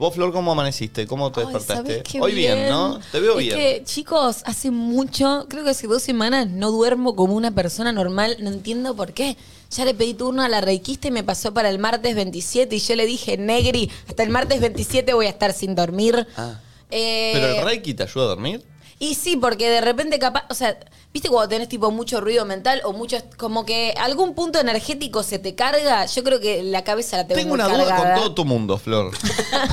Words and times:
Vos, 0.00 0.14
Flor, 0.14 0.32
¿cómo 0.32 0.52
amaneciste? 0.52 1.06
¿Cómo 1.06 1.30
te 1.30 1.40
Ay, 1.40 1.46
despertaste? 1.48 1.90
¿sabés 1.90 2.02
qué 2.04 2.22
Hoy 2.22 2.32
bien, 2.32 2.70
¿no? 2.70 2.98
Te 3.12 3.20
veo 3.20 3.38
es 3.38 3.44
bien. 3.44 3.54
que, 3.58 3.82
chicos, 3.84 4.38
hace 4.46 4.70
mucho, 4.70 5.44
creo 5.46 5.62
que 5.62 5.68
hace 5.68 5.86
dos 5.86 6.02
semanas, 6.02 6.48
no 6.48 6.70
duermo 6.70 7.14
como 7.14 7.34
una 7.34 7.50
persona 7.50 7.92
normal. 7.92 8.38
No 8.40 8.48
entiendo 8.48 8.96
por 8.96 9.12
qué. 9.12 9.36
Ya 9.70 9.84
le 9.84 9.92
pedí 9.92 10.14
turno 10.14 10.42
a 10.42 10.48
la 10.48 10.62
reikista 10.62 11.08
y 11.08 11.10
me 11.10 11.22
pasó 11.22 11.52
para 11.52 11.68
el 11.68 11.78
martes 11.78 12.14
27 12.14 12.76
y 12.76 12.78
yo 12.78 12.96
le 12.96 13.04
dije, 13.04 13.36
Negri, 13.36 13.90
hasta 14.08 14.22
el 14.22 14.30
martes 14.30 14.62
27 14.62 15.12
voy 15.12 15.26
a 15.26 15.28
estar 15.28 15.52
sin 15.52 15.74
dormir. 15.74 16.26
Ah. 16.34 16.58
Eh, 16.90 17.32
¿Pero 17.34 17.58
el 17.58 17.64
Reiki 17.66 17.92
te 17.92 18.04
ayuda 18.04 18.24
a 18.24 18.28
dormir? 18.28 18.64
Y 19.02 19.14
sí, 19.14 19.36
porque 19.36 19.68
de 19.70 19.80
repente 19.80 20.18
capaz, 20.18 20.44
o 20.50 20.54
sea, 20.54 20.78
¿viste 21.12 21.30
cuando 21.30 21.48
tenés 21.48 21.68
tipo 21.70 21.90
mucho 21.90 22.20
ruido 22.20 22.44
mental 22.44 22.82
o 22.84 22.92
mucho, 22.92 23.16
como 23.38 23.64
que 23.64 23.94
algún 23.98 24.34
punto 24.34 24.60
energético 24.60 25.22
se 25.22 25.38
te 25.38 25.54
carga? 25.54 26.04
Yo 26.04 26.22
creo 26.22 26.38
que 26.38 26.62
la 26.62 26.84
cabeza 26.84 27.16
la 27.16 27.26
tengo, 27.26 27.40
Tengo 27.40 27.56
muy 27.56 27.64
una 27.64 27.68
duda 27.74 27.86
cargada. 27.88 28.14
con 28.14 28.22
todo 28.22 28.34
tu 28.34 28.44
mundo, 28.44 28.76
Flor. 28.76 29.10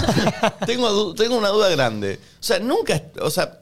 tengo, 0.66 0.90
du- 0.92 1.14
tengo 1.14 1.36
una 1.38 1.50
duda 1.50 1.70
grande. 1.70 2.20
O 2.40 2.44
sea, 2.44 2.60
nunca, 2.60 3.02
o 3.22 3.30
sea, 3.30 3.60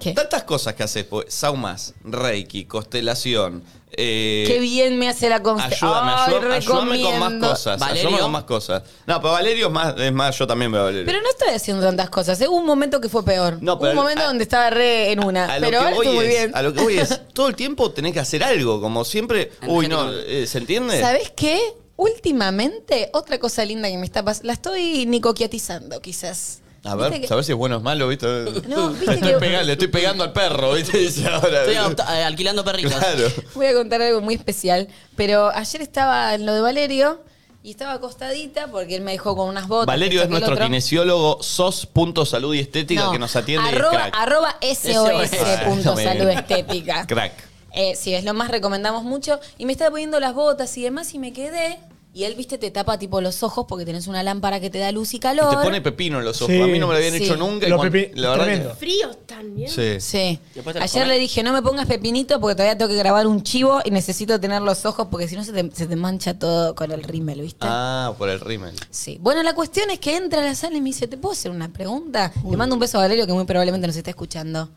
¿Qué? 0.00 0.12
tantas 0.12 0.42
cosas 0.44 0.74
que 0.74 0.82
haces, 0.82 1.04
pues, 1.04 1.26
saumas, 1.28 1.94
reiki, 2.04 2.64
constelación. 2.64 3.62
eh, 3.92 4.44
Qué 4.46 4.58
bien 4.60 4.98
me 4.98 5.08
hace 5.08 5.28
la 5.28 5.42
constelación. 5.42 5.90
Ayúdame, 5.90 6.12
ayúdame, 6.12 6.54
ayúdame 6.56 7.02
con 7.02 7.18
más 7.40 7.50
cosas. 7.50 7.78
¿Valerio? 7.80 8.00
Ayúdame 8.08 8.22
con 8.22 8.32
más 8.32 8.44
cosas. 8.44 8.82
No, 9.06 9.20
pero 9.20 9.32
Valerio 9.32 9.66
es 9.66 9.72
más, 9.72 9.94
es 9.98 10.12
más, 10.12 10.38
yo 10.38 10.46
también 10.46 10.70
veo 10.72 10.80
a 10.82 10.84
Valerio. 10.84 11.06
Pero 11.06 11.20
no 11.20 11.28
estoy 11.28 11.48
haciendo 11.50 11.84
tantas 11.84 12.08
cosas. 12.10 12.40
¿eh? 12.40 12.48
Hubo 12.48 12.56
un 12.56 12.66
momento 12.66 13.00
que 13.00 13.08
fue 13.08 13.24
peor. 13.24 13.58
No, 13.60 13.78
pero 13.78 13.92
Hubo 13.92 14.00
un 14.00 14.04
momento 14.04 14.22
a- 14.24 14.26
donde 14.28 14.44
estaba 14.44 14.70
re 14.70 15.10
en 15.12 15.24
una. 15.24 15.46
A 15.52 15.58
lo 15.58 15.66
Pero 15.66 15.70
que 15.80 15.84
ahora 15.84 15.96
estoy 15.96 16.14
muy 16.14 16.26
bien. 16.28 16.52
A 16.54 16.62
lo 16.62 16.72
que 16.72 16.80
voy 16.82 16.98
es, 16.98 17.20
todo 17.34 17.48
el 17.48 17.56
tiempo 17.56 17.90
tenés 17.90 18.12
que 18.12 18.20
hacer 18.20 18.42
algo, 18.44 18.80
como 18.80 19.04
siempre. 19.04 19.50
Uy, 19.66 19.88
no, 19.88 20.10
eh, 20.12 20.46
¿se 20.46 20.58
entiende? 20.58 21.00
¿Sabes 21.00 21.32
qué? 21.36 21.60
Últimamente, 21.96 23.10
otra 23.12 23.38
cosa 23.38 23.64
linda 23.64 23.88
que 23.88 23.98
me 23.98 24.06
está 24.06 24.24
pasando. 24.24 24.46
La 24.46 24.52
estoy 24.54 25.04
nicoquiatizando, 25.06 26.00
quizás. 26.00 26.59
A 26.82 26.94
ver, 26.94 27.10
¿Viste 27.10 27.26
que- 27.28 27.32
a 27.32 27.36
ver 27.36 27.44
si 27.44 27.52
es 27.52 27.58
bueno 27.58 27.74
o 27.76 27.78
es 27.78 27.84
malo, 27.84 28.08
¿viste? 28.08 28.26
No, 28.68 28.88
viste 28.90 29.06
Le 29.06 29.12
estoy 29.14 29.32
que- 29.32 29.38
pegando, 29.38 29.66
le 29.66 29.72
estoy 29.72 29.88
pegando 29.88 30.24
al 30.24 30.32
perro, 30.32 30.72
¿viste? 30.72 30.96
Dice 30.98 31.26
ahora. 31.28 31.60
Estoy 31.60 31.74
adopta- 31.76 32.18
eh, 32.20 32.24
alquilando 32.24 32.64
perritos. 32.64 32.94
Claro. 32.94 33.28
Voy 33.54 33.66
a 33.66 33.74
contar 33.74 34.00
algo 34.02 34.20
muy 34.22 34.34
especial. 34.34 34.88
Pero 35.16 35.50
ayer 35.54 35.82
estaba 35.82 36.34
en 36.34 36.46
lo 36.46 36.54
de 36.54 36.60
Valerio 36.62 37.22
y 37.62 37.72
estaba 37.72 37.92
acostadita 37.92 38.68
porque 38.68 38.96
él 38.96 39.02
me 39.02 39.12
dejó 39.12 39.36
con 39.36 39.48
unas 39.50 39.68
botas. 39.68 39.86
Valerio 39.88 40.20
esto, 40.20 40.24
es 40.24 40.30
nuestro 40.30 40.54
otro. 40.54 40.64
kinesiólogo 40.64 41.42
sos.salud 41.42 42.54
y 42.54 42.60
estética 42.60 43.04
No, 43.04 43.12
que 43.12 43.18
nos 43.18 43.36
atiende 43.36 43.68
y 43.68 43.72
es 43.74 43.76
Arroba, 43.76 43.90
crack. 43.92 44.14
arroba 44.16 44.56
SOS 44.62 45.30
punto 45.66 45.92
Ah, 45.92 46.02
salud 46.02 46.28
estética. 46.30 47.06
Crack. 47.06 47.32
Eh, 47.72 47.94
sí, 47.94 48.14
es 48.14 48.24
lo 48.24 48.32
más 48.32 48.48
recomendamos 48.50 49.04
mucho. 49.04 49.38
Y 49.58 49.66
me 49.66 49.72
estaba 49.72 49.90
poniendo 49.90 50.18
las 50.18 50.32
botas 50.34 50.76
y 50.78 50.82
demás 50.84 51.12
y 51.12 51.18
me 51.18 51.32
quedé. 51.34 51.78
Y 52.12 52.24
él, 52.24 52.34
viste, 52.34 52.58
te 52.58 52.72
tapa 52.72 52.98
tipo 52.98 53.20
los 53.20 53.44
ojos 53.44 53.66
porque 53.68 53.84
tenés 53.84 54.08
una 54.08 54.24
lámpara 54.24 54.58
que 54.58 54.68
te 54.68 54.78
da 54.78 54.90
luz 54.90 55.14
y 55.14 55.18
Y 55.18 55.20
calor. 55.20 55.48
te 55.58 55.62
pone 55.62 55.80
pepino 55.80 56.18
en 56.18 56.24
los 56.24 56.42
ojos. 56.42 56.52
Sí. 56.52 56.60
A 56.60 56.66
mí 56.66 56.76
no 56.80 56.88
me 56.88 56.94
lo 56.94 56.98
habían 56.98 57.14
Sí. 57.14 57.22
hecho 57.24 57.36
nunca. 57.36 57.66
y 57.66 57.70
Lo 57.70 57.76
cuando- 57.76 57.96
pepi- 57.96 58.10
la 58.16 58.30
verdad 58.30 58.44
que- 58.46 58.50
tremendo. 58.50 58.74
Fríos 58.74 59.16
también. 59.26 59.70
Sí. 59.70 60.00
Sí. 60.00 60.38
Después 60.54 60.74
te 60.74 60.80
las 60.80 60.90
Ayer 60.90 61.04
comes. 61.04 61.16
le 61.16 61.20
dije, 61.20 61.42
no 61.44 61.52
me 61.52 61.62
pongas 61.62 61.86
pepinito 61.86 62.40
porque 62.40 62.56
todavía 62.56 62.76
tengo 62.76 62.88
que 62.88 62.96
grabar 62.96 63.28
un 63.28 63.44
chivo 63.44 63.78
y 63.84 63.92
necesito 63.92 64.40
tener 64.40 64.60
los 64.60 64.84
ojos 64.86 65.06
porque 65.08 65.28
si 65.28 65.36
no 65.36 65.44
se 65.44 65.52
te, 65.52 65.70
se 65.72 65.86
te 65.86 65.94
mancha 65.94 66.36
todo 66.36 66.74
con 66.74 66.90
el 66.90 67.04
rímel, 67.04 67.42
¿viste? 67.42 67.60
Ah, 67.60 68.12
por 68.18 68.28
el 68.28 68.40
rímel. 68.40 68.74
Sí. 68.90 69.18
Bueno, 69.20 69.44
la 69.44 69.54
cuestión 69.54 69.88
es 69.90 70.00
que 70.00 70.16
entra 70.16 70.40
a 70.42 70.44
la 70.44 70.56
sala 70.56 70.76
y 70.76 70.80
me 70.80 70.86
dice, 70.88 71.06
¿te 71.06 71.16
puedo 71.16 71.32
hacer 71.32 71.52
una 71.52 71.68
pregunta? 71.72 72.32
Le 72.50 72.56
mando 72.56 72.74
un 72.74 72.80
beso 72.80 72.98
a 72.98 73.02
Valerio 73.02 73.24
que 73.28 73.32
muy 73.32 73.44
probablemente 73.44 73.86
nos 73.86 73.94
está 73.96 74.10
escuchando. 74.10 74.68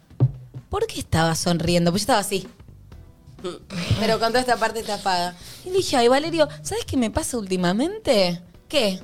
¿Por 0.70 0.86
qué 0.86 1.00
estaba 1.00 1.34
sonriendo? 1.34 1.90
Pues 1.92 2.02
yo 2.02 2.04
estaba 2.04 2.20
así. 2.20 2.48
Pero 4.00 4.20
con 4.20 4.30
toda 4.30 4.40
esta 4.42 4.58
parte 4.58 4.84
tapada. 4.84 5.36
Y 5.66 5.70
le 5.70 5.78
dije, 5.78 5.98
ay, 5.98 6.08
Valerio, 6.08 6.48
¿sabes 6.62 6.86
qué 6.86 6.98
me 6.98 7.10
pasa 7.12 7.38
últimamente? 7.38 8.42
¿Qué? 8.68 9.00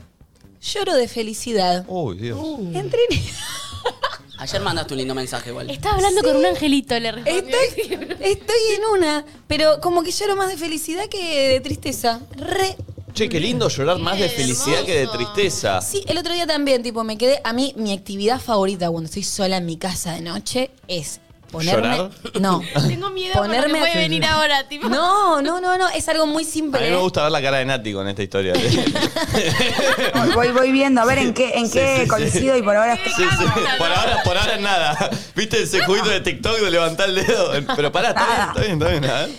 Lloro 0.62 0.94
de 0.96 1.08
felicidad. 1.08 1.86
Uy, 1.88 2.18
Dios. 2.18 2.40
Entré 2.74 3.00
en- 3.10 3.20
Ayer 4.40 4.62
mandaste 4.62 4.94
un 4.94 5.00
lindo 5.00 5.14
mensaje 5.16 5.50
igual. 5.50 5.70
Estaba 5.70 5.96
hablando 5.96 6.22
con 6.22 6.38
un 6.38 6.46
angelito, 6.46 6.98
le 6.98 7.12
respondió. 7.12 7.58
Estoy, 7.60 7.94
estoy 8.22 8.58
en 8.78 8.82
una, 8.98 9.26
pero 9.48 9.82
como 9.82 10.02
que 10.02 10.12
lloro 10.12 10.38
más 10.38 10.48
de 10.50 10.56
felicidad 10.58 11.08
que 11.10 11.50
de 11.50 11.60
tristeza. 11.60 12.22
Re. 12.38 12.78
Che, 13.14 13.28
qué 13.28 13.40
lindo 13.40 13.68
llorar 13.68 14.00
más 14.00 14.18
de 14.18 14.30
felicidad 14.30 14.86
que 14.86 14.98
de 15.00 15.08
tristeza. 15.08 15.82
Sí, 15.82 16.04
el 16.08 16.18
otro 16.18 16.34
día 16.34 16.48
también, 16.48 16.84
tipo, 16.84 17.04
me 17.04 17.18
quedé. 17.18 17.42
A 17.44 17.52
mí, 17.52 17.74
mi 17.76 17.92
actividad 17.92 18.40
favorita 18.40 18.90
cuando 18.90 19.08
estoy 19.08 19.24
sola 19.24 19.58
en 19.58 19.66
mi 19.66 19.76
casa 19.78 20.14
de 20.14 20.22
noche 20.22 20.72
es 20.88 21.20
ponerme. 21.52 21.88
¿Llorar? 21.98 22.12
No. 22.40 22.62
Tengo 22.88 23.10
miedo 23.10 23.34
ponerme 23.34 23.68
Ponerme 23.68 23.80
puede 23.80 23.92
a- 23.92 23.98
venir 23.98 24.26
ahora, 24.26 24.68
tipo. 24.68 24.88
No, 24.90 25.42
no, 25.42 25.60
no, 25.60 25.78
no. 25.78 25.90
Es 25.90 26.08
algo 26.10 26.26
muy 26.28 26.44
A 26.44 26.48
simple. 26.48 26.82
mí 26.82 26.90
me 26.92 26.98
gusta 26.98 27.24
ver 27.24 27.32
la 27.32 27.42
cara 27.42 27.58
de 27.58 27.66
Nati 27.66 27.94
con 27.94 28.08
esta 28.08 28.24
historia. 28.24 28.54
Voy, 30.36 30.50
voy, 30.52 30.72
viendo 30.72 31.02
a 31.02 31.06
ver 31.06 31.18
en 31.20 31.34
qué, 31.34 31.52
en 31.56 31.68
Sí, 31.68 31.74
qué 31.74 31.96
sí, 31.98 32.02
sí. 32.04 32.08
coincido 32.08 32.58
y 32.58 32.62
por 32.62 32.76
ahora 32.76 32.94
estoy- 32.96 33.14
Sí, 33.14 33.24
sí. 33.38 33.46
Por 33.78 33.92
ahora, 33.92 34.24
por 34.24 34.38
ahora 34.38 34.58
nada. 34.58 35.09
¿Viste 35.36 35.62
ese 35.64 35.84
jueguito 35.84 36.09
de 36.09 36.22
TikTok 36.22 36.59
de 36.59 36.72
levantar 36.72 37.09
el 37.09 37.16
dedo? 37.16 37.52
Pero 37.76 37.92
pará, 37.92 38.09
está 38.09 38.62
bien, 38.62 38.74
está 38.74 38.88
bien, 38.88 39.04
está 39.04 39.08
bien. 39.08 39.12
A 39.12 39.20
ver. 39.28 39.30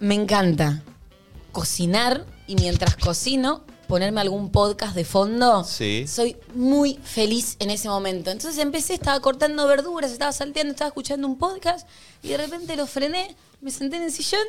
Me 0.00 0.14
encanta 0.14 0.82
cocinar 1.52 2.24
y 2.46 2.56
mientras 2.56 2.96
cocino 2.96 3.64
ponerme 3.84 4.20
algún 4.20 4.50
podcast 4.50 4.94
de 4.94 5.04
fondo. 5.04 5.64
Sí. 5.64 6.06
Soy 6.08 6.36
muy 6.54 6.98
feliz 7.02 7.56
en 7.58 7.70
ese 7.70 7.88
momento. 7.88 8.30
Entonces 8.30 8.58
empecé, 8.60 8.94
estaba 8.94 9.20
cortando 9.20 9.66
verduras, 9.66 10.12
estaba 10.12 10.32
salteando, 10.32 10.72
estaba 10.72 10.88
escuchando 10.88 11.26
un 11.26 11.38
podcast 11.38 11.86
y 12.22 12.28
de 12.28 12.36
repente 12.36 12.76
lo 12.76 12.86
frené, 12.86 13.36
me 13.60 13.70
senté 13.70 13.96
en 13.96 14.04
el 14.04 14.12
sillón 14.12 14.46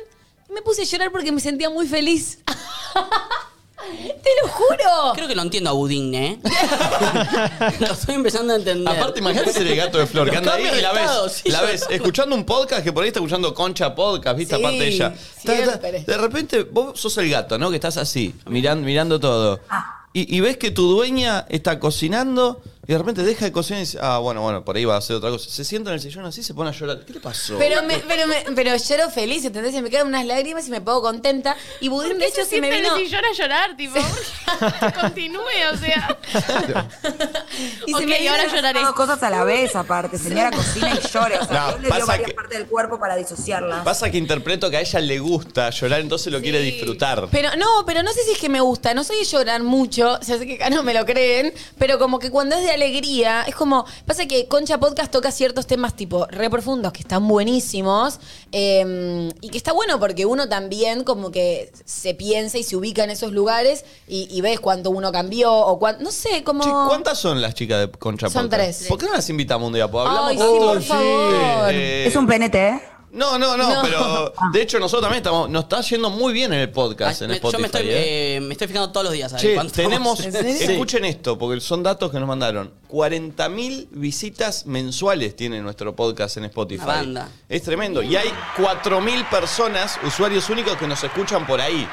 y 0.48 0.52
me 0.52 0.62
puse 0.62 0.82
a 0.82 0.84
llorar 0.84 1.10
porque 1.10 1.32
me 1.32 1.40
sentía 1.40 1.70
muy 1.70 1.86
feliz. 1.86 2.38
¡Te 4.22 4.30
lo 4.42 4.48
juro! 4.48 5.12
Creo 5.14 5.28
que 5.28 5.34
lo 5.34 5.42
entiendo 5.42 5.70
a 5.70 5.72
Budín, 5.72 6.14
¿eh? 6.14 6.38
lo 7.80 7.86
estoy 7.86 8.14
empezando 8.14 8.52
a 8.52 8.56
entender. 8.56 8.96
Aparte, 8.96 9.20
imagínate 9.20 9.52
ser 9.52 9.66
el 9.66 9.76
gato 9.76 9.98
de 9.98 10.06
Flor, 10.06 10.30
que 10.30 10.36
anda 10.36 10.54
ahí 10.54 10.66
y 10.78 10.80
la 10.80 10.92
ves, 10.92 11.42
la 11.46 11.62
ves 11.62 11.86
escuchando 11.90 12.34
un 12.34 12.44
podcast 12.44 12.82
que 12.82 12.92
por 12.92 13.02
ahí 13.02 13.08
está 13.08 13.20
escuchando 13.20 13.54
Concha 13.54 13.94
Podcast, 13.94 14.36
¿viste? 14.36 14.56
Sí, 14.56 14.62
Aparte 14.62 14.78
de 14.78 14.88
ella. 14.88 15.10
Ta, 15.10 15.52
ta, 15.54 15.54
siempre. 15.56 16.04
de 16.06 16.16
repente, 16.18 16.62
vos 16.62 16.98
sos 16.98 17.16
el 17.18 17.30
gato, 17.30 17.58
¿no? 17.58 17.70
Que 17.70 17.76
estás 17.76 17.96
así, 17.96 18.34
mirando, 18.46 18.84
mirando 18.84 19.20
todo. 19.20 19.60
Ah. 19.68 20.06
Y, 20.12 20.34
y 20.34 20.40
ves 20.40 20.56
que 20.56 20.70
tu 20.70 20.90
dueña 20.90 21.44
está 21.48 21.78
cocinando 21.78 22.62
y 22.88 22.92
de 22.92 22.98
repente 22.98 23.22
deja 23.22 23.44
de 23.46 23.52
cocinar 23.52 23.78
y 23.82 23.84
dice, 23.86 23.98
ah, 24.00 24.18
bueno, 24.18 24.42
bueno, 24.42 24.64
por 24.64 24.76
ahí 24.76 24.84
va 24.84 24.94
a 24.94 24.98
hacer 24.98 25.16
otra 25.16 25.30
cosa. 25.30 25.50
Se 25.50 25.64
sienta 25.64 25.90
en 25.90 25.94
el 25.94 26.00
sillón 26.00 26.24
así 26.24 26.40
y 26.40 26.44
se 26.44 26.54
pone 26.54 26.70
a 26.70 26.72
llorar. 26.72 27.04
¿Qué 27.04 27.12
le 27.14 27.20
pasó? 27.20 27.56
Pero, 27.58 27.82
me, 27.82 27.98
pero, 27.98 28.26
me, 28.26 28.44
pero 28.54 28.76
lloro 28.76 29.10
feliz, 29.10 29.44
¿entendés? 29.44 29.72
Se 29.74 29.82
me 29.82 29.90
quedan 29.90 30.06
unas 30.08 30.24
lágrimas 30.26 30.66
y 30.68 30.70
me 30.70 30.80
pongo 30.80 31.02
contenta. 31.02 31.56
Y 31.80 31.88
Budín, 31.88 32.12
¿Por 32.12 32.18
de 32.20 32.26
hecho, 32.26 32.44
se 32.44 32.50
se 32.50 32.60
me 32.60 32.68
sienta 32.68 32.76
en 32.76 32.82
vino... 32.82 32.96
el 32.96 33.04
sillón 33.06 33.24
a 33.24 33.32
llorar, 33.32 33.76
tipo? 33.76 33.94
Que 33.94 34.92
Continúe, 35.00 35.40
o 35.72 35.76
sea. 35.76 36.18
Y 37.86 37.94
se 37.94 38.06
me 38.06 38.18
vino- 38.18 38.30
ahora 38.30 38.46
lloraré. 38.54 38.80
dos 38.80 38.92
cosas 38.94 39.22
a 39.22 39.30
la 39.30 39.44
vez, 39.44 39.74
aparte. 39.76 40.18
Señora 40.18 40.50
cocina 40.50 40.90
y 40.94 41.08
llore. 41.08 41.38
O 41.38 41.44
sea, 41.46 41.60
No, 41.60 41.66
Dios 41.68 41.80
le 41.80 41.86
dio 41.86 41.90
pasa 41.90 42.06
varias 42.06 42.28
que- 42.28 42.34
partes 42.34 42.58
del 42.58 42.66
cuerpo 42.68 42.98
para 42.98 43.16
disociarlas. 43.16 43.84
Pasa 43.84 44.10
que 44.10 44.18
interpreto 44.18 44.70
que 44.70 44.76
a 44.76 44.80
ella 44.80 45.00
le 45.00 45.18
gusta 45.18 45.70
llorar, 45.70 46.00
entonces 46.00 46.32
lo 46.32 46.40
quiere 46.40 46.60
disfrutar. 46.60 47.28
Pero 47.30 47.50
no, 47.56 47.84
pero 47.86 48.02
no 48.02 48.12
sé 48.12 48.22
si 48.24 48.32
es 48.32 48.38
que 48.38 48.48
me 48.48 48.60
gusta, 48.60 48.94
no 48.94 49.04
soy 49.04 49.18
de 49.18 49.24
llorar 49.24 49.62
mucho, 49.62 50.18
o 50.20 50.22
sea, 50.24 50.38
sé 50.38 50.46
que 50.46 50.54
acá 50.56 50.70
no 50.70 50.82
me 50.82 50.94
lo 50.94 51.04
creen, 51.06 51.52
pero 51.78 51.98
como 51.98 52.18
que 52.18 52.30
cuando 52.30 52.56
es 52.56 52.64
de 52.64 52.75
alegría, 52.76 53.42
es 53.42 53.54
como, 53.54 53.84
pasa 54.06 54.26
que 54.26 54.46
Concha 54.48 54.78
Podcast 54.78 55.10
toca 55.10 55.30
ciertos 55.30 55.66
temas 55.66 55.94
tipo 55.94 56.26
re 56.26 56.48
profundos 56.48 56.92
que 56.92 57.00
están 57.00 57.26
buenísimos 57.26 58.20
eh, 58.52 59.30
y 59.40 59.48
que 59.48 59.58
está 59.58 59.72
bueno 59.72 59.98
porque 59.98 60.24
uno 60.26 60.48
también 60.48 61.04
como 61.04 61.30
que 61.30 61.72
se 61.84 62.14
piensa 62.14 62.58
y 62.58 62.62
se 62.62 62.76
ubica 62.76 63.04
en 63.04 63.10
esos 63.10 63.32
lugares 63.32 63.84
y, 64.06 64.28
y 64.30 64.40
ves 64.40 64.60
cuánto 64.60 64.90
uno 64.90 65.10
cambió 65.12 65.52
o 65.52 65.78
cuánto, 65.78 66.02
no 66.04 66.10
sé, 66.12 66.44
como... 66.44 66.62
Che, 66.62 66.70
¿Cuántas 66.70 67.18
son 67.18 67.40
las 67.42 67.54
chicas 67.54 67.80
de 67.80 67.90
Concha 67.90 68.28
Son 68.30 68.48
Podcast? 68.48 68.78
tres. 68.78 68.88
¿Por 68.88 68.98
qué 68.98 69.06
no 69.06 69.12
las 69.12 69.28
invitamos 69.28 69.66
un 69.66 69.74
día? 69.74 69.90
Porque 69.90 70.08
hablamos 70.08 70.30
Ay, 70.30 70.36
sí, 70.38 70.44
por 70.58 70.82
favor. 70.82 71.70
Eh, 71.72 72.06
Es 72.06 72.16
un 72.16 72.26
PNT, 72.26 72.54
¿eh? 72.54 72.80
No, 73.16 73.38
no, 73.38 73.56
no, 73.56 73.66
No. 73.74 73.82
pero 73.82 74.32
de 74.52 74.62
hecho 74.62 74.78
nosotros 74.78 75.02
también 75.02 75.22
estamos, 75.22 75.48
nos 75.48 75.62
está 75.64 75.80
yendo 75.80 76.10
muy 76.10 76.32
bien 76.34 76.52
en 76.52 76.60
el 76.60 76.70
podcast, 76.70 77.22
en 77.22 77.28
Me- 77.28 77.34
Spotify. 77.36 77.56
yo 77.56 77.60
me 77.60 77.66
estoy, 77.66 77.88
¿eh? 77.88 78.36
eh, 78.36 78.40
me 78.40 78.52
estoy 78.52 78.68
fijando 78.68 78.92
todos 78.92 79.04
los 79.04 79.12
días. 79.14 79.32
a 79.32 79.36
ver 79.36 79.42
Che, 79.42 79.54
cuánto 79.54 79.72
tenemos, 79.72 80.20
escuchen 80.24 81.04
esto, 81.06 81.38
porque 81.38 81.60
son 81.60 81.82
datos 81.82 82.10
que 82.12 82.18
nos 82.18 82.28
mandaron. 82.28 82.70
40.000 82.90 83.88
visitas 83.90 84.66
mensuales 84.66 85.34
tiene 85.34 85.60
nuestro 85.60 85.96
podcast 85.96 86.36
en 86.36 86.44
Spotify. 86.44 86.84
Una 86.84 86.94
banda. 86.94 87.28
Es 87.48 87.62
tremendo. 87.62 88.02
Y 88.02 88.16
hay 88.16 88.28
4.000 88.56 89.28
personas, 89.30 89.98
usuarios 90.04 90.48
únicos, 90.50 90.76
que 90.76 90.86
nos 90.86 91.02
escuchan 91.02 91.46
por 91.46 91.60
ahí. 91.60 91.88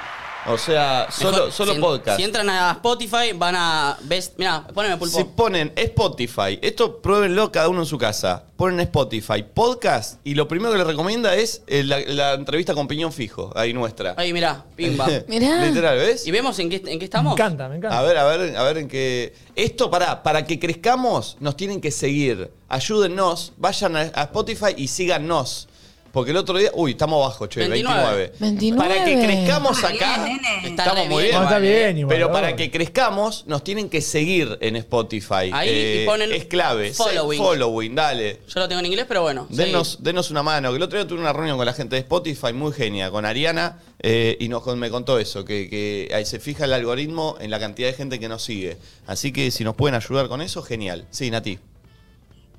O 0.45 0.57
sea, 0.57 1.07
solo, 1.09 1.31
Mejor, 1.37 1.51
solo 1.53 1.73
si, 1.73 1.79
podcast. 1.79 2.17
Si 2.17 2.23
entran 2.23 2.49
a 2.49 2.71
Spotify, 2.71 3.31
van 3.33 3.55
a. 3.55 3.97
Ves, 4.03 4.33
mira, 4.37 4.67
poneme 4.73 4.97
pulpo. 4.97 5.17
Si 5.17 5.23
ponen 5.23 5.71
Spotify, 5.75 6.59
esto 6.61 7.01
pruébenlo 7.01 7.51
cada 7.51 7.69
uno 7.69 7.79
en 7.81 7.85
su 7.85 7.97
casa. 7.97 8.43
Ponen 8.57 8.79
Spotify, 8.81 9.43
podcast, 9.53 10.19
y 10.23 10.35
lo 10.35 10.47
primero 10.47 10.71
que 10.73 10.77
les 10.77 10.87
recomienda 10.87 11.33
es 11.35 11.61
eh, 11.67 11.83
la, 11.83 11.99
la 11.99 12.33
entrevista 12.33 12.73
con 12.73 12.87
Piñón 12.87 13.11
Fijo, 13.13 13.51
ahí 13.55 13.73
nuestra. 13.73 14.15
Ahí, 14.17 14.31
mirá, 14.33 14.63
pimba. 14.75 15.07
Mirá. 15.27 15.65
Literal, 15.65 15.97
¿ves? 15.97 16.27
¿Y 16.27 16.31
vemos 16.31 16.57
en 16.59 16.69
qué, 16.69 16.75
en 16.77 16.83
qué 16.83 16.97
Me 16.97 17.03
estamos? 17.05 17.33
encanta, 17.33 17.67
me 17.69 17.77
encanta. 17.77 17.97
A 17.97 18.01
ver, 18.03 18.17
a 18.17 18.25
ver, 18.25 18.55
a 18.55 18.63
ver 18.63 18.77
en 18.77 18.87
qué. 18.87 19.33
Esto 19.55 19.89
para, 19.89 20.23
para 20.23 20.45
que 20.45 20.59
crezcamos, 20.59 21.37
nos 21.39 21.55
tienen 21.57 21.81
que 21.81 21.91
seguir. 21.91 22.51
Ayúdennos, 22.69 23.53
vayan 23.57 23.95
a, 23.95 24.01
a 24.13 24.23
Spotify 24.23 24.73
y 24.77 24.87
síganos. 24.87 25.67
Porque 26.13 26.29
el 26.29 26.37
otro 26.37 26.55
día. 26.59 26.69
Uy, 26.75 26.91
estamos 26.91 27.27
bajo, 27.27 27.47
che, 27.47 27.67
29. 27.67 28.33
29. 28.39 28.77
Para 28.77 29.03
que 29.03 29.15
29. 29.15 29.25
crezcamos 29.33 29.83
acá. 29.83 30.27
Estamos 30.63 31.07
muy 31.07 31.07
bien, 31.07 31.17
bien. 31.23 31.31
No, 31.33 31.41
está 31.41 31.53
vale. 31.55 31.69
bien, 31.79 31.97
igual. 31.97 32.15
Pero 32.15 32.31
para 32.31 32.55
que 32.55 32.69
crezcamos, 32.69 33.45
nos 33.47 33.63
tienen 33.63 33.89
que 33.89 33.99
seguir 33.99 34.55
en 34.61 34.75
Spotify. 34.75 35.49
Ahí, 35.51 36.03
y 36.03 36.05
ponen 36.05 36.31
Es 36.31 36.45
clave. 36.45 36.93
following. 36.93 37.39
Following, 37.41 37.95
dale. 37.95 38.41
Yo 38.47 38.59
lo 38.59 38.67
tengo 38.67 38.79
en 38.81 38.85
inglés, 38.85 39.05
pero 39.07 39.23
bueno. 39.23 39.47
Denos, 39.49 40.03
denos 40.03 40.29
una 40.29 40.43
mano. 40.43 40.69
Que 40.69 40.77
el 40.77 40.83
otro 40.83 40.99
día 40.99 41.07
tuve 41.07 41.19
una 41.19 41.33
reunión 41.33 41.57
con 41.57 41.65
la 41.65 41.73
gente 41.73 41.95
de 41.95 42.01
Spotify 42.01 42.53
muy 42.53 42.73
genia, 42.73 43.09
con 43.09 43.25
Ariana, 43.25 43.79
eh, 43.99 44.37
y 44.39 44.49
nos, 44.49 44.61
con- 44.61 44.77
me 44.77 44.91
contó 44.91 45.17
eso, 45.17 45.43
que, 45.43 45.67
que 45.67 46.11
ahí 46.13 46.25
se 46.27 46.39
fija 46.39 46.65
el 46.65 46.73
algoritmo 46.73 47.37
en 47.41 47.49
la 47.49 47.59
cantidad 47.59 47.87
de 47.87 47.95
gente 47.95 48.19
que 48.19 48.29
nos 48.29 48.43
sigue. 48.43 48.77
Así 49.07 49.31
que 49.31 49.49
si 49.49 49.63
nos 49.63 49.73
pueden 49.73 49.95
ayudar 49.95 50.27
con 50.27 50.43
eso, 50.43 50.61
genial. 50.61 51.07
Sí, 51.09 51.31
Nati. 51.31 51.57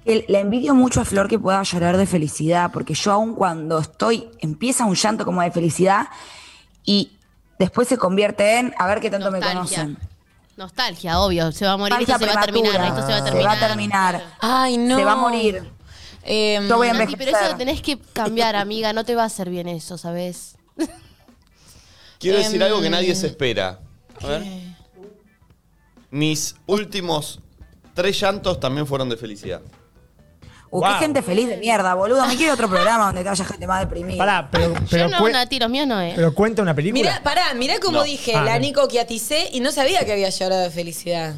Que 0.04 0.24
Le 0.28 0.40
envidio 0.40 0.74
mucho 0.74 1.00
a 1.00 1.04
Flor 1.04 1.28
que 1.28 1.38
pueda 1.38 1.62
llorar 1.62 1.96
de 1.96 2.06
felicidad, 2.06 2.70
porque 2.72 2.94
yo 2.94 3.12
aún 3.12 3.34
cuando 3.34 3.78
estoy, 3.78 4.28
empieza 4.40 4.84
un 4.84 4.94
llanto 4.94 5.24
como 5.24 5.40
de 5.42 5.50
felicidad 5.50 6.08
y 6.84 7.12
después 7.58 7.88
se 7.88 7.96
convierte 7.96 8.58
en, 8.58 8.74
a 8.78 8.86
ver 8.86 9.00
qué 9.00 9.10
tanto 9.10 9.30
me 9.30 9.40
conocen. 9.40 9.96
Nostalgia, 10.56 11.18
obvio. 11.20 11.50
Se 11.52 11.64
va 11.66 11.72
a 11.72 11.76
morir, 11.76 11.96
esto 12.00 12.18
se 12.18 12.26
va 12.26 12.40
a 12.40 12.44
terminar, 12.44 12.72
prematura. 12.72 12.88
esto 13.00 13.06
se 13.06 13.12
va 13.12 13.16
a 13.18 13.18
Se 13.18 13.24
terminar. 13.30 13.48
va 13.48 13.52
a 13.52 13.68
terminar. 13.68 14.24
Ay, 14.40 14.76
no. 14.78 14.96
Se 14.98 15.04
va 15.04 15.12
a 15.12 15.16
morir. 15.16 15.68
Em, 16.22 16.68
Yo 16.68 16.76
voy 16.76 16.88
a 16.88 16.92
Nati, 16.94 17.16
pero 17.16 17.36
eso 17.36 17.50
lo 17.50 17.56
tenés 17.56 17.82
que 17.82 17.98
cambiar, 18.12 18.54
amiga. 18.56 18.92
No 18.92 19.04
te 19.04 19.14
va 19.14 19.22
a 19.24 19.26
hacer 19.26 19.50
bien 19.50 19.68
eso, 19.68 19.98
¿sabes? 19.98 20.56
Quiero 22.18 22.38
Em, 22.38 22.44
decir 22.44 22.62
algo 22.62 22.80
que 22.80 22.88
nadie 22.90 23.14
se 23.14 23.26
espera. 23.26 23.80
A 24.22 24.26
ver. 24.26 24.42
Mis 26.10 26.54
últimos 26.66 27.40
tres 27.94 28.20
llantos 28.20 28.60
también 28.60 28.86
fueron 28.86 29.08
de 29.08 29.16
felicidad. 29.16 29.60
Uh, 30.70 30.80
Wow. 30.80 30.92
qué 30.94 30.98
gente 30.98 31.22
feliz 31.22 31.48
de 31.48 31.56
mierda, 31.56 31.94
boludo. 31.94 32.26
Me 32.26 32.36
quiero 32.36 32.54
otro 32.54 32.68
programa 32.68 33.06
donde 33.12 33.28
haya 33.28 33.44
gente 33.44 33.66
más 33.66 33.80
deprimida. 33.80 34.18
Pará, 34.18 34.48
pero, 34.50 34.74
pero, 34.90 35.04
Yo 35.04 35.08
no, 35.08 35.28
los 35.28 35.70
míos 35.70 35.86
no, 35.86 36.00
¿eh? 36.02 36.12
pero 36.16 36.34
cuenta 36.34 36.62
una 36.62 36.74
película. 36.74 37.02
Mirá, 37.02 37.22
pará, 37.22 37.54
mirá 37.54 37.74
cómo 37.80 37.98
No. 37.98 38.04
dije, 38.04 38.34
Ah, 38.34 38.42
la. 38.44 38.58
Nico 38.58 38.88
que 38.88 38.98
aticé 38.98 39.48
y 39.52 39.60
no 39.60 39.70
sabía 39.70 40.04
que 40.04 40.12
había 40.12 40.28
llorado 40.30 40.62
de 40.62 40.70
felicidad. 40.70 41.36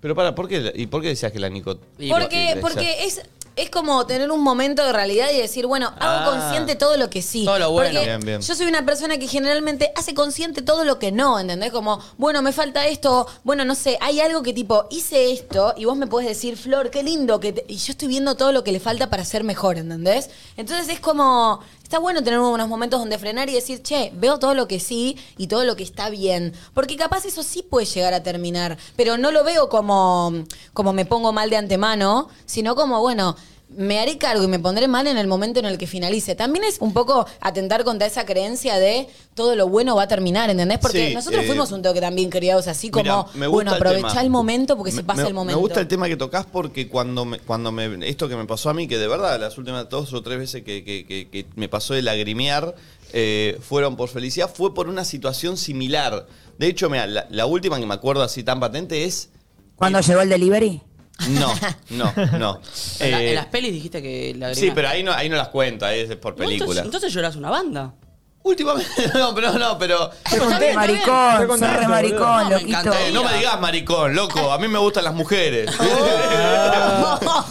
Pero 0.00 0.14
para, 0.14 0.34
¿por 0.34 0.46
qué, 0.48 0.70
¿y 0.74 0.86
por 0.86 1.02
qué 1.02 1.08
decías 1.08 1.32
que 1.32 1.38
la 1.40 1.48
Nico? 1.48 1.78
Porque, 2.10 2.58
porque 2.60 3.04
es, 3.06 3.22
es 3.56 3.70
como 3.70 4.04
tener 4.06 4.30
un 4.32 4.40
momento 4.42 4.84
de 4.84 4.92
realidad 4.92 5.28
y 5.32 5.38
decir, 5.38 5.66
bueno, 5.66 5.92
hago 6.00 6.30
Ah. 6.30 6.30
consciente 6.30 6.74
todo 6.74 6.96
lo 6.96 7.08
que 7.10 7.22
sí. 7.22 7.44
Todo 7.44 7.58
lo 7.58 7.70
bueno. 7.70 7.92
Porque 8.00 8.06
Bien, 8.08 8.20
bien. 8.20 8.40
yo 8.40 8.54
soy 8.54 8.66
una 8.66 8.84
persona 8.84 9.16
que 9.18 9.28
generalmente 9.28 9.92
hace 9.96 10.12
consciente 10.14 10.62
todo 10.62 10.84
lo 10.84 10.98
que 10.98 11.12
no, 11.12 11.38
¿entendés? 11.38 11.70
Como, 11.72 12.00
bueno, 12.18 12.42
me 12.42 12.52
falta 12.52 12.86
esto, 12.86 13.26
bueno, 13.44 13.64
no 13.64 13.74
sé, 13.74 13.96
hay 14.00 14.20
algo 14.20 14.42
que 14.42 14.52
tipo, 14.52 14.86
hice 14.90 15.32
esto 15.32 15.72
y 15.76 15.84
vos 15.84 15.96
me 15.96 16.06
podés 16.06 16.28
decir, 16.28 16.56
Flor, 16.56 16.90
qué 16.90 17.02
lindo, 17.02 17.38
que 17.40 17.52
te-". 17.52 17.64
y 17.68 17.76
yo 17.76 17.92
estoy 17.92 18.08
viendo 18.08 18.34
todo 18.36 18.50
lo 18.52 18.64
que 18.64 18.72
le 18.72 18.80
falta 18.80 19.08
para 19.08 19.24
ser 19.24 19.44
mejor, 19.44 19.78
¿entendés? 19.78 20.30
Entonces 20.56 20.88
es 20.88 21.00
como, 21.00 21.60
está 21.94 22.02
bueno 22.02 22.24
tener 22.24 22.40
unos 22.40 22.68
momentos 22.68 22.98
donde 22.98 23.20
frenar 23.20 23.48
y 23.48 23.54
decir, 23.54 23.80
che, 23.80 24.10
veo 24.16 24.40
todo 24.40 24.52
lo 24.54 24.66
que 24.66 24.80
sí 24.80 25.16
y 25.38 25.46
todo 25.46 25.62
lo 25.62 25.76
que 25.76 25.84
está 25.84 26.10
bien. 26.10 26.52
Porque 26.74 26.96
capaz 26.96 27.24
eso 27.24 27.44
sí 27.44 27.62
puede 27.62 27.86
llegar 27.86 28.12
a 28.14 28.24
terminar, 28.24 28.76
pero 28.96 29.16
no 29.16 29.30
lo 29.30 29.44
veo 29.44 29.68
como, 29.68 30.32
como 30.72 30.92
me 30.92 31.04
pongo 31.04 31.32
mal 31.32 31.50
de 31.50 31.56
antemano, 31.56 32.28
sino 32.46 32.74
como, 32.74 33.00
bueno, 33.00 33.36
me 33.76 33.98
haré 33.98 34.18
cargo 34.18 34.42
y 34.44 34.46
me 34.48 34.58
pondré 34.58 34.88
mal 34.88 35.06
en 35.06 35.16
el 35.16 35.26
momento 35.26 35.60
en 35.60 35.66
el 35.66 35.78
que 35.78 35.86
finalice. 35.86 36.34
También 36.34 36.64
es 36.64 36.78
un 36.80 36.92
poco 36.92 37.26
atentar 37.40 37.84
contra 37.84 38.06
esa 38.06 38.24
creencia 38.24 38.78
de 38.78 39.08
todo 39.34 39.56
lo 39.56 39.68
bueno 39.68 39.96
va 39.96 40.02
a 40.04 40.08
terminar, 40.08 40.48
¿entendés? 40.50 40.78
Porque 40.78 41.08
Sí, 41.08 41.14
nosotros 41.14 41.42
eh, 41.44 41.46
fuimos 41.46 41.72
un 41.72 41.82
toque 41.82 42.00
también 42.00 42.30
criados 42.30 42.68
así 42.68 42.90
como, 42.90 43.02
Mirá, 43.02 43.16
me 43.34 43.46
gusta 43.46 43.50
bueno, 43.50 43.70
el 43.72 43.76
aprovechá 43.76 44.20
el, 44.20 44.30
momento 44.30 44.76
porque 44.76 44.92
Me- 44.92 44.96
se 44.98 45.04
pasa 45.04 45.22
me- 45.22 45.28
el 45.28 45.34
momento. 45.34 45.56
Me 45.58 45.60
gusta 45.62 45.80
el 45.80 45.88
tema 45.88 46.06
que 46.08 46.16
tocas 46.16 46.46
porque 46.46 46.88
cuando 46.88 47.24
me, 47.24 47.38
cuando 47.40 47.72
me, 47.72 48.08
esto 48.08 48.28
que 48.28 48.36
me 48.36 48.44
pasó 48.46 48.70
a 48.70 48.74
mí, 48.74 48.86
que 48.86 48.98
de 48.98 49.08
verdad 49.08 49.40
las 49.40 49.58
últimas 49.58 49.88
dos 49.88 50.12
o 50.12 50.22
tres 50.22 50.38
veces 50.38 50.62
que, 50.62 50.84
que- 50.84 51.04
que- 51.06 51.28
que 51.28 51.46
me 51.56 51.68
pasó 51.68 51.94
de 51.94 52.02
lagrimear, 52.02 52.74
eh, 53.12 53.58
fueron 53.60 53.96
por 53.96 54.08
felicidad, 54.08 54.50
fue 54.52 54.74
por 54.74 54.88
una 54.88 55.04
situación 55.04 55.56
similar. 55.56 56.26
De 56.58 56.66
hecho, 56.68 56.88
mira, 56.90 57.06
la, 57.06 57.26
la 57.30 57.46
última 57.46 57.78
que 57.80 57.86
me 57.86 57.94
acuerdo 57.94 58.22
así 58.22 58.42
tan 58.44 58.60
patente 58.60 59.04
es... 59.04 59.30
Cuando 59.76 60.00
llegó 60.00 60.20
el 60.20 60.28
delivery. 60.28 60.82
No, 61.28 61.54
no, 61.90 62.12
no. 62.38 62.60
En, 62.98 63.10
la- 63.10 63.22
Eh, 63.22 63.28
en 63.30 63.34
las 63.36 63.46
pelis 63.46 63.72
dijiste 63.72 64.02
que 64.02 64.34
la 64.36 64.54
sí, 64.54 64.72
pero 64.74 64.88
ahí 64.88 65.02
no, 65.02 65.12
ahí 65.12 65.28
no 65.28 65.36
las 65.36 65.48
cuento, 65.48 65.86
ahí 65.86 66.00
es 66.00 66.16
por 66.16 66.34
película. 66.34 66.80
Entonces, 66.80 66.84
entonces 66.84 67.12
lloras 67.12 67.36
una 67.36 67.50
banda. 67.50 67.94
Últimamente, 68.42 68.90
no, 69.14 69.34
pero 69.34 69.52
no, 69.58 69.78
pero... 69.78 70.10
Re 70.58 70.74
maricón, 70.74 71.36
sos 71.38 71.46
contento, 71.46 71.76
re 71.80 71.88
maricón, 71.88 72.20
boludo. 72.20 72.42
No, 72.42 72.48
me 72.48 72.50
loquito. 72.50 72.68
encanta. 72.78 73.06
Eh, 73.06 73.12
no 73.12 73.24
me 73.24 73.36
digas 73.38 73.60
maricón, 73.60 74.14
loco, 74.14 74.52
a 74.52 74.58
mí 74.58 74.68
me 74.68 74.78
gustan 74.78 75.04
las 75.04 75.14
mujeres. 75.14 75.70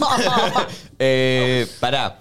eh, 0.98 1.66
pará. 1.80 2.20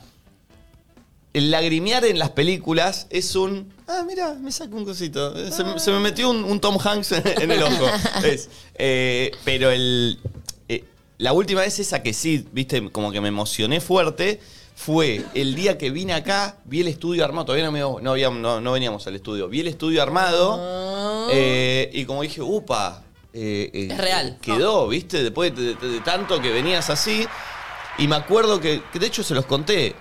El 1.33 1.49
lagrimear 1.49 2.05
en 2.05 2.19
las 2.19 2.29
películas 2.29 3.07
es 3.09 3.35
un. 3.35 3.73
Ah, 3.87 4.03
mira, 4.07 4.35
me 4.35 4.51
saco 4.51 4.75
un 4.75 4.85
cosito. 4.85 5.33
Se, 5.51 5.63
me- 5.63 5.79
se 5.79 5.91
me 5.91 5.99
metió 5.99 6.29
un, 6.29 6.43
un 6.43 6.59
Tom 6.59 6.77
Hanks 6.83 7.11
en 7.11 7.51
el 7.51 7.63
ojo. 7.63 7.87
Es, 8.23 8.49
eh, 8.75 9.31
pero 9.43 9.71
el. 9.71 10.19
La 11.23 11.33
última 11.33 11.61
vez 11.61 11.79
esa 11.79 12.03
que 12.03 12.13
sí, 12.13 12.45
viste, 12.51 12.91
como 12.91 13.11
que 13.11 13.21
me 13.21 13.29
emocioné 13.29 13.79
fuerte, 13.81 14.39
fue 14.75 15.23
el 15.35 15.55
día 15.55 15.77
que 15.77 15.89
vine 15.91 16.13
acá, 16.13 16.57
vi 16.65 16.81
el 16.81 16.87
estudio 16.87 17.23
armado. 17.23 17.45
Todavía 17.45 17.65
no, 17.65 17.71
me- 17.71 18.01
no, 18.03 18.11
habíamos- 18.11 18.39
no, 18.39 18.59
no 18.59 18.71
veníamos 18.73 19.05
al 19.07 19.15
estudio. 19.15 19.47
Vi 19.47 19.59
el 19.61 19.67
estudio 19.67 20.01
armado 20.01 21.27
eh, 21.31 21.89
y 21.93 22.05
como 22.05 22.21
dije, 22.23 22.41
upa. 22.41 23.03
eh, 23.33 23.69
eh, 23.73 23.87
Es 23.91 23.97
real. 23.97 24.37
Quedó, 24.41 24.87
viste, 24.87 25.23
después 25.23 25.55
de, 25.55 25.75
de- 25.75 25.87
de 25.89 25.99
tanto 26.01 26.41
que 26.41 26.51
venías 26.51 26.89
así. 26.89 27.25
Y 27.97 28.07
me 28.07 28.15
acuerdo 28.15 28.59
que, 28.59 28.81
que 28.91 28.99
de 28.99 29.07
hecho 29.07 29.23
se 29.23 29.33
los 29.35 29.45
conté, 29.45 29.95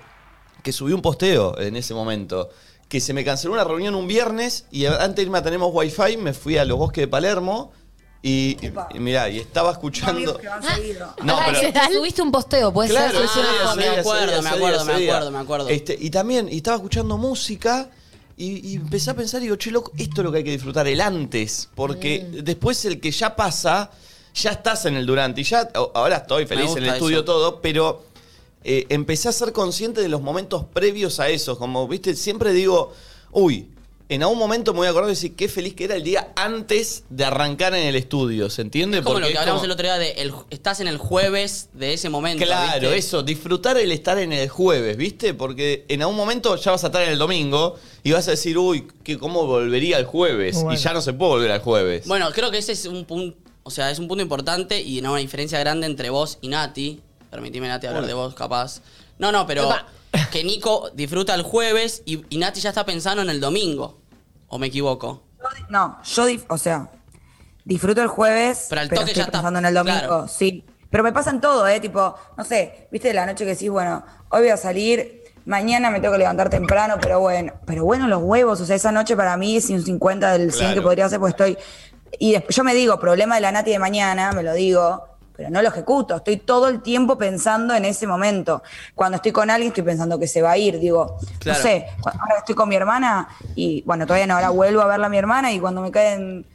que 0.63 0.73
subí 0.73 0.93
un 0.93 1.03
posteo 1.03 1.59
en 1.59 1.77
ese 1.77 1.95
momento. 1.95 2.49
Que 2.89 3.01
se 3.01 3.13
me 3.15 3.25
canceló 3.25 3.53
una 3.55 3.65
reunión 3.65 3.95
un 3.95 4.07
viernes 4.07 4.67
y 4.71 4.85
antes 4.87 5.17
de 5.17 5.23
irme 5.23 5.39
a 5.39 5.43
Tenemos 5.43 5.71
Wi-Fi 5.73 6.17
me 6.19 6.33
fui 6.35 6.57
a 6.59 6.65
los 6.65 6.77
bosques 6.79 7.03
de 7.03 7.09
Palermo 7.09 7.73
y, 8.23 8.57
y- 8.65 8.73
y 8.95 8.99
mirá, 9.01 9.29
y 9.29 9.39
estaba 9.41 9.73
escuchando. 9.73 10.39
No, 11.25 11.37
Pará, 11.37 11.59
pero- 11.61 11.73
te 11.89 11.95
subiste 11.95 12.23
un 12.23 12.31
posteo, 12.31 12.73
puede 12.73 12.91
Claro, 12.91 13.13
ser. 13.19 13.25
ese 13.25 13.39
día, 13.41 13.49
Ah, 13.63 13.67
ese 13.67 13.77
me 13.77 13.83
día, 13.83 13.93
ese 13.93 14.01
acuerdo, 14.01 14.27
día, 14.27 14.33
me 14.43 14.49
ese 14.49 14.49
acuerdo, 14.57 14.77
día, 14.79 14.85
me 14.85 14.93
ese 14.93 15.01
día. 15.03 15.13
acuerdo, 15.15 15.31
me 15.33 15.39
acuerdo. 15.39 15.69
Este, 15.69 15.97
y 16.01 16.11
también, 16.11 16.49
y 16.51 16.57
estaba 16.59 16.77
escuchando 16.77 17.19
música 17.19 17.91
y, 18.37 18.71
y 18.73 18.75
empecé 18.77 19.11
a 19.11 19.15
pensar 19.15 19.41
y 19.41 19.45
digo, 19.45 19.57
che, 19.57 19.71
loco, 19.71 19.93
esto 19.99 20.21
es 20.21 20.25
lo 20.25 20.31
que 20.33 20.39
hay 20.39 20.45
que 20.45 20.53
disfrutar, 20.53 20.87
el 20.87 21.01
antes. 21.01 21.69
Porque 21.75 22.27
Mm. 22.31 22.37
después 22.45 22.85
el 22.85 23.01
que 23.01 23.11
ya 23.11 23.35
pasa, 23.37 23.91
ya 24.35 24.51
estás 24.53 24.87
en 24.87 24.95
el 24.97 25.05
durante. 25.05 25.41
Y 25.41 25.45
ya, 25.45 25.69
o- 25.75 25.91
ahora 25.95 26.19
estoy 26.19 26.47
feliz 26.47 26.71
en 26.71 26.79
el 26.79 26.83
gusta 26.85 26.95
estudio 26.95 27.17
eso. 27.19 27.25
todo, 27.25 27.61
pero 27.61 28.05
eh, 28.65 28.87
empecé 28.91 29.29
a 29.29 29.33
ser 29.33 29.53
consciente 29.53 30.01
de 30.01 30.09
los 30.09 30.23
momentos 30.23 30.65
previos 30.73 31.19
a 31.19 31.29
eso. 31.29 31.59
Como, 31.59 31.89
viste, 31.89 32.15
siempre 32.15 32.53
digo, 32.53 32.93
uy. 33.33 33.69
En 34.09 34.23
algún 34.23 34.39
momento 34.39 34.73
me 34.75 34.79
voy 34.81 34.87
a 34.89 34.91
acordar 34.91 35.07
de 35.07 35.13
decir 35.15 35.35
qué 35.37 35.49
feliz 35.49 35.75
que 35.75 35.85
era 35.85 35.95
el 35.97 36.03
día 36.05 36.33
antes 36.37 37.05
de 37.09 37.25
arrancar 37.25 37.75
en 37.75 37.87
el 37.87 37.97
estudio, 37.97 38.51
¿se 38.51 38.61
entiende? 38.61 38.99
Es 38.99 39.05
como 39.05 39.21
lo 39.21 39.27
que 39.27 39.33
es 39.33 39.39
hablamos 39.39 39.61
como- 39.61 39.65
el 39.67 39.71
otro 39.71 39.85
día 39.85 39.97
de 39.99 40.11
el- 40.13 40.35
estás 40.51 40.81
en 40.81 40.89
el 40.89 40.99
jueves 40.99 41.71
de 41.73 41.95
ese 41.95 42.11
momento. 42.11 42.45
Claro, 42.45 42.81
¿viste? 42.91 42.97
eso, 42.99 43.23
disfrutar 43.23 43.79
el 43.79 43.91
estar 43.91 44.19
en 44.19 44.33
el 44.35 44.49
jueves, 44.51 44.97
¿viste? 44.99 45.33
Porque 45.33 45.87
en 45.89 46.03
algún 46.03 46.17
momento 46.17 46.57
ya 46.57 46.73
vas 46.73 46.85
a 46.85 46.89
estar 46.89 47.03
en 47.03 47.11
el 47.11 47.19
domingo 47.19 47.77
y 48.03 48.13
vas 48.13 48.29
a 48.29 48.33
decir, 48.33 48.59
uy, 48.59 48.87
que 49.03 49.19
¿cómo 49.19 49.47
volvería 49.47 49.99
el 49.99 50.05
jueves? 50.05 50.57
Bueno. 50.57 50.75
Y 50.75 50.77
ya 50.77 50.93
no 50.93 51.01
se 51.01 51.15
puede 51.15 51.31
volver 51.31 51.51
al 51.53 51.61
jueves. 51.61 52.07
Bueno, 52.07 52.31
creo 52.33 52.51
que 52.51 52.59
ese 52.59 52.73
es 52.73 52.85
un 52.85 53.07
punto, 53.07 53.39
o 53.63 53.71
sea, 53.71 53.91
es 53.91 53.99
un 53.99 54.09
punto 54.09 54.21
importante 54.23 54.79
y 54.83 55.01
no, 55.01 55.13
una 55.13 55.21
diferencia 55.21 55.59
grande 55.59 55.87
entre 55.87 56.11
vos 56.11 56.37
y 56.43 56.49
Nati. 56.49 57.01
Permitime, 57.31 57.67
Nati, 57.69 57.87
hablar 57.87 58.05
de 58.07 58.13
vos, 58.13 58.35
capaz. 58.35 58.83
No, 59.19 59.33
no, 59.33 59.47
pero 59.47 59.63
Epa. 59.65 59.87
Que 60.31 60.45
Nico 60.45 60.91
disfruta 60.95 61.35
el 61.35 61.43
jueves 61.43 62.03
y, 62.05 62.25
y 62.29 62.39
Nati 62.39 62.61
ya 62.61 62.71
está 62.71 62.85
pensando 62.85 63.23
en 63.23 63.31
el 63.31 63.41
domingo. 63.41 64.01
¿O 64.49 64.59
me 64.59 64.67
equivoco? 64.67 65.23
No, 65.71 65.99
yo, 66.05 66.29
dif- 66.29 66.45
o 66.49 66.59
sea, 66.59 66.91
disfruto 67.65 68.03
el 68.03 68.09
jueves, 68.09 68.67
Pero 68.69 68.81
al 68.83 68.89
pero 68.89 69.01
toque 69.01 69.11
estoy 69.13 69.21
ya 69.23 69.27
está, 69.27 69.39
pensando 69.39 69.59
en 69.61 69.67
el 69.67 69.75
domingo, 69.75 69.99
claro. 69.99 70.29
sí. 70.29 70.65
Pero 70.91 71.03
me 71.05 71.13
pasan 71.13 71.41
todo, 71.41 71.67
¿eh? 71.67 71.81
Tipo, 71.81 72.15
no 72.37 72.45
sé, 72.45 72.87
viste 72.93 73.15
la 73.15 73.25
noche 73.25 73.45
que 73.45 73.53
decís, 73.53 73.71
bueno, 73.71 74.05
hoy 74.29 74.41
voy 74.43 74.51
a 74.51 74.59
salir, 74.59 75.23
mañana 75.47 75.91
me 75.91 76.01
tengo 76.01 76.13
que 76.13 76.19
levantar 76.19 76.51
temprano, 76.51 76.97
pero 77.01 77.19
bueno, 77.19 77.55
pero 77.65 77.83
bueno, 77.85 78.07
los 78.09 78.23
huevos, 78.23 78.61
o 78.61 78.67
sea, 78.67 78.77
esa 78.77 78.93
noche 78.93 79.17
para 79.17 79.37
mí 79.39 79.57
es 79.57 79.71
un 79.71 79.83
50 79.83 80.33
del 80.37 80.53
100 80.53 80.61
que 80.69 80.73
Claro. 80.75 80.83
podría 80.83 81.09
ser, 81.09 81.19
pues 81.19 81.31
estoy... 81.31 81.57
Y 82.19 82.33
después 82.33 82.55
yo 82.55 82.63
me 82.63 82.75
digo, 82.75 83.01
problema 83.01 83.37
de 83.37 83.41
la 83.41 83.53
Nati 83.53 83.71
de 83.71 83.79
mañana, 83.79 84.33
me 84.33 84.43
lo 84.43 84.53
digo, 84.53 85.07
pero 85.37 85.51
no 85.51 85.63
lo 85.63 85.69
ejecuto. 85.69 86.17
Estoy 86.17 86.37
todo 86.39 86.69
el 86.69 86.83
tiempo 86.83 87.17
pensando 87.19 87.75
en 87.75 87.85
ese 87.85 88.07
momento. 88.07 88.63
Cuando 88.95 89.17
estoy 89.17 89.33
con 89.33 89.51
alguien, 89.51 89.69
estoy 89.69 89.85
pensando 89.85 90.19
que 90.19 90.27
se 90.27 90.43
va 90.43 90.53
a 90.53 90.59
ir. 90.59 90.79
Digo, 90.79 91.17
Claro. 91.39 91.59
no 91.59 91.63
sé, 91.63 91.87
ahora 92.05 92.37
estoy 92.39 92.55
con 92.55 92.69
mi 92.69 92.77
hermana 92.77 93.29
y, 93.55 93.83
bueno, 93.87 94.07
todavía 94.07 94.27
no, 94.27 94.35
ahora 94.35 94.51
vuelvo 94.51 94.83
a 94.83 94.87
verla 94.87 95.07
a 95.07 95.11
mi 95.11 95.19
hermana 95.19 95.53
y 95.53 95.59
cuando 95.61 95.81
me 95.81 95.91
queden 95.91 96.47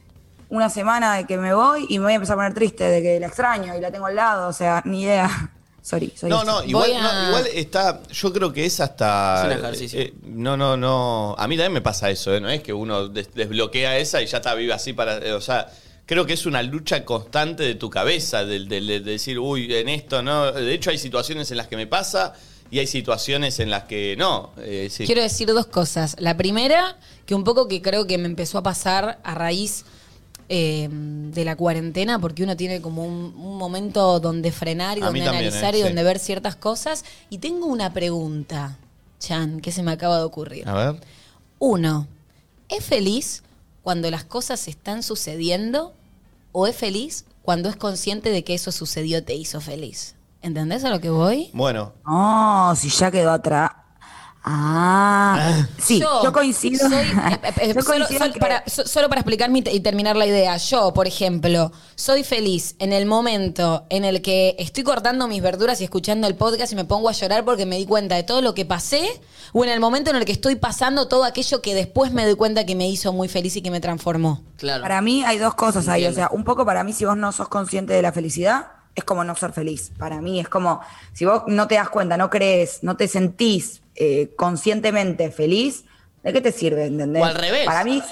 una 0.50 0.70
semana 0.70 1.16
de 1.16 1.24
que 1.26 1.36
me 1.36 1.52
voy 1.52 1.86
y 1.90 1.98
me 1.98 2.04
voy 2.04 2.12
a 2.12 2.16
empezar 2.16 2.34
a 2.34 2.38
poner 2.38 2.54
triste 2.54 2.84
de 2.84 3.02
que 3.02 3.20
la 3.20 3.26
extraño 3.26 3.76
y 3.76 3.80
la 3.80 3.90
tengo 3.90 4.06
al 4.06 4.16
lado, 4.16 4.48
o 4.48 4.52
sea, 4.52 4.80
ni 4.86 5.02
idea. 5.02 5.28
Sorry, 5.82 6.12
soy 6.14 6.28
No, 6.28 6.44
no, 6.44 6.62
igual, 6.64 6.92
a- 6.96 7.00
no, 7.22 7.28
igual 7.28 7.46
está. 7.54 8.00
Yo 8.10 8.30
creo 8.32 8.52
que 8.52 8.66
es 8.66 8.78
hasta. 8.78 9.40
Es 9.40 9.44
un 9.46 9.52
ejercicio. 9.64 10.00
eh, 10.00 10.12
no, 10.22 10.54
no, 10.56 10.76
no. 10.76 11.34
A 11.38 11.48
mí 11.48 11.56
también 11.56 11.72
me 11.72 11.80
pasa 11.80 12.10
eso, 12.10 12.34
¿eh? 12.34 12.40
No 12.42 12.48
es 12.50 12.62
que 12.62 12.74
uno 12.74 13.08
des- 13.08 13.32
desbloquea 13.34 13.96
esa 13.96 14.20
y 14.20 14.26
ya 14.26 14.36
está 14.38 14.54
viva 14.54 14.74
así 14.74 14.92
para. 14.92 15.16
eh, 15.18 15.32
o 15.32 15.40
sea, 15.40 15.66
creo 16.08 16.24
que 16.24 16.32
es 16.32 16.46
una 16.46 16.62
lucha 16.62 17.04
constante 17.04 17.62
de 17.64 17.74
tu 17.74 17.90
cabeza, 17.90 18.44
del 18.46 18.66
del- 18.66 18.86
de, 18.86 19.00
decir, 19.00 19.38
uy, 19.38 19.72
en 19.74 19.88
esto, 19.90 20.22
¿no? 20.22 20.50
De 20.50 20.72
hecho, 20.72 20.88
hay 20.90 20.96
situaciones 20.98 21.50
en 21.50 21.58
las 21.58 21.68
que 21.68 21.76
me 21.76 21.86
pasa 21.86 22.32
y 22.70 22.78
hay 22.78 22.86
situaciones 22.86 23.60
en 23.60 23.68
las 23.70 23.84
que 23.84 24.16
no. 24.18 24.50
eh, 24.58 24.88
sí. 24.90 25.04
Quiero 25.04 25.20
decir 25.22 25.48
dos 25.48 25.66
cosas. 25.66 26.16
La 26.18 26.34
primera, 26.36 26.96
que 27.26 27.34
un 27.34 27.44
poco 27.44 27.68
que 27.68 27.82
creo 27.82 28.06
que 28.06 28.16
me 28.16 28.24
empezó 28.26 28.56
a 28.58 28.62
pasar 28.62 29.18
a 29.22 29.34
raíz 29.34 29.84
eh, 30.48 30.88
de 30.90 31.44
la 31.44 31.56
cuarentena, 31.56 32.18
porque 32.18 32.42
uno 32.42 32.56
tiene 32.56 32.80
como 32.80 33.04
un, 33.04 33.34
un 33.36 33.58
momento 33.58 34.18
donde 34.18 34.50
frenar 34.50 34.96
y 34.96 35.02
A 35.02 35.10
mí 35.10 35.20
donde 35.20 35.24
también, 35.26 35.44
analizar 35.52 35.74
eh, 35.74 35.78
y 35.78 35.80
sí. 35.82 35.86
donde 35.88 36.02
ver 36.04 36.18
ciertas 36.18 36.56
cosas. 36.56 37.04
Y 37.28 37.36
tengo 37.38 37.66
una 37.66 37.92
pregunta, 37.92 38.78
Chan, 39.20 39.60
que 39.60 39.72
se 39.72 39.82
me 39.82 39.90
acaba 39.92 40.16
de 40.16 40.24
ocurrir. 40.24 40.66
A 40.66 40.72
ver. 40.92 41.00
Uno, 41.58 42.06
¿es 42.70 42.82
feliz 42.84 43.42
cuando 43.82 44.10
las 44.10 44.24
cosas 44.24 44.68
están 44.68 45.02
sucediendo 45.02 45.92
o 46.52 46.66
es 46.66 46.76
feliz 46.76 47.24
cuando 47.42 47.68
es 47.68 47.76
consciente 47.76 48.30
de 48.30 48.44
que 48.44 48.54
eso 48.54 48.72
sucedió 48.72 49.24
te 49.24 49.34
hizo 49.34 49.60
feliz? 49.60 50.16
¿Entendés 50.40 50.84
a 50.84 50.90
lo 50.90 51.00
que 51.00 51.10
voy? 51.10 51.50
Bueno, 51.52 51.94
No, 52.06 52.74
si 52.76 52.88
ya 52.90 53.10
quedó 53.10 53.32
atrás. 53.32 53.70
Ah, 54.44 55.66
sí, 55.78 56.00
yo, 56.00 56.32
coincido. 56.32 56.88
soy- 56.88 56.98
eh, 56.98 57.40
eh, 57.60 57.72
yo 57.74 57.82
solo, 57.82 57.96
coincido 58.06 58.18
solo 58.18 58.32
que- 58.32 58.40
para, 58.40 58.64
so- 58.66 58.86
solo 58.86 59.08
para 59.08 59.20
explicar 59.20 59.50
mi- 59.50 59.62
y 59.70 59.80
terminar 59.80 60.16
la 60.16 60.26
idea. 60.26 60.56
Yo, 60.56 60.92
por 60.94 61.06
ejemplo, 61.06 61.70
soy 61.96 62.24
feliz 62.24 62.74
en 62.78 62.92
el 62.92 63.06
momento 63.06 63.84
en 63.90 64.04
el 64.04 64.22
que 64.22 64.56
estoy 64.58 64.84
cortando 64.84 65.28
mis 65.28 65.42
verduras 65.42 65.80
y 65.80 65.84
escuchando 65.84 66.26
el 66.26 66.34
podcast 66.34 66.72
y 66.72 66.76
me 66.76 66.84
pongo 66.84 67.08
a 67.08 67.12
llorar 67.12 67.44
porque 67.44 67.66
me 67.66 67.76
di 67.76 67.86
cuenta 67.86 68.14
de 68.14 68.22
todo 68.22 68.40
lo 68.42 68.54
que 68.54 68.64
pasé, 68.64 69.06
o 69.52 69.64
en 69.64 69.70
el 69.70 69.80
momento 69.80 70.10
en 70.10 70.16
el 70.16 70.24
que 70.24 70.32
estoy 70.32 70.56
pasando 70.56 71.08
todo 71.08 71.24
aquello 71.24 71.60
que 71.62 71.74
después 71.74 72.12
me 72.12 72.24
doy 72.24 72.34
cuenta 72.36 72.64
que 72.66 72.74
me 72.74 72.88
hizo 72.88 73.12
muy 73.12 73.28
feliz 73.28 73.56
y 73.56 73.62
que 73.62 73.70
me 73.70 73.80
transformó. 73.80 74.42
Claro. 74.56 74.82
Para 74.82 75.00
mí 75.00 75.24
hay 75.24 75.38
dos 75.38 75.54
cosas 75.54 75.88
ahí. 75.88 76.06
O 76.06 76.12
sea, 76.12 76.28
un 76.32 76.44
poco 76.44 76.64
para 76.64 76.84
mí, 76.84 76.92
si 76.92 77.04
vos 77.04 77.16
no 77.16 77.32
sos 77.32 77.48
consciente 77.48 77.92
de 77.92 78.02
la 78.02 78.12
felicidad, 78.12 78.68
es 78.94 79.04
como 79.04 79.22
no 79.24 79.34
ser 79.36 79.52
feliz. 79.52 79.92
Para 79.98 80.20
mí 80.20 80.40
es 80.40 80.48
como, 80.48 80.80
si 81.12 81.24
vos 81.24 81.42
no 81.46 81.68
te 81.68 81.76
das 81.76 81.88
cuenta, 81.88 82.16
no 82.16 82.30
crees, 82.30 82.80
no 82.82 82.96
te 82.96 83.06
sentís 83.08 83.80
eh, 83.98 84.34
conscientemente 84.36 85.30
feliz, 85.30 85.84
¿de 86.22 86.32
qué 86.32 86.40
te 86.40 86.52
sirve? 86.52 86.86
¿Entendés? 86.86 87.22
O 87.22 87.26
al 87.26 87.34
revés. 87.34 87.66
Para 87.66 87.84
mí 87.84 88.02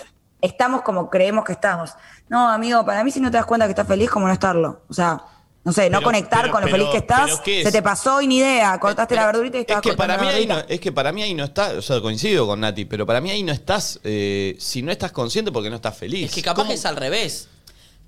estamos 0.40 0.82
como 0.82 1.08
creemos 1.10 1.44
que 1.44 1.52
estamos. 1.52 1.92
No, 2.28 2.48
amigo, 2.50 2.84
para 2.84 3.04
mí 3.04 3.10
si 3.10 3.20
no 3.20 3.30
te 3.30 3.36
das 3.36 3.46
cuenta 3.46 3.66
que 3.66 3.70
estás 3.72 3.86
feliz, 3.86 4.10
como 4.10 4.26
no 4.26 4.32
estarlo. 4.32 4.82
O 4.88 4.94
sea, 4.94 5.22
no 5.64 5.72
sé, 5.72 5.90
no 5.90 5.98
Pero- 5.98 6.06
conectar 6.06 6.40
pero- 6.42 6.52
con 6.52 6.60
lo 6.60 6.66
pero- 6.66 6.76
feliz 6.76 6.88
que 6.92 6.98
estás, 6.98 7.24
pero 7.24 7.42
¿qué 7.42 7.62
se 7.62 7.68
es? 7.68 7.72
te 7.74 7.82
pasó 7.82 8.20
y 8.20 8.26
ni 8.28 8.38
idea. 8.38 8.78
Cortaste 8.78 9.14
Pero 9.14 9.22
la 9.22 9.26
verdurita 9.26 9.56
y 9.56 9.60
es 9.60 9.62
estabas 9.66 9.82
que 9.82 9.94
para 9.94 10.16
mí 10.18 10.24
la 10.26 10.30
ahí 10.32 10.46
no, 10.46 10.54
verdurita. 10.54 10.74
es 10.74 10.80
que 10.80 10.92
para 10.92 11.12
mí 11.12 11.22
ahí 11.22 11.34
no 11.34 11.44
está, 11.44 11.70
o 11.72 11.82
sea, 11.82 12.00
coincido 12.00 12.46
con 12.46 12.60
Nati, 12.60 12.84
pero 12.84 13.04
para 13.06 13.20
mí 13.20 13.30
ahí 13.30 13.42
no 13.42 13.52
estás, 13.52 13.98
eh, 14.04 14.54
si 14.60 14.82
no 14.82 14.92
estás 14.92 15.10
consciente 15.12 15.50
porque 15.50 15.68
no 15.70 15.76
estás 15.76 15.96
feliz. 15.96 16.26
Es 16.26 16.34
que 16.34 16.42
capaz 16.42 16.62
¿Cómo? 16.62 16.68
que 16.68 16.74
es 16.74 16.86
al 16.86 16.96
revés. 16.96 17.48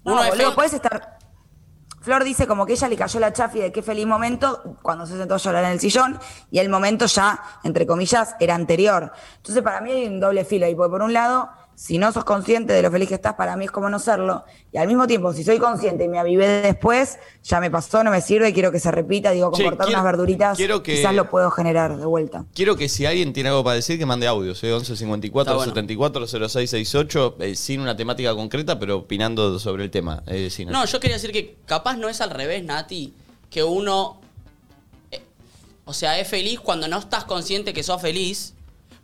No, 0.05 0.13
Uno 0.13 0.23
es 0.25 0.31
boludo, 0.31 0.55
puedes 0.55 0.73
estar. 0.73 1.18
Flor 2.09 2.25
dice 2.25 2.47
como 2.47 2.65
que 2.65 2.73
ella 2.73 2.89
le 2.89 2.97
cayó 2.97 3.21
la 3.21 3.35
chafi 3.35 3.59
de 3.59 3.71
qué 3.71 3.83
feliz 3.83 4.07
momento 4.07 4.79
cuando 4.81 5.05
se 5.05 5.19
sentó 5.19 5.35
a 5.35 5.37
llorar 5.37 5.65
en 5.65 5.73
el 5.73 5.79
sillón 5.79 6.19
y 6.51 6.59
el 6.59 6.71
momento 6.71 7.05
ya, 7.05 7.39
entre 7.65 7.87
comillas, 7.87 8.35
era 8.41 8.55
anterior. 8.55 9.13
Entonces 9.37 9.63
para 9.63 9.83
mí 9.83 9.91
hay 9.91 10.07
un 10.07 10.19
doble 10.19 10.47
filo 10.47 10.65
ahí, 10.65 10.75
porque 10.75 10.91
por 10.91 11.03
un 11.03 11.13
lado, 11.13 11.51
si 11.81 11.97
no 11.97 12.11
sos 12.11 12.25
consciente 12.25 12.73
de 12.73 12.83
lo 12.83 12.91
feliz 12.91 13.09
que 13.09 13.15
estás, 13.15 13.35
para 13.35 13.57
mí 13.57 13.67
es 13.67 13.71
como 13.71 13.89
no 13.89 14.01
serlo. 14.01 14.43
Y 14.73 14.79
al 14.79 14.89
mismo 14.89 15.07
tiempo, 15.07 15.33
si 15.33 15.45
soy 15.45 15.59
consciente 15.59 16.03
y 16.05 16.09
me 16.09 16.19
avivé 16.19 16.49
después, 16.61 17.21
ya 17.45 17.61
me 17.61 17.71
pasó, 17.71 18.03
no 18.03 18.11
me 18.11 18.21
sirve, 18.21 18.53
quiero 18.53 18.73
que 18.73 18.81
se 18.81 18.91
repita, 18.91 19.31
digo, 19.31 19.53
con 19.53 19.59
Che, 19.59 19.65
cortar 19.65 19.87
quiero- 19.87 20.01
unas 20.01 20.13
verduritas, 20.13 20.57
quiero 20.57 20.83
que- 20.83 20.97
quizás 20.97 21.15
lo 21.15 21.31
puedo 21.31 21.53
generar 21.53 21.97
de 21.97 22.05
vuelta. 22.05 22.45
Quiero 22.53 22.75
que 22.77 22.89
si 22.89 23.07
alguien 23.07 23.33
tiene 23.33 23.51
algo 23.51 23.63
para 23.63 23.77
decir, 23.77 23.97
que 23.97 24.07
mande 24.07 24.27
audios, 24.27 24.61
¿eh? 24.65 24.73
11 24.73 24.97
54 24.97 25.53
Está 25.53 25.57
bueno. 25.57 25.71
74 25.73 26.27
06 26.27 26.69
68, 26.69 27.37
eh, 27.39 27.55
sin 27.55 27.81
una 27.81 27.97
temática 27.97 28.35
concreta, 28.35 28.77
pero 28.81 28.97
opinando 28.97 29.57
sobre 29.61 29.85
el 29.85 29.91
tema. 29.93 30.25
Eh, 30.27 30.51
sí, 30.51 30.65
No, 30.65 30.85
yo 30.85 30.99
quería 30.99 31.15
decir 31.15 31.31
que 31.31 31.59
capaz 31.65 31.97
no 31.97 32.09
es 32.09 32.21
al 32.21 32.31
revés, 32.31 32.65
Nati, 32.65 33.15
que 33.51 33.63
uno. 33.63 34.21
eh, 35.13 35.23
o 35.85 35.93
sea, 35.95 36.19
es 36.19 36.27
feliz 36.27 36.59
cuando 36.59 36.89
no 36.89 36.99
estás 36.99 37.23
consciente 37.25 37.73
que 37.73 37.85
sos 37.85 38.03
feliz. 38.03 38.55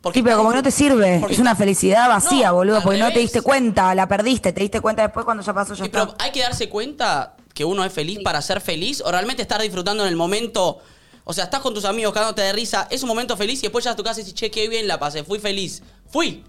Porque 0.05 0.19
Sí, 0.19 0.23
pero 0.23 0.37
como 0.37 0.51
que 0.51 0.57
no 0.57 0.61
te 0.61 0.69
sirve, 0.69 1.17
porque 1.19 1.33
es 1.33 1.39
una 1.39 1.55
felicidad 1.55 2.07
vacía, 2.07 2.49
No, 2.49 2.53
boludo, 2.53 2.79
porque 2.83 2.99
no 2.99 3.11
te 3.11 3.17
diste 3.17 3.41
cuenta, 3.41 3.95
la 3.95 4.07
perdiste, 4.07 4.53
te 4.53 4.61
diste 4.61 4.79
cuenta 4.79 5.01
después 5.01 5.25
cuando 5.25 5.41
ya 5.41 5.51
pasó, 5.51 5.73
ya 5.73 5.83
Sí, 5.83 5.85
está. 5.85 6.05
pero 6.05 6.15
hay 6.19 6.31
que 6.31 6.41
darse 6.41 6.69
cuenta 6.69 7.33
que 7.55 7.65
uno 7.65 7.83
es 7.83 7.91
feliz 7.91 8.19
para 8.23 8.39
ser 8.43 8.61
feliz 8.61 9.01
o 9.03 9.09
realmente 9.11 9.41
estar 9.41 9.59
disfrutando 9.59 10.03
en 10.03 10.09
el 10.09 10.15
momento. 10.15 10.77
O 11.23 11.33
sea, 11.33 11.45
estás 11.45 11.59
con 11.61 11.73
tus 11.73 11.85
amigos 11.85 12.13
cagándote 12.13 12.43
de 12.43 12.53
risa, 12.53 12.87
es 12.91 13.01
un 13.01 13.07
momento 13.09 13.35
feliz 13.35 13.57
y 13.57 13.61
después 13.63 13.83
llegas 13.83 13.95
a 13.95 13.97
tu 13.97 14.03
casa 14.03 14.19
y 14.19 14.23
dices, 14.25 14.39
che, 14.39 14.51
qué 14.51 14.69
bien 14.69 14.87
la 14.87 14.99
pasé, 14.99 15.23
fui 15.23 15.39
feliz. 15.39 15.81
Fui. 16.07 16.43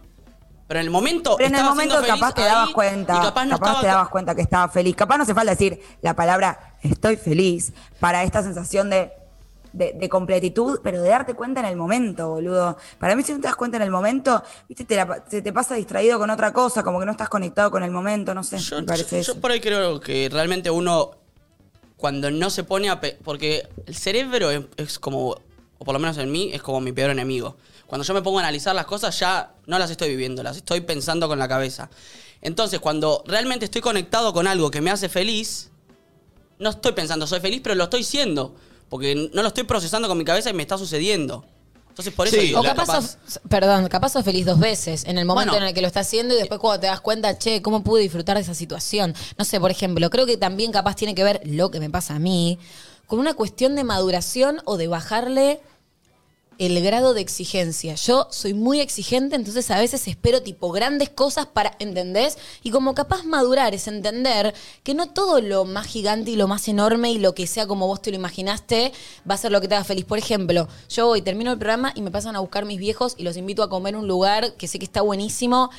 Pero 0.69 0.81
en 0.81 0.85
el 0.85 0.91
momento. 0.91 1.37
Pero 1.39 1.49
en 1.49 1.55
el 1.55 1.65
momento 1.65 1.95
capaz 2.07 2.35
te 2.35 2.43
dabas 2.43 2.69
ahí 2.69 2.75
cuenta, 2.75 3.15
Y 3.15 3.17
capaz, 3.17 3.27
capaz 3.29 3.45
no 3.47 3.55
estaba 3.55 3.81
te 3.81 3.87
dabas 3.87 4.09
cuenta 4.11 4.35
que 4.35 4.43
estaba 4.43 4.69
feliz. 4.69 4.95
Capaz 4.95 5.17
no 5.17 5.23
hace 5.23 5.33
falta 5.33 5.53
decir 5.53 5.81
la 6.03 6.15
palabra 6.15 6.75
estoy 6.83 7.17
feliz 7.17 7.73
para 8.01 8.23
esta 8.23 8.43
sensación 8.43 8.91
de, 8.91 9.13
de, 9.77 9.93
de 9.93 10.09
completitud, 10.09 10.81
pero 10.83 11.03
de 11.03 11.09
darte 11.11 11.35
cuenta 11.35 11.61
en 11.61 11.67
el 11.67 11.77
momento, 11.77 12.29
boludo. 12.31 12.77
Para 12.99 13.15
mí 13.15 13.23
si 13.23 13.33
no 13.33 13.39
te 13.41 13.47
das 13.47 13.57
cuenta 13.57 13.77
en 13.77 13.83
el 13.83 13.91
momento, 13.91 14.43
viste, 14.69 14.85
te, 14.85 14.97
la- 14.97 15.23
te 15.25 15.53
pasa 15.53 15.75
distraído 15.75 16.19
con 16.19 16.31
otra 16.31 16.53
cosa, 16.53 16.83
como 16.83 16.99
que 16.99 17.07
no 17.07 17.13
estás 17.13 17.29
conectado 17.29 17.71
con 17.71 17.83
el 17.83 17.91
momento, 17.91 18.35
no 18.35 18.43
sé, 18.43 18.59
Yo, 18.59 18.77
me 18.81 18.85
parece 18.85 19.17
yo- 19.17 19.21
eso. 19.23 19.35
yo 19.35 19.41
por 19.41 19.51
ahí 19.51 19.61
creo 19.61 20.01
que 20.01 20.29
realmente 20.31 20.71
uno, 20.71 21.11
cuando 21.97 22.31
no 22.31 22.51
se 22.51 22.65
pone 22.65 22.89
a... 22.89 23.01
Porque 23.23 23.69
el 23.87 23.95
cerebro 23.95 24.51
es, 24.51 24.63
es 24.77 24.99
como, 24.99 25.31
o 25.79 25.85
por 25.85 25.93
lo 25.93 25.99
menos 25.99 26.17
en 26.19 26.33
mí, 26.33 26.51
es 26.53 26.63
como 26.63 26.81
mi 26.81 26.93
peor 26.93 27.11
enemigo. 27.11 27.57
Cuando 27.87 28.05
yo 28.05 28.15
me 28.15 28.23
pongo 28.23 28.39
a 28.39 28.43
analizar 28.43 28.75
las 28.75 28.87
cosas, 28.87 29.19
ya 29.21 29.53
no 29.67 29.79
las 29.79 29.91
estoy 29.91 30.09
viviendo, 30.09 30.43
las 30.43 30.57
estoy 30.57 30.81
pensando 30.81 31.29
con 31.29 31.39
la 31.39 31.47
cabeza. 31.49 31.89
Entonces, 32.43 32.81
cuando 32.81 33.23
realmente 33.27 33.65
estoy 33.67 33.81
conectado 33.81 34.33
con 34.33 34.47
algo 34.47 34.71
que 34.71 34.81
me 34.81 34.91
hace 34.91 35.09
feliz, 35.09 35.71
no 36.59 36.71
estoy 36.71 36.93
pensando 36.93 37.27
soy 37.27 37.41
feliz, 37.41 37.61
pero 37.63 37.75
lo 37.75 37.85
estoy 37.85 38.03
siendo. 38.03 38.55
Porque 38.89 39.31
no 39.33 39.43
lo 39.43 39.49
estoy 39.49 39.65
procesando 39.65 40.09
con 40.09 40.17
mi 40.19 40.25
cabeza 40.25 40.51
y 40.51 40.53
me 40.55 40.63
está 40.63 40.79
sucediendo. 40.79 41.45
Entonces, 41.89 42.13
por 42.13 42.27
eso 42.27 42.37
Sí, 42.37 42.43
digo, 42.49 42.61
O 42.61 42.63
la- 42.63 42.75
capaz, 42.75 43.17
sos, 43.27 43.41
perdón, 43.49 43.89
capaz 43.89 44.11
sos 44.11 44.25
feliz 44.25 44.45
dos 44.45 44.59
veces. 44.59 45.05
En 45.07 45.17
el 45.17 45.25
momento 45.25 45.53
Bueno. 45.53 45.65
en 45.65 45.69
el 45.71 45.75
que 45.75 45.81
lo 45.81 45.87
estás 45.87 46.07
haciendo 46.07 46.35
y 46.35 46.37
después 46.39 46.61
cuando 46.61 46.81
te 46.81 46.87
das 46.89 47.01
cuenta, 47.01 47.39
che, 47.39 47.63
¿cómo 47.63 47.83
pude 47.83 48.03
disfrutar 48.03 48.37
de 48.37 48.43
esa 48.43 48.55
situación? 48.55 49.15
No 49.39 49.45
sé, 49.47 49.59
por 49.61 49.71
ejemplo, 49.71 50.11
creo 50.11 50.27
que 50.27 50.37
también 50.37 50.73
capaz 50.73 50.95
tiene 50.97 51.15
que 51.15 51.25
ver 51.25 51.41
lo 51.45 51.71
que 51.71 51.81
me 51.81 51.89
pasa 51.89 52.17
a 52.17 52.19
mí 52.19 52.59
con 53.07 53.19
una 53.19 53.33
cuestión 53.35 53.75
de 53.77 53.85
maduración 53.85 54.61
o 54.67 54.77
de 54.77 54.89
bajarle 54.89 55.61
el 56.59 56.83
grado 56.83 57.15
de 57.15 57.21
exigencia. 57.21 57.95
Yo 57.95 58.29
soy 58.31 58.55
muy 58.55 58.81
exigente, 58.81 59.37
entonces 59.37 59.71
a 59.71 59.79
veces 59.79 60.07
espero 60.09 60.43
tipo 60.43 60.73
grandes 60.73 61.11
cosas 61.11 61.47
para, 61.47 61.77
¿entendés? 61.79 62.39
Y 62.63 62.71
como 62.71 62.95
capaz 62.95 63.25
madurar 63.25 63.75
es 63.75 63.89
entender 63.89 64.55
que 64.83 64.95
no 64.95 65.09
todo 65.11 65.41
lo 65.41 65.65
más 65.65 65.87
gigante 65.87 66.31
y 66.31 66.37
lo 66.37 66.49
más 66.49 66.67
enorme 66.69 67.13
y 67.13 67.19
lo 67.19 67.35
que 67.35 67.47
sea 67.47 67.67
como 67.67 67.87
vos 67.87 68.03
te 68.03 68.11
lo 68.11 68.17
imaginaste 68.17 68.93
va 69.29 69.35
a 69.35 69.39
ser 69.39 69.53
lo 69.53 69.61
que 69.61 69.69
te 69.69 69.75
haga 69.75 69.85
feliz. 69.85 70.05
Por 70.05 70.19
ejemplo, 70.19 70.69
yo 70.89 71.09
hoy 71.09 71.23
termino 71.23 71.53
el 71.53 71.59
programa 71.59 71.93
y 71.95 72.03
me 72.03 72.11
pasan 72.11 72.37
a 72.37 72.41
buscar 72.41 72.65
mis 72.65 72.79
viejos 72.79 73.15
y 73.17 73.23
los 73.23 73.37
invito 73.37 73.63
a 73.63 73.69
comer 73.69 73.97
un 73.97 74.07
lugar 74.07 74.55
que 74.55 74.69
sé 74.69 74.79
que 74.79 74.85
está 74.85 75.03
buenísimo. 75.03 75.71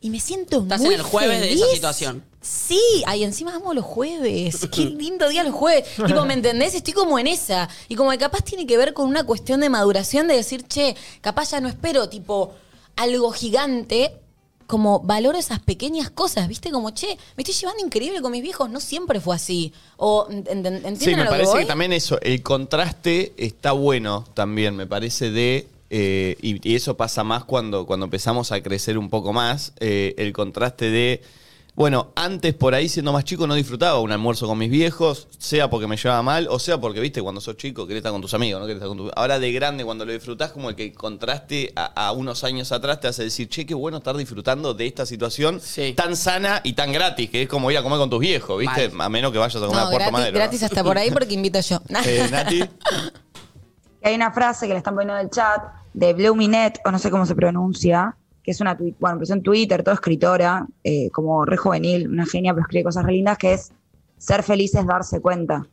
Y 0.00 0.10
me 0.10 0.20
siento 0.20 0.60
Estás 0.62 0.80
muy 0.80 0.94
en 0.94 1.00
el 1.00 1.06
jueves 1.06 1.40
de 1.40 1.52
esa 1.52 1.64
feliz. 1.64 1.74
situación. 1.74 2.22
Sí, 2.40 2.80
ay, 3.06 3.24
encima 3.24 3.54
amo 3.56 3.74
los 3.74 3.84
jueves. 3.84 4.68
Qué 4.70 4.84
lindo 4.98 5.28
día 5.28 5.42
los 5.42 5.54
jueves. 5.54 5.84
tipo, 6.06 6.24
¿me 6.24 6.34
entendés? 6.34 6.74
Estoy 6.74 6.92
como 6.92 7.18
en 7.18 7.26
esa. 7.26 7.68
Y 7.88 7.94
como 7.96 8.10
que 8.10 8.18
capaz 8.18 8.42
tiene 8.42 8.66
que 8.66 8.76
ver 8.76 8.92
con 8.92 9.08
una 9.08 9.24
cuestión 9.24 9.60
de 9.60 9.68
maduración 9.70 10.28
de 10.28 10.34
decir, 10.36 10.64
che, 10.68 10.94
capaz 11.22 11.50
ya 11.52 11.60
no 11.60 11.68
espero, 11.68 12.08
tipo, 12.08 12.52
algo 12.96 13.30
gigante. 13.32 14.12
Como 14.68 14.98
valoro 14.98 15.38
esas 15.38 15.60
pequeñas 15.60 16.10
cosas, 16.10 16.48
¿viste? 16.48 16.72
Como, 16.72 16.90
che, 16.90 17.16
me 17.36 17.42
estoy 17.44 17.54
llevando 17.54 17.84
increíble 17.84 18.20
con 18.20 18.32
mis 18.32 18.42
viejos. 18.42 18.68
No 18.68 18.80
siempre 18.80 19.20
fue 19.20 19.34
así. 19.36 19.72
O, 19.96 20.26
ent- 20.28 20.46
ent- 20.48 20.66
¿entienden 20.84 20.96
Sí, 20.98 21.12
a 21.14 21.16
me 21.18 21.24
lo 21.24 21.30
parece 21.30 21.46
que 21.52 21.52
que, 21.58 21.62
voy? 21.62 21.66
también 21.66 21.92
eso, 21.92 22.20
el 22.20 22.42
contraste 22.42 23.32
está 23.36 23.70
bueno 23.72 24.24
también, 24.34 24.74
me 24.76 24.86
parece 24.86 25.30
de... 25.30 25.68
eh, 25.90 26.36
y, 26.42 26.68
y 26.68 26.74
eso 26.76 26.96
pasa 26.96 27.24
más 27.24 27.44
cuando, 27.44 27.86
cuando 27.86 28.04
empezamos 28.04 28.52
a 28.52 28.60
crecer 28.62 28.98
un 28.98 29.08
poco 29.10 29.32
más, 29.32 29.72
eh, 29.80 30.14
el 30.18 30.32
contraste 30.32 30.90
de 30.90 31.22
Bueno, 31.76 32.10
antes 32.16 32.54
por 32.54 32.74
ahí 32.74 32.88
siendo 32.88 33.12
más 33.12 33.24
chico 33.24 33.46
no 33.46 33.54
disfrutaba 33.54 34.00
un 34.00 34.10
almuerzo 34.10 34.46
con 34.46 34.56
mis 34.56 34.70
viejos, 34.70 35.28
sea 35.38 35.68
porque 35.68 35.86
me 35.86 35.98
llevaba 35.98 36.22
mal, 36.22 36.48
o 36.50 36.58
sea 36.58 36.80
porque, 36.80 37.00
viste, 37.00 37.20
cuando 37.20 37.38
sos 37.42 37.58
chico 37.58 37.86
querés 37.86 37.98
estar 37.98 38.12
con 38.12 38.22
tus 38.22 38.32
amigos, 38.32 38.58
no 38.62 38.66
querés 38.66 38.78
estar 38.78 38.88
con 38.88 38.96
tu... 38.96 39.10
Ahora 39.14 39.38
de 39.38 39.52
grande 39.52 39.84
cuando 39.84 40.06
lo 40.06 40.12
disfrutás, 40.12 40.52
como 40.52 40.70
el 40.70 40.74
que 40.74 40.94
contraste 40.94 41.74
a, 41.76 42.06
a 42.08 42.12
unos 42.12 42.44
años 42.44 42.72
atrás 42.72 43.00
te 43.00 43.08
hace 43.08 43.24
decir, 43.24 43.50
che, 43.50 43.66
qué 43.66 43.74
bueno 43.74 43.98
estar 43.98 44.16
disfrutando 44.16 44.72
de 44.72 44.86
esta 44.86 45.04
situación 45.04 45.60
Sí. 45.60 45.92
tan 45.94 46.16
sana 46.16 46.62
y 46.64 46.72
tan 46.72 46.92
gratis, 46.92 47.28
que 47.28 47.42
es 47.42 47.48
como 47.48 47.70
ir 47.70 47.76
a 47.76 47.82
comer 47.82 47.98
con 47.98 48.08
tus 48.08 48.20
viejos, 48.20 48.58
viste, 48.58 48.88
Mal. 48.88 49.04
a 49.06 49.08
menos 49.10 49.30
que 49.30 49.36
vayas 49.38 49.56
a 49.62 49.66
comer 49.66 49.74
No, 49.76 49.80
a 49.82 49.90
Puerto 49.90 49.98
gratis, 49.98 50.12
Madero. 50.12 50.32
¿no? 50.32 50.38
gratis 50.38 50.62
hasta 50.62 50.82
por 50.82 50.96
ahí 50.96 51.10
porque 51.10 51.34
invito 51.34 51.60
yo. 51.60 51.78
Eh, 52.06 52.26
Nati, 52.30 52.64
Hay 54.06 54.14
una 54.14 54.30
frase 54.30 54.68
que 54.68 54.72
le 54.72 54.78
están 54.78 54.94
poniendo 54.94 55.14
en 55.18 55.24
el 55.26 55.30
chat 55.30 55.60
de 55.92 56.12
Bluminet, 56.14 56.78
o 56.84 56.92
no 56.92 56.98
sé 57.00 57.10
cómo 57.10 57.26
se 57.26 57.34
pronuncia, 57.34 58.16
que 58.44 58.52
es 58.52 58.60
una, 58.60 58.74
bueno, 59.00 59.14
empezó 59.14 59.32
en 59.34 59.42
Twitter, 59.42 59.82
toda 59.82 59.94
escritora, 59.94 60.64
eh, 60.84 61.10
como 61.10 61.44
re 61.44 61.56
juvenil, 61.56 62.08
una 62.08 62.24
genia, 62.24 62.52
pero 62.54 62.62
escribe 62.62 62.84
cosas 62.84 63.04
re 63.04 63.14
lindas, 63.14 63.36
que 63.36 63.54
es 63.54 63.72
ser 64.16 64.44
feliz 64.44 64.76
es 64.76 64.86
darse 64.86 65.20
cuenta. 65.20 65.66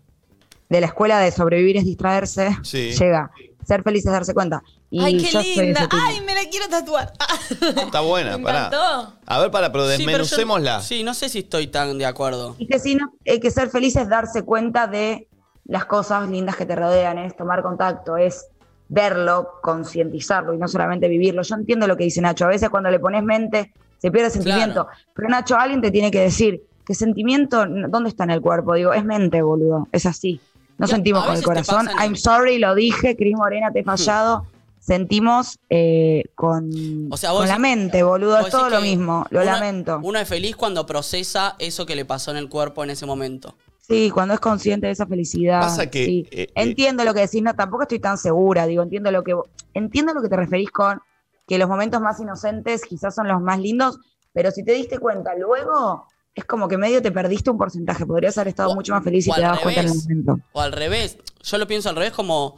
De 0.67 0.81
la 0.81 0.87
escuela 0.87 1.19
de 1.19 1.29
sobrevivir 1.31 1.77
es 1.77 1.85
distraerse, 1.85 2.57
Sí. 2.63 2.91
llega. 2.93 3.29
Ser 3.67 3.83
feliz 3.83 4.03
es 4.03 4.11
darse 4.11 4.33
cuenta. 4.33 4.63
Y 4.89 4.99
Ay, 5.03 5.17
qué 5.17 5.39
linda. 5.61 5.87
Ay, 5.91 6.19
me 6.21 6.33
la 6.33 6.41
quiero 6.49 6.67
tatuar. 6.69 7.13
está 7.85 8.01
buena, 8.01 8.35
Me 8.39 8.43
pará. 8.43 8.65
encantó. 8.67 9.13
A 9.27 9.39
ver, 9.41 9.51
para, 9.51 9.71
pero 9.71 9.87
Sí, 9.91 10.03
pero 10.05 10.17
yo- 10.17 10.23
desmenucémosla. 10.23 10.81
Sí, 10.81 11.03
no 11.03 11.13
sé 11.13 11.29
si 11.29 11.39
estoy 11.39 11.67
tan 11.67 11.99
de 11.99 12.07
acuerdo. 12.07 12.55
Y 12.57 12.65
que 12.65 12.79
si 12.79 12.95
no, 12.95 13.13
eh, 13.25 13.39
que 13.39 13.51
ser 13.51 13.69
feliz 13.69 13.95
es 13.95 14.09
darse 14.09 14.41
cuenta 14.41 14.87
de 14.87 15.27
las 15.65 15.85
cosas 15.85 16.29
lindas 16.29 16.55
que 16.55 16.65
te 16.65 16.75
rodean, 16.75 17.17
es 17.17 17.35
tomar 17.35 17.61
contacto, 17.61 18.17
es 18.17 18.47
verlo, 18.89 19.59
concientizarlo 19.61 20.53
y 20.53 20.57
no 20.57 20.67
solamente 20.67 21.07
vivirlo. 21.07 21.41
Yo 21.41 21.55
entiendo 21.55 21.87
lo 21.87 21.97
que 21.97 22.03
dice 22.03 22.21
Nacho, 22.21 22.45
a 22.45 22.49
veces 22.49 22.69
cuando 22.69 22.91
le 22.91 22.99
pones 22.99 23.23
mente 23.23 23.73
se 23.97 24.11
pierde 24.11 24.29
sentimiento, 24.29 24.87
pero 25.13 25.29
Nacho, 25.29 25.57
alguien 25.57 25.81
te 25.81 25.89
tiene 25.89 26.11
que 26.11 26.19
decir 26.19 26.61
que 26.85 26.93
sentimiento, 26.93 27.65
¿dónde 27.65 28.09
está 28.09 28.25
en 28.25 28.31
el 28.31 28.41
cuerpo? 28.41 28.73
Digo, 28.73 28.93
es 28.93 29.05
mente, 29.05 29.41
boludo, 29.41 29.87
es 29.91 30.05
así. 30.05 30.41
No 30.77 30.87
Ya, 30.87 30.95
sentimos 30.95 31.25
con 31.25 31.35
el 31.35 31.43
corazón. 31.43 31.87
en 31.89 31.97
I'm 31.97 32.15
sorry, 32.15 32.59
lo 32.59 32.75
dije, 32.75 33.15
Cris 33.15 33.35
Morena, 33.35 33.71
te 33.71 33.79
he 33.79 33.83
fallado. 33.83 34.45
Sentimos 34.79 35.59
eh, 35.69 36.25
con, 36.35 36.69
O 37.09 37.15
sea, 37.15 37.31
vos 37.31 37.41
con 37.41 37.47
la 37.47 37.57
mente, 37.57 38.03
boludo, 38.03 38.37
es 38.39 38.49
todo 38.49 38.69
lo 38.69 38.81
mismo, 38.81 39.25
lo 39.29 39.41
lamento. 39.43 40.01
Uno 40.03 40.19
es 40.19 40.27
feliz 40.27 40.57
cuando 40.57 40.85
procesa 40.85 41.55
eso 41.57 41.85
que 41.85 41.95
le 41.95 42.03
pasó 42.03 42.31
en 42.31 42.37
el 42.37 42.49
cuerpo 42.49 42.83
en 42.83 42.89
ese 42.89 43.05
momento. 43.05 43.55
Sí, 43.85 44.09
cuando 44.11 44.33
es 44.33 44.39
consciente 44.39 44.87
de 44.87 44.93
esa 44.93 45.05
felicidad. 45.05 45.59
Pasa 45.59 45.89
que, 45.89 46.05
sí. 46.05 46.27
eh, 46.31 46.43
eh, 46.43 46.51
entiendo 46.55 47.03
lo 47.03 47.13
que 47.13 47.19
decís, 47.19 47.41
no, 47.41 47.53
tampoco 47.53 47.83
estoy 47.83 47.99
tan 47.99 48.17
segura, 48.17 48.65
digo, 48.65 48.81
entiendo 48.81 49.11
lo 49.11 49.23
que 49.23 49.35
entiendo 49.73 50.13
lo 50.13 50.21
que 50.21 50.29
te 50.29 50.37
referís 50.37 50.71
con 50.71 51.01
que 51.45 51.57
los 51.57 51.67
momentos 51.67 51.99
más 51.99 52.19
inocentes 52.21 52.83
quizás 52.85 53.13
son 53.13 53.27
los 53.27 53.41
más 53.41 53.59
lindos, 53.59 53.99
pero 54.31 54.51
si 54.51 54.63
te 54.63 54.71
diste 54.71 54.99
cuenta 54.99 55.35
luego 55.35 56.07
es 56.33 56.45
como 56.45 56.67
que 56.69 56.77
medio 56.77 57.01
te 57.01 57.11
perdiste 57.11 57.49
un 57.51 57.57
porcentaje, 57.57 58.05
podrías 58.05 58.37
haber 58.37 58.47
estado 58.49 58.71
O- 58.71 58.75
mucho 58.75 58.93
más 58.93 59.03
feliz 59.03 59.25
si 59.25 59.31
te 59.31 59.41
dabas 59.41 59.59
cuenta 59.59 59.81
en 59.81 59.87
el 59.87 59.93
momento. 59.95 60.39
O 60.53 60.61
al 60.61 60.71
revés. 60.71 61.17
Yo 61.43 61.57
lo 61.57 61.67
pienso 61.67 61.89
al 61.89 61.95
revés 61.95 62.13
como... 62.13 62.57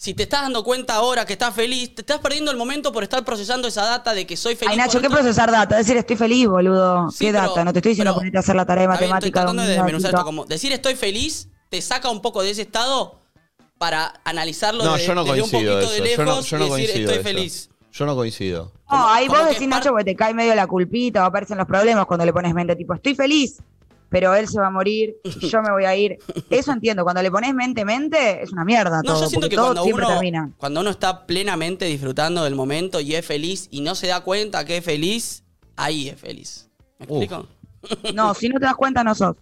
Si 0.00 0.14
te 0.14 0.22
estás 0.22 0.40
dando 0.40 0.64
cuenta 0.64 0.94
ahora 0.94 1.26
que 1.26 1.34
estás 1.34 1.54
feliz, 1.54 1.94
te 1.94 2.00
estás 2.00 2.20
perdiendo 2.20 2.50
el 2.50 2.56
momento 2.56 2.90
por 2.90 3.02
estar 3.02 3.22
procesando 3.22 3.68
esa 3.68 3.84
data 3.84 4.14
de 4.14 4.26
que 4.26 4.34
soy 4.34 4.56
feliz. 4.56 4.70
Ay, 4.72 4.78
Nacho, 4.78 4.98
¿qué 4.98 5.10
procesar 5.10 5.50
data? 5.52 5.76
Decir 5.76 5.94
estoy 5.98 6.16
feliz, 6.16 6.48
boludo. 6.48 7.10
Sí, 7.10 7.26
¿Qué 7.26 7.32
pero- 7.32 7.48
data? 7.48 7.64
No 7.66 7.72
te 7.74 7.80
estoy 7.80 7.90
diciendo 7.90 8.14
ponerte 8.14 8.38
a 8.38 8.40
hacer 8.40 8.56
la 8.56 8.64
tarea 8.64 8.84
de 8.84 8.88
matemática. 8.88 9.16
Estoy 9.18 9.30
tratando 9.32 9.62
de 9.62 9.68
desmenuzar 9.68 10.12
esto 10.14 10.24
como 10.24 10.46
decir 10.46 10.72
estoy 10.72 10.94
feliz 10.94 11.48
te 11.68 11.82
saca 11.82 12.08
un 12.08 12.22
poco 12.22 12.42
de 12.42 12.48
ese 12.52 12.62
estado 12.62 13.20
para 13.76 14.14
analizarlo 14.24 14.82
No, 14.84 14.96
de- 14.96 15.04
yo 15.04 15.14
no 15.14 15.22
desde 15.22 15.42
un 15.42 15.50
coincido 15.50 15.72
poquito 15.74 15.92
eso. 15.94 16.02
de 16.02 16.16
Yo 16.16 16.24
no, 16.24 16.40
yo 16.40 16.58
no 16.58 16.64
y 16.64 16.68
decir 16.70 16.86
coincido 16.86 17.10
estoy 17.10 17.14
eso. 17.16 17.22
feliz. 17.22 17.70
Yo 17.92 18.06
no 18.06 18.14
coincido. 18.16 18.72
No, 18.90 19.06
ahí 19.06 19.28
vos 19.28 19.46
decís, 19.50 19.68
Nacho, 19.68 19.90
porque 19.90 20.04
te 20.04 20.16
cae 20.16 20.32
medio 20.32 20.54
la 20.54 20.66
culpita 20.66 21.22
o 21.24 21.26
aparecen 21.26 21.58
los 21.58 21.66
problemas 21.66 22.06
cuando 22.06 22.24
le 22.24 22.32
pones 22.32 22.54
mente, 22.54 22.74
tipo, 22.74 22.94
estoy 22.94 23.14
feliz, 23.14 23.58
pero 24.10 24.34
él 24.34 24.46
se 24.48 24.60
va 24.60 24.66
a 24.66 24.70
morir 24.70 25.16
y 25.24 25.48
yo 25.48 25.62
me 25.62 25.70
voy 25.70 25.84
a 25.84 25.96
ir. 25.96 26.18
Eso 26.50 26.72
entiendo, 26.72 27.04
cuando 27.04 27.22
le 27.22 27.30
pones 27.30 27.54
mente, 27.54 27.84
mente, 27.84 28.42
es 28.42 28.52
una 28.52 28.64
mierda 28.64 28.98
No, 28.98 29.12
todo, 29.12 29.20
yo 29.22 29.28
siento 29.28 29.48
que 29.48 29.56
todo 29.56 29.66
cuando 29.66 29.84
siempre 29.84 30.04
uno, 30.04 30.14
termina. 30.14 30.50
cuando 30.58 30.80
uno 30.80 30.90
está 30.90 31.26
plenamente 31.26 31.86
disfrutando 31.86 32.44
del 32.44 32.54
momento 32.54 33.00
y 33.00 33.14
es 33.14 33.24
feliz 33.24 33.68
y 33.70 33.80
no 33.80 33.94
se 33.94 34.08
da 34.08 34.20
cuenta 34.20 34.64
que 34.64 34.76
es 34.78 34.84
feliz, 34.84 35.44
ahí 35.76 36.08
es 36.08 36.20
feliz. 36.20 36.68
¿Me 36.98 37.06
explico? 37.06 37.46
No, 38.12 38.34
si 38.34 38.48
no 38.48 38.58
te 38.58 38.66
das 38.66 38.74
cuenta, 38.74 39.02
no 39.02 39.14
sos. 39.14 39.36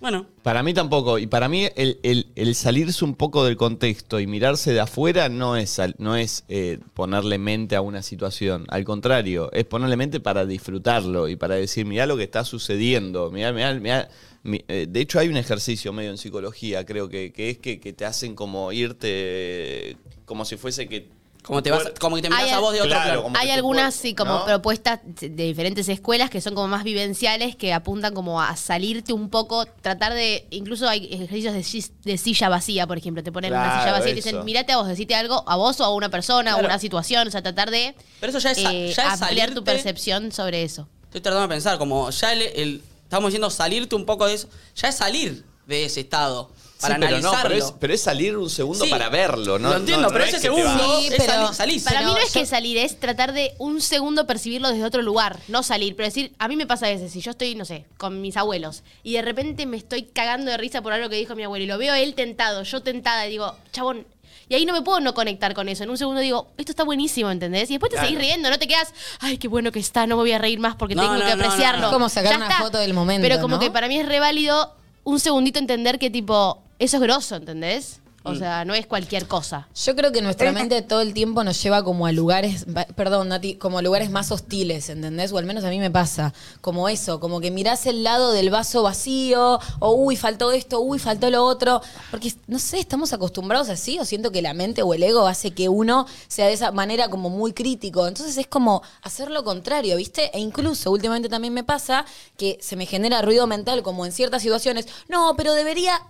Bueno, 0.00 0.26
Para 0.42 0.62
mí 0.62 0.74
tampoco. 0.74 1.18
Y 1.18 1.26
para 1.26 1.48
mí 1.48 1.66
el, 1.74 2.54
salirse 2.54 3.04
un 3.04 3.14
poco 3.14 3.44
del 3.44 3.56
contexto 3.56 4.20
y 4.20 4.26
mirarse 4.26 4.72
de 4.72 4.80
afuera 4.80 5.28
no 5.28 5.56
es, 5.56 5.80
no 5.98 6.16
es 6.16 6.44
eh, 6.48 6.78
ponerle 6.94 7.38
mente 7.38 7.76
a 7.76 7.80
una 7.80 8.02
situación. 8.02 8.66
Al 8.68 8.84
contrario, 8.84 9.50
es 9.52 9.64
ponerle 9.64 9.96
mente 9.96 10.20
para 10.20 10.44
disfrutarlo 10.46 11.28
y 11.28 11.36
para 11.36 11.54
decir, 11.54 11.86
mirá 11.86 12.06
lo 12.06 12.16
que 12.16 12.24
está 12.24 12.44
sucediendo. 12.44 13.32
Eh, 13.34 14.86
de 14.88 15.00
hecho, 15.00 15.18
hay 15.18 15.28
un 15.28 15.36
ejercicio 15.36 15.92
medio 15.92 16.10
en 16.10 16.18
psicología, 16.18 16.84
creo 16.84 17.08
que, 17.08 17.32
que 17.32 17.50
es 17.50 17.58
que, 17.58 17.76
te 17.78 18.04
hacen 18.04 18.34
como 18.34 18.72
irte, 18.72 19.96
como 20.24 20.44
si 20.44 20.56
fuese 20.56 20.88
que... 20.88 21.15
como 21.46 21.62
te 21.62 21.70
vas, 21.70 21.92
como 22.00 22.16
que 22.16 22.22
te 22.22 22.28
miras 22.28 22.42
Hay 22.44 22.50
a 22.50 22.58
vos 22.58 22.72
de 22.72 22.80
otro 22.80 22.90
Claro, 22.90 23.04
plano. 23.04 23.22
como- 23.22 23.36
Hay 23.36 23.46
que 23.46 23.52
tu 23.52 23.54
algunas, 23.56 23.94
cuerpo, 23.94 24.02
sí, 24.02 24.14
como 24.16 24.32
¿no? 24.40 24.44
propuestas 24.44 24.98
de 25.04 25.28
diferentes 25.28 25.88
escuelas 25.88 26.28
que 26.28 26.40
son 26.40 26.54
como 26.54 26.66
más 26.66 26.82
vivenciales, 26.82 27.54
que 27.54 27.72
apuntan 27.72 28.14
como 28.14 28.42
a 28.42 28.56
salirte 28.56 29.12
un 29.12 29.30
poco, 29.30 29.64
tratar 29.80 30.12
de, 30.14 30.46
incluso 30.50 30.88
hay 30.88 31.06
ejercicios 31.12 31.54
de, 31.54 31.62
sis- 31.62 31.92
de 32.02 32.18
silla 32.18 32.48
vacía, 32.48 32.86
por 32.88 32.98
ejemplo, 32.98 33.22
te 33.22 33.30
ponen 33.30 33.52
una 33.52 33.62
Claro, 33.62 33.80
silla 33.80 33.92
vacía 33.92 34.10
y 34.10 34.14
te 34.14 34.20
eso. 34.20 34.28
dicen, 34.30 34.44
mirate 34.44 34.72
a 34.72 34.78
vos, 34.78 34.88
decite 34.88 35.14
algo, 35.14 35.44
a 35.48 35.54
vos 35.56 35.78
o 35.80 35.84
a 35.84 35.94
una 35.94 36.08
persona, 36.08 36.50
Claro. 36.50 36.64
a 36.66 36.70
una 36.70 36.78
situación, 36.80 37.28
o 37.28 37.30
sea, 37.30 37.42
tratar 37.42 37.70
de 37.70 37.94
Pero 38.18 38.30
eso 38.30 38.40
ya 38.40 38.50
es, 38.50 38.60
sa- 38.60 38.72
eh, 38.72 38.92
ya 38.92 39.14
es 39.14 39.22
ampliar 39.22 39.54
tu 39.54 39.62
percepción 39.62 40.32
sobre 40.32 40.64
eso. 40.64 40.88
Estoy 41.04 41.20
tratando 41.20 41.42
de 41.42 41.48
pensar, 41.54 41.78
como 41.78 42.10
ya 42.10 42.32
el, 42.32 42.42
el- 42.42 42.82
estamos 43.04 43.28
diciendo 43.28 43.50
salirte 43.50 43.94
un 43.94 44.04
poco 44.04 44.26
de 44.26 44.34
eso, 44.34 44.48
ya 44.74 44.88
es 44.88 44.96
salir 44.96 45.44
de 45.66 45.84
ese 45.84 46.00
estado 46.00 46.50
para 46.80 46.96
Sí, 46.96 47.00
pero 47.00 47.20
no, 47.20 47.32
pero 47.42 47.54
es, 47.54 47.72
pero 47.80 47.94
es 47.94 48.00
salir 48.02 48.36
un 48.36 48.50
segundo 48.50 48.84
Sí, 48.84 48.90
para 48.90 49.08
verlo, 49.08 49.58
¿no? 49.58 49.70
Lo 49.70 49.76
entiendo, 49.76 50.02
No- 50.02 50.08
no 50.08 50.12
pero 50.12 50.24
es 50.24 50.30
ese 50.34 50.42
segundo. 50.42 51.00
Sí, 51.00 51.06
es 51.06 51.14
pero 51.16 51.32
salir, 51.32 51.54
salís. 51.54 51.82
Para 51.84 52.00
mí 52.00 52.06
no 52.12 52.18
es 52.18 52.32
yo- 52.34 52.40
que 52.40 52.46
salir, 52.46 52.76
es 52.78 53.00
tratar 53.00 53.32
de 53.32 53.54
un 53.58 53.80
segundo 53.80 54.26
percibirlo 54.26 54.68
desde 54.68 54.84
otro 54.84 55.00
lugar, 55.02 55.38
no 55.48 55.62
salir, 55.62 55.96
pero 55.96 56.06
decir, 56.08 56.32
a 56.38 56.48
mí 56.48 56.56
me 56.56 56.66
pasa 56.66 56.86
a 56.86 56.90
veces, 56.90 57.12
si 57.12 57.20
yo 57.20 57.30
estoy, 57.30 57.54
no 57.54 57.64
sé, 57.64 57.86
con 57.96 58.20
mis 58.20 58.36
abuelos 58.36 58.82
y 59.02 59.14
de 59.14 59.22
repente 59.22 59.64
me 59.66 59.76
estoy 59.76 60.02
cagando 60.04 60.50
de 60.50 60.56
risa 60.58 60.82
por 60.82 60.92
algo 60.92 61.08
que 61.08 61.16
dijo 61.16 61.34
mi 61.34 61.44
abuelo 61.44 61.64
y 61.64 61.68
lo 61.68 61.78
veo 61.78 61.94
a 61.94 61.98
él 62.00 62.14
tentado, 62.14 62.62
yo 62.62 62.82
tentada 62.82 63.26
y 63.26 63.30
digo, 63.30 63.54
chabón, 63.72 64.06
y 64.48 64.54
ahí 64.54 64.64
no 64.64 64.72
me 64.74 64.82
puedo 64.82 65.00
no 65.00 65.12
conectar 65.12 65.54
con 65.54 65.68
eso. 65.68 65.82
En 65.82 65.90
un 65.90 65.98
segundo 65.98 66.20
digo, 66.20 66.48
esto 66.56 66.70
está 66.70 66.84
buenísimo, 66.84 67.30
¿entendés? 67.32 67.68
Y 67.68 67.74
después 67.74 67.90
te 67.90 67.96
Claro. 67.96 68.06
seguís 68.08 68.20
riendo, 68.20 68.48
no 68.48 68.58
te 68.60 68.68
quedas, 68.68 68.92
ay, 69.18 69.38
qué 69.38 69.48
bueno 69.48 69.72
que 69.72 69.80
está, 69.80 70.06
no 70.06 70.16
me 70.16 70.22
voy 70.22 70.32
a 70.32 70.38
reír 70.38 70.60
más 70.60 70.76
porque 70.76 70.94
No, 70.94 71.02
tengo 71.02 71.14
no, 71.14 71.20
que 71.24 71.30
no, 71.30 71.36
no, 71.36 71.42
apreciarlo. 71.44 71.80
no. 71.80 71.86
Es 71.88 71.92
como 71.92 72.08
sacar 72.08 72.30
Ya 72.32 72.36
una 72.36 72.48
está. 72.48 72.62
foto 72.62 72.78
del 72.78 72.94
momento, 72.94 73.26
Pero 73.26 73.40
como 73.40 73.56
¿no? 73.56 73.60
que 73.60 73.72
para 73.72 73.88
mí 73.88 73.98
es 73.98 74.06
reválido 74.06 74.72
un 75.02 75.18
segundito 75.18 75.58
entender 75.58 75.98
que 75.98 76.10
tipo, 76.10 76.62
eso 76.78 76.96
es 76.96 77.02
grosso, 77.02 77.36
¿entendés? 77.36 78.00
O 78.28 78.32
Mm. 78.32 78.38
sea, 78.40 78.64
no 78.64 78.74
es 78.74 78.88
cualquier 78.88 79.28
cosa. 79.28 79.68
Yo 79.84 79.94
creo 79.94 80.10
que 80.10 80.20
nuestra 80.20 80.48
Es- 80.48 80.52
mente 80.54 80.82
todo 80.82 81.00
el 81.00 81.14
tiempo 81.14 81.44
nos 81.44 81.62
lleva 81.62 81.84
como 81.84 82.06
a 82.06 82.12
lugares, 82.12 82.66
perdón, 82.96 83.28
Nati, 83.28 83.54
como 83.54 83.78
a 83.78 83.82
lugares 83.82 84.10
más 84.10 84.32
hostiles, 84.32 84.88
¿entendés? 84.90 85.30
O 85.30 85.38
al 85.38 85.44
menos 85.44 85.62
a 85.62 85.70
mí 85.70 85.78
me 85.78 85.92
pasa. 85.92 86.34
Como 86.60 86.88
eso, 86.88 87.20
como 87.20 87.40
que 87.40 87.52
mirás 87.52 87.86
el 87.86 88.02
lado 88.02 88.32
del 88.32 88.50
vaso 88.50 88.82
vacío, 88.82 89.60
o 89.78 89.92
uy, 89.92 90.16
faltó 90.16 90.50
esto, 90.50 90.80
uy, 90.80 90.98
faltó 90.98 91.30
lo 91.30 91.44
otro. 91.44 91.80
Porque, 92.10 92.34
no 92.48 92.58
sé, 92.58 92.80
estamos 92.80 93.12
acostumbrados 93.12 93.68
así, 93.68 94.00
o 94.00 94.04
siento 94.04 94.32
que 94.32 94.42
la 94.42 94.54
mente 94.54 94.82
o 94.82 94.92
el 94.92 95.04
ego 95.04 95.28
hace 95.28 95.52
que 95.52 95.68
uno 95.68 96.08
sea 96.26 96.48
de 96.48 96.54
esa 96.54 96.72
manera 96.72 97.08
como 97.08 97.30
muy 97.30 97.52
crítico. 97.52 98.08
Entonces 98.08 98.36
es 98.38 98.48
como 98.48 98.82
hacer 99.02 99.30
lo 99.30 99.44
contrario, 99.44 99.96
¿viste? 99.98 100.36
E 100.36 100.40
incluso 100.40 100.90
últimamente 100.90 101.28
también 101.28 101.54
me 101.54 101.62
pasa 101.62 102.04
que 102.36 102.58
se 102.60 102.74
me 102.74 102.86
genera 102.86 103.22
ruido 103.22 103.46
mental, 103.46 103.84
como 103.84 104.04
en 104.04 104.10
ciertas 104.10 104.42
situaciones. 104.42 104.88
No, 105.08 105.34
pero 105.36 105.54
debería 105.54 106.00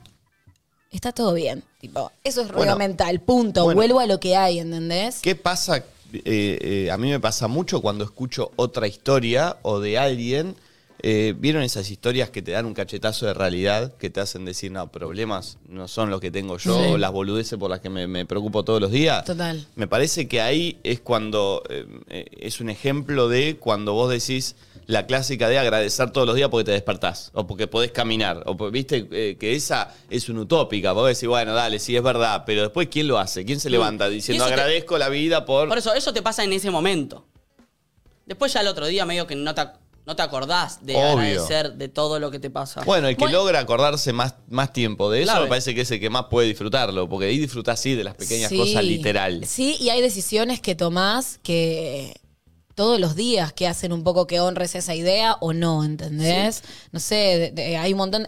está 0.96 1.12
todo 1.12 1.32
bien. 1.34 1.62
Tipo, 1.80 2.10
eso 2.24 2.40
es 2.40 2.48
ruido 2.48 2.58
Bueno, 2.64 2.76
mental, 2.76 3.20
punto. 3.20 3.64
bueno. 3.64 3.78
Vuelvo 3.78 4.00
a 4.00 4.06
lo 4.06 4.18
que 4.18 4.36
hay, 4.36 4.58
¿entendés? 4.58 5.20
¿Qué 5.20 5.34
pasa? 5.36 5.78
Eh, 6.12 6.22
eh, 6.24 6.90
a 6.90 6.96
mí 6.98 7.10
me 7.10 7.20
pasa 7.20 7.46
mucho 7.48 7.80
cuando 7.82 8.04
escucho 8.04 8.50
otra 8.56 8.86
historia 8.88 9.56
o 9.62 9.80
de 9.80 9.98
alguien. 9.98 10.56
eh, 11.02 11.34
¿Vieron 11.38 11.62
esas 11.62 11.90
historias 11.90 12.30
que 12.30 12.40
te 12.42 12.52
dan 12.52 12.64
un 12.64 12.72
cachetazo 12.74 13.26
de 13.26 13.34
realidad? 13.34 13.92
Que 13.98 14.08
te 14.08 14.20
hacen 14.20 14.44
decir, 14.46 14.72
no, 14.72 14.90
problemas 14.90 15.58
no 15.68 15.86
son 15.88 16.08
los 16.10 16.20
que 16.20 16.30
tengo 16.30 16.56
yo, 16.56 16.74
Sí. 16.94 16.98
las 16.98 17.12
boludeces 17.12 17.58
por 17.58 17.70
las 17.70 17.80
que 17.80 17.90
me, 17.90 18.06
me 18.06 18.24
preocupo 18.24 18.64
todos 18.64 18.80
los 18.80 18.90
días. 18.90 19.24
Total. 19.24 19.66
Me 19.76 19.86
parece 19.86 20.26
que 20.26 20.40
ahí 20.40 20.78
es 20.84 21.00
cuando, 21.00 21.62
es 22.08 22.60
un 22.60 22.70
ejemplo 22.70 23.28
de 23.28 23.56
cuando 23.58 23.92
vos 23.92 24.10
decís 24.10 24.56
la 24.86 25.06
clásica 25.06 25.48
de 25.48 25.58
agradecer 25.58 26.10
todos 26.12 26.26
los 26.26 26.36
días 26.36 26.48
porque 26.48 26.64
te 26.64 26.70
despertás, 26.72 27.30
o 27.34 27.46
porque 27.46 27.66
podés 27.66 27.90
caminar, 27.90 28.42
o 28.46 28.56
porque, 28.56 28.72
viste 28.72 29.08
eh, 29.10 29.36
que 29.38 29.54
esa 29.56 29.92
es 30.10 30.28
una 30.28 30.42
utópica, 30.42 30.92
vos 30.92 31.08
decís, 31.08 31.28
bueno, 31.28 31.54
dale, 31.54 31.78
sí 31.80 31.96
es 31.96 32.02
verdad, 32.02 32.44
pero 32.46 32.62
después 32.62 32.86
¿quién 32.88 33.08
lo 33.08 33.18
hace? 33.18 33.44
¿Quién 33.44 33.58
se 33.58 33.68
levanta 33.70 34.08
diciendo 34.08 34.44
Mm. 34.44 34.46
te- 34.48 34.52
agradezco 34.54 34.96
la 34.98 35.08
vida 35.08 35.44
por... 35.44 35.68
Por 35.68 35.78
eso, 35.78 35.92
eso 35.94 36.12
te 36.12 36.22
pasa 36.22 36.44
en 36.44 36.52
ese 36.52 36.70
momento. 36.70 37.26
Después 38.26 38.52
ya 38.52 38.60
el 38.60 38.68
otro 38.68 38.86
día 38.86 39.04
medio 39.06 39.26
que 39.26 39.34
no 39.36 39.54
te, 39.54 39.62
no 40.04 40.14
te 40.16 40.22
acordás 40.22 40.84
de 40.84 40.94
Obvio. 40.94 41.06
agradecer 41.08 41.72
de 41.74 41.88
todo 41.88 42.18
lo 42.20 42.30
que 42.30 42.38
te 42.38 42.50
pasa. 42.50 42.82
Bueno, 42.84 43.08
el 43.08 43.16
que 43.16 43.24
Bueno, 43.24 43.38
logra 43.38 43.58
acordarse 43.60 44.12
más, 44.12 44.34
más 44.48 44.72
tiempo 44.72 45.10
de 45.10 45.22
eso 45.22 45.30
Clave. 45.32 45.44
me 45.46 45.48
parece 45.48 45.74
que 45.74 45.80
es 45.80 45.90
el 45.90 45.98
que 46.00 46.10
más 46.10 46.26
puede 46.26 46.46
disfrutarlo, 46.48 47.08
porque 47.08 47.26
ahí 47.26 47.38
disfrutás 47.38 47.80
sí 47.80 47.94
de 47.96 48.04
las 48.04 48.14
pequeñas 48.14 48.50
Sí. 48.50 48.56
cosas 48.56 48.84
literal. 48.84 49.44
Sí, 49.46 49.76
y 49.80 49.90
hay 49.90 50.00
decisiones 50.00 50.60
que 50.60 50.74
tomás 50.76 51.38
que 51.42 52.14
todos 52.76 53.00
los 53.00 53.16
días 53.16 53.52
que 53.52 53.66
hacen 53.66 53.92
un 53.92 54.04
poco 54.04 54.28
que 54.28 54.38
honres 54.38 54.76
esa 54.76 54.94
idea 54.94 55.36
o 55.40 55.52
no, 55.52 55.82
¿entendés? 55.82 56.62
No 56.92 57.00
sé, 57.00 57.16
de- 57.16 57.50
de- 57.50 57.76
hay 57.76 57.92
un 57.92 57.98
montón... 57.98 58.26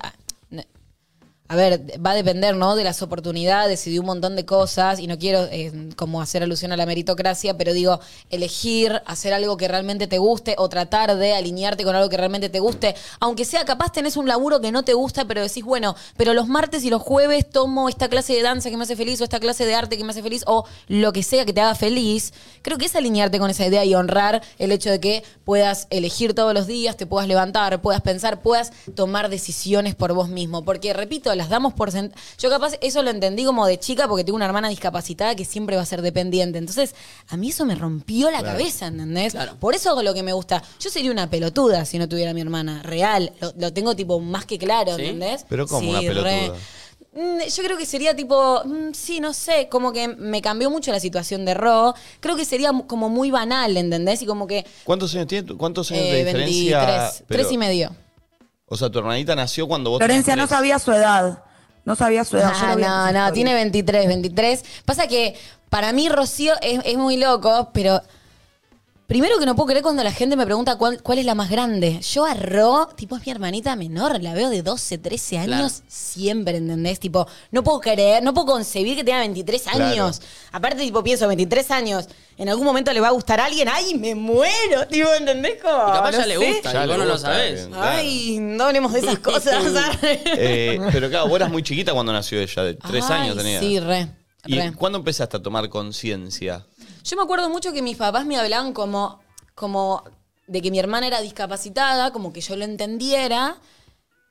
a 1.51 1.57
ver, 1.57 1.83
va 2.05 2.11
a 2.11 2.15
depender, 2.15 2.55
¿no? 2.55 2.77
De 2.77 2.85
las 2.85 3.01
oportunidades 3.01 3.87
y 3.87 3.93
de 3.93 4.01
un 4.01 4.05
montón 4.05 4.37
de 4.37 4.45
cosas. 4.45 5.01
Y 5.01 5.07
no 5.07 5.19
quiero 5.19 5.45
eh, 5.51 5.73
como 5.97 6.21
hacer 6.21 6.43
alusión 6.43 6.73
a 6.73 6.77
la 6.77 6.85
meritocracia, 6.85 7.57
pero 7.57 7.73
digo, 7.73 8.01
elegir 8.29 9.01
hacer 9.07 9.33
algo 9.33 9.57
que 9.57 9.67
realmente 9.67 10.07
te 10.07 10.19
guste 10.19 10.55
o 10.59 10.69
tratar 10.69 11.17
de 11.17 11.35
alinearte 11.35 11.85
con 11.85 11.97
algo 11.97 12.11
que 12.11 12.19
realmente 12.19 12.51
te 12.51 12.61
guste. 12.61 12.95
Aunque 13.19 13.47
sea 13.47 13.65
capaz 13.65 13.93
tenés 13.93 14.19
un 14.19 14.29
laburo 14.29 14.61
que 14.61 14.71
no 14.73 14.83
te 14.83 14.93
gusta, 14.93 15.25
pero 15.25 15.41
decís, 15.41 15.65
bueno, 15.65 15.97
pero 16.19 16.35
los 16.35 16.49
martes 16.49 16.85
y 16.85 16.91
los 16.91 17.01
jueves 17.01 17.49
tomo 17.49 17.89
esta 17.89 18.09
clase 18.09 18.35
de 18.35 18.43
danza 18.43 18.69
que 18.69 18.77
me 18.77 18.83
hace 18.83 18.95
feliz 18.95 19.19
o 19.23 19.25
esta 19.25 19.41
clase 19.41 19.65
de 19.65 19.75
arte 19.75 19.97
que 19.97 20.05
me 20.05 20.11
hace 20.11 20.23
feliz 20.23 20.43
o 20.47 20.67
lo 20.89 21.15
que 21.15 21.23
sea 21.23 21.47
que 21.47 21.55
te 21.55 21.63
haga 21.63 21.75
feliz. 21.75 22.35
Creo 22.61 22.77
que 22.77 22.85
es 22.85 22.95
alinearte 22.95 23.39
con 23.39 23.49
esa 23.49 23.65
idea 23.65 23.87
y 23.87 23.95
honrar 23.95 24.43
el 24.59 24.71
hecho 24.71 24.91
de 24.91 25.01
que 25.01 25.25
puedas 25.45 25.87
elegir 25.89 26.35
todos 26.35 26.53
los 26.53 26.67
días, 26.67 26.99
te 26.99 27.07
puedas 27.07 27.27
levantar, 27.27 27.81
puedas 27.81 28.03
pensar, 28.03 28.43
puedas 28.43 28.71
tomar 28.95 29.31
decisiones 29.31 29.95
por 29.95 30.13
vos 30.13 30.29
mismo. 30.29 30.63
Porque, 30.63 30.93
repito, 30.93 31.35
las 31.38 31.48
damos 31.48 31.72
por 31.72 31.90
sent- 31.90 32.12
Yo 32.38 32.51
capaz 32.51 32.74
eso 32.83 33.03
lo 33.03 33.09
entendí 33.11 33.44
como 33.44 33.66
de 33.66 33.79
chica 33.81 34.07
porque 34.07 34.24
tengo 34.24 34.37
una 34.37 34.44
hermana 34.44 34.68
discapacitada 34.68 35.35
que 35.35 35.46
siempre 35.46 35.77
va 35.77 35.83
a 35.83 35.87
ser 35.87 36.03
dependiente. 36.03 36.59
Entonces, 36.59 36.94
a 37.29 37.37
mí 37.38 37.48
eso 37.48 37.64
me 37.64 37.74
rompió 37.74 38.31
la 38.31 38.42
cabeza, 38.42 38.88
¿entendés? 38.88 39.33
Claro. 39.33 39.57
Por 39.59 39.74
eso 39.74 39.88
hago 39.90 40.03
lo 40.03 40.12
que 40.12 40.22
me 40.22 40.35
gusta. 40.35 40.62
Yo 40.81 40.90
sería 40.90 41.11
una 41.11 41.31
pelotuda 41.31 41.85
si 41.87 41.98
no 41.98 42.09
tuviera 42.09 42.33
a 42.33 42.35
mi 42.35 42.42
hermana. 42.42 42.83
Real. 42.83 43.33
Lo, 43.40 43.53
lo 43.57 43.72
tengo 43.72 43.96
tipo 43.96 44.20
más 44.20 44.44
que 44.44 44.59
claro, 44.59 44.96
¿Sí? 44.96 45.03
¿entendés? 45.03 45.46
Pero 45.48 45.66
como 45.66 45.81
Sí, 45.81 45.88
una 45.88 46.01
pelotuda. 46.01 46.55
Mm, 47.14 47.38
Yo 47.48 47.62
creo 47.64 47.79
que 47.79 47.87
sería 47.87 48.14
tipo, 48.14 48.62
mm, 48.64 48.92
sí, 48.92 49.18
no 49.18 49.33
sé, 49.33 49.68
como 49.70 49.92
que 49.92 50.09
me 50.09 50.42
cambió 50.42 50.70
mucho 50.70 50.92
la 50.92 51.01
situación 51.01 51.44
de 51.44 51.55
Ro. 51.55 51.94
Creo 52.20 52.37
que 52.37 52.44
sería 52.44 52.70
como 52.87 53.09
muy 53.09 53.31
banal, 53.31 53.77
¿entendés? 53.77 54.20
Y 54.22 54.27
como 54.27 54.46
que 54.46 54.64
¿Cuántos 54.85 55.14
años 55.14 55.27
tiene? 55.27 55.55
¿Cuántos 55.57 55.90
años 55.90 56.05
de 56.05 56.20
eh, 56.20 56.24
diferencia? 56.24 56.79
23, 56.81 57.24
Pero- 57.27 57.42
tres 57.42 57.53
y 57.53 57.59
medio. 57.59 57.96
O 58.69 58.77
sea, 58.77 58.91
tu 58.91 58.99
hermanita 58.99 59.35
nació 59.35 59.67
cuando 59.67 59.91
vos 59.91 59.99
Florencia 59.99 60.37
no 60.37 60.47
sabía 60.47 60.79
su 60.79 60.93
edad. 60.93 61.43
No 61.85 61.97
sabía 61.97 62.25
su 62.25 62.37
edad. 62.37 62.53
Ah, 62.55 62.77
no, 62.77 63.05
no, 63.05 63.09
stories. 63.09 63.33
tiene 63.33 63.55
23, 63.55 64.09
23. 64.09 64.65
Pasa 64.85 65.07
que 65.07 65.35
para 65.71 65.93
mí 65.93 66.09
Rocío 66.09 66.55
es, 66.61 66.81
es 66.85 66.99
muy 66.99 67.17
loco, 67.17 67.71
pero 67.73 68.03
primero 69.09 69.38
que 69.38 69.47
no 69.47 69.57
puedo 69.57 69.68
creer 69.68 69.83
cuando 69.83 70.05
la 70.05 70.12
gente 70.12 70.37
me 70.37 70.44
pregunta 70.44 70.77
cuál, 70.77 71.03
cuál 71.03 71.18
es 71.18 71.25
la 71.25 71.35
más 71.35 71.49
grande. 71.51 71.99
Yo 72.01 72.25
a 72.27 72.35
Ro, 72.35 72.88
tipo 72.94 73.16
es 73.16 73.25
mi 73.27 73.33
hermanita 73.33 73.75
menor, 73.75 74.23
la 74.23 74.35
veo 74.35 74.51
de 74.51 74.62
12, 74.62 74.99
13 74.99 75.38
años 75.38 75.49
Claro. 75.79 75.85
siempre, 75.88 76.59
¿entendés? 76.59 77.01
Tipo, 77.01 77.27
no 77.51 77.64
puedo 77.64 77.81
creer, 77.81 78.23
no 78.23 78.35
puedo 78.35 78.47
concebir 78.49 78.97
que 78.97 79.05
tenga 79.05 79.21
23 79.21 79.62
Claro. 79.62 79.85
años. 79.87 80.21
Aparte, 80.53 80.83
tipo, 80.83 81.03
pienso, 81.03 81.27
23 81.27 81.71
años, 81.71 82.07
en 82.37 82.51
algún 82.51 82.66
momento 82.66 82.92
le 82.92 83.01
va 83.01 83.09
a 83.09 83.12
gustar 83.12 83.40
a 83.40 83.47
alguien, 83.47 83.66
¡ay, 83.68 83.94
me 83.94 84.14
muero! 84.14 84.87
Tipo, 84.90 85.09
¿entendés? 85.14 85.61
Como, 85.62 85.75
Y 85.88 85.92
capaz 85.92 86.11
no 86.12 86.18
ya 86.18 86.27
le 86.27 86.37
sé. 86.38 86.53
gusta, 86.53 86.73
Ya 86.75 86.85
y 86.85 86.87
le 86.87 86.92
vos 86.92 86.99
no 86.99 87.05
lo 87.07 87.12
gusta, 87.14 87.29
sabés. 87.33 87.66
bien. 87.66 87.81
Ay, 87.83 88.38
no 88.40 88.64
hablemos 88.64 88.92
de 88.92 88.99
esas 89.01 89.18
cosas. 89.21 89.64
Eh, 90.40 90.79
pero 90.92 91.09
claro, 91.09 91.29
vos 91.29 91.37
eras 91.37 91.51
muy 91.51 91.62
chiquita 91.62 91.94
cuando 91.94 92.12
nació 92.12 92.40
ella, 92.40 92.62
de 92.62 92.75
tres 92.75 93.05
Ay, 93.09 93.23
años 93.23 93.37
tenía. 93.38 93.59
Sí, 93.59 93.81
re. 93.81 94.09
¿Y 94.47 94.55
re. 94.61 94.73
cuándo 94.75 94.99
empezaste 94.99 95.37
a 95.38 95.42
tomar 95.42 95.68
conciencia? 95.68 96.64
Yo 97.09 97.16
me 97.16 97.23
acuerdo 97.23 97.49
mucho 97.49 97.73
que 97.73 97.81
mis 97.83 97.97
papás 97.97 98.27
me 98.27 98.37
hablaban 98.37 98.73
como, 98.73 99.21
como 99.55 100.03
de 100.47 100.61
que 100.61 100.71
mi 100.71 100.79
hermana 100.79 101.07
era 101.07 101.21
discapacitada, 101.21 102.12
como 102.12 102.33
que 102.33 102.40
yo 102.40 102.55
lo 102.57 102.64
entendiera. 102.64 103.57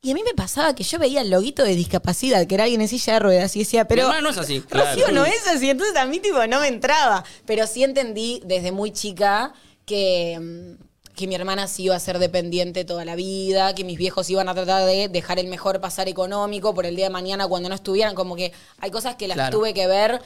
Y 0.02 0.12
a 0.12 0.14
mí 0.14 0.22
me 0.24 0.34
pasaba 0.36 0.76
que 0.76 0.84
yo 0.84 1.00
veía 1.00 1.22
el 1.22 1.30
loguito 1.32 1.64
de 1.64 1.76
discapacidad, 1.76 2.46
que 2.46 2.54
era 2.56 2.66
alguien 2.66 2.82
en 2.82 2.88
silla 2.88 3.14
de 3.14 3.20
ruedas, 3.20 3.56
y 3.56 3.60
decía, 3.60 3.86
pero. 3.88 4.04
hermana 4.04 4.22
no 4.22 4.30
es 4.30 4.38
así. 4.38 4.60
Rocío 4.70 5.06
Claro. 5.08 5.12
no 5.14 5.26
es 5.26 5.48
así. 5.48 5.70
Entonces 5.70 5.96
a 5.98 6.06
mí, 6.06 6.20
tipo, 6.20 6.46
no 6.48 6.60
me 6.60 6.68
entraba. 6.68 7.24
Pero 7.46 7.66
sí 7.66 7.84
entendí 7.84 8.42
desde 8.46 8.72
muy 8.72 8.92
chica 8.92 9.54
que. 9.86 10.38
mm, 10.40 10.88
que 11.18 11.26
mi 11.26 11.34
hermana 11.34 11.66
sí 11.68 11.82
iba 11.86 11.96
a 11.96 12.00
ser 12.00 12.20
dependiente 12.20 12.86
toda 12.86 13.04
la 13.04 13.16
vida, 13.16 13.74
que 13.74 13.84
mis 13.84 13.98
viejos 13.98 14.30
iban 14.30 14.50
a 14.50 14.54
tratar 14.54 14.86
de 14.86 15.08
dejar 15.10 15.40
el 15.40 15.48
mejor 15.48 15.82
pasar 15.82 16.08
económico 16.08 16.76
por 16.76 16.86
el 16.86 16.96
día 16.96 17.06
de 17.06 17.10
mañana 17.10 17.48
cuando 17.48 17.70
no 17.70 17.74
estuvieran. 17.74 18.14
Como 18.14 18.36
que 18.36 18.54
hay 18.78 18.92
cosas 18.92 19.16
que 19.16 19.28
las 19.28 19.34
Claro. 19.36 19.58
tuve 19.58 19.74
que 19.74 19.88
ver 19.88 20.22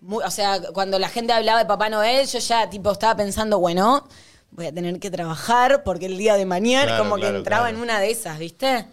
muy- 0.00 0.24
o 0.24 0.30
sea, 0.30 0.60
cuando 0.72 0.98
la 0.98 1.08
gente 1.08 1.32
hablaba 1.32 1.58
de 1.60 1.66
Papá 1.66 1.88
Noel, 1.88 2.26
yo 2.26 2.38
ya 2.38 2.68
tipo 2.70 2.90
estaba 2.92 3.16
pensando, 3.16 3.58
bueno, 3.58 4.06
voy 4.50 4.66
a 4.66 4.72
tener 4.74 4.98
que 5.00 5.10
trabajar 5.10 5.82
porque 5.84 6.06
el 6.06 6.18
día 6.18 6.36
de 6.36 6.46
mañana 6.46 6.86
Claro, 6.86 7.04
como 7.04 7.16
claro, 7.16 7.32
que 7.32 7.38
entraba 7.38 7.64
claro. 7.64 7.76
en 7.76 7.82
una 7.82 8.00
de 8.00 8.10
esas, 8.10 8.38
¿viste? 8.38 8.86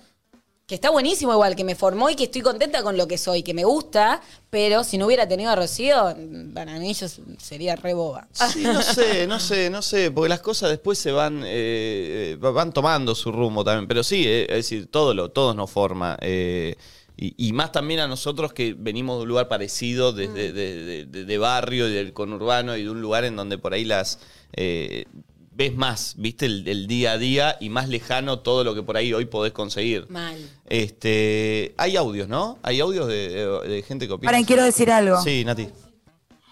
Que 0.68 0.76
está 0.76 0.90
buenísimo 0.90 1.32
igual, 1.32 1.56
que 1.56 1.64
me 1.64 1.76
formó 1.76 2.10
y 2.10 2.16
que 2.16 2.26
estoy 2.26 2.42
contenta 2.42 2.84
con 2.84 2.98
lo 2.98 3.08
que 3.08 3.18
soy, 3.18 3.42
que 3.42 3.54
me 3.54 3.64
gusta, 3.64 4.22
pero 4.50 4.84
si 4.84 4.98
no 4.98 5.06
hubiera 5.06 5.26
tenido 5.26 5.50
a 5.50 5.56
Rocío, 5.56 6.14
para 6.54 6.74
mí 6.78 6.94
yo 6.94 7.08
sería 7.40 7.78
re 7.78 7.94
boba. 7.94 8.28
Sí, 8.34 8.64
no 8.64 8.82
sé, 8.82 9.28
no 9.28 9.40
sé, 9.40 9.70
no 9.70 9.82
sé, 9.82 10.12
porque 10.12 10.28
las 10.28 10.42
cosas 10.42 10.70
después 10.70 11.00
se 11.00 11.14
van 11.14 11.42
eh, 11.46 12.34
eh, 12.34 12.38
van 12.40 12.74
tomando 12.74 13.16
su 13.16 13.32
rumbo 13.32 13.64
también. 13.64 13.88
Pero 13.88 14.04
sí, 14.04 14.26
eh, 14.28 14.44
es 14.50 14.56
decir, 14.58 14.92
todo 14.92 15.14
lo, 15.14 15.30
todo 15.32 15.54
nos 15.54 15.72
forma. 15.72 16.18
eh, 16.22 16.76
y, 17.18 17.34
y 17.50 17.52
más 17.54 17.72
también 17.72 18.00
a 18.00 18.08
nosotros 18.08 18.54
que 18.54 18.76
venimos 18.78 19.18
de 19.18 19.24
un 19.24 19.30
lugar 19.30 19.48
parecido, 19.48 20.14
desde 20.14 20.54
de, 20.54 20.84
de- 20.84 21.06
de- 21.08 21.26
de 21.26 21.38
barrio 21.40 21.90
y 21.90 21.94
del 21.94 22.14
conurbano 22.14 22.78
y 22.78 22.84
de 22.84 22.90
un 22.92 23.02
lugar 23.02 23.26
en 23.26 23.36
donde 23.36 23.58
por 23.58 23.74
ahí 23.74 23.84
las 23.86 24.20
eh, 24.54 25.06
ves 25.52 25.76
más, 25.76 26.14
viste, 26.20 26.46
el, 26.46 26.68
el 26.68 26.86
día 26.86 27.14
a 27.14 27.18
día 27.18 27.58
y 27.60 27.70
más 27.70 27.90
lejano 27.90 28.40
todo 28.40 28.64
lo 28.64 28.76
que 28.76 28.84
por 28.84 28.96
ahí 28.96 29.12
hoy 29.14 29.26
podés 29.26 29.52
conseguir. 29.54 30.06
Mal. 30.10 30.38
Este, 30.68 31.74
hay 31.78 31.96
audios, 31.98 32.28
¿no? 32.28 32.60
Hay 32.62 32.80
audios 32.80 33.08
de, 33.08 33.30
de- 33.30 33.68
de 33.68 33.82
gente 33.82 34.08
que 34.08 34.14
opina. 34.14 34.32
Paren, 34.32 34.46
quiero 34.46 34.64
decir 34.64 34.92
algo. 34.92 35.20
Sí, 35.22 35.44
Nati. 35.44 35.68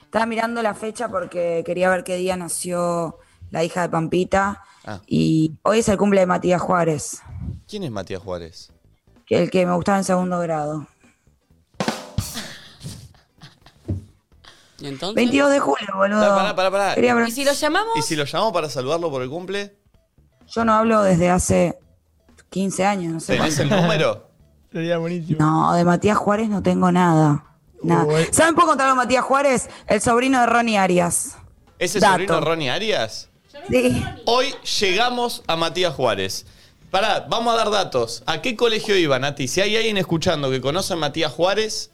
Estaba 0.03 0.25
mirando 0.25 0.61
la 0.63 0.73
fecha 0.73 1.09
porque 1.09 1.61
quería 1.65 1.89
ver 1.89 2.03
qué 2.03 2.15
día 2.17 2.35
nació 2.37 3.19
la 3.51 3.63
hija 3.63 3.83
de 3.83 3.89
Pampita. 3.89 4.63
Ah. 4.85 5.01
Y 5.07 5.51
hoy 5.63 5.79
es 5.79 5.89
el 5.89 5.97
cumple 5.97 6.21
de 6.21 6.25
Matías 6.25 6.61
Juárez, 6.61 7.19
¿Quién 7.67 7.83
es 7.83 7.91
Matías 7.91 8.21
Juárez? 8.21 8.71
Que 9.25 9.43
el 9.43 9.49
que 9.49 9.65
me 9.65 9.73
gustaba 9.75 9.97
en 9.97 10.03
segundo 10.03 10.39
grado. 10.39 10.87
¿Y 14.79 14.87
entonces? 14.87 15.15
22 15.15 15.51
de 15.51 15.59
julio, 15.59 15.87
boludo. 15.95 16.35
Pará, 16.35 16.55
pará, 16.55 16.71
pará. 16.71 16.95
Quería 16.95 17.15
ver- 17.15 17.27
¿Y 17.29 17.31
si 17.31 17.45
lo 17.45 17.53
llamamos? 17.53 17.97
¿Y 17.97 18.01
si 18.01 18.15
lo 18.15 18.25
llamamos 18.25 18.53
para 18.53 18.69
saludarlo 18.69 19.09
por 19.09 19.21
el 19.21 19.29
cumple? 19.29 19.75
Yo 20.47 20.65
no 20.65 20.73
hablo 20.73 21.01
desde 21.01 21.29
hace 21.29 21.79
15 22.49 22.85
años, 22.85 23.13
no 23.13 23.19
sé. 23.19 23.37
¿Tenés 23.37 23.57
el 23.59 23.69
número? 23.69 24.29
Sería 24.71 24.97
buenísimo. 24.97 25.39
No, 25.39 25.73
de 25.73 25.85
Matías 25.85 26.17
Juárez 26.17 26.49
no 26.49 26.61
tengo 26.61 26.91
nada. 26.91 27.45
Nada. 27.81 28.03
Uy. 28.03 28.27
¿Saben 28.31 28.55
puedo 28.55 28.67
contar 28.67 28.89
a 28.89 28.95
Matías 28.95 29.23
Juárez? 29.23 29.69
El 29.87 30.01
sobrino 30.01 30.39
de 30.41 30.45
Ronnie 30.47 30.77
Arias. 30.77 31.37
¿Ese 31.79 31.99
Dato. 31.99 32.13
sobrino 32.13 32.35
de 32.35 32.41
Ronnie 32.41 32.69
Arias? 32.69 33.29
Sí. 33.69 34.05
Hoy 34.25 34.53
llegamos 34.81 35.43
a 35.47 35.55
Matías 35.55 35.93
Juárez. 35.95 36.45
Pará, 36.95 37.25
vamos 37.27 37.53
a 37.53 37.57
dar 37.57 37.71
datos. 37.71 38.23
¿A 38.25 38.41
qué 38.41 38.55
colegio 38.55 38.95
iba, 38.95 39.19
Nati? 39.19 39.49
Si 39.49 39.59
hay 39.59 39.75
alguien 39.75 39.97
escuchando 39.97 40.49
que 40.49 40.61
conoce 40.61 40.93
a 40.93 40.95
Matías 40.95 41.29
Juárez, 41.29 41.91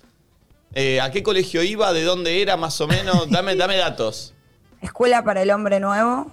eh, 0.75 1.01
¿a 1.01 1.09
qué 1.09 1.23
colegio 1.23 1.63
iba? 1.63 1.91
¿De 1.91 2.03
dónde 2.03 2.39
era 2.39 2.55
más 2.55 2.79
o 2.81 2.87
menos? 2.87 3.27
Dame, 3.31 3.55
dame 3.55 3.77
datos. 3.77 4.35
Escuela 4.79 5.23
para 5.23 5.41
el 5.41 5.49
Hombre 5.49 5.79
Nuevo. 5.79 6.31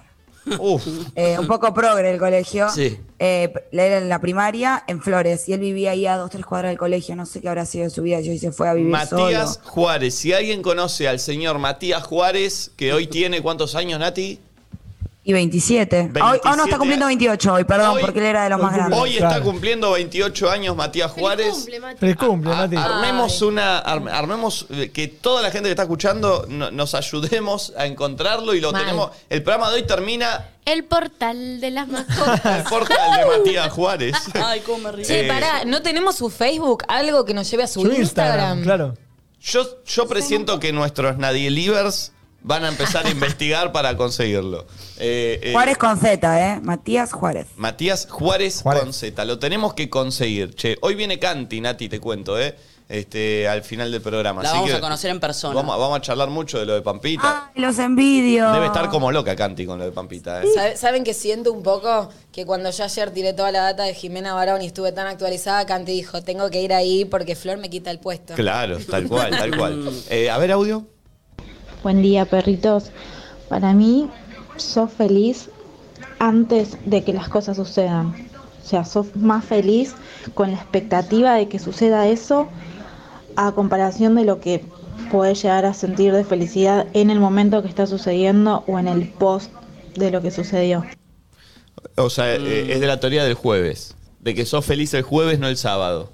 Uf. 0.59 0.85
eh, 1.15 1.39
un 1.39 1.47
poco 1.47 1.73
progre 1.73 2.11
el 2.11 2.19
colegio. 2.19 2.69
Sí. 2.69 2.99
Eh, 3.17 3.51
era 3.71 3.97
en 3.97 4.07
la 4.07 4.21
primaria 4.21 4.83
en 4.85 5.01
Flores 5.01 5.49
y 5.49 5.53
él 5.53 5.61
vivía 5.61 5.89
ahí 5.89 6.05
a 6.05 6.17
dos, 6.17 6.29
tres 6.29 6.45
cuadras 6.45 6.69
del 6.69 6.77
colegio. 6.77 7.15
No 7.15 7.25
sé 7.25 7.41
qué 7.41 7.49
habrá 7.49 7.65
sido 7.65 7.85
de 7.85 7.89
su 7.89 8.03
vida. 8.03 8.19
Yo 8.19 8.37
se 8.37 8.51
fue 8.51 8.69
a 8.69 8.75
vivir 8.75 8.91
Matías 8.91 9.55
solo. 9.55 9.65
Juárez. 9.67 10.13
Si 10.13 10.31
alguien 10.31 10.61
conoce 10.61 11.07
al 11.07 11.19
señor 11.19 11.57
Matías 11.57 12.03
Juárez, 12.03 12.71
que 12.77 12.93
hoy 12.93 13.07
tiene 13.07 13.41
cuántos 13.41 13.73
años, 13.73 13.99
Nati? 13.99 14.39
Y 15.21 15.33
27. 15.33 16.11
Hoy, 16.15 16.39
oh, 16.45 16.55
no, 16.55 16.63
27 16.63 16.63
está 16.63 16.77
cumpliendo 16.77 17.05
28 17.07 17.53
hoy, 17.53 17.63
perdón, 17.65 17.89
Hoy- 17.95 18.01
porque 18.01 18.19
él 18.19 18.25
era 18.25 18.43
de 18.45 18.49
los 18.51 18.61
más 18.61 18.73
grandes. 18.73 18.97
Hoy 18.99 19.17
está 19.17 19.41
cumpliendo 19.41 19.91
28 19.91 20.49
años 20.49 20.75
Matías 20.77 21.11
Juárez. 21.11 21.51
Cumple. 21.53 21.81
Feliz 21.97 22.15
cumple, 22.15 22.51
A- 22.53 22.55
Mati. 22.55 22.75
armemos 22.77 23.41
una, 23.41 23.79
arm- 23.79 24.07
armemos 24.09 24.65
eh, 24.71 24.89
que 24.91 25.07
toda 25.09 25.41
la 25.41 25.51
gente 25.51 25.67
que 25.67 25.71
está 25.71 25.83
escuchando 25.83 26.45
no- 26.47 26.71
nos 26.71 26.95
ayudemos 26.95 27.73
a 27.77 27.85
encontrarlo 27.85 28.53
y 28.55 28.61
lo 28.61 28.71
Mal. 28.71 28.81
tenemos. 28.81 29.11
El 29.29 29.43
programa 29.43 29.69
de 29.69 29.75
hoy 29.75 29.83
termina 29.85 30.47
El 30.65 30.85
portal 30.85 31.59
de 31.59 31.69
las 31.71 31.89
en 31.89 31.95
el 31.97 32.05
mascotas. 32.07 32.69
portal 32.69 33.19
de 33.19 33.37
Matías 33.37 33.69
Juárez. 33.73 34.15
Ay, 34.33 34.61
cómo 34.61 34.77
me 34.79 34.91
río. 34.93 35.05
Che, 35.05 35.25
Eh, 35.25 35.27
pará, 35.27 35.65
¿no 35.65 35.81
tenemos 35.81 36.15
su 36.15 36.29
Facebook? 36.29 36.85
Algo 36.87 37.25
que 37.25 37.33
nos 37.33 37.51
lleve 37.51 37.63
a 37.63 37.67
su, 37.67 37.81
Su 37.81 37.87
Instagram. 37.91 38.59
Instagram, 38.59 38.63
claro. 38.63 38.93
Yo, 39.41 39.83
yo 39.85 40.07
presiento 40.07 40.59
que 40.59 40.71
nuestros 40.73 41.17
Nadielivers 41.17 42.13
van 42.41 42.63
a 42.65 42.69
empezar 42.69 43.05
a 43.05 43.09
investigar 43.09 43.71
para 43.71 43.95
conseguirlo. 43.97 44.65
Eh, 44.97 45.39
eh, 45.43 45.51
Juárez 45.53 45.77
con 45.77 45.97
Z, 45.97 46.53
¿eh? 46.53 46.59
Matías 46.61 47.11
Juárez. 47.13 47.47
Matías 47.57 48.07
Juárez, 48.09 48.61
Juárez. 48.61 48.83
con 48.83 48.93
Z. 48.93 49.25
Lo 49.25 49.39
tenemos 49.39 49.73
que 49.73 49.89
conseguir. 49.89 50.53
Che, 50.55 50.77
hoy 50.81 50.95
viene 50.95 51.19
Canti, 51.19 51.61
Nati, 51.61 51.89
te 51.89 51.99
cuento, 51.99 52.39
¿eh? 52.39 52.55
Este, 52.87 53.47
al 53.47 53.61
final 53.61 53.91
del 53.91 54.01
programa. 54.01 54.41
La 54.41 54.49
Así 54.49 54.57
vamos 54.57 54.71
que 54.71 54.77
a 54.77 54.81
conocer 54.81 55.11
en 55.11 55.19
persona. 55.19 55.53
Vamos, 55.53 55.75
a- 55.75 55.77
vamos 55.77 55.97
a 55.99 56.01
charlar 56.01 56.29
mucho 56.31 56.57
de 56.57 56.65
lo 56.65 56.73
de 56.73 56.81
Pampita. 56.81 57.51
Ay, 57.53 57.61
los 57.61 57.77
envidio. 57.77 58.51
Debe 58.51 58.65
estar 58.65 58.89
como 58.89 59.11
loca 59.11 59.35
Canti 59.35 59.67
con 59.67 59.77
lo 59.77 59.85
de 59.85 59.91
Pampita, 59.91 60.41
¿eh? 60.41 60.47
¿Sabe- 60.55 60.75
¿Saben 60.75 61.03
que 61.03 61.13
siento 61.13 61.53
un 61.53 61.61
poco 61.61 62.09
que 62.31 62.47
cuando 62.47 62.71
yo 62.71 62.83
ayer 62.83 63.11
tiré 63.11 63.33
toda 63.33 63.51
la 63.51 63.61
data 63.61 63.83
de 63.83 63.93
Jimena 63.93 64.33
Barón 64.33 64.63
y 64.63 64.65
estuve 64.65 64.91
tan 64.91 65.05
actualizada, 65.05 65.67
Canti 65.67 65.91
dijo, 65.91 66.23
tengo 66.23 66.49
que 66.49 66.61
ir 66.63 66.73
ahí 66.73 67.05
porque 67.05 67.35
Flor 67.35 67.59
me 67.59 67.69
quita 67.69 67.91
el 67.91 67.99
puesto. 67.99 68.33
Claro, 68.33 68.79
tal 68.89 69.07
cual, 69.07 69.29
tal 69.37 69.55
cual. 69.55 69.91
Eh, 70.09 70.31
a 70.31 70.39
ver, 70.39 70.51
audio. 70.51 70.87
Buen 71.83 72.01
día, 72.01 72.25
perritos. 72.25 72.91
Para 73.47 73.73
mí, 73.73 74.09
sos 74.57 74.91
feliz 74.91 75.49
antes 76.19 76.77
de 76.85 77.03
que 77.03 77.13
las 77.13 77.29
cosas 77.29 77.57
sucedan. 77.57 78.27
O 78.63 78.67
sea, 78.67 78.85
sos 78.85 79.15
más 79.15 79.45
feliz 79.45 79.95
con 80.33 80.51
la 80.51 80.57
expectativa 80.57 81.33
de 81.35 81.47
que 81.47 81.59
suceda 81.59 82.07
eso 82.07 82.47
a 83.35 83.51
comparación 83.53 84.15
de 84.15 84.25
lo 84.25 84.39
que 84.39 84.63
podés 85.11 85.41
llegar 85.41 85.65
a 85.65 85.73
sentir 85.73 86.13
de 86.13 86.23
felicidad 86.23 86.85
en 86.93 87.09
el 87.09 87.19
momento 87.19 87.61
que 87.63 87.69
está 87.69 87.87
sucediendo 87.87 88.63
o 88.67 88.77
en 88.77 88.87
el 88.87 89.07
post 89.09 89.51
de 89.95 90.11
lo 90.11 90.21
que 90.21 90.29
sucedió. 90.31 90.85
O 91.95 92.09
sea, 92.09 92.25
Mm. 92.37 92.45
eh, 92.45 92.73
es 92.73 92.79
de 92.81 92.87
la 92.87 92.99
teoría 92.99 93.23
del 93.23 93.33
jueves. 93.33 93.95
De 94.19 94.35
que 94.35 94.45
sos 94.45 94.65
feliz 94.65 94.93
el 94.93 95.03
jueves, 95.03 95.39
no 95.39 95.47
el 95.47 95.55
sábado. 95.55 96.11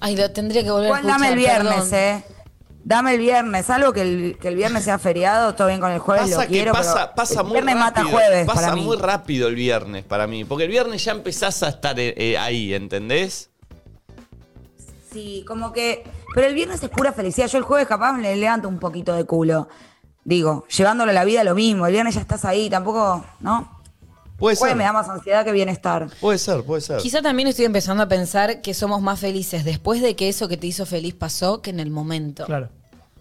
Ay, 0.00 0.16
lo 0.16 0.30
tendría 0.30 0.64
que 0.64 0.70
volver 0.70 0.86
Igual 0.86 1.06
a 1.06 1.10
escuchar. 1.10 1.32
el 1.32 1.38
viernes, 1.38 1.72
perdón. 1.74 1.94
eh. 1.94 2.24
Dame 2.84 3.14
el 3.14 3.20
viernes, 3.20 3.70
algo 3.70 3.92
que 3.92 4.02
el, 4.02 4.38
que 4.40 4.48
el 4.48 4.56
viernes 4.56 4.82
sea 4.84 4.98
feriado, 4.98 5.54
todo 5.54 5.68
bien 5.68 5.78
con 5.78 5.92
el 5.92 6.00
jueves, 6.00 6.30
Pasa 6.30 6.36
lo 6.36 6.42
que 6.42 6.48
quiero, 6.48 6.72
pasa, 6.72 6.94
pero 6.94 7.14
pasa 7.14 7.40
el 7.40 7.46
muy 7.46 7.52
viernes 7.52 7.74
rápido. 7.76 7.86
mata 7.86 8.04
jueves 8.04 8.46
pasa 8.46 8.60
para 8.60 8.74
mí. 8.74 8.82
muy 8.82 8.96
rápido 8.96 9.48
el 9.48 9.54
viernes 9.54 10.04
para 10.04 10.26
mí. 10.26 10.44
Porque 10.44 10.64
el 10.64 10.70
viernes 10.70 11.04
ya 11.04 11.12
empezás 11.12 11.62
a 11.62 11.68
estar 11.68 11.98
eh, 12.00 12.14
eh, 12.16 12.36
ahí, 12.38 12.74
¿entendés? 12.74 13.50
Sí, 15.12 15.44
como 15.46 15.72
que. 15.72 16.04
Pero 16.34 16.46
el 16.46 16.54
viernes 16.54 16.82
es 16.82 16.88
pura 16.88 17.12
felicidad. 17.12 17.46
Yo 17.46 17.58
el 17.58 17.64
jueves 17.64 17.86
capaz 17.86 18.12
me 18.14 18.22
le 18.22 18.34
levanto 18.36 18.68
un 18.68 18.78
poquito 18.78 19.14
de 19.14 19.24
culo. 19.24 19.68
Digo, 20.24 20.66
llevándolo 20.68 21.10
a 21.10 21.14
la 21.14 21.24
vida 21.24 21.44
lo 21.44 21.54
mismo. 21.54 21.86
El 21.86 21.92
viernes 21.92 22.14
ya 22.14 22.20
estás 22.20 22.44
ahí, 22.44 22.70
tampoco. 22.70 23.24
¿No? 23.40 23.81
Puede 24.42 24.56
ser. 24.56 24.74
me 24.74 24.82
da 24.82 24.92
más 24.92 25.08
ansiedad 25.08 25.44
que 25.44 25.52
bienestar. 25.52 26.08
Puede 26.20 26.36
ser, 26.36 26.64
puede 26.64 26.80
ser. 26.80 26.96
Quizá 26.96 27.22
también 27.22 27.46
estoy 27.46 27.64
empezando 27.64 28.02
a 28.02 28.08
pensar 28.08 28.60
que 28.60 28.74
somos 28.74 29.00
más 29.00 29.20
felices 29.20 29.64
después 29.64 30.02
de 30.02 30.16
que 30.16 30.28
eso 30.28 30.48
que 30.48 30.56
te 30.56 30.66
hizo 30.66 30.84
feliz 30.84 31.14
pasó 31.14 31.62
que 31.62 31.70
en 31.70 31.78
el 31.78 31.90
momento. 31.90 32.44
Claro. 32.46 32.68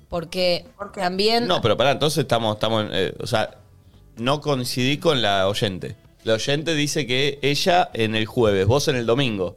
Porque 0.10 0.66
¿Por 0.76 0.92
qué? 0.92 1.02
también. 1.02 1.46
No, 1.46 1.62
pero 1.62 1.78
pará, 1.78 1.92
entonces 1.92 2.24
estamos, 2.24 2.56
estamos, 2.56 2.86
en, 2.86 2.90
eh, 2.92 3.14
o 3.20 3.28
sea, 3.28 3.52
no 4.18 4.42
coincidí 4.42 4.98
con 4.98 5.22
la 5.22 5.48
oyente. 5.48 5.96
La 6.24 6.34
oyente 6.34 6.74
dice 6.74 7.06
que 7.06 7.38
ella 7.44 7.92
en 7.94 8.16
el 8.16 8.26
jueves, 8.26 8.66
vos 8.66 8.88
en 8.88 8.96
el 8.96 9.06
domingo. 9.06 9.54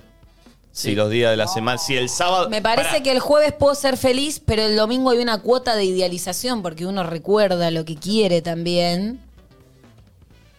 Si 0.71 0.95
los 0.95 1.09
días 1.09 1.31
de 1.31 1.39
la 1.39 1.47
semana, 1.47 1.79
si 1.79 1.97
el 1.97 2.11
sábado. 2.11 2.51
Me 2.51 2.61
parece 2.61 2.89
Pará. 2.91 3.03
que 3.03 3.13
el 3.13 3.21
jueves 3.21 3.55
puedo 3.55 3.75
ser 3.75 3.97
feliz, 3.97 4.43
pero 4.45 4.61
el 4.61 4.77
domingo 4.77 5.09
hay 5.09 5.19
una 5.19 5.41
cuota 5.41 5.77
de 5.77 5.85
idealización 5.85 6.61
porque 6.61 6.85
uno 6.85 7.05
recuerda 7.05 7.71
lo 7.71 7.87
que 7.87 7.97
quiere 7.97 8.43
también, 8.43 9.19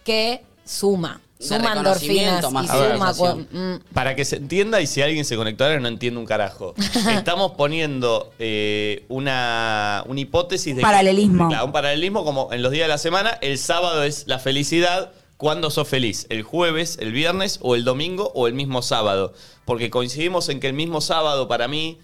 que 0.02 0.42
suma. 0.66 1.20
Suma 1.38 1.74
endorfinas 1.74 2.50
más 2.50 2.64
y 2.64 2.68
suma. 2.68 3.34
mm. 3.52 3.80
Para 3.92 4.16
que 4.16 4.24
se 4.24 4.36
entienda 4.36 4.80
y 4.80 4.86
si 4.86 5.02
alguien 5.02 5.24
se 5.26 5.36
conectó 5.36 5.64
ahora 5.64 5.80
no 5.80 5.88
entiende 5.88 6.18
un 6.18 6.24
carajo. 6.26 6.74
Estamos 7.10 7.52
poniendo 7.52 8.32
eh, 8.38 9.04
una, 9.08 10.02
una 10.06 10.20
hipótesis 10.20 10.74
de... 10.74 10.80
que- 10.80 10.86
Paralelismo. 10.86 11.48
claro, 11.48 11.66
un 11.66 11.72
paralelismo 11.72 12.24
como 12.24 12.52
en 12.52 12.62
los 12.62 12.72
días 12.72 12.84
de 12.84 12.88
la 12.88 12.98
semana, 12.98 13.30
el 13.42 13.58
sábado 13.58 14.02
es 14.02 14.24
la 14.26 14.38
felicidad. 14.38 15.12
¿Cuándo 15.36 15.68
sos 15.70 15.86
feliz? 15.86 16.26
¿El 16.30 16.42
jueves, 16.42 16.96
el 16.98 17.12
viernes 17.12 17.58
o 17.60 17.74
el 17.74 17.84
domingo 17.84 18.32
o 18.34 18.46
el 18.46 18.54
mismo 18.54 18.80
sábado? 18.80 19.34
Porque 19.66 19.90
coincidimos 19.90 20.48
en 20.48 20.60
que 20.60 20.68
el 20.68 20.72
mismo 20.72 21.02
sábado 21.02 21.46
para 21.48 21.68
mí... 21.68 21.98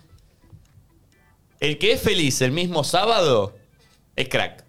El 1.60 1.78
que 1.78 1.92
es 1.92 2.02
feliz 2.02 2.42
el 2.42 2.52
mismo 2.52 2.84
sábado 2.84 3.54
es 4.16 4.28
crack. 4.28 4.61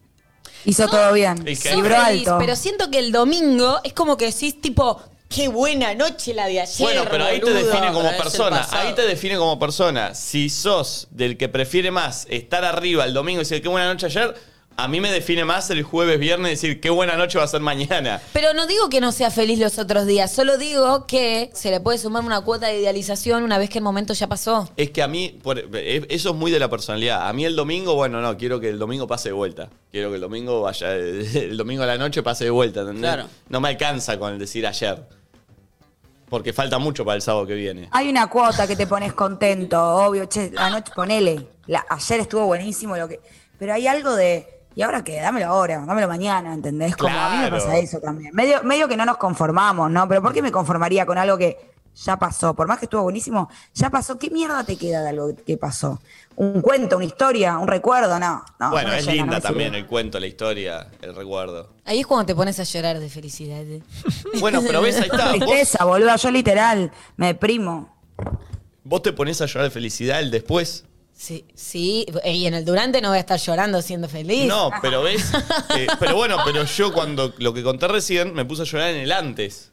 Hizo 0.66 0.88
todo 0.88 1.14
bien. 1.14 1.44
Y 1.48 1.56
feliz, 1.56 1.92
alto. 1.94 2.38
pero 2.40 2.56
siento 2.56 2.90
que 2.90 3.00
el 3.00 3.12
domingo 3.12 3.80
es 3.84 3.94
como 3.94 4.18
que 4.18 4.26
decís 4.26 4.60
tipo, 4.62 5.02
qué 5.30 5.48
buena 5.48 5.94
noche 5.96 6.34
la 6.34 6.48
de 6.48 6.62
ayer. 6.62 6.78
Bueno, 6.80 7.06
pero 7.10 7.26
ahí 7.26 7.40
te 7.40 7.46
boludo". 7.52 7.66
define 7.66 7.88
como 7.88 8.00
pero 8.02 8.08
es 8.10 8.16
el 8.16 8.22
persona. 8.24 8.58
pasado. 8.62 8.82
Ahí 8.88 8.94
te 8.94 9.02
define 9.04 9.38
como 9.38 9.60
persona. 9.60 10.14
Si 10.16 10.50
sos 10.50 11.08
del 11.12 11.38
que 11.38 11.50
prefiere 11.50 11.92
más 11.92 12.26
estar 12.30 12.64
arriba 12.64 13.04
el 13.06 13.14
domingo 13.14 13.42
y 13.42 13.44
decir 13.44 13.62
qué 13.62 13.68
buena 13.70 13.92
noche 13.92 14.06
ayer, 14.06 14.34
a 14.76 14.88
mí 14.88 15.00
me 15.00 15.12
define 15.12 15.46
más 15.46 15.70
el 15.70 15.84
jueves, 15.84 16.20
viernes 16.20 16.52
decir 16.52 16.82
qué 16.82 16.90
buena 16.90 17.16
noche 17.16 17.38
va 17.38 17.44
a 17.44 17.48
ser 17.48 17.62
mañana. 17.62 18.22
Pero 18.34 18.54
no 18.54 18.66
digo 18.68 18.90
que 18.90 19.00
no 19.02 19.12
sea 19.12 19.30
feliz 19.32 19.60
los 19.60 19.78
otros 19.80 20.06
días, 20.06 20.32
solo 20.32 20.58
digo 20.58 21.06
que 21.06 21.52
se 21.54 21.70
le 21.72 21.80
puede 21.80 21.98
sumar 22.00 22.24
una 22.26 22.42
cuota 22.42 22.68
de 22.68 22.80
idealización 22.80 23.44
una 23.44 23.58
vez 23.58 23.70
que 23.70 23.78
el 23.78 23.84
momento 23.84 24.14
ya 24.14 24.28
pasó. 24.28 24.70
Es 24.78 24.90
que 24.92 25.02
a 25.04 25.08
mí, 25.08 25.40
por- 25.44 25.60
es- 25.76 26.06
eso 26.10 26.30
es 26.32 26.36
muy 26.36 26.52
de 26.52 26.60
la 26.60 26.70
personalidad. 26.70 27.28
A 27.28 27.34
mí 27.34 27.46
el 27.46 27.56
domingo, 27.56 27.96
bueno, 27.96 28.20
no, 28.22 28.38
quiero 28.38 28.60
que 28.60 28.70
el 28.70 28.80
domingo 28.80 29.08
pase 29.08 29.30
de 29.30 29.34
vuelta. 29.34 29.70
Quiero 29.92 30.10
que 30.10 30.16
el 30.16 30.22
domingo 30.22 30.62
vaya, 30.62 30.94
el 30.96 31.56
domingo 31.58 31.84
a 31.84 31.88
la 31.88 31.98
noche 31.98 32.24
pase 32.24 32.46
de 32.46 32.50
vuelta, 32.50 32.82
¿entendés? 32.82 33.02
Claro. 33.04 33.30
No 33.50 33.62
me 33.62 33.70
alcanza 33.70 34.18
con 34.18 34.34
el 34.34 34.40
decir 34.40 34.66
ayer. 34.66 35.04
Porque 36.30 36.52
falta 36.52 36.80
mucho 36.80 37.06
para 37.06 37.16
el 37.16 37.22
sábado 37.22 37.46
que 37.46 37.54
viene. 37.54 37.88
Hay 37.92 38.10
una 38.10 38.28
cuota 38.28 38.66
que 38.66 38.76
te 38.76 38.88
pones 38.88 39.14
contento, 39.14 39.80
obvio, 39.80 40.26
che, 40.26 40.52
anoche 40.58 40.92
ponele. 40.96 41.48
La- 41.68 41.86
ayer 41.90 42.22
estuvo 42.22 42.46
buenísimo 42.48 42.98
lo 42.98 43.08
que. 43.08 43.20
Pero 43.60 43.74
hay 43.74 43.86
algo 43.88 44.16
de. 44.16 44.53
¿Y 44.76 44.82
ahora 44.82 45.04
qué? 45.04 45.20
Dámelo 45.22 45.48
ahora, 45.48 45.84
dámelo 45.86 46.08
mañana, 46.08 46.54
¿entendés? 46.54 46.96
Como 46.96 47.16
a 47.16 47.30
mí 47.30 47.38
me 47.38 47.48
Claro. 47.50 47.58
pasa 47.64 47.78
eso 47.78 48.00
también. 48.00 48.32
Medio, 48.34 48.64
medio 48.64 48.88
que 48.88 48.98
no 48.98 49.06
nos 49.06 49.18
conformamos, 49.18 49.90
¿no? 49.92 50.08
Pero 50.08 50.22
¿por 50.22 50.34
qué 50.34 50.42
me 50.42 50.52
conformaría 50.52 51.06
con 51.06 51.18
algo 51.18 51.38
que 51.38 51.72
ya 51.96 52.18
pasó? 52.18 52.56
Por 52.56 52.68
más 52.68 52.80
que 52.80 52.86
estuvo 52.86 53.04
buenísimo, 53.04 53.50
ya 53.76 53.90
pasó. 53.92 54.18
¿Qué 54.18 54.30
mierda 54.32 54.64
te 54.64 54.76
queda 54.78 55.04
de 55.04 55.10
algo 55.10 55.36
que 55.46 55.58
pasó? 55.58 56.00
¿Un 56.36 56.62
cuento, 56.62 56.96
una 56.96 57.06
historia, 57.06 57.60
un 57.60 57.68
recuerdo? 57.68 58.18
No. 58.18 58.44
no 58.60 58.72
bueno, 58.72 58.90
no 58.90 58.96
es 58.96 59.06
llena, 59.06 59.16
linda 59.24 59.42
también 59.42 59.70
sirve. 59.70 59.80
el 59.82 59.86
cuento, 59.86 60.20
la 60.20 60.26
historia, 60.26 60.88
el 61.02 61.14
recuerdo. 61.16 61.70
Ahí 61.86 62.00
es 62.00 62.08
cuando 62.08 62.26
te 62.26 62.34
pones 62.34 62.60
a 62.60 62.64
llorar 62.64 63.00
de 63.00 63.10
felicidad. 63.10 63.62
¿eh? 63.62 63.84
Bueno, 64.40 64.62
pero 64.66 64.82
ves, 64.82 64.96
ahí 64.98 65.04
está. 65.12 65.30
Tristeza, 65.34 65.86
boludo. 65.86 66.16
Yo 66.16 66.32
literal 66.32 66.92
me 67.18 67.28
deprimo. 67.28 67.96
vos 68.84 69.04
te 69.04 69.14
pones 69.14 69.40
a 69.42 69.46
llorar 69.46 69.66
de 69.66 69.72
felicidad 69.72 70.20
el 70.20 70.32
después. 70.32 70.86
Sí, 71.16 71.46
sí, 71.56 72.06
y 72.26 72.46
en 72.48 72.54
el 72.54 72.66
durante 72.66 73.00
no 73.00 73.10
voy 73.10 73.18
a 73.18 73.22
estar 73.22 73.40
llorando 73.40 73.82
siendo 73.82 74.10
feliz. 74.10 74.46
No, 74.48 74.72
pero 74.82 75.04
ves. 75.04 75.32
eh, 75.78 75.88
pero 76.00 76.16
bueno, 76.16 76.38
pero 76.44 76.66
yo 76.66 76.92
cuando 76.92 77.34
lo 77.38 77.54
que 77.54 77.64
conté 77.64 77.88
recién 77.88 78.34
me 78.34 78.44
puse 78.46 78.64
a 78.64 78.66
llorar 78.66 78.90
en 78.90 79.02
el 79.02 79.12
antes. 79.12 79.72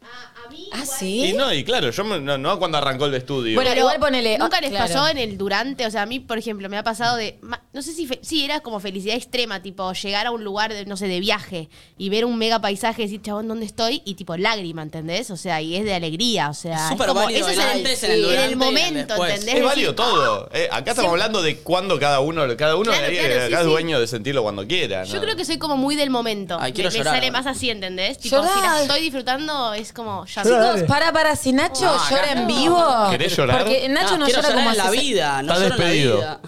Ah, 0.73 0.83
Y 0.83 0.87
sí. 0.87 1.33
no, 1.37 1.53
y 1.53 1.65
claro, 1.65 1.91
yo 1.91 2.05
me- 2.05 2.21
no, 2.21 2.39
no 2.39 2.59
cuando 2.59 2.79
arrancó 2.79 3.07
el 3.07 3.15
estudio. 3.15 3.55
Bueno, 3.55 3.71
Pero 3.71 3.81
igual 3.83 3.99
ponele. 3.99 4.39
¿Nunca 4.39 4.59
ah, 4.59 4.61
les 4.61 4.71
claro. 4.71 4.87
pasó 4.93 5.09
en 5.09 5.19
el 5.19 5.37
durante? 5.39 5.87
O 5.87 5.91
sea, 5.91 6.03
a 6.03 6.07
mí, 6.07 6.21
por 6.21 6.39
ejemplo, 6.39 6.69
me 6.69 6.77
ha 6.77 6.83
pasado 6.83 7.17
de. 7.17 7.39
ma- 7.43 7.63
No 7.73 7.83
sé 7.83 7.93
si. 7.93 8.07
fe- 8.07 8.21
sí, 8.23 8.45
era 8.45 8.61
como 8.61 8.81
felicidad 8.81 9.17
extrema, 9.17 9.63
tipo 9.63 9.93
llegar 9.93 10.27
a 10.27 10.31
un 10.31 10.45
lugar, 10.45 10.73
de, 10.73 10.85
no 10.87 10.97
sé, 10.97 11.07
de 11.09 11.21
viaje 11.21 11.69
y 11.99 12.09
ver 12.09 12.25
un 12.25 12.37
mega 12.39 12.61
paisaje 12.61 13.03
y 13.03 13.05
decir, 13.07 13.23
chabón, 13.23 13.49
¿dónde 13.49 13.67
estoy? 13.67 14.03
Y 14.05 14.15
tipo 14.15 14.37
lágrima, 14.37 14.83
¿entendés? 14.83 15.31
O 15.31 15.37
sea, 15.37 15.61
y 15.61 15.77
es 15.77 15.85
de 15.85 15.95
alegría. 15.95 16.51
O 16.51 16.55
sea, 16.55 16.77
Es 16.85 16.89
súper 16.91 17.09
como- 17.09 17.21
válido 17.21 17.49
es 17.49 17.55
el 17.57 17.61
el, 17.63 17.69
antes, 17.71 18.03
en 18.05 18.11
el 18.11 18.17
sí, 18.17 18.23
durante 18.23 18.41
y 18.41 18.45
en 18.45 18.51
el 18.51 18.57
momento, 18.57 18.99
después. 19.15 19.31
¿entendés? 19.31 19.39
es 19.49 19.55
Decir, 19.55 19.65
válido 19.65 19.95
todo. 19.95 20.49
Eh, 20.53 20.69
acá 20.71 20.91
estamos 20.93 21.11
hablando 21.13 21.43
de 21.43 21.59
cuándo 21.59 21.99
cada 21.99 22.21
uno, 22.21 22.43
cada 22.57 22.77
uno 22.77 22.91
Claro, 22.91 23.07
ahí, 23.07 23.17
claro, 23.17 23.35
acá 23.35 23.47
sí, 23.49 23.53
es 23.55 23.61
sí. 23.61 23.67
dueño 23.67 24.01
de 24.01 24.07
sentirlo 24.07 24.43
cuando 24.43 24.67
quiera. 24.67 25.05
Yo 25.05 25.15
¿no? 25.17 25.21
creo 25.23 25.37
que 25.37 25.45
soy 25.45 25.59
como 25.59 25.77
muy 25.77 25.97
del 25.97 26.11
momento. 26.11 26.57
Ay, 26.61 26.73
quiero 26.73 26.89
me, 26.91 26.95
me 26.95 26.99
llorar 26.99 27.15
sale 27.15 27.27
ahora. 27.29 27.43
más 27.43 27.47
así, 27.57 27.71
¿entendés? 27.71 28.19
Tipo, 28.19 28.37
si 28.43 28.61
la 28.61 28.83
estoy 28.83 29.01
disfrutando, 29.03 29.75
es 29.75 29.93
como 29.93 30.25
ya 30.27 30.40
Chicos, 30.43 30.59
Dale. 30.59 30.85
para, 30.85 31.13
para, 31.13 31.37
si 31.37 31.53
Nacho 31.53 31.85
No, 31.85 32.11
llora 32.11 32.33
en 32.33 32.47
vivo. 32.47 32.87
¿Querés 33.11 33.37
llorar? 33.37 33.59
Porque 33.59 33.89
Nacho 33.89 34.17
no, 34.19 34.27
quiero 34.27 34.43
llora 34.43 34.55
como 34.55 34.71
en 34.71 34.77
la 34.77 34.85
hace, 34.85 35.01
vida, 35.01 35.43
no 35.43 35.53
Está 35.53 35.55
lloro 35.55 35.75
en 35.75 35.81
la 35.81 35.87
despedido. 35.87 36.17
vida. 36.19 36.41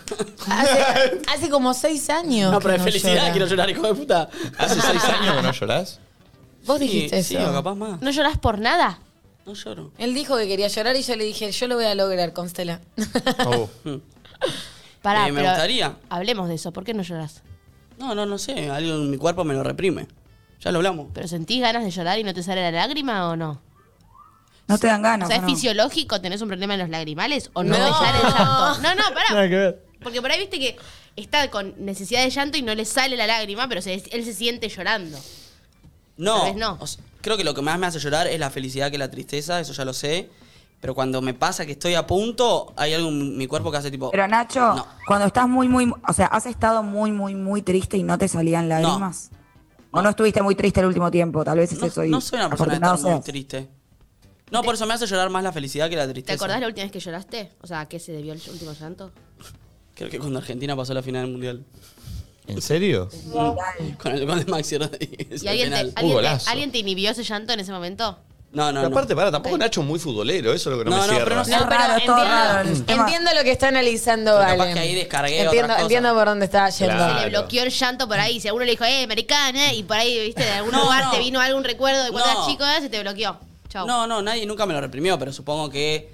hace, 0.48 1.20
hace 1.34 1.50
como 1.50 1.74
seis 1.74 2.10
años. 2.10 2.52
No, 2.52 2.58
pero 2.60 2.74
que 2.74 2.78
de 2.78 2.84
felicidad 2.84 3.14
llora. 3.14 3.30
quiero 3.32 3.46
llorar, 3.46 3.70
hijo 3.70 3.86
de 3.86 3.94
puta. 3.94 4.28
¿Hace 4.58 4.80
seis 4.80 5.04
años 5.04 5.36
que 5.36 5.42
no 5.42 5.52
llorás? 5.52 6.00
Vos 6.66 6.78
Sí, 6.78 6.84
dijiste 6.86 7.22
sí, 7.22 7.36
eso. 7.36 7.50
o 7.50 7.52
capaz 7.52 7.74
más. 7.74 8.00
¿No 8.00 8.10
llorás 8.10 8.38
por 8.38 8.58
nada? 8.58 8.98
No 9.44 9.54
lloro. 9.54 9.90
Él 9.98 10.14
dijo 10.14 10.36
que 10.36 10.46
quería 10.46 10.68
llorar 10.68 10.94
y 10.96 11.02
yo 11.02 11.16
le 11.16 11.24
dije, 11.24 11.50
yo 11.50 11.66
lo 11.66 11.74
voy 11.74 11.84
a 11.86 11.94
lograr, 11.96 12.32
Constela. 12.32 12.80
Oh. 13.46 13.68
Pará, 15.02 15.26
Eh, 15.28 15.32
me 15.32 15.40
pero 15.40 15.50
gustaría. 15.50 15.96
Hablemos 16.10 16.48
de 16.48 16.54
eso. 16.54 16.72
¿Por 16.72 16.84
qué 16.84 16.94
no 16.94 17.02
llorás? 17.02 17.42
No, 17.98 18.14
no, 18.14 18.24
no 18.26 18.38
sé. 18.38 18.70
Algo 18.70 18.94
en 18.94 19.10
mi 19.10 19.16
cuerpo 19.18 19.42
me 19.44 19.54
lo 19.54 19.62
reprime. 19.64 20.06
Ya 20.60 20.70
lo 20.70 20.78
hablamos. 20.78 21.08
¿Pero 21.12 21.26
sentís 21.26 21.60
ganas 21.60 21.82
de 21.82 21.90
llorar 21.90 22.18
y 22.20 22.24
no 22.24 22.32
te 22.32 22.42
sale 22.44 22.62
la 22.62 22.70
lágrima 22.70 23.28
o 23.28 23.34
no? 23.36 23.60
No 24.72 24.78
te 24.78 24.86
dan 24.88 25.02
ganas. 25.02 25.26
o 25.26 25.30
sea, 25.30 25.36
¿o 25.36 25.40
¿es 25.40 25.42
no? 25.42 25.48
fisiológico? 25.54 26.20
¿Tenés 26.20 26.40
un 26.42 26.48
problema 26.48 26.74
en 26.74 26.80
los 26.80 26.88
lagrimales? 26.90 27.50
¿O 27.52 27.62
no, 27.62 27.76
No. 27.78 27.86
te 27.86 27.92
sale 27.92 28.18
el 28.18 28.24
llanto? 28.34 28.80
No, 28.82 28.94
no, 28.94 29.02
pará. 29.14 29.26
Nada 29.30 29.48
que 29.48 29.56
ver. 29.56 29.84
Porque 30.02 30.20
por 30.20 30.30
ahí 30.30 30.38
viste 30.40 30.58
que 30.58 30.76
está 31.16 31.50
con 31.50 31.74
necesidad 31.78 32.22
de 32.24 32.30
llanto 32.30 32.58
y 32.58 32.62
no 32.62 32.74
le 32.74 32.84
sale 32.84 33.16
la 33.16 33.26
lágrima, 33.26 33.68
pero 33.68 33.80
se- 33.82 33.94
él 34.10 34.24
se 34.24 34.34
siente 34.34 34.68
llorando. 34.68 35.18
No. 36.16 36.38
Tal 36.38 36.46
vez 36.50 36.56
no. 36.56 36.76
O 36.80 36.86
sea, 36.86 37.02
creo 37.20 37.36
que 37.36 37.44
lo 37.44 37.54
que 37.54 37.62
más 37.62 37.78
me 37.78 37.86
hace 37.86 37.98
llorar 37.98 38.26
es 38.26 38.38
la 38.40 38.50
felicidad 38.50 38.90
que 38.90 38.98
la 38.98 39.10
tristeza, 39.10 39.60
eso 39.60 39.72
ya 39.72 39.84
lo 39.84 39.92
sé. 39.92 40.28
Pero 40.80 40.96
cuando 40.96 41.22
me 41.22 41.32
pasa 41.32 41.64
que 41.64 41.72
estoy 41.72 41.94
a 41.94 42.06
punto, 42.08 42.72
hay 42.76 42.92
algo 42.94 43.08
en 43.08 43.36
mi 43.38 43.46
cuerpo 43.46 43.70
que 43.70 43.76
hace 43.76 43.90
tipo. 43.92 44.10
Pero 44.10 44.26
Nacho, 44.26 44.60
No. 44.74 44.86
cuando 45.06 45.26
estás 45.26 45.48
muy, 45.48 45.68
muy, 45.68 45.92
o 46.08 46.12
sea, 46.12 46.26
has 46.26 46.46
estado 46.46 46.82
muy, 46.82 47.12
muy, 47.12 47.36
muy 47.36 47.62
triste 47.62 47.96
y 47.96 48.02
no 48.02 48.18
te 48.18 48.26
salían 48.26 48.68
lágrimas. 48.68 49.30
¿O 49.92 50.02
no 50.02 50.08
estuviste 50.08 50.42
muy 50.42 50.56
triste 50.56 50.80
el 50.80 50.86
último 50.86 51.08
tiempo? 51.10 51.44
Tal 51.44 51.58
vez 51.58 51.70
es 51.70 51.78
no, 51.80 51.86
eso. 51.86 52.04
y 52.04 52.08
no 52.10 52.20
soy 52.20 52.40
una 52.40 52.48
persona 52.50 52.80
que 52.96 53.02
muy 53.10 53.20
triste. 53.20 53.68
No, 54.52 54.62
por 54.62 54.74
eso 54.74 54.86
me 54.86 54.94
hace 54.94 55.06
llorar 55.06 55.30
más 55.30 55.42
la 55.42 55.50
felicidad 55.52 55.88
que 55.90 55.96
la 55.96 56.06
¿Te 56.06 56.12
tristeza. 56.12 56.34
acordás 56.36 56.60
la 56.60 56.66
última 56.66 56.84
vez 56.84 56.92
que 56.92 57.00
lloraste? 57.00 57.50
O 57.62 57.66
sea, 57.66 57.80
¿a 57.80 57.88
qué 57.88 57.98
se 57.98 58.12
debió 58.12 58.32
el 58.34 58.40
último 58.50 58.72
llanto? 58.78 59.10
Creo 59.94 60.10
que 60.10 60.18
cuando 60.18 60.38
Argentina 60.38 60.76
pasó 60.76 60.94
la 60.94 61.02
final 61.02 61.22
del 61.22 61.32
mundial. 61.32 61.64
¿En 62.46 62.60
serio? 62.60 63.08
Con 64.02 64.12
el 64.12 64.26
gol 64.26 64.38
de 64.44 64.50
Maxi 64.50 64.76
Rodríguez. 64.78 65.42
¿Y 65.42 65.46
al 65.48 65.52
alguien 65.52 65.70
te, 65.70 65.76
penal. 65.76 65.92
alguien, 65.96 66.08
te, 66.08 66.14
golazo. 66.14 66.50
alguien 66.50 66.72
te 66.72 66.78
inhibió 66.78 67.10
ese 67.10 67.22
llanto 67.24 67.52
en 67.52 67.60
ese 67.60 67.72
momento? 67.72 68.18
No, 68.52 68.70
no, 68.70 68.80
Pero 68.80 68.90
no. 68.90 68.94
aparte, 68.96 69.16
para, 69.16 69.30
tampoco 69.30 69.56
Nacho 69.56 69.80
es 69.80 69.86
muy 69.86 69.98
futbolero, 69.98 70.52
eso 70.52 70.70
es 70.70 70.76
lo 70.76 70.84
que 70.84 70.90
no, 70.90 70.96
No, 70.96 71.02
me 71.02 71.06
no, 71.06 71.12
cierra. 71.14 71.24
pero 71.24 71.36
no 71.36 71.44
sé. 71.46 71.50
No, 71.52 71.56
Es 71.56 71.62
pero 71.64 71.78
raro, 71.80 71.96
es 71.96 72.04
todo 72.04 72.16
entiendo, 72.18 72.34
raro 72.52 72.68
el 72.68 72.84
tema. 72.84 73.02
entiendo 73.06 73.30
lo 73.34 73.42
que 73.44 73.50
está 73.52 73.68
analizando 73.68 74.30
Pero 74.32 74.42
capaz 74.42 74.56
Valen. 74.58 74.74
que 74.74 74.80
ahí 74.80 74.94
descargué 74.94 75.40
entiendo, 75.40 75.68
cosas. 75.68 75.82
entiendo 75.82 76.14
por 76.14 76.26
dónde 76.26 76.44
está 76.44 76.68
yendo. 76.68 76.94
Claro. 76.94 77.14
Se 77.18 77.24
le 77.24 77.30
bloqueó 77.30 77.62
el 77.62 77.70
llanto 77.70 78.08
por 78.08 78.18
ahí. 78.20 78.40
Si 78.40 78.48
a 78.48 78.52
uno 78.52 78.64
le 78.66 78.72
dijo, 78.72 78.84
eh, 78.84 79.04
americana, 79.04 79.72
y 79.72 79.82
por 79.84 79.96
ahí, 79.96 80.20
viste, 80.26 80.42
de 80.44 80.50
algún 80.50 80.72
No, 80.72 80.82
lugar 80.82 81.04
no. 81.04 81.10
te 81.12 81.18
vino 81.20 81.40
algún 81.40 81.64
recuerdo 81.64 82.04
de 82.04 82.10
cuando 82.10 82.28
No. 82.28 82.34
eras 82.34 82.46
chico, 82.46 82.64
eh, 82.66 82.80
se 82.82 82.90
te 82.90 83.00
bloqueó. 83.00 83.38
Chau. 83.72 83.86
No, 83.86 84.06
no, 84.06 84.20
nadie 84.20 84.44
nunca 84.44 84.66
me 84.66 84.74
lo 84.74 84.82
reprimió, 84.82 85.18
pero 85.18 85.32
supongo 85.32 85.70
que 85.70 86.12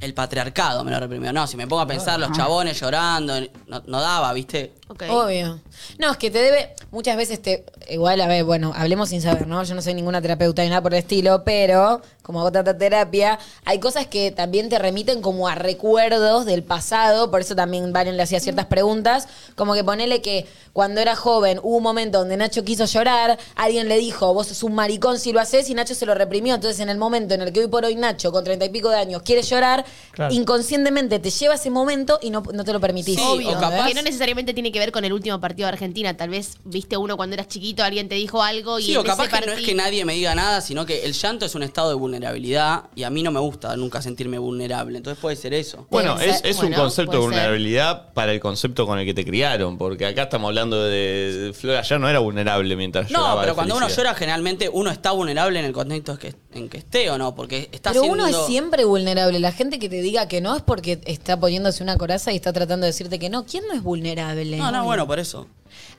el 0.00 0.14
patriarcado 0.14 0.82
me 0.82 0.90
lo 0.90 0.98
reprimió. 0.98 1.32
No, 1.32 1.46
si 1.46 1.56
me 1.56 1.68
pongo 1.68 1.82
a 1.82 1.86
pensar 1.86 2.18
los 2.18 2.32
chabones 2.32 2.80
llorando, 2.80 3.40
no, 3.68 3.82
no 3.86 4.00
daba, 4.00 4.32
¿viste? 4.32 4.74
Obvio. 5.10 5.60
No, 5.98 6.10
es 6.12 6.16
que 6.16 6.30
te 6.30 6.38
debe, 6.38 6.74
muchas 6.90 7.16
veces 7.16 7.40
te, 7.42 7.64
igual, 7.90 8.20
a 8.20 8.26
ver, 8.26 8.44
bueno, 8.44 8.72
hablemos 8.76 9.08
sin 9.10 9.20
saber, 9.22 9.46
¿no? 9.46 9.62
Yo 9.64 9.74
no 9.74 9.82
soy 9.82 9.94
ninguna 9.94 10.20
terapeuta 10.22 10.62
ni 10.62 10.68
nada 10.68 10.82
por 10.82 10.92
el 10.94 10.98
estilo, 11.00 11.42
pero 11.44 12.00
como 12.22 12.40
hago 12.40 12.52
tanta 12.52 12.76
terapia, 12.78 13.38
hay 13.64 13.80
cosas 13.80 14.06
que 14.06 14.30
también 14.30 14.68
te 14.68 14.78
remiten 14.78 15.20
como 15.22 15.48
a 15.48 15.54
recuerdos 15.56 16.46
del 16.46 16.62
pasado, 16.62 17.30
por 17.30 17.40
eso 17.40 17.56
también 17.56 17.92
Valen 17.92 18.16
le 18.16 18.22
hacía 18.22 18.38
ciertas 18.38 18.66
preguntas, 18.66 19.26
como 19.56 19.74
que 19.74 19.82
ponele 19.82 20.22
que 20.22 20.46
cuando 20.72 21.00
era 21.00 21.16
joven 21.16 21.58
hubo 21.62 21.76
un 21.78 21.82
momento 21.82 22.18
donde 22.18 22.36
Nacho 22.36 22.62
quiso 22.64 22.84
llorar, 22.84 23.38
alguien 23.56 23.88
le 23.88 23.98
dijo, 23.98 24.32
vos 24.34 24.46
sos 24.46 24.62
un 24.62 24.74
maricón 24.74 25.18
si 25.18 25.32
lo 25.32 25.40
haces, 25.40 25.68
y 25.68 25.74
Nacho 25.74 25.94
se 25.96 26.06
lo 26.06 26.14
reprimió, 26.14 26.54
entonces 26.54 26.78
en 26.80 26.88
el 26.88 26.96
momento 26.98 27.34
en 27.34 27.42
el 27.42 27.52
que 27.52 27.60
hoy 27.60 27.66
por 27.68 27.84
hoy 27.84 27.96
Nacho, 27.96 28.30
con 28.30 28.44
treinta 28.44 28.64
y 28.66 28.68
pico 28.68 28.88
de 28.88 28.96
años, 28.96 29.22
quiere 29.22 29.42
llorar, 29.42 29.84
Claro. 30.12 30.32
inconscientemente 30.32 31.18
te 31.18 31.30
lleva 31.30 31.54
ese 31.56 31.70
momento 31.70 32.18
y 32.22 32.30
no, 32.30 32.42
no 32.52 32.64
te 32.64 32.72
lo 32.72 32.80
permitís. 32.80 33.16
Sí, 33.16 33.22
Obvio, 33.26 33.50
o 33.50 33.60
capaz- 33.60 33.88
que 33.88 33.94
no 33.94 34.02
necesariamente 34.02 34.54
tiene 34.54 34.70
que 34.70 34.78
ver 34.82 34.92
con 34.92 35.04
el 35.04 35.12
último 35.12 35.40
partido 35.40 35.66
de 35.66 35.72
Argentina. 35.72 36.16
Tal 36.16 36.30
vez 36.30 36.58
viste 36.64 36.96
uno 36.96 37.16
cuando 37.16 37.34
eras 37.34 37.48
chiquito, 37.48 37.82
alguien 37.82 38.08
te 38.08 38.16
dijo 38.16 38.42
algo 38.42 38.78
y 38.78 38.84
Sí, 38.84 38.92
en 38.92 38.98
o 38.98 39.04
capaz 39.04 39.26
ese 39.26 39.40
que 39.40 39.46
no 39.46 39.52
es 39.52 39.64
que 39.64 39.74
nadie 39.74 40.04
me 40.04 40.14
diga 40.14 40.34
nada, 40.34 40.60
sino 40.60 40.86
que 40.86 41.04
el 41.04 41.12
llanto 41.12 41.46
es 41.46 41.54
un 41.54 41.62
estado 41.62 41.88
de 41.88 41.94
vulnerabilidad 41.94 42.84
y 42.94 43.04
a 43.04 43.10
mí 43.10 43.22
no 43.22 43.30
me 43.30 43.40
gusta 43.40 43.76
nunca 43.76 44.02
sentirme 44.02 44.38
vulnerable. 44.38 44.98
Entonces 44.98 45.20
puede 45.20 45.36
ser 45.36 45.54
eso. 45.54 45.86
Bueno, 45.90 46.18
es, 46.20 46.42
un 46.58 46.72
concepto 46.72 47.12
de 47.12 47.18
ser. 47.18 47.26
vulnerabilidad 47.28 48.12
para 48.12 48.32
el 48.32 48.40
concepto 48.40 48.86
con 48.86 48.98
el 48.98 49.06
que 49.06 49.14
te 49.14 49.24
criaron, 49.24 49.78
porque 49.78 50.06
acá 50.06 50.24
estamos 50.24 50.48
hablando 50.48 50.82
de, 50.82 51.32
de 51.32 51.52
Flor 51.52 51.76
ayer 51.76 52.00
no 52.00 52.08
era 52.08 52.18
vulnerable 52.18 52.76
mientras 52.76 53.10
No, 53.10 53.18
lloraba 53.18 53.40
de 53.40 53.46
pero 53.46 53.54
cuando 53.54 53.76
uno 53.76 53.88
llora, 53.88 54.14
generalmente 54.14 54.68
uno 54.68 54.90
está 54.90 55.12
vulnerable 55.12 55.58
en 55.58 55.64
el 55.64 55.72
contexto 55.72 56.18
que, 56.18 56.34
en 56.54 56.68
que 56.68 56.78
esté 56.78 57.10
o 57.10 57.18
no, 57.18 57.34
porque 57.34 57.68
está 57.72 57.90
Pero 57.90 58.02
siendo... 58.02 58.24
uno 58.24 58.26
es 58.26 58.46
siempre 58.46 58.84
vulnerable. 58.84 59.38
La 59.38 59.52
gente 59.52 59.78
que 59.78 59.88
te 59.88 60.00
diga 60.00 60.28
que 60.28 60.40
no 60.40 60.56
es 60.56 60.62
porque 60.62 61.00
está 61.04 61.38
poniéndose 61.38 61.82
una 61.82 61.96
coraza 61.96 62.32
y 62.32 62.36
está 62.36 62.52
tratando 62.52 62.84
de 62.84 62.92
decirte 62.92 63.18
que 63.18 63.28
no. 63.28 63.44
¿Quién 63.44 63.64
no 63.68 63.74
es 63.74 63.82
vulnerable? 63.82 64.56
No, 64.56 64.71
no, 64.72 64.84
bueno, 64.84 65.06
por 65.06 65.18
eso. 65.18 65.46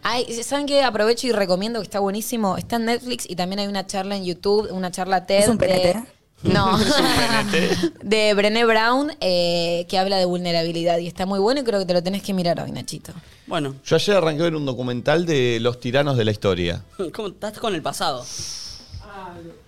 Ay, 0.03 0.25
¿Saben 0.43 0.65
qué? 0.65 0.83
Aprovecho 0.83 1.27
y 1.27 1.31
recomiendo 1.31 1.79
que 1.79 1.85
está 1.85 1.99
buenísimo. 1.99 2.57
Está 2.57 2.75
en 2.75 2.85
Netflix 2.85 3.25
y 3.29 3.35
también 3.35 3.59
hay 3.59 3.67
una 3.67 3.87
charla 3.87 4.15
en 4.17 4.25
YouTube, 4.25 4.69
una 4.71 4.91
charla 4.91 5.25
TED. 5.25 5.39
¿Es 5.43 5.47
un 5.47 5.57
de- 5.57 5.67
PNT? 5.67 6.07
No, 6.43 6.77
PNT? 6.77 8.03
de 8.03 8.33
Brené 8.33 8.65
Brown 8.65 9.13
eh, 9.21 9.85
que 9.87 9.97
habla 9.97 10.17
de 10.17 10.25
vulnerabilidad 10.25 10.97
y 10.97 11.07
está 11.07 11.25
muy 11.25 11.39
bueno 11.39 11.61
y 11.61 11.63
creo 11.63 11.79
que 11.79 11.85
te 11.85 11.93
lo 11.93 12.03
tenés 12.03 12.21
que 12.21 12.33
mirar 12.33 12.59
hoy, 12.59 12.71
Nachito. 12.71 13.13
Bueno, 13.47 13.75
Yo 13.85 13.95
ayer 13.95 14.17
arranqué 14.17 14.41
a 14.41 14.43
ver 14.45 14.55
un 14.55 14.65
documental 14.65 15.25
de 15.25 15.59
los 15.61 15.79
tiranos 15.79 16.17
de 16.17 16.25
la 16.25 16.31
historia. 16.31 16.83
¿cómo 17.13 17.29
estás 17.29 17.57
con 17.59 17.73
el 17.73 17.81
pasado? 17.81 18.25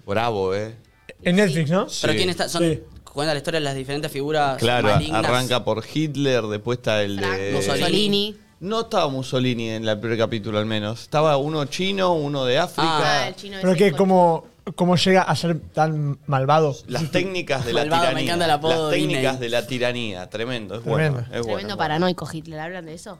Bravo, 0.06 0.54
¿eh? 0.54 0.76
En 1.24 1.38
Netflix, 1.38 1.70
¿no? 1.72 1.88
Pero 2.02 2.13
Sí. 2.13 2.18
quién 2.18 2.30
está... 2.30 2.50
Son, 2.50 2.62
Sí. 2.63 2.82
Cuenta 3.04 3.34
la 3.34 3.38
historia 3.38 3.62
de 3.62 3.63
las 3.63 3.76
diferentes 3.76 4.12
figuras 4.12 4.58
Claro, 4.58 4.89
malignas. 4.89 5.24
arranca 5.24 5.63
por 5.63 5.82
Hitler, 5.94 6.44
después 6.48 6.80
está 6.80 7.02
el 7.02 7.15
de... 7.15 7.52
Mussolini. 7.54 7.80
Mussolini. 7.80 8.38
No 8.60 8.82
estaba 8.82 9.10
Mussolini 9.10 9.70
en 9.70 9.88
el 9.88 10.00
primer 10.00 10.18
capítulo 10.18 10.58
al 10.58 10.65
menos. 10.65 11.02
Estaba 11.02 11.38
uno 11.38 11.65
chino, 11.65 12.13
uno 12.13 12.46
de 12.46 12.58
África. 12.58 13.24
Ah, 13.24 13.28
el 13.28 13.36
chino 13.36 13.58
Pero 13.62 13.74
ese 13.74 13.78
que 13.91 13.91
cómo, 13.91 14.46
cómo 14.76 14.96
llega 14.96 15.22
a 15.24 15.36
ser 15.36 15.60
tan 15.60 16.18
malvado. 16.26 16.76
Las 16.88 17.12
técnicas 17.12 17.65
de 17.65 17.74
la 17.74 17.82
Malvado, 17.82 18.04
me 18.04 18.08
tiranía. 18.10 18.24
encanta 18.24 18.46
el 18.46 18.52
apodo 18.52 18.84
Las 18.84 18.91
de 18.91 18.98
técnicas 18.98 19.32
Disney. 19.34 19.39
de 19.39 19.50
la 19.50 19.68
tiranía. 19.68 20.30
Tremendo, 20.30 20.76
es 20.76 20.84
Tremendo. 20.84 21.12
bueno. 21.13 21.20
Es 21.20 21.28
bueno, 21.28 21.44
Tremendo 21.44 21.58
es 21.60 21.63
bueno. 21.65 21.78
paranoico 21.78 22.28
Hitler. 22.32 22.60
¿Hablan 22.60 22.86
de 22.86 22.94
eso? 22.94 23.18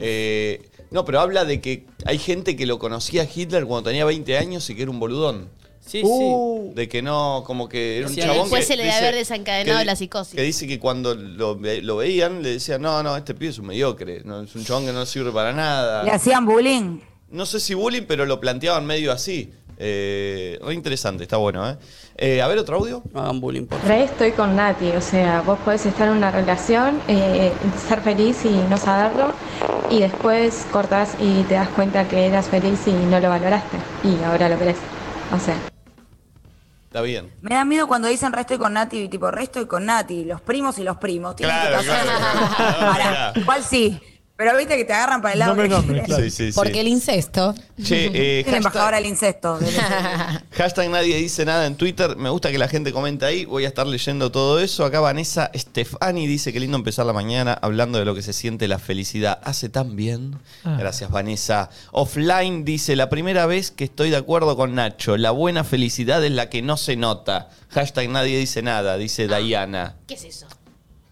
Eh, 0.00 0.68
no, 0.90 1.04
pero 1.04 1.20
habla 1.20 1.44
de 1.44 1.60
que 1.60 1.86
hay 2.04 2.18
gente 2.18 2.56
que 2.56 2.66
lo 2.66 2.80
conocía 2.80 3.22
a 3.22 3.28
Hitler 3.32 3.66
cuando 3.66 3.88
tenía 3.90 4.04
20 4.04 4.36
años 4.38 4.68
y 4.70 4.74
que 4.74 4.82
era 4.82 4.90
un 4.90 4.98
boludón. 4.98 5.48
Sí, 5.86 6.00
Uh. 6.04 6.72
De 6.74 6.88
que 6.88 7.02
no, 7.02 7.42
como 7.46 7.68
que 7.68 7.98
era 7.98 8.08
un 8.08 8.16
chabón 8.16 8.38
después 8.42 8.62
que 8.62 8.66
se 8.66 8.76
le 8.76 8.84
debe 8.84 8.94
haber 8.96 9.14
desencadenado 9.16 9.78
que- 9.80 9.84
la 9.84 9.96
psicosis. 9.96 10.34
Que 10.34 10.42
dice 10.42 10.66
que 10.66 10.78
cuando 10.78 11.14
lo, 11.14 11.56
ve- 11.56 11.82
lo 11.82 11.96
veían 11.96 12.42
le 12.42 12.52
decían, 12.52 12.80
no, 12.82 13.02
no, 13.02 13.16
este 13.16 13.34
pibe 13.34 13.50
es 13.50 13.58
un 13.58 13.66
mediocre, 13.66 14.22
no, 14.24 14.42
es 14.42 14.54
un 14.56 14.64
chabón 14.64 14.86
que 14.86 14.92
no 14.92 15.04
sirve 15.06 15.30
para 15.30 15.50
Le 15.50 15.56
nada. 15.56 16.02
hacían 16.14 16.46
bullying. 16.46 17.00
No 17.30 17.46
sé 17.46 17.60
si 17.60 17.74
bullying, 17.74 18.02
pero 18.08 18.24
lo 18.26 18.40
planteaban 18.40 18.86
medio 18.86 19.12
así. 19.12 19.52
Eh, 19.76 20.56
re 20.62 20.72
interesante, 20.72 21.24
está 21.24 21.36
bueno, 21.36 21.68
¿eh? 21.68 21.76
Eh, 22.16 22.40
A 22.40 22.46
ver, 22.46 22.58
otro 22.58 22.76
audio. 22.78 23.02
No 23.12 23.20
hagan 23.22 23.40
bullying, 23.40 23.66
por 23.66 23.80
ahí 23.90 24.02
estoy 24.04 24.30
con 24.32 24.54
Nati, 24.54 24.90
o 24.90 25.00
sea, 25.00 25.42
vos 25.42 25.58
podés 25.64 25.84
estar 25.84 26.06
en 26.08 26.14
una 26.16 26.30
relación, 26.30 27.00
eh, 27.08 27.52
ser 27.88 28.00
feliz 28.00 28.44
y 28.44 28.50
no 28.70 28.76
saberlo, 28.78 29.32
y 29.90 29.98
después 29.98 30.64
cortás 30.70 31.16
y 31.20 31.42
te 31.42 31.54
das 31.54 31.68
cuenta 31.70 32.06
que 32.08 32.24
eras 32.26 32.46
feliz 32.48 32.78
y 32.86 32.92
no 32.92 33.18
lo 33.18 33.28
valoraste, 33.28 33.76
y 34.04 34.22
ahora 34.24 34.48
lo 34.48 34.56
querés. 34.58 34.76
O 35.32 35.40
sea, 35.40 35.56
Está 36.94 37.02
bien. 37.02 37.32
Me 37.40 37.56
da 37.56 37.64
miedo 37.64 37.88
cuando 37.88 38.06
dicen 38.06 38.32
resto 38.32 38.54
y 38.54 38.58
con 38.58 38.74
Nati, 38.74 39.08
tipo 39.08 39.28
resto 39.28 39.60
y 39.60 39.66
con 39.66 39.84
Nati, 39.84 40.24
los 40.24 40.40
primos 40.40 40.78
y 40.78 40.84
los 40.84 40.96
primos. 40.98 41.34
Tienen 41.34 41.56
Claro, 41.56 41.78
que 41.80 41.86
claro. 41.88 43.44
¿Cuál 43.44 43.64
sí? 43.64 44.00
Pero 44.36 44.56
viste 44.56 44.76
que 44.76 44.84
te 44.84 44.92
agarran 44.92 45.22
para 45.22 45.34
el 45.34 45.38
lado. 45.38 45.50
Nombre, 45.54 45.68
que 45.68 45.74
nombre, 45.76 45.92
quieres. 45.94 46.06
claro. 46.08 46.24
Sí, 46.24 46.30
sí, 46.30 46.50
sí. 46.50 46.56
Porque 46.56 46.80
el 46.80 46.88
incesto. 46.88 47.54
Che, 47.80 48.06
eh, 48.12 48.40
Es 48.40 48.50
la 48.50 48.56
embajadora 48.56 48.96
del 48.96 49.06
incesto. 49.06 49.58
del 49.58 49.72
Hashtag 50.52 50.90
nadie 50.90 51.16
dice 51.18 51.44
nada 51.44 51.66
en 51.66 51.76
Twitter. 51.76 52.16
Me 52.16 52.30
gusta 52.30 52.50
que 52.50 52.58
la 52.58 52.66
gente 52.66 52.92
comente 52.92 53.24
ahí. 53.24 53.44
Voy 53.44 53.64
a 53.64 53.68
estar 53.68 53.86
leyendo 53.86 54.32
todo 54.32 54.58
eso. 54.58 54.84
Acá 54.84 54.98
Vanessa 54.98 55.52
Stefani 55.54 56.26
dice 56.26 56.52
que 56.52 56.58
lindo 56.58 56.76
empezar 56.76 57.06
la 57.06 57.12
mañana 57.12 57.56
hablando 57.62 57.98
de 58.00 58.04
lo 58.04 58.14
que 58.16 58.22
se 58.22 58.32
siente 58.32 58.66
la 58.66 58.80
felicidad. 58.80 59.38
Hace 59.44 59.68
tan 59.68 59.94
bien. 59.94 60.36
Ah. 60.64 60.76
Gracias, 60.80 61.10
Vanessa. 61.12 61.70
Offline 61.92 62.64
dice: 62.64 62.96
La 62.96 63.08
primera 63.08 63.46
vez 63.46 63.70
que 63.70 63.84
estoy 63.84 64.10
de 64.10 64.16
acuerdo 64.16 64.56
con 64.56 64.74
Nacho. 64.74 65.16
La 65.16 65.30
buena 65.30 65.62
felicidad 65.62 66.24
es 66.24 66.32
la 66.32 66.50
que 66.50 66.60
no 66.60 66.76
se 66.76 66.96
nota. 66.96 67.50
Hashtag 67.70 68.08
nadie 68.10 68.36
dice 68.38 68.62
nada, 68.62 68.96
dice 68.96 69.28
Diana. 69.28 69.94
¿Qué 70.08 70.14
es 70.14 70.24
eso? 70.24 70.46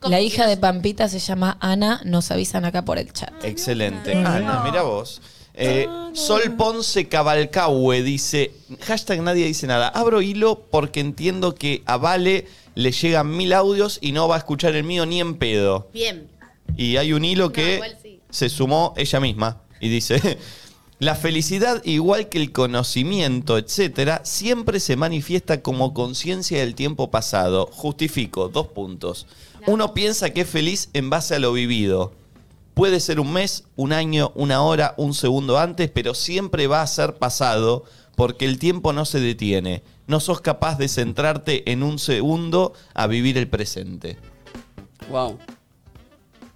La 0.05 0.21
hija 0.21 0.47
de 0.47 0.57
Pampita 0.57 1.09
se 1.09 1.19
llama 1.19 1.57
Ana, 1.61 2.01
nos 2.05 2.31
avisan 2.31 2.65
acá 2.65 2.85
por 2.85 2.99
el 2.99 3.13
chat. 3.13 3.33
Excelente. 3.45 4.15
Ana, 4.15 4.63
mira 4.65 4.83
vos. 4.83 5.21
Eh, 5.55 5.87
Sol 6.15 6.57
Ponce 6.57 7.09
Cabalcahue 7.09 8.03
dice, 8.03 8.53
hashtag 8.81 9.23
nadie 9.23 9.47
dice 9.47 9.67
nada. 9.67 9.89
Abro 9.89 10.23
hilo 10.23 10.67
porque 10.71 11.01
entiendo 11.01 11.55
que 11.55 11.83
a 11.87 11.99
Vale 11.99 12.47
le 12.75 12.91
llegan 12.91 13.37
mil 13.37 13.53
audios 13.53 13.99
y 14.01 14.13
no 14.13 14.29
va 14.29 14.37
a 14.37 14.39
escuchar 14.39 14.75
el 14.75 14.85
mío 14.85 15.05
ni 15.07 15.21
en 15.21 15.37
pedo. 15.37 15.89
Bien. 15.93 16.29
Y 16.77 16.97
hay 16.97 17.13
un 17.13 17.25
hilo 17.25 17.53
que 17.53 17.75
igual 17.75 17.99
sí. 18.03 18.21
se 18.31 18.49
sumó 18.49 18.95
ella 18.97 19.21
misma 19.21 19.61
y 19.79 19.89
dice, 19.91 20.39
la 20.99 21.15
felicidad, 21.15 21.83
igual 21.85 22.29
que 22.29 22.39
el 22.39 22.53
conocimiento, 22.53 23.59
etcétera, 23.59 24.23
siempre 24.25 24.81
se 24.81 24.97
manifiesta 24.97 25.61
como 25.61 25.93
conciencia 25.93 26.61
del 26.61 26.75
tiempo 26.75 27.11
pasado. 27.11 27.69
Justifico, 27.71 28.49
dos 28.49 28.69
puntos. 28.69 29.27
Uno 29.67 29.95
piensa 29.95 30.31
que 30.31 30.43
es 30.43 30.49
feliz 30.49 30.89
en 30.93 31.11
base 31.11 31.35
a 31.35 31.39
lo 31.39 31.53
vivido. 31.53 32.13
Puede 32.75 33.01
ser 33.01 33.21
un 33.21 33.33
mes, 33.33 33.65
un 33.77 33.93
año, 33.93 34.33
una 34.35 34.63
hora, 34.63 34.95
un 34.97 35.13
segundo 35.15 35.59
antes, 35.59 35.91
pero 35.91 36.15
siempre 36.15 36.67
va 36.67 36.81
a 36.83 36.87
ser 36.87 37.15
pasado 37.15 37.85
porque 38.17 38.45
el 38.47 38.59
tiempo 38.59 38.93
no 38.93 39.05
se 39.05 39.21
detiene. 39.21 39.83
No 40.07 40.21
sos 40.21 40.41
capaz 40.41 40.79
de 40.79 40.89
centrarte 40.89 41.71
en 41.71 41.83
un 41.83 41.99
segundo 41.99 42.73
a 42.95 43.07
vivir 43.07 43.37
el 43.39 43.49
presente. 43.49 44.19
Wow. 45.11 45.39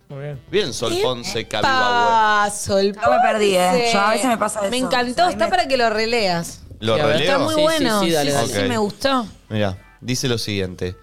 Muy 0.09 0.21
bien. 0.23 0.41
Bien, 0.51 0.73
Sol 0.73 0.95
Ponce 1.03 1.47
Cabalcahue. 1.49 2.09
Pa, 2.11 2.51
Sol 2.55 2.93
Yo 2.95 3.11
me 3.11 3.21
perdí, 3.21 3.57
¿eh? 3.57 3.69
Ponce. 3.71 3.93
Yo 3.93 4.01
a 4.01 4.11
veces 4.11 4.27
me 4.27 4.39
pasa 4.39 4.61
eso. 4.61 4.71
Me 4.71 4.77
encantó, 4.79 5.29
está 5.29 5.45
me- 5.47 5.51
para 5.51 5.67
que 5.69 5.77
lo 5.77 5.91
releas. 5.91 6.61
¿Lo 6.79 6.95
Sí, 6.95 7.01
a 7.01 7.07
ver. 7.07 7.17
releo? 7.19 7.33
Está 7.33 7.39
muy 7.45 7.55
Sí, 7.55 7.61
sí, 7.61 7.63
bueno. 7.63 8.01
sí, 8.03 8.11
dale, 8.13 8.31
sí, 8.31 8.37
dale. 8.37 8.53
sí, 8.53 8.59
Ok. 8.61 8.69
me 8.69 8.79
gustó. 8.79 9.27
Mira, 9.49 9.97
dice 10.01 10.29
lo 10.29 10.39
siguiente. 10.39 10.97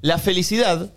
La 0.00 0.18
felicidad, 0.18 0.90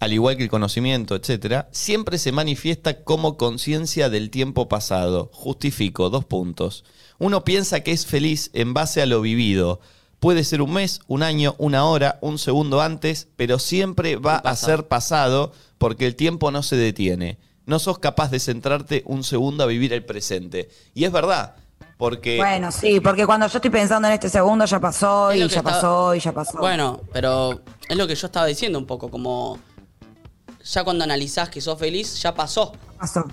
al 0.00 0.12
igual 0.12 0.36
que 0.36 0.42
el 0.42 0.50
conocimiento, 0.50 1.14
etcétera, 1.14 1.68
siempre 1.72 2.18
se 2.18 2.32
manifiesta 2.32 3.02
como 3.04 3.36
conciencia 3.36 4.10
del 4.10 4.30
tiempo 4.30 4.68
pasado. 4.68 5.30
Justifico, 5.32 6.10
dos 6.10 6.24
puntos. 6.24 6.84
Uno 7.18 7.44
piensa 7.44 7.80
que 7.80 7.92
es 7.92 8.04
feliz 8.06 8.50
en 8.52 8.74
base 8.74 9.00
a 9.00 9.06
lo 9.06 9.20
vivido. 9.20 9.80
Puede 10.20 10.44
ser 10.44 10.62
un 10.62 10.72
mes, 10.72 11.00
un 11.06 11.22
año, 11.22 11.54
una 11.58 11.84
hora, 11.84 12.18
un 12.22 12.38
segundo 12.38 12.80
antes, 12.80 13.28
pero 13.36 13.58
siempre 13.58 14.16
va 14.16 14.36
a 14.36 14.56
ser 14.56 14.88
pasado 14.88 15.52
porque 15.78 16.06
el 16.06 16.16
tiempo 16.16 16.50
no 16.50 16.62
se 16.62 16.76
detiene. 16.76 17.38
No 17.66 17.78
sos 17.78 17.98
capaz 17.98 18.30
de 18.30 18.40
centrarte 18.40 19.02
un 19.06 19.22
segundo 19.24 19.64
a 19.64 19.66
vivir 19.66 19.92
el 19.92 20.04
presente. 20.04 20.68
Y 20.94 21.04
es 21.04 21.12
verdad, 21.12 21.56
porque... 21.98 22.36
Bueno, 22.36 22.72
sí, 22.72 23.00
porque 23.00 23.24
cuando 23.26 23.46
yo 23.46 23.56
estoy 23.58 23.70
pensando 23.70 24.08
en 24.08 24.14
este 24.14 24.28
segundo 24.28 24.64
ya 24.66 24.80
pasó 24.80 25.30
Es 25.30 25.36
y 25.36 25.40
ya 25.40 25.46
estaba- 25.46 25.70
pasó 25.70 26.14
y 26.14 26.20
ya 26.20 26.32
pasó. 26.32 26.58
Bueno, 26.58 27.00
pero 27.12 27.60
es 27.88 27.96
lo 27.96 28.06
que 28.06 28.14
yo 28.14 28.26
estaba 28.26 28.46
diciendo 28.46 28.78
un 28.78 28.86
poco, 28.86 29.10
como 29.10 29.58
ya 30.64 30.82
cuando 30.84 31.04
analizás 31.04 31.48
que 31.50 31.60
sos 31.60 31.78
feliz, 31.78 32.20
ya 32.22 32.34
pasó. 32.34 32.72
pasó. 32.98 33.24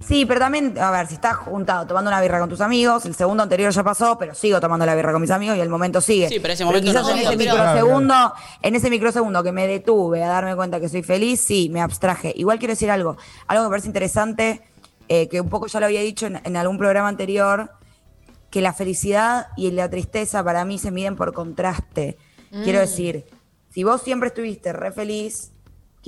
Sí, 0.00 0.24
pero 0.26 0.38
también, 0.38 0.78
a 0.78 0.92
ver, 0.92 1.08
si 1.08 1.14
estás 1.14 1.36
juntado 1.36 1.84
tomando 1.86 2.08
una 2.08 2.20
birra 2.20 2.38
con 2.38 2.48
tus 2.48 2.60
amigos, 2.60 3.04
el 3.04 3.14
segundo 3.16 3.42
anterior 3.42 3.72
ya 3.72 3.82
pasó, 3.82 4.16
pero 4.16 4.32
sigo 4.32 4.60
tomando 4.60 4.86
la 4.86 4.94
birra 4.94 5.10
con 5.12 5.20
mis 5.20 5.30
amigos 5.32 5.56
y 5.56 5.60
el 5.60 5.68
momento 5.68 6.00
sigue. 6.00 6.28
Sí, 6.28 6.38
pero 6.38 6.54
ese 6.54 6.64
momento 6.64 6.86
quizás 6.86 7.02
no 7.02 7.10
en 7.10 7.18
ese 7.18 7.36
pero- 7.36 7.54
microsegundo, 7.56 8.32
en 8.62 8.74
ese 8.76 8.90
microsegundo 8.90 9.42
que 9.42 9.50
me 9.52 9.66
detuve 9.66 10.22
a 10.22 10.28
darme 10.28 10.54
cuenta 10.54 10.78
que 10.80 10.88
soy 10.88 11.02
feliz, 11.02 11.40
sí, 11.40 11.68
me 11.72 11.80
abstraje. 11.80 12.32
Igual 12.36 12.58
quiero 12.60 12.72
decir 12.72 12.90
algo, 12.92 13.16
algo 13.48 13.64
que 13.64 13.68
me 13.68 13.70
parece 13.70 13.88
interesante, 13.88 14.62
eh, 15.08 15.28
que 15.28 15.40
un 15.40 15.48
poco 15.48 15.66
ya 15.66 15.80
lo 15.80 15.86
había 15.86 16.00
dicho 16.00 16.26
en, 16.26 16.40
en 16.44 16.56
algún 16.56 16.78
programa 16.78 17.08
anterior, 17.08 17.72
que 18.50 18.60
la 18.62 18.72
felicidad 18.72 19.48
y 19.56 19.72
la 19.72 19.90
tristeza 19.90 20.44
para 20.44 20.64
mí 20.64 20.78
se 20.78 20.92
miden 20.92 21.16
por 21.16 21.32
contraste. 21.34 22.16
Quiero 22.62 22.78
decir, 22.78 23.26
si 23.68 23.82
vos 23.84 24.00
siempre 24.00 24.28
estuviste 24.28 24.72
re 24.72 24.90
feliz, 24.92 25.50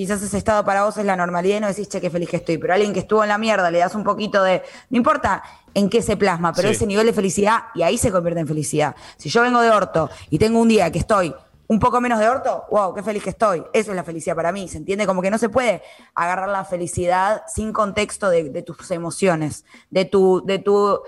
quizás 0.01 0.23
ese 0.23 0.39
estado 0.39 0.65
para 0.65 0.83
vos 0.85 0.97
es 0.97 1.05
la 1.05 1.15
normalidad 1.15 1.59
y 1.59 1.61
no 1.61 1.67
decís, 1.67 1.87
che, 1.91 2.01
qué 2.01 2.09
feliz 2.09 2.31
que 2.31 2.37
estoy. 2.37 2.57
Pero 2.57 2.73
a 2.73 2.77
alguien 2.77 2.95
que 2.95 3.01
estuvo 3.01 3.23
en 3.23 3.29
la 3.29 3.37
mierda 3.37 3.71
le 3.71 3.81
das 3.81 3.95
un 3.95 4.03
poquito 4.03 4.43
de. 4.43 4.63
No 4.89 4.97
importa 4.97 5.43
en 5.75 5.91
qué 5.91 6.01
se 6.01 6.17
plasma, 6.17 6.55
pero 6.55 6.69
Sí. 6.69 6.75
ese 6.77 6.87
nivel 6.87 7.05
de 7.05 7.13
felicidad 7.13 7.65
y 7.75 7.83
ahí 7.83 7.99
se 7.99 8.11
convierte 8.11 8.41
en 8.41 8.49
felicidad. 8.49 8.97
Si 9.19 9.29
yo 9.29 9.43
vengo 9.43 9.61
de 9.61 9.71
orto 9.71 10.09
y 10.31 10.39
tengo 10.39 10.59
un 10.59 10.69
día 10.69 10.91
que 10.91 10.99
estoy 11.01 11.35
un 11.67 11.79
poco 11.79 12.01
menos 12.01 12.19
de 12.19 12.31
orto, 12.31 12.65
wow, 12.71 12.95
qué 12.95 13.03
feliz 13.03 13.23
que 13.23 13.29
estoy. 13.31 13.63
Eso 13.75 13.91
es 13.91 13.97
la 13.97 14.03
felicidad 14.03 14.35
para 14.35 14.53
mí. 14.53 14.69
¿Se 14.69 14.79
entiende? 14.79 15.07
Como 15.07 15.21
que 15.21 15.31
no 15.31 15.37
se 15.37 15.51
puede 15.51 15.83
agarrar 16.15 16.49
la 16.49 16.65
felicidad 16.65 17.43
sin 17.47 17.71
contexto 17.75 18.31
de, 18.31 18.45
de 18.49 18.63
tus 18.63 18.91
emociones, 18.91 19.67
de 19.91 20.07
tu, 20.07 20.43
de 20.47 20.59
tu 20.61 20.99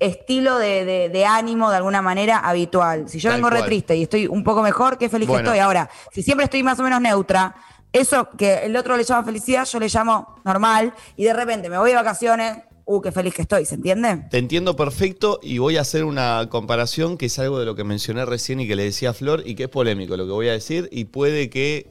estilo 0.00 0.58
de, 0.58 0.84
de- 0.84 1.08
de 1.08 1.24
ánimo 1.24 1.70
de 1.70 1.76
alguna 1.78 2.02
manera 2.02 2.38
habitual. 2.40 3.08
Si 3.08 3.18
yo 3.20 3.30
Tal 3.30 3.38
vengo 3.38 3.48
re 3.48 3.58
cual. 3.58 3.68
triste 3.68 3.96
y 3.96 4.02
estoy 4.02 4.26
un 4.26 4.44
poco 4.44 4.60
mejor, 4.62 4.98
qué 4.98 5.08
feliz 5.08 5.28
Bueno. 5.28 5.44
que 5.44 5.48
estoy. 5.50 5.60
Ahora, 5.60 5.88
si 6.12 6.22
siempre 6.22 6.44
estoy 6.44 6.62
más 6.62 6.78
o 6.78 6.82
menos 6.82 7.00
neutra, 7.00 7.54
eso 7.94 8.28
que 8.36 8.64
el 8.64 8.76
otro 8.76 8.96
le 8.96 9.04
llama 9.04 9.24
felicidad, 9.24 9.64
yo 9.66 9.78
le 9.78 9.88
llamo 9.88 10.36
normal 10.44 10.92
y 11.16 11.24
de 11.24 11.32
repente 11.32 11.70
me 11.70 11.78
voy 11.78 11.90
de 11.90 11.96
vacaciones, 11.96 12.58
uh, 12.84 13.00
qué 13.00 13.12
feliz 13.12 13.34
que 13.34 13.42
estoy, 13.42 13.64
¿se 13.64 13.76
entiende? 13.76 14.26
Te 14.30 14.38
entiendo 14.38 14.74
perfecto 14.74 15.38
y 15.42 15.58
voy 15.58 15.76
a 15.76 15.82
hacer 15.82 16.04
una 16.04 16.48
comparación 16.50 17.16
que 17.16 17.26
es 17.26 17.38
algo 17.38 17.60
de 17.60 17.66
lo 17.66 17.76
que 17.76 17.84
mencioné 17.84 18.24
recién 18.24 18.58
y 18.58 18.66
que 18.66 18.74
le 18.74 18.82
decía 18.82 19.10
a 19.10 19.12
Flor 19.14 19.44
y 19.46 19.54
que 19.54 19.64
es 19.64 19.68
polémico 19.68 20.16
lo 20.16 20.26
que 20.26 20.32
voy 20.32 20.48
a 20.48 20.52
decir 20.52 20.88
y 20.90 21.04
puede 21.04 21.48
que, 21.48 21.88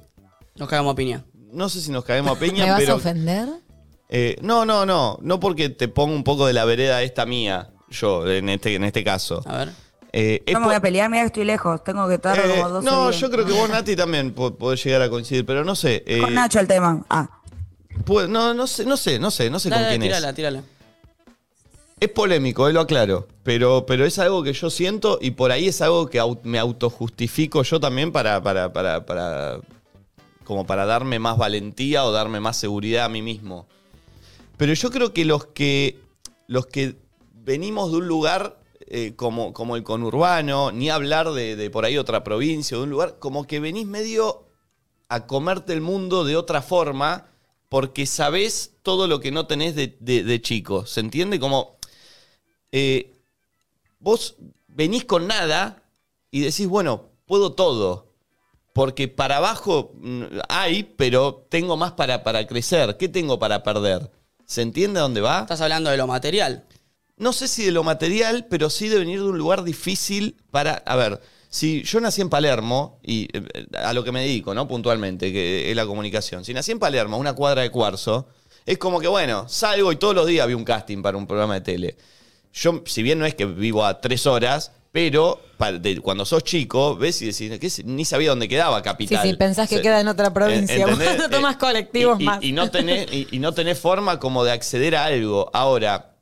Nos 0.55 0.67
cagamos 0.67 0.91
a 0.93 0.95
piña. 0.95 1.23
no 1.51 1.69
sé 1.69 1.79
si 1.79 1.89
nos 1.89 2.03
caemos 2.03 2.35
a 2.35 2.39
peña, 2.39 2.65
¿Me 2.65 2.71
vas 2.71 2.89
a 2.89 2.95
ofender? 2.95 3.47
Eh, 4.09 4.35
no, 4.41 4.65
no, 4.65 4.85
no, 4.85 5.17
no 5.21 5.39
porque 5.39 5.69
te 5.69 5.87
pongo 5.87 6.13
un 6.13 6.25
poco 6.25 6.45
de 6.45 6.53
la 6.53 6.65
vereda 6.65 7.01
esta 7.01 7.25
mía, 7.25 7.69
yo, 7.89 8.29
en 8.29 8.49
este, 8.49 8.75
en 8.75 8.83
este 8.83 9.03
caso. 9.05 9.41
A 9.45 9.57
ver. 9.57 9.69
Eh, 10.15 10.43
No 10.53 10.59
me 10.59 10.67
voy 10.67 10.75
a 10.75 10.79
pelear, 10.79 11.09
mira 11.09 11.23
que 11.23 11.27
estoy 11.27 11.43
lejos, 11.43 11.83
tengo 11.83 12.07
que 12.07 12.13
estar 12.15 12.37
eh, 12.37 12.43
como 12.47 12.69
dos 12.69 12.83
no, 12.83 13.09
yo 13.09 13.31
creo 13.31 13.45
que 13.45 13.51
vos, 13.51 13.67
Nati, 13.67 13.95
también 13.95 14.31
po- 14.31 14.53
podés 14.55 14.83
llegar 14.83 15.01
a 15.01 15.09
coincidir, 15.09 15.43
pero 15.43 15.65
no 15.65 15.75
sé. 15.75 16.03
eh, 16.05 16.19
Con 16.21 16.35
Nacho 16.35 16.59
el 16.59 16.67
tema. 16.67 17.03
Ah, 17.09 17.27
no, 18.29 18.53
no 18.53 18.67
sé, 18.67 18.85
no 18.85 18.95
sé, 18.95 19.17
no 19.17 19.31
sé, 19.31 19.49
no 19.49 19.59
sé 19.59 19.69
Dale, 19.71 19.81
con 19.85 19.89
quién 19.89 20.01
tírala, 20.03 20.29
es. 20.29 20.35
tírala. 20.35 20.63
Es 21.99 22.09
polémico, 22.09 22.67
eh, 22.69 22.73
lo 22.73 22.81
aclaro, 22.81 23.27
pero, 23.43 23.85
pero 23.87 24.05
es 24.05 24.19
algo 24.19 24.43
que 24.43 24.53
yo 24.53 24.69
siento 24.69 25.17
y 25.19 25.31
por 25.31 25.51
ahí 25.51 25.67
es 25.69 25.81
algo 25.81 26.07
que 26.07 26.21
au- 26.21 26.39
me 26.43 26.59
autojustifico 26.59 27.63
yo 27.63 27.79
también 27.79 28.11
para, 28.11 28.43
para, 28.43 28.71
para, 28.71 29.05
para, 29.07 29.59
como 30.43 30.67
para 30.67 30.85
darme 30.85 31.17
más 31.17 31.37
valentía 31.37 32.03
o 32.05 32.11
darme 32.11 32.39
más 32.39 32.57
seguridad 32.57 33.05
a 33.05 33.09
mí 33.09 33.21
mismo. 33.23 33.65
Pero 34.57 34.73
yo 34.73 34.91
creo 34.91 35.11
que 35.13 35.25
los 35.25 35.45
que, 35.47 35.97
los 36.47 36.67
que 36.67 36.97
venimos 37.33 37.89
de 37.91 37.97
un 37.97 38.07
lugar 38.07 38.57
eh, 38.95 39.15
como, 39.15 39.53
como 39.53 39.75
el 39.75 39.81
conurbano, 39.83 40.71
ni 40.71 40.91
hablar 40.91 41.31
de, 41.31 41.55
de 41.55 41.69
por 41.71 41.83
ahí 41.83 41.97
otra 41.97 42.23
provincia, 42.23 42.77
de 42.77 42.83
un 42.83 42.91
lugar, 42.91 43.17
como 43.17 43.47
que 43.47 43.59
venís 43.59 43.87
medio 43.87 44.45
a 45.09 45.25
comerte 45.25 45.73
el 45.73 45.81
mundo 45.81 46.23
de 46.25 46.37
otra 46.37 46.61
forma 46.61 47.25
porque 47.69 48.05
sabés 48.05 48.73
todo 48.83 49.07
lo 49.07 49.19
que 49.19 49.31
no 49.31 49.47
tenés 49.47 49.73
de, 49.75 49.87
de- 49.99 50.41
chico. 50.43 50.85
¿Se 50.85 50.99
entiende? 50.99 51.39
Como 51.39 51.77
eh, 52.71 53.11
vos 53.99 54.35
venís 54.67 55.05
con 55.05 55.25
nada 55.27 55.81
y 56.29 56.41
decís, 56.41 56.67
bueno, 56.67 57.09
puedo 57.25 57.53
todo. 57.53 58.13
Porque 58.73 59.07
para 59.07 59.37
abajo 59.37 59.91
mm, 59.95 60.23
hay, 60.49 60.83
pero 60.83 61.47
tengo 61.49 61.77
más 61.77 61.93
para, 61.93 62.23
para 62.23 62.45
crecer. 62.45 62.97
¿Qué 62.97 63.07
tengo 63.07 63.39
para 63.39 63.63
perder? 63.63 64.11
¿Se 64.45 64.61
entiende 64.61 64.99
dónde 64.99 65.21
va? 65.21 65.41
Estás 65.41 65.61
hablando 65.61 65.89
de 65.89 65.97
lo 65.97 66.05
material. 66.05 66.65
No 67.17 67.31
sé 67.33 67.47
si 67.47 67.65
de 67.65 67.71
lo 67.71 67.83
material, 67.83 68.47
pero 68.49 68.69
sí 68.69 68.89
de 68.89 68.97
venir 68.97 69.19
de 69.19 69.25
un 69.27 69.37
lugar 69.37 69.63
difícil 69.63 70.35
para. 70.51 70.73
A 70.85 70.95
ver, 70.95 71.21
si 71.49 71.83
yo 71.83 71.99
nací 72.01 72.21
en 72.21 72.29
Palermo, 72.29 72.99
y 73.03 73.27
eh, 73.37 73.43
a 73.77 73.93
lo 73.93 74.03
que 74.03 74.11
me 74.11 74.21
dedico, 74.21 74.53
¿no? 74.53 74.67
Puntualmente, 74.67 75.31
que 75.31 75.69
es 75.69 75.75
la 75.75 75.85
comunicación. 75.85 76.43
Si 76.43 76.53
nací 76.53 76.71
en 76.71 76.79
Palermo, 76.79 77.17
una 77.17 77.33
cuadra 77.33 77.61
de 77.61 77.69
cuarzo, 77.69 78.27
es 78.65 78.77
como 78.79 78.99
que, 78.99 79.07
bueno, 79.07 79.47
salgo 79.47 79.91
y 79.91 79.97
todos 79.97 80.15
los 80.15 80.25
días 80.25 80.47
vi 80.47 80.53
un 80.55 80.63
casting 80.65 81.01
para 81.03 81.17
un 81.17 81.27
programa 81.27 81.53
de 81.55 81.61
tele. 81.61 81.97
Yo, 82.53 82.81
si 82.85 83.03
bien 83.03 83.19
no 83.19 83.25
es 83.25 83.35
que 83.35 83.45
vivo 83.45 83.85
a 83.85 84.01
tres 84.01 84.25
horas, 84.25 84.71
pero 84.91 85.39
pa- 85.57 85.71
de- 85.71 85.99
cuando 85.99 86.23
sos 86.25 86.43
chico, 86.43 86.95
ves 86.95 87.21
y 87.21 87.25
decís, 87.27 87.59
¿qué 87.59 87.67
es? 87.67 87.83
ni 87.85 88.05
sabía 88.05 88.29
dónde 88.29 88.47
quedaba 88.47 88.77
Sí, 88.77 88.83
Capital. 88.83 89.27
sí, 89.27 89.33
pensás 89.35 89.67
que 89.69 89.77
Se- 89.77 89.81
queda 89.81 89.99
en 90.01 90.07
otra 90.07 90.33
provincia. 90.33 90.75
¿Entendés? 90.85 91.17
no 91.19 91.29
tomás 91.29 91.55
Eh, 91.55 91.59
colectivos 91.59 92.19
y, 92.19 92.23
y- 92.23 92.25
más. 92.25 92.43
Y 92.43 92.51
no 92.53 92.69
tenés, 92.71 93.11
y, 93.11 93.27
y 93.31 93.39
no 93.39 93.53
tenés 93.53 93.79
forma 93.79 94.19
como 94.19 94.43
de 94.43 94.51
acceder 94.51 94.95
a 94.95 95.05
algo. 95.05 95.49
Ahora, 95.53 96.12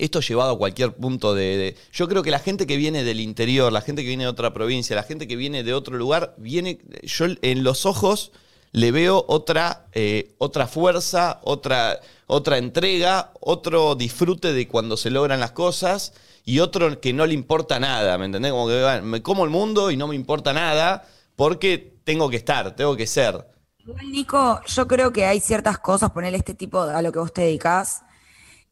esto 0.00 0.20
llevado 0.20 0.52
a 0.52 0.58
cualquier 0.58 0.94
punto 0.94 1.34
de, 1.34 1.76
Yo 1.92 2.08
creo 2.08 2.22
que 2.22 2.30
la 2.30 2.38
gente 2.38 2.66
que 2.66 2.76
viene 2.76 3.04
del 3.04 3.20
interior, 3.20 3.72
la 3.72 3.82
gente 3.82 4.02
que 4.02 4.08
viene 4.08 4.24
de 4.24 4.30
otra 4.30 4.52
provincia, 4.52 4.96
la 4.96 5.02
gente 5.02 5.28
que 5.28 5.36
viene 5.36 5.62
de 5.62 5.74
otro 5.74 5.96
lugar, 5.96 6.34
viene. 6.38 6.80
Yo 7.02 7.26
en 7.42 7.62
los 7.62 7.86
ojos 7.86 8.32
le 8.72 8.92
veo 8.92 9.24
otra, 9.28 9.86
eh, 9.92 10.34
otra 10.38 10.66
fuerza, 10.66 11.40
otra, 11.42 12.00
otra 12.26 12.58
entrega, 12.58 13.32
otro 13.40 13.94
disfrute 13.94 14.52
de 14.52 14.68
cuando 14.68 14.96
se 14.96 15.10
logran 15.10 15.40
las 15.40 15.52
cosas 15.52 16.14
y 16.44 16.60
otro 16.60 17.00
que 17.00 17.12
no 17.12 17.26
le 17.26 17.34
importa 17.34 17.78
nada, 17.78 18.16
¿me 18.16 18.26
entendés? 18.26 18.52
Como 18.52 18.68
que 18.68 18.82
bueno, 18.82 19.02
me 19.02 19.22
como 19.22 19.44
el 19.44 19.50
mundo 19.50 19.90
y 19.90 19.96
no 19.96 20.06
me 20.06 20.14
importa 20.14 20.52
nada 20.52 21.06
porque 21.36 21.94
tengo 22.04 22.30
que 22.30 22.36
estar, 22.36 22.74
tengo 22.76 22.96
que 22.96 23.06
ser. 23.06 23.46
Igual, 23.78 24.10
Nico, 24.10 24.60
yo 24.66 24.86
creo 24.86 25.12
que 25.12 25.26
hay 25.26 25.40
ciertas 25.40 25.78
cosas, 25.78 26.10
ponerle 26.10 26.38
este 26.38 26.54
tipo 26.54 26.80
a 26.80 27.02
lo 27.02 27.12
que 27.12 27.18
vos 27.18 27.32
te 27.32 27.42
dedicás, 27.42 28.02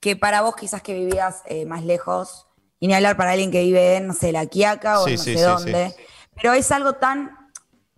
que 0.00 0.16
para 0.16 0.42
vos 0.42 0.54
quizás 0.56 0.82
que 0.82 0.94
vivías 0.94 1.42
eh, 1.46 1.66
más 1.66 1.84
lejos, 1.84 2.46
y 2.80 2.86
ni 2.88 2.94
hablar 2.94 3.16
para 3.16 3.32
alguien 3.32 3.50
que 3.50 3.62
vive 3.62 3.96
en, 3.96 4.06
no 4.06 4.14
sé, 4.14 4.30
La 4.32 4.46
Quiaca 4.46 5.00
o 5.00 5.04
Sí, 5.06 5.12
no 5.12 5.18
sí, 5.18 5.32
sé 5.32 5.38
sí, 5.38 5.42
dónde, 5.44 5.94
pero 6.40 6.52
es 6.52 6.70
algo 6.70 6.92
tan 6.94 7.36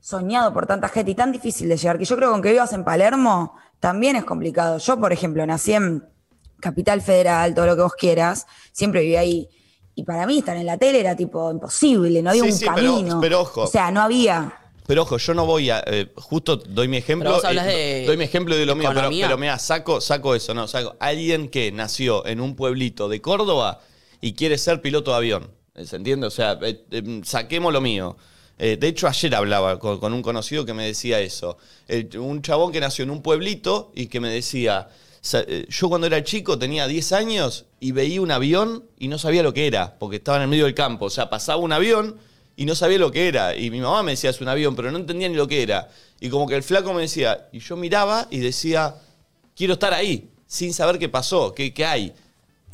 soñado 0.01 0.53
por 0.55 0.66
tanta 0.66 0.88
gente 0.88 1.11
y 1.11 1.14
tan 1.14 1.30
difícil 1.32 1.68
de 1.68 1.76
llegar, 1.76 1.98
que 1.98 2.05
yo 2.07 2.16
creo 2.16 2.30
que 2.30 2.34
aunque 2.34 2.53
vivas 2.53 2.72
en 2.72 2.84
Palermo, 2.84 3.55
también 3.78 4.16
es 4.16 4.24
complicado. 4.24 4.78
Yo, 4.78 4.98
por 4.98 5.12
ejemplo, 5.12 5.44
nací 5.46 5.74
en 5.74 6.05
Capital 6.61 7.03
Federal, 7.03 7.55
todo 7.55 7.66
lo 7.66 7.76
que 7.76 7.82
vos 7.82 7.94
quieras, 7.94 8.46
siempre 8.72 9.03
viví 9.03 9.16
ahí. 9.16 9.48
Y 9.94 10.05
para 10.05 10.26
mí 10.26 10.38
estar 10.38 10.57
en 10.57 10.64
la 10.66 10.78
tele 10.78 11.01
era 11.01 11.14
tipo 11.16 11.51
imposible, 11.51 12.22
no 12.22 12.30
había 12.30 12.44
un 12.44 12.59
pero- 12.59 12.74
camino. 12.74 13.20
pero 13.20 13.40
ojo. 13.42 13.62
O 13.62 13.66
sea, 13.66 13.90
no 13.90 14.01
había. 14.01 14.55
Pero 14.91 15.03
ojo, 15.03 15.18
yo 15.18 15.34
no 15.34 15.47
voy 15.47 15.70
a. 15.70 15.84
eh, 15.86 16.09
justo 16.16 16.57
doy 16.57 16.88
mi 16.88 16.97
ejemplo. 16.97 17.26
Pero 17.30 17.36
vos 17.36 17.45
hablas 17.45 17.66
de 17.66 18.03
doy 18.09 18.16
mi 18.16 18.24
ejemplo 18.24 18.57
de 18.57 18.66
lo 18.66 18.74
mío, 18.74 18.88
pero, 18.88 18.99
economía. 19.03 19.26
pero 19.26 19.38
mira, 19.38 19.57
saco, 19.61 20.01
saco 20.01 20.34
eso, 20.34 20.53
no, 20.53 20.66
saco. 20.66 20.97
Alguien 20.99 21.49
que 21.49 21.70
nació 21.70 22.26
en 22.26 22.41
un 22.41 22.57
pueblito 22.57 23.09
de 23.09 23.20
Córdoba 23.20 23.80
y 24.20 24.32
quiere 24.32 24.59
ser 24.59 24.80
piloto 24.80 25.12
de 25.12 25.16
avión. 25.18 25.51
¿Se 25.84 25.95
entiende? 25.95 26.26
O 26.26 26.30
sea, 26.30 26.59
eh, 26.62 26.82
eh, 26.91 27.20
saquemos 27.24 27.72
lo 27.72 27.80
mío. 27.80 28.16
Eh, 28.59 28.76
de 28.78 28.88
hecho, 28.88 29.07
ayer 29.07 29.32
hablaba 29.36 29.78
con, 29.78 30.01
con 30.01 30.12
un 30.12 30.22
conocido 30.22 30.64
que 30.66 30.74
me 30.74 30.84
decía 30.84 31.20
eso. 31.20 31.57
Eh, 31.86 32.09
un 32.18 32.43
chabón 32.43 32.72
que 32.72 32.80
nació 32.80 33.05
en 33.05 33.11
un 33.11 33.22
pueblito 33.22 33.93
y 33.95 34.09
que 34.09 34.18
me 34.18 34.28
decía. 34.28 34.88
sa- 35.20 35.45
eh, 35.47 35.66
Yo 35.68 35.88
cuando 35.88 36.09
era 36.09 36.24
chico 36.24 36.59
tenía 36.59 36.88
10 36.88 37.12
años 37.12 37.66
y 37.78 37.93
veía 37.93 38.20
un 38.20 38.32
avión 38.32 38.86
y 38.99 39.07
no 39.07 39.18
sabía 39.18 39.45
lo 39.45 39.55
que 39.55 39.68
era, 39.68 39.99
porque 40.01 40.16
estaba 40.16 40.38
en 40.38 40.43
el 40.43 40.49
medio 40.49 40.64
del 40.64 40.74
campo. 40.74 41.05
O 41.05 41.11
sea, 41.11 41.30
pasaba 41.30 41.59
un 41.62 41.72
avión 41.72 42.16
y 42.61 42.66
no 42.66 42.74
sabía 42.74 42.98
lo 42.98 43.11
que 43.11 43.26
era. 43.26 43.56
Y 43.56 43.70
mi 43.70 43.80
mamá 43.80 44.02
me 44.02 44.11
decía, 44.11 44.28
es 44.28 44.38
un 44.42 44.48
avión, 44.48 44.76
pero 44.76 44.92
no 44.92 44.98
entendía 44.98 45.30
ni 45.30 45.34
lo 45.34 45.48
que 45.48 45.62
era. 45.62 45.88
Y 46.20 46.28
como 46.28 46.46
que 46.46 46.54
el 46.54 46.62
flaco 46.62 46.92
me 46.92 47.00
decía, 47.00 47.48
y 47.52 47.61
yo 47.61 47.74
miraba 47.74 48.26
y 48.28 48.40
decía, 48.40 48.96
quiero 49.56 49.72
estar 49.72 49.94
ahí, 49.94 50.28
sin 50.46 50.74
saber 50.74 50.98
qué 50.98 51.08
pasó, 51.08 51.54
qué, 51.54 51.72
qué 51.72 51.86
hay. 51.86 52.12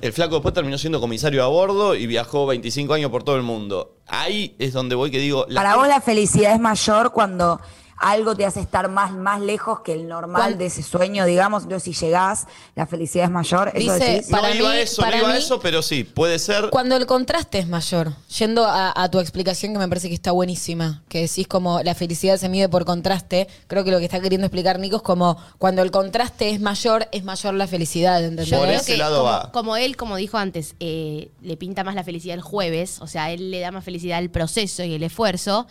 El 0.00 0.12
flaco 0.12 0.34
después 0.34 0.52
terminó 0.52 0.76
siendo 0.76 0.98
comisario 0.98 1.44
a 1.44 1.46
bordo 1.46 1.94
y 1.94 2.08
viajó 2.08 2.46
25 2.46 2.94
años 2.94 3.12
por 3.12 3.22
todo 3.22 3.36
el 3.36 3.44
mundo. 3.44 3.98
Ahí 4.08 4.56
es 4.58 4.72
donde 4.72 4.96
voy 4.96 5.12
que 5.12 5.20
digo... 5.20 5.46
la 5.48 5.62
Para 5.62 5.76
vos 5.76 5.86
la 5.86 6.00
felicidad 6.00 6.52
es 6.52 6.60
mayor 6.60 7.12
cuando 7.12 7.60
algo 7.98 8.36
te 8.36 8.44
hace 8.44 8.60
estar 8.60 8.88
más, 8.90 9.12
más 9.12 9.40
lejos 9.40 9.80
que 9.80 9.92
el 9.92 10.06
normal 10.08 10.40
¿Cuál? 10.42 10.58
de 10.58 10.66
ese 10.66 10.82
sueño, 10.82 11.24
digamos. 11.24 11.62
Entonces, 11.64 11.96
si 11.96 12.04
llegás, 12.06 12.46
la 12.74 12.86
felicidad 12.86 13.24
es 13.26 13.30
mayor. 13.30 13.72
¿Eso 13.74 13.94
Dice- 13.94 14.04
decís? 14.12 14.30
No 14.30 14.36
para 14.40 14.54
iba 14.54 14.68
mí- 14.70 14.76
a 14.76 14.80
eso, 14.80 15.02
para 15.02 15.16
no 15.16 15.22
iba 15.22 15.30
a 15.30 15.32
mí- 15.32 15.38
eso, 15.38 15.60
pero 15.60 15.82
sí, 15.82 16.04
puede 16.04 16.38
ser... 16.38 16.68
Cuando 16.70 16.96
el 16.96 17.06
contraste 17.06 17.58
es 17.58 17.68
mayor, 17.68 18.12
yendo 18.38 18.64
a, 18.66 18.92
a 18.94 19.10
tu 19.10 19.18
explicación 19.20 19.72
que 19.72 19.78
me 19.78 19.88
parece 19.88 20.08
que 20.08 20.14
está 20.14 20.32
buenísima, 20.32 21.02
que 21.08 21.22
decís 21.22 21.48
como 21.48 21.82
la 21.82 21.94
felicidad 21.94 22.36
se 22.36 22.48
mide 22.48 22.68
por 22.68 22.84
contraste, 22.84 23.48
creo 23.66 23.82
que 23.84 23.90
lo 23.90 23.98
que 23.98 24.04
está 24.04 24.20
queriendo 24.20 24.46
explicar 24.46 24.78
Nico 24.78 24.96
es 24.96 25.02
como 25.02 25.36
cuando 25.58 25.82
el 25.82 25.90
contraste 25.90 26.50
es 26.50 26.60
mayor, 26.60 27.08
es 27.12 27.24
mayor 27.24 27.54
la 27.54 27.66
felicidad, 27.66 28.22
¿entendés? 28.22 28.58
Por 28.58 28.68
ese 28.68 28.92
que 28.92 28.98
lado 28.98 29.18
como, 29.20 29.30
va. 29.30 29.52
como 29.52 29.76
él, 29.76 29.96
como 29.96 30.16
dijo 30.16 30.36
antes, 30.38 30.74
eh, 30.80 31.30
le 31.40 31.56
pinta 31.56 31.82
más 31.84 31.94
la 31.94 32.04
felicidad 32.04 32.34
el 32.34 32.42
jueves, 32.42 33.00
o 33.00 33.06
sea, 33.06 33.30
él 33.30 33.50
le 33.50 33.60
da 33.60 33.70
más 33.70 33.84
felicidad 33.84 34.18
el 34.18 34.30
proceso 34.30 34.84
y 34.84 34.94
el 34.94 35.02
esfuerzo. 35.02 35.66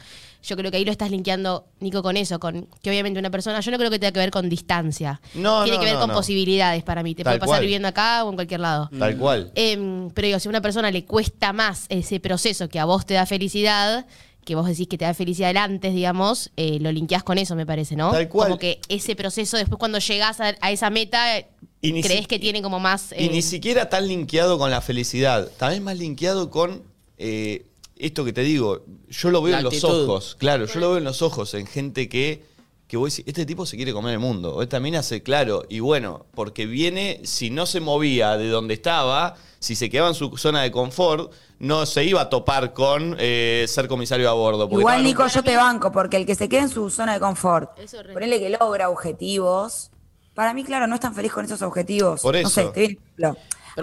Yo 0.46 0.56
creo 0.56 0.70
que 0.70 0.78
ahí 0.78 0.86
lo 0.86 0.91
estás 0.91 1.10
linkeando, 1.12 1.66
Nico, 1.80 2.04
con 2.04 2.18
eso, 2.18 2.39
con 2.39 2.68
que 2.82 2.89
obviamente 2.89 3.20
una 3.20 3.32
persona, 3.32 3.60
yo 3.62 3.72
no 3.72 3.78
creo 3.78 3.89
que 3.89 3.98
tenga 4.00 4.12
que 4.12 4.20
ver 4.20 4.32
con 4.32 4.48
distancia. 4.48 5.20
No, 5.34 5.64
Tiene 5.64 5.78
no, 5.78 5.82
que 5.82 5.86
ver 5.88 5.96
no, 5.96 6.02
con 6.02 6.10
no. 6.10 6.16
posibilidades 6.16 6.84
para 6.84 7.02
mí. 7.04 7.16
Te 7.16 7.24
Tal 7.24 7.32
puede 7.34 7.39
pasar 7.39 7.50
cual. 7.56 7.62
viviendo 7.62 7.88
acá 7.88 8.24
o 8.24 8.30
en 8.30 8.36
cualquier 8.36 8.60
lado. 8.60 8.89
Tal 8.98 9.18
cual. 9.18 9.52
Em, 9.56 10.10
pero 10.12 10.28
digo, 10.28 10.39
si 10.39 10.48
a 10.48 10.52
una 10.52 10.62
persona 10.62 10.91
le 10.91 11.04
cuesta 11.06 11.52
más 11.54 11.86
ese 11.89 12.20
proceso 12.20 12.70
que 12.70 12.80
a 12.80 12.86
vos 12.86 13.06
te 13.06 13.16
da 13.16 13.26
felicidad, 13.26 14.06
que 14.43 14.54
vos 14.54 14.68
decís 14.68 14.88
que 14.88 14.98
te 15.00 15.06
da 15.06 15.14
felicidad 15.16 15.50
el 15.50 15.58
antes, 15.58 15.93
digamos, 15.96 16.52
eh, 16.56 16.78
lo 16.80 16.91
linkeás 16.91 17.24
con 17.24 17.39
eso, 17.39 17.56
me 17.56 17.66
parece, 17.66 17.96
¿no? 17.96 18.12
Tal 18.12 18.30
cual. 18.30 18.50
Como 18.50 18.60
que 18.60 18.80
ese 18.89 19.16
proceso, 19.16 19.58
después 19.58 19.80
cuando 19.80 19.98
llegás 19.98 20.39
a, 20.39 20.54
a 20.62 20.72
esa 20.72 20.91
meta, 20.91 21.39
Y 21.82 21.91
ni 21.91 22.04
crees 22.04 22.22
si- 22.22 22.26
que 22.28 22.38
tiene 22.38 22.62
como 22.62 22.80
más... 22.80 23.12
Y 23.18 23.26
eh, 23.26 23.30
ni 23.32 23.41
siquiera 23.41 23.89
tan 23.89 24.08
linkeado 24.08 24.60
con 24.60 24.70
la 24.70 24.82
felicidad, 24.82 25.50
también 25.58 25.84
más 25.84 25.98
linkeado 25.98 26.52
con 26.52 26.84
eh, 27.18 27.66
esto 27.98 28.26
que 28.26 28.34
te 28.34 28.41
digo, 28.41 28.84
yo 29.10 29.30
lo 29.32 29.41
veo 29.41 29.52
La 29.54 29.58
en 29.60 29.64
los 29.66 29.74
actitud. 29.74 30.04
ojos, 30.10 30.36
claro, 30.39 30.66
yo 30.66 30.80
lo 30.80 30.89
veo 30.89 30.98
en 30.98 31.04
los 31.04 31.22
ojos, 31.22 31.54
en 31.54 31.66
gente 31.68 32.10
que, 32.10 32.43
que 32.88 32.98
vos 32.98 33.12
decís, 33.12 33.26
este 33.28 33.46
tipo 33.46 33.66
se 33.66 33.78
quiere 33.78 33.93
comer 33.93 34.14
el 34.14 34.20
mundo, 34.20 34.56
o 34.56 34.62
esta 34.62 34.80
mina 34.80 35.00
hace 35.00 35.24
claro, 35.24 35.64
y 35.70 35.80
bueno, 35.80 36.26
porque 36.36 36.66
viene, 36.66 37.22
si 37.24 37.50
no 37.50 37.66
se 37.66 37.80
movía 37.80 38.38
de 38.38 38.50
donde 38.50 38.74
estaba, 38.74 39.36
si 39.60 39.76
se 39.76 39.89
quedaba 39.89 40.10
en 40.10 40.16
su 40.16 40.36
zona 40.38 40.62
de 40.62 40.72
confort, 40.72 41.32
no 41.58 41.86
se 41.86 42.04
iba 42.04 42.22
a 42.22 42.30
topar 42.30 42.74
con 42.74 43.16
eh, 43.18 43.66
ser 43.68 43.88
comisario 43.88 44.30
a 44.30 44.34
bordo. 44.34 44.68
porque 44.70 44.82
Igual, 44.82 45.06
estaba 45.08 45.08
Nico, 45.26 45.28
yo 45.34 45.41
te 45.43 45.56
banco, 45.56 45.91
porque 45.91 46.18
el 46.18 46.26
que 46.26 46.36
se 46.36 46.50
queda 46.50 46.62
en 46.64 46.70
su 46.70 46.89
zona 46.89 47.14
de 47.14 47.20
confort, 47.20 47.80
Eso 47.80 48.02
es 48.02 48.08
re- 48.08 48.14
ponele 48.14 48.39
que 48.39 48.50
logra 48.50 48.89
objetivos, 48.89 49.89
para 50.34 50.54
mí, 50.54 50.66
claro, 50.66 50.86
no 50.86 50.96
es 50.96 51.02
tan 51.02 51.16
feliz 51.16 51.32
con 51.32 51.46
esos 51.46 51.62
objetivos. 51.62 52.22
Por 52.22 52.34
No 52.36 52.41
eso. 52.41 52.50
sé, 52.50 52.66
te 52.66 52.80
doy 52.82 52.86
un 52.88 52.91
ejemplo. 52.91 53.38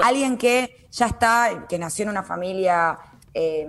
Alguien 0.05 0.37
que 0.37 0.87
ya 0.93 1.07
está, 1.07 1.67
que 1.69 1.79
nació 1.79 2.03
en 2.05 2.11
una 2.11 2.23
familia, 2.23 2.99
eh, 3.35 3.67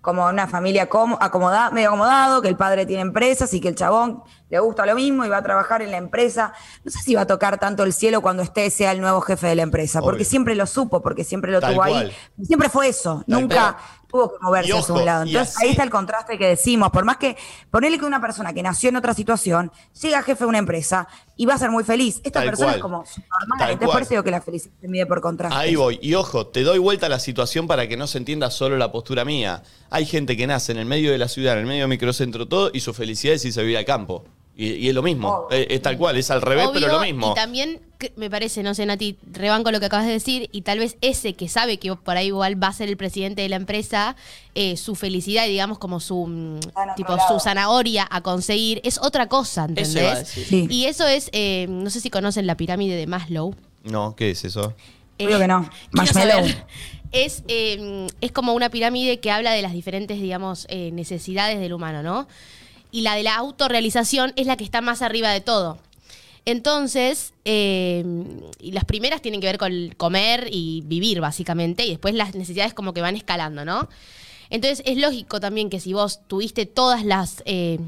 como 0.00 0.26
una 0.26 0.46
familia 0.48 0.88
como- 0.88 1.16
acomoda- 1.20 1.70
medio 1.70 1.88
acomodado, 1.88 2.42
que 2.42 2.48
el 2.48 2.56
padre 2.56 2.86
tiene 2.86 3.02
empresas 3.02 3.52
y 3.54 3.60
que 3.60 3.68
el 3.68 3.74
chabón 3.76 4.22
le 4.52 4.60
gusta 4.60 4.84
lo 4.84 4.94
mismo 4.94 5.24
y 5.24 5.30
va 5.30 5.38
a 5.38 5.42
trabajar 5.42 5.80
en 5.80 5.90
la 5.90 5.96
empresa. 5.96 6.52
No 6.84 6.90
sé 6.90 6.98
si 7.00 7.14
va 7.14 7.22
a 7.22 7.26
tocar 7.26 7.58
tanto 7.58 7.84
el 7.84 7.94
cielo 7.94 8.20
cuando 8.20 8.42
usted 8.42 8.68
sea 8.70 8.92
el 8.92 9.00
nuevo 9.00 9.22
jefe 9.22 9.46
de 9.46 9.54
la 9.54 9.62
empresa, 9.62 10.02
porque 10.02 10.24
siempre 10.26 10.54
lo 10.54 10.66
supo, 10.66 11.00
porque 11.00 11.24
siempre 11.24 11.50
lo 11.52 11.58
Tal 11.60 11.72
tuvo 11.72 11.84
cual. 11.84 12.12
ahí. 12.38 12.44
Siempre 12.46 12.68
fue 12.68 12.88
eso, 12.88 13.24
Tal 13.26 13.40
nunca 13.40 13.78
tuvo 14.08 14.28
que 14.30 14.36
moverse 14.42 14.74
ojo, 14.74 14.92
un 14.92 15.06
lado. 15.06 15.22
Entonces 15.22 15.56
así- 15.56 15.64
ahí 15.64 15.70
está 15.70 15.84
el 15.84 15.88
contraste 15.88 16.36
que 16.36 16.46
decimos. 16.48 16.90
Por 16.90 17.06
más 17.06 17.16
que 17.16 17.34
ponerle 17.70 17.98
que 17.98 18.04
una 18.04 18.20
persona 18.20 18.52
que 18.52 18.62
nació 18.62 18.90
en 18.90 18.96
otra 18.96 19.14
situación 19.14 19.72
llega 20.02 20.22
jefe 20.22 20.44
de 20.44 20.48
una 20.48 20.58
empresa 20.58 21.08
y 21.34 21.46
va 21.46 21.54
a 21.54 21.58
ser 21.58 21.70
muy 21.70 21.82
feliz. 21.82 22.16
Esta 22.22 22.40
Tal 22.40 22.50
persona 22.50 22.66
cual. 22.72 22.76
es 22.76 22.82
como 22.82 23.04
normal. 23.48 23.70
Entonces 23.70 23.88
por 23.90 24.02
eso 24.02 24.10
digo 24.10 24.22
que 24.22 24.30
la 24.30 24.42
felicidad 24.42 24.74
se 24.82 24.88
mide 24.88 25.06
por 25.06 25.22
contraste. 25.22 25.56
Ahí 25.56 25.76
voy. 25.76 25.98
Y 26.02 26.12
ojo, 26.14 26.46
te 26.48 26.62
doy 26.62 26.78
vuelta 26.78 27.06
a 27.06 27.08
la 27.08 27.18
situación 27.20 27.66
para 27.66 27.88
que 27.88 27.96
no 27.96 28.06
se 28.06 28.18
entienda 28.18 28.50
solo 28.50 28.76
la 28.76 28.92
postura 28.92 29.24
mía. 29.24 29.62
Hay 29.88 30.04
gente 30.04 30.36
que 30.36 30.46
nace 30.46 30.72
en 30.72 30.78
el 30.78 30.84
medio 30.84 31.10
de 31.10 31.16
la 31.16 31.28
ciudad, 31.28 31.54
en 31.54 31.60
el 31.60 31.66
medio 31.66 31.80
del 31.84 31.88
microcentro, 31.88 32.46
todo, 32.46 32.70
y 32.74 32.80
su 32.80 32.92
felicidad 32.92 33.34
es 33.36 33.44
irse 33.46 33.60
a 33.60 33.62
vivir 33.62 33.78
al 33.78 33.86
campo. 33.86 34.26
Y, 34.56 34.66
y 34.72 34.88
es 34.88 34.94
lo 34.94 35.02
mismo. 35.02 35.30
Obvio. 35.30 35.58
Es, 35.58 35.66
es 35.70 35.82
tal 35.82 35.96
cual, 35.96 36.16
es 36.16 36.30
al 36.30 36.42
revés, 36.42 36.66
Obvio, 36.66 36.80
pero 36.80 36.92
lo 36.94 37.00
mismo. 37.00 37.32
Y 37.32 37.34
también 37.34 37.80
me 38.16 38.28
parece, 38.30 38.62
no 38.62 38.74
sé, 38.74 38.84
Nati, 38.86 39.16
rebanco 39.30 39.70
lo 39.70 39.80
que 39.80 39.86
acabas 39.86 40.06
de 40.06 40.12
decir, 40.12 40.48
y 40.52 40.62
tal 40.62 40.78
vez 40.78 40.96
ese 41.00 41.34
que 41.34 41.48
sabe 41.48 41.78
que 41.78 41.94
por 41.94 42.16
ahí 42.16 42.26
igual 42.26 42.62
va 42.62 42.68
a 42.68 42.72
ser 42.72 42.88
el 42.88 42.96
presidente 42.96 43.42
de 43.42 43.48
la 43.48 43.56
empresa, 43.56 44.16
eh, 44.54 44.76
su 44.76 44.94
felicidad, 44.94 45.46
digamos, 45.46 45.78
como 45.78 46.00
su 46.00 46.26
mm, 46.26 46.60
tipo 46.96 47.16
lado. 47.16 47.28
su 47.28 47.40
zanahoria 47.40 48.06
a 48.10 48.20
conseguir, 48.20 48.80
es 48.84 48.98
otra 48.98 49.28
cosa, 49.28 49.64
¿entendés? 49.64 49.88
Eso 49.94 50.00
iba 50.00 50.12
a 50.12 50.18
decir. 50.18 50.46
Sí. 50.46 50.66
Y 50.68 50.86
eso 50.86 51.06
es, 51.06 51.30
eh, 51.32 51.66
no 51.68 51.90
sé 51.90 52.00
si 52.00 52.10
conocen 52.10 52.46
la 52.46 52.56
pirámide 52.56 52.96
de 52.96 53.06
Maslow. 53.06 53.54
No, 53.84 54.14
¿qué 54.16 54.30
es 54.30 54.44
eso? 54.44 54.74
Obvio 55.18 55.38
que 55.38 55.48
no. 55.48 55.68
Marshmallow. 55.92 56.46
saber. 56.46 56.66
Es, 57.12 57.44
eh, 57.46 58.06
es 58.22 58.32
como 58.32 58.54
una 58.54 58.70
pirámide 58.70 59.20
que 59.20 59.30
habla 59.30 59.52
de 59.52 59.60
las 59.60 59.72
diferentes, 59.72 60.20
digamos, 60.20 60.66
eh, 60.70 60.90
necesidades 60.92 61.60
del 61.60 61.74
humano, 61.74 62.02
¿no? 62.02 62.26
Y 62.92 63.00
la 63.00 63.16
de 63.16 63.24
la 63.24 63.34
autorrealización 63.34 64.32
es 64.36 64.46
la 64.46 64.56
que 64.56 64.62
está 64.62 64.80
más 64.80 65.02
arriba 65.02 65.30
de 65.30 65.40
todo. 65.40 65.78
Entonces, 66.44 67.32
eh, 67.44 68.04
y 68.60 68.72
las 68.72 68.84
primeras 68.84 69.22
tienen 69.22 69.40
que 69.40 69.46
ver 69.46 69.58
con 69.58 69.88
comer 69.96 70.48
y 70.50 70.82
vivir, 70.86 71.20
básicamente, 71.20 71.84
y 71.84 71.90
después 71.90 72.14
las 72.14 72.34
necesidades 72.34 72.74
como 72.74 72.92
que 72.92 73.00
van 73.00 73.16
escalando, 73.16 73.64
¿no? 73.64 73.88
Entonces, 74.50 74.82
es 74.84 74.98
lógico 74.98 75.40
también 75.40 75.70
que 75.70 75.80
si 75.80 75.92
vos 75.92 76.20
tuviste 76.26 76.66
todas 76.66 77.04
las 77.04 77.42
eh, 77.46 77.78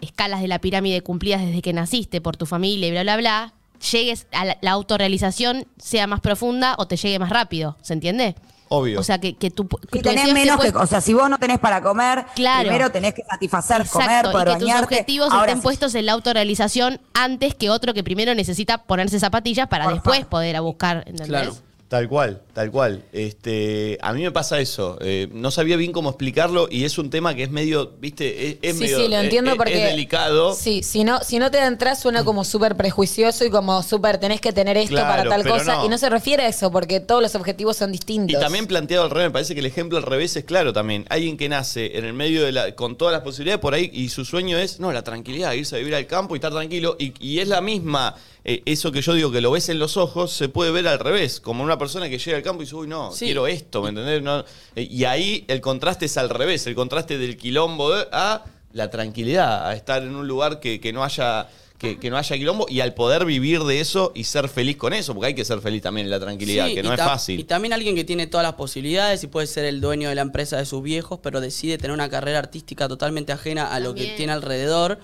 escalas 0.00 0.42
de 0.42 0.48
la 0.48 0.60
pirámide 0.60 1.02
cumplidas 1.02 1.40
desde 1.40 1.62
que 1.62 1.72
naciste 1.72 2.20
por 2.20 2.36
tu 2.36 2.46
familia 2.46 2.88
y 2.88 2.90
bla, 2.90 3.02
bla, 3.02 3.16
bla, 3.16 3.54
llegues 3.92 4.26
a 4.32 4.44
la, 4.44 4.58
la 4.60 4.72
autorrealización, 4.72 5.66
sea 5.78 6.06
más 6.06 6.20
profunda 6.20 6.74
o 6.78 6.86
te 6.86 6.96
llegue 6.96 7.18
más 7.18 7.30
rápido, 7.30 7.76
¿se 7.80 7.94
entiende? 7.94 8.34
Obvio. 8.72 9.00
O 9.00 9.02
sea, 9.02 9.18
que, 9.18 9.34
que 9.36 9.50
tú... 9.50 9.66
que 9.68 10.00
tenés 10.00 10.32
menos 10.32 10.60
que, 10.60 10.68
o 10.68 10.86
sea, 10.86 11.00
si 11.00 11.12
vos 11.12 11.28
no 11.28 11.38
tenés 11.38 11.58
para 11.58 11.82
comer, 11.82 12.24
Claro. 12.36 12.60
primero 12.68 12.92
tenés 12.92 13.14
que 13.14 13.24
satisfacer, 13.28 13.84
comer, 13.88 14.26
poder 14.30 14.48
y 14.48 14.52
que 14.52 14.58
tus 14.60 14.68
bañarte. 14.68 14.84
objetivos 14.84 15.32
Ahora 15.32 15.46
estén 15.46 15.56
sí. 15.58 15.62
puestos 15.64 15.94
en 15.96 16.06
la 16.06 16.12
autorrealización 16.12 17.00
antes 17.12 17.56
que 17.56 17.68
otro 17.68 17.94
que 17.94 18.04
primero 18.04 18.32
necesita 18.34 18.78
ponerse 18.84 19.18
zapatillas 19.18 19.66
para 19.66 19.86
Por 19.86 19.94
después 19.94 20.18
favor. 20.18 20.30
poder 20.30 20.54
a 20.54 20.60
buscar, 20.60 20.98
¿entendés? 20.98 21.26
Claro. 21.26 21.56
Tal 21.90 22.08
cual, 22.08 22.40
tal 22.52 22.70
cual. 22.70 23.02
Este, 23.12 23.98
a 24.00 24.12
mí 24.12 24.22
me 24.22 24.30
pasa 24.30 24.60
eso. 24.60 24.96
eh, 25.00 25.26
no 25.32 25.50
sabía 25.50 25.76
bien 25.76 25.90
cómo 25.90 26.10
explicarlo 26.10 26.68
y 26.70 26.84
es 26.84 26.98
un 26.98 27.10
tema 27.10 27.34
que 27.34 27.42
es 27.42 27.50
medio, 27.50 27.94
viste, 27.98 28.46
es, 28.48 28.56
es 28.62 28.76
sí, 28.76 28.82
medio, 28.84 28.96
sí, 29.00 29.08
lo 29.08 29.16
entiendo 29.18 29.56
porque. 29.56 29.74
es 29.86 29.90
delicado. 29.90 30.54
Sí, 30.54 30.84
si 30.84 31.02
no, 31.02 31.18
si 31.24 31.40
no 31.40 31.50
te 31.50 31.58
entras 31.58 32.00
suena 32.00 32.24
como 32.24 32.44
súper 32.44 32.76
prejuicioso 32.76 33.44
y 33.44 33.50
como 33.50 33.82
súper 33.82 34.18
tenés 34.18 34.40
que 34.40 34.52
tener 34.52 34.76
esto 34.76 34.90
Claro, 34.94 35.08
para 35.08 35.28
tal 35.28 35.42
cosa. 35.44 35.78
no. 35.78 35.86
Y 35.86 35.88
no 35.88 35.98
se 35.98 36.08
refiere 36.08 36.44
a 36.44 36.48
eso, 36.48 36.70
porque 36.70 37.00
todos 37.00 37.20
los 37.22 37.34
objetivos 37.34 37.76
son 37.76 37.90
Y 37.90 37.94
distintos. 37.94 38.40
también 38.40 38.68
planteado 38.68 39.02
al 39.02 39.10
revés, 39.10 39.26
me 39.26 39.32
parece 39.32 39.54
que 39.54 39.60
el 39.60 39.66
ejemplo 39.66 39.98
al 39.98 40.04
revés 40.04 40.36
es 40.36 40.44
claro 40.44 40.72
también. 40.72 41.06
Alguien 41.08 41.36
que 41.36 41.48
nace 41.48 41.98
en 41.98 42.04
el 42.04 42.12
medio 42.12 42.44
de 42.44 42.52
la, 42.52 42.76
con 42.76 42.94
todas 42.96 43.10
las 43.12 43.22
posibilidades 43.22 43.60
por 43.60 43.74
ahí 43.74 43.90
y 43.92 44.10
su 44.10 44.24
sueño 44.24 44.58
es, 44.58 44.78
no, 44.78 44.92
la 44.92 45.02
tranquilidad, 45.02 45.54
irse 45.54 45.74
a 45.74 45.78
vivir 45.80 45.96
al 45.96 46.06
campo 46.06 46.36
y 46.36 46.38
estar 46.38 46.52
tranquilo. 46.52 46.94
Y, 47.00 47.14
y 47.18 47.40
es 47.40 47.48
la 47.48 47.60
misma, 47.60 48.14
eh, 48.54 48.62
eso 48.66 48.90
que 48.92 49.02
yo 49.02 49.14
digo, 49.14 49.30
que 49.30 49.40
lo 49.40 49.50
ves 49.50 49.68
en 49.68 49.78
los 49.78 49.96
ojos, 49.96 50.32
se 50.32 50.48
puede 50.48 50.70
ver 50.70 50.86
al 50.88 50.98
revés, 50.98 51.40
como 51.40 51.62
una 51.64 51.78
persona 51.78 52.08
que 52.08 52.18
llega 52.18 52.36
al 52.36 52.42
campo 52.42 52.62
y 52.62 52.64
dice, 52.66 52.76
uy, 52.76 52.86
no, 52.88 53.12
Sí. 53.12 53.26
quiero 53.26 53.46
esto, 53.46 53.82
¿me 53.82 53.90
entendés? 53.90 54.22
No, 54.22 54.44
eh, 54.76 54.88
y 54.90 55.04
ahí 55.04 55.44
el 55.48 55.60
contraste 55.60 56.06
es 56.06 56.16
al 56.16 56.28
revés, 56.30 56.66
el 56.66 56.74
contraste 56.74 57.18
del 57.18 57.36
quilombo 57.36 57.94
de- 57.94 58.06
a 58.12 58.44
la 58.72 58.90
tranquilidad, 58.90 59.66
a 59.68 59.74
estar 59.74 60.02
en 60.02 60.14
un 60.14 60.26
lugar 60.28 60.60
que, 60.60 60.80
que 60.80 60.92
no 60.92 61.04
haya... 61.04 61.48
Que, 61.80 61.98
que 61.98 62.10
no 62.10 62.18
haya 62.18 62.36
quilombo 62.36 62.66
y 62.68 62.80
al 62.80 62.92
poder 62.92 63.24
vivir 63.24 63.62
de 63.64 63.80
eso 63.80 64.12
y 64.14 64.24
ser 64.24 64.50
feliz 64.50 64.76
con 64.76 64.92
eso, 64.92 65.14
porque 65.14 65.28
hay 65.28 65.34
que 65.34 65.46
ser 65.46 65.62
feliz 65.62 65.80
también 65.80 66.06
en 66.08 66.10
la 66.10 66.20
tranquilidad, 66.20 66.66
Sí, 66.68 66.74
que 66.74 66.80
y 66.80 66.82
no 66.82 66.92
es 66.92 66.98
ta- 66.98 67.06
fácil. 67.08 67.40
Y 67.40 67.44
también 67.44 67.72
alguien 67.72 67.94
que 67.96 68.04
tiene 68.04 68.26
todas 68.26 68.44
las 68.44 68.52
posibilidades 68.52 69.24
y 69.24 69.28
puede 69.28 69.46
ser 69.46 69.64
el 69.64 69.80
dueño 69.80 70.10
de 70.10 70.14
la 70.14 70.20
empresa 70.20 70.58
de 70.58 70.66
sus 70.66 70.82
viejos, 70.82 71.20
pero 71.22 71.40
decide 71.40 71.78
tener 71.78 71.92
una 71.94 72.10
carrera 72.10 72.38
artística 72.38 72.86
totalmente 72.86 73.32
ajena 73.32 73.72
a 73.74 73.80
lo 73.80 73.94
que 73.94 74.00
También. 74.00 74.16
tiene 74.18 74.32
alrededor. 74.34 74.98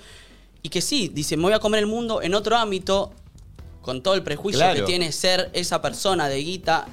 Y 0.62 0.68
que 0.68 0.82
sí, 0.82 1.10
dice, 1.14 1.38
me 1.38 1.44
voy 1.44 1.54
a 1.54 1.60
comer 1.60 1.80
el 1.80 1.86
mundo 1.86 2.20
en 2.20 2.34
otro 2.34 2.56
ámbito, 2.56 3.14
con 3.86 4.02
todo 4.02 4.12
el 4.14 4.22
prejuicio 4.22 4.58
Claro. 4.60 4.74
que 4.80 4.82
tiene 4.82 5.10
ser 5.12 5.48
esa 5.54 5.80
persona 5.80 6.28
de 6.28 6.36
guita 6.42 6.86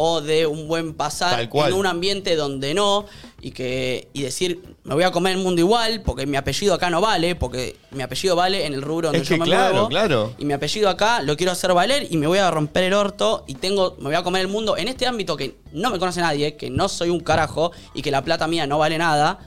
o 0.00 0.20
de 0.20 0.46
un 0.46 0.68
buen 0.68 0.94
pasar 0.94 1.40
en 1.52 1.72
un 1.74 1.86
ambiente 1.86 2.36
donde 2.36 2.72
no 2.72 3.04
y 3.40 3.50
que 3.50 4.08
y 4.12 4.22
decir 4.22 4.62
me 4.84 4.94
voy 4.94 5.02
a 5.02 5.10
comer 5.10 5.36
el 5.36 5.42
mundo 5.42 5.60
igual 5.60 6.02
porque 6.04 6.24
mi 6.24 6.36
apellido 6.36 6.72
acá 6.74 6.88
no 6.88 7.00
vale 7.00 7.34
porque 7.34 7.76
mi 7.90 8.02
apellido 8.02 8.36
vale 8.36 8.64
en 8.66 8.74
el 8.74 8.82
rubro 8.82 9.08
donde 9.08 9.20
Es 9.22 9.28
yo 9.28 9.34
que 9.34 9.40
me 9.40 9.46
claro, 9.46 9.72
muevo 9.74 9.88
claro. 9.88 10.34
y 10.38 10.44
mi 10.44 10.52
apellido 10.52 10.88
acá 10.88 11.20
lo 11.22 11.36
quiero 11.36 11.50
hacer 11.52 11.72
valer 11.74 12.06
y 12.10 12.16
me 12.16 12.26
voy 12.28 12.38
a 12.38 12.50
romper 12.50 12.84
el 12.84 12.94
orto 12.94 13.44
y 13.48 13.54
tengo 13.54 13.96
me 13.98 14.04
voy 14.04 14.14
a 14.14 14.22
comer 14.22 14.42
el 14.42 14.48
mundo 14.48 14.76
en 14.76 14.86
este 14.88 15.06
ámbito 15.06 15.36
que 15.36 15.56
no 15.72 15.90
me 15.90 15.98
conoce 15.98 16.20
nadie, 16.20 16.56
que 16.56 16.70
no 16.70 16.88
soy 16.88 17.10
un 17.10 17.20
carajo 17.20 17.72
y 17.92 18.02
que 18.02 18.10
la 18.10 18.22
plata 18.22 18.46
mía 18.46 18.66
no 18.66 18.78
vale 18.78 18.98
nada 18.98 19.38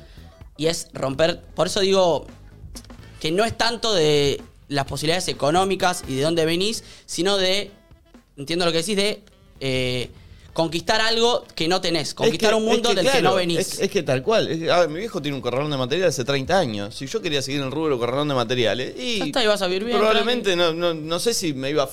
y 0.57 0.67
es 0.67 0.89
romper, 0.93 1.41
por 1.55 1.67
eso 1.67 1.79
digo 1.79 2.27
que 3.21 3.31
no 3.31 3.45
es 3.45 3.57
tanto 3.57 3.93
de 3.93 4.41
las 4.71 4.85
posibilidades 4.85 5.27
económicas 5.27 6.03
y 6.07 6.15
de 6.15 6.21
dónde 6.23 6.45
venís, 6.45 6.83
sino 7.05 7.37
de 7.37 7.71
entiendo 8.37 8.65
lo 8.65 8.71
que 8.71 8.77
decís 8.79 8.95
de 8.95 9.21
eh, 9.59 10.09
conquistar 10.53 11.01
algo 11.01 11.45
que 11.55 11.67
no 11.67 11.81
tenés, 11.81 12.13
conquistar 12.13 12.51
Es 12.51 12.55
que- 12.57 12.63
un 12.63 12.65
mundo 12.65 12.89
es 12.89 12.95
que, 12.95 13.01
del 13.03 13.11
que 13.11 13.21
no 13.21 13.35
venís. 13.35 13.59
Es, 13.59 13.79
es 13.81 13.91
que 13.91 14.01
tal 14.03 14.23
cual. 14.23 14.47
Es 14.49 14.59
que, 14.59 14.71
a 14.71 14.79
ver, 14.79 14.89
mi 14.89 14.99
viejo 14.99 15.21
tiene 15.21 15.35
un 15.35 15.41
corralón 15.41 15.69
de 15.71 15.77
materiales 15.77 16.15
hace 16.15 16.23
30 16.23 16.57
años. 16.57 16.95
Si 16.95 17.05
yo 17.05 17.21
quería 17.21 17.41
seguir 17.41 17.59
en 17.61 17.67
el 17.67 17.71
rubro 17.71 17.99
corralón 17.99 18.27
de 18.29 18.33
materiales, 18.33 18.93
y 18.97 19.19
Ya 19.19 19.25
está, 19.25 19.47
vas 19.47 19.61
a 19.61 19.67
vivir 19.67 19.83
bien, 19.85 19.97
Probablemente 19.97 20.55
no, 20.55 20.73
no, 20.73 20.93
no 20.93 21.19
sé 21.19 21.33
si 21.33 21.53
me 21.53 21.69
iba. 21.69 21.83
a- 21.83 21.89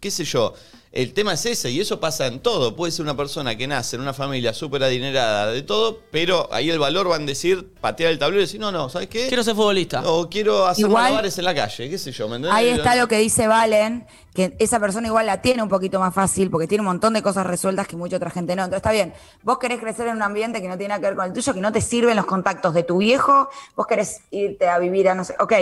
qué 0.00 0.10
sé 0.10 0.24
yo. 0.24 0.54
El 0.92 1.14
tema 1.14 1.34
es 1.34 1.46
ese, 1.46 1.70
y 1.70 1.78
eso 1.80 2.00
pasa 2.00 2.26
en 2.26 2.40
todo. 2.40 2.74
Puede 2.74 2.90
ser 2.90 3.04
una 3.04 3.16
persona 3.16 3.54
que 3.56 3.68
nace 3.68 3.94
en 3.94 4.02
una 4.02 4.12
familia 4.12 4.52
súper 4.52 4.82
adinerada 4.82 5.46
de 5.52 5.62
todo, 5.62 6.00
pero 6.10 6.48
ahí 6.52 6.68
el 6.68 6.80
valor 6.80 7.08
va 7.08 7.14
en 7.14 7.26
decir, 7.26 7.72
patear 7.80 8.10
el 8.10 8.18
tablero 8.18 8.40
y 8.40 8.44
decir, 8.46 8.58
no, 8.58 8.72
no, 8.72 8.88
¿sabes 8.88 9.06
qué? 9.08 9.28
Quiero 9.28 9.44
ser 9.44 9.54
futbolista. 9.54 10.02
o 10.04 10.28
quiero 10.28 10.66
hacer 10.66 10.86
Igual- 10.86 11.04
malabares 11.04 11.38
en 11.38 11.44
la 11.44 11.54
calle, 11.54 11.88
qué 11.88 11.96
sé 11.96 12.10
yo, 12.10 12.28
¿me 12.28 12.36
entendés? 12.36 12.58
Ahí 12.58 12.68
está 12.70 12.96
lo 12.96 13.06
que 13.06 13.18
dice 13.18 13.46
Valen, 13.46 14.04
que 14.34 14.56
esa 14.58 14.80
persona 14.80 15.06
igual 15.06 15.26
la 15.26 15.40
tiene 15.42 15.62
un 15.62 15.68
poquito 15.68 16.00
más 16.00 16.12
fácil 16.12 16.50
porque 16.50 16.66
tiene 16.66 16.80
un 16.82 16.86
montón 16.86 17.12
de 17.14 17.22
cosas 17.22 17.46
resueltas 17.46 17.86
que 17.86 17.94
mucha 17.94 18.16
otra 18.16 18.30
gente 18.30 18.56
no. 18.56 18.64
Entonces 18.64 18.78
está 18.78 18.90
bien, 18.90 19.12
vos 19.44 19.58
querés 19.58 19.78
crecer 19.80 20.08
en 20.08 20.16
un 20.16 20.22
ambiente 20.22 20.60
que 20.60 20.66
no 20.66 20.76
tiene 20.76 20.88
nada 20.88 21.00
que 21.00 21.06
ver 21.06 21.14
con 21.16 21.24
el 21.26 21.32
tuyo, 21.32 21.54
que 21.54 21.60
no 21.60 21.70
te 21.70 21.80
sirven 21.82 22.16
los 22.16 22.26
contactos 22.26 22.74
de 22.74 22.82
tu 22.82 22.98
viejo, 22.98 23.48
vos 23.76 23.86
querés 23.86 24.22
irte 24.32 24.68
a 24.68 24.78
vivir 24.80 25.08
a 25.08 25.14
no 25.14 25.22
sé, 25.24 25.36
ok, 25.38 25.52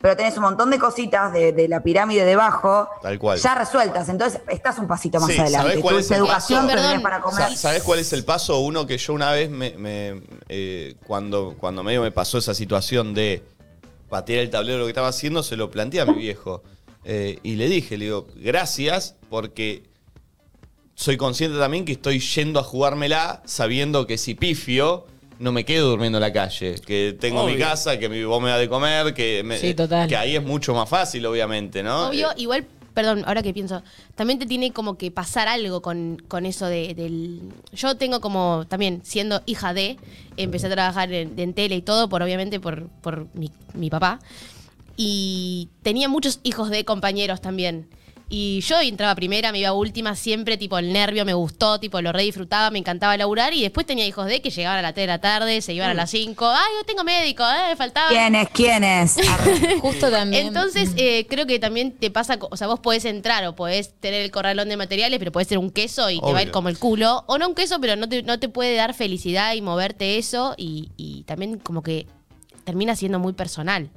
pero 0.00 0.16
tenés 0.16 0.36
un 0.36 0.42
montón 0.42 0.70
de 0.70 0.78
cositas 0.78 1.32
de, 1.32 1.52
de 1.52 1.68
la 1.68 1.82
pirámide 1.82 2.24
debajo 2.24 2.88
Tal 3.02 3.18
cual. 3.18 3.38
ya 3.38 3.54
resueltas, 3.54 4.08
entonces 4.08 4.40
estás 4.48 4.78
un 4.78 4.86
pasito 4.86 5.18
más 5.20 5.30
Sí, 5.30 5.38
adelante. 5.38 5.68
¿sabés 5.68 5.82
cuál 5.82 5.96
es 5.98 6.10
el 6.10 6.16
educación 6.18 6.66
paso? 6.66 7.02
para 7.02 7.20
comer. 7.20 7.48
Sa- 7.50 7.56
¿Sabes 7.56 7.82
cuál 7.82 7.98
es 8.00 8.12
el 8.12 8.24
paso? 8.24 8.58
Uno 8.60 8.86
que 8.86 8.98
yo 8.98 9.12
una 9.14 9.32
vez 9.32 9.48
me, 9.50 9.70
me- 9.78 10.20
eh, 10.48 10.94
cuando, 11.06 11.54
cuando 11.58 11.82
medio 11.82 12.02
me 12.02 12.12
pasó 12.12 12.38
esa 12.38 12.54
situación 12.54 13.14
de 13.14 13.42
patear 14.08 14.40
el 14.40 14.50
tablero 14.50 14.74
de 14.74 14.78
lo 14.80 14.84
que 14.86 14.90
estaba 14.90 15.08
haciendo, 15.08 15.42
se 15.42 15.56
lo 15.56 15.70
planteé 15.70 16.00
a 16.02 16.06
mi 16.06 16.14
viejo. 16.14 16.62
Eh, 17.04 17.38
y 17.42 17.54
le 17.56 17.68
dije, 17.68 17.96
le 17.96 18.04
digo, 18.06 18.26
gracias 18.36 19.14
porque 19.30 19.82
soy 20.94 21.16
consciente 21.16 21.58
también 21.58 21.84
que 21.84 21.92
estoy 21.92 22.20
yendo 22.20 22.58
a 22.60 22.62
jugármela 22.62 23.42
sabiendo 23.44 24.06
que 24.06 24.18
si 24.18 24.34
pifio, 24.34 25.06
no 25.38 25.52
me 25.52 25.64
quedo 25.64 25.90
durmiendo 25.90 26.18
en 26.18 26.22
la 26.22 26.32
calle. 26.32 26.76
Que 26.86 27.16
tengo 27.18 27.46
mi 27.46 27.56
casa, 27.58 27.98
que 27.98 28.08
mi, 28.08 28.22
vos 28.24 28.42
me 28.42 28.48
da 28.50 28.58
de 28.58 28.68
comer, 28.68 29.12
que, 29.14 29.42
me- 29.44 29.58
Sí, 29.58 29.74
total. 29.74 30.08
que 30.08 30.16
ahí 30.16 30.36
es 30.36 30.42
mucho 30.42 30.74
más 30.74 30.88
fácil, 30.88 31.24
obviamente, 31.26 31.82
¿no? 31.82 32.08
Obvio, 32.08 32.30
Eh, 32.30 32.34
igual, 32.38 32.66
perdón, 32.94 33.22
ahora 33.26 33.42
que 33.42 33.52
pienso, 33.52 33.82
también 34.14 34.38
te 34.38 34.46
tiene 34.46 34.72
como 34.72 34.96
que 34.96 35.10
pasar 35.10 35.48
algo 35.48 35.82
con, 35.82 36.22
con 36.28 36.46
eso 36.46 36.66
de, 36.66 36.94
del... 36.94 37.42
Yo 37.74 37.96
tengo 37.96 38.20
como, 38.22 38.64
también, 38.68 39.02
siendo 39.04 39.42
hija 39.44 39.74
de, 39.74 39.98
empecé 40.38 40.68
a 40.68 40.70
trabajar 40.70 41.12
en, 41.12 41.38
en 41.38 41.52
tele 41.52 41.76
y 41.76 41.82
todo, 41.82 42.08
por 42.08 42.22
obviamente 42.22 42.58
por, 42.58 42.88
por 43.02 43.26
mi, 43.34 43.50
mi 43.74 43.90
papá. 43.90 44.18
Y 44.96 45.68
tenía 45.82 46.08
muchos 46.08 46.40
hijos 46.42 46.70
de 46.70 46.84
compañeros 46.84 47.40
también. 47.42 47.86
Y 48.28 48.60
yo 48.62 48.80
entraba 48.80 49.14
primera, 49.14 49.52
me 49.52 49.60
iba 49.60 49.72
última, 49.72 50.16
siempre 50.16 50.56
tipo 50.56 50.76
el 50.78 50.92
nervio 50.92 51.24
me 51.24 51.32
gustó, 51.32 51.78
tipo 51.78 52.00
lo 52.00 52.10
re 52.12 52.24
disfrutaba, 52.24 52.70
me 52.70 52.78
encantaba 52.80 53.16
laburar. 53.16 53.54
Y 53.54 53.62
después 53.62 53.86
tenía 53.86 54.04
hijos 54.04 54.26
de 54.26 54.42
que 54.42 54.50
llegaban 54.50 54.80
a 54.80 54.82
las 54.82 54.94
3 54.94 55.04
de 55.04 55.06
la 55.06 55.20
tarde, 55.20 55.62
se 55.62 55.72
iban 55.72 55.90
a 55.90 55.94
las 55.94 56.10
5. 56.10 56.44
Ay, 56.44 56.72
yo 56.80 56.84
tengo 56.84 57.04
médico, 57.04 57.44
eh, 57.44 57.76
faltaba. 57.76 58.08
¿Quién 58.08 58.34
es? 58.34 58.48
¿Quién 58.48 58.82
es? 58.82 59.16
Arre. 59.28 59.78
Justo 59.78 60.10
también. 60.10 60.48
Entonces, 60.48 60.92
eh, 60.96 61.26
creo 61.28 61.46
que 61.46 61.60
también 61.60 61.92
te 61.92 62.10
pasa, 62.10 62.36
o 62.40 62.56
sea, 62.56 62.66
vos 62.66 62.80
podés 62.80 63.04
entrar 63.04 63.44
o 63.46 63.54
podés 63.54 63.94
tener 64.00 64.22
el 64.22 64.32
corralón 64.32 64.68
de 64.68 64.76
materiales, 64.76 65.20
pero 65.20 65.30
podés 65.30 65.46
ser 65.46 65.58
un 65.58 65.70
queso 65.70 66.10
y 66.10 66.20
te 66.20 66.32
va 66.32 66.40
a 66.40 66.42
ir 66.42 66.50
como 66.50 66.68
el 66.68 66.78
culo. 66.78 67.22
O 67.28 67.38
no 67.38 67.46
un 67.46 67.54
queso, 67.54 67.80
pero 67.80 67.94
no 67.94 68.08
te, 68.08 68.24
no 68.24 68.40
te 68.40 68.48
puede 68.48 68.74
dar 68.74 68.92
felicidad 68.94 69.54
y 69.54 69.62
moverte 69.62 70.18
eso. 70.18 70.54
Y, 70.56 70.90
y 70.96 71.22
también 71.22 71.60
como 71.60 71.82
que 71.82 72.08
termina 72.64 72.96
siendo 72.96 73.20
muy 73.20 73.34
personal. 73.34 73.88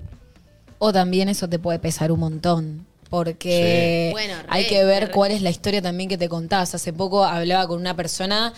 O 0.77 0.93
también 0.93 1.29
eso 1.29 1.49
te 1.49 1.57
puede 1.57 1.79
pesar 1.79 2.11
un 2.11 2.19
montón. 2.19 2.88
Porque 3.09 4.07
Sí. 4.09 4.11
Bueno, 4.13 4.35
re, 4.41 4.47
hay 4.49 4.67
que 4.67 4.83
ver 4.83 5.07
re. 5.07 5.11
cuál 5.11 5.31
es 5.31 5.41
la 5.41 5.49
historia 5.49 5.81
también 5.81 6.09
que 6.09 6.17
te 6.17 6.29
contás. 6.29 6.75
Hace 6.75 6.93
poco 6.93 7.23
hablaba 7.25 7.67
con 7.67 7.79
una 7.79 7.95
persona 7.95 8.53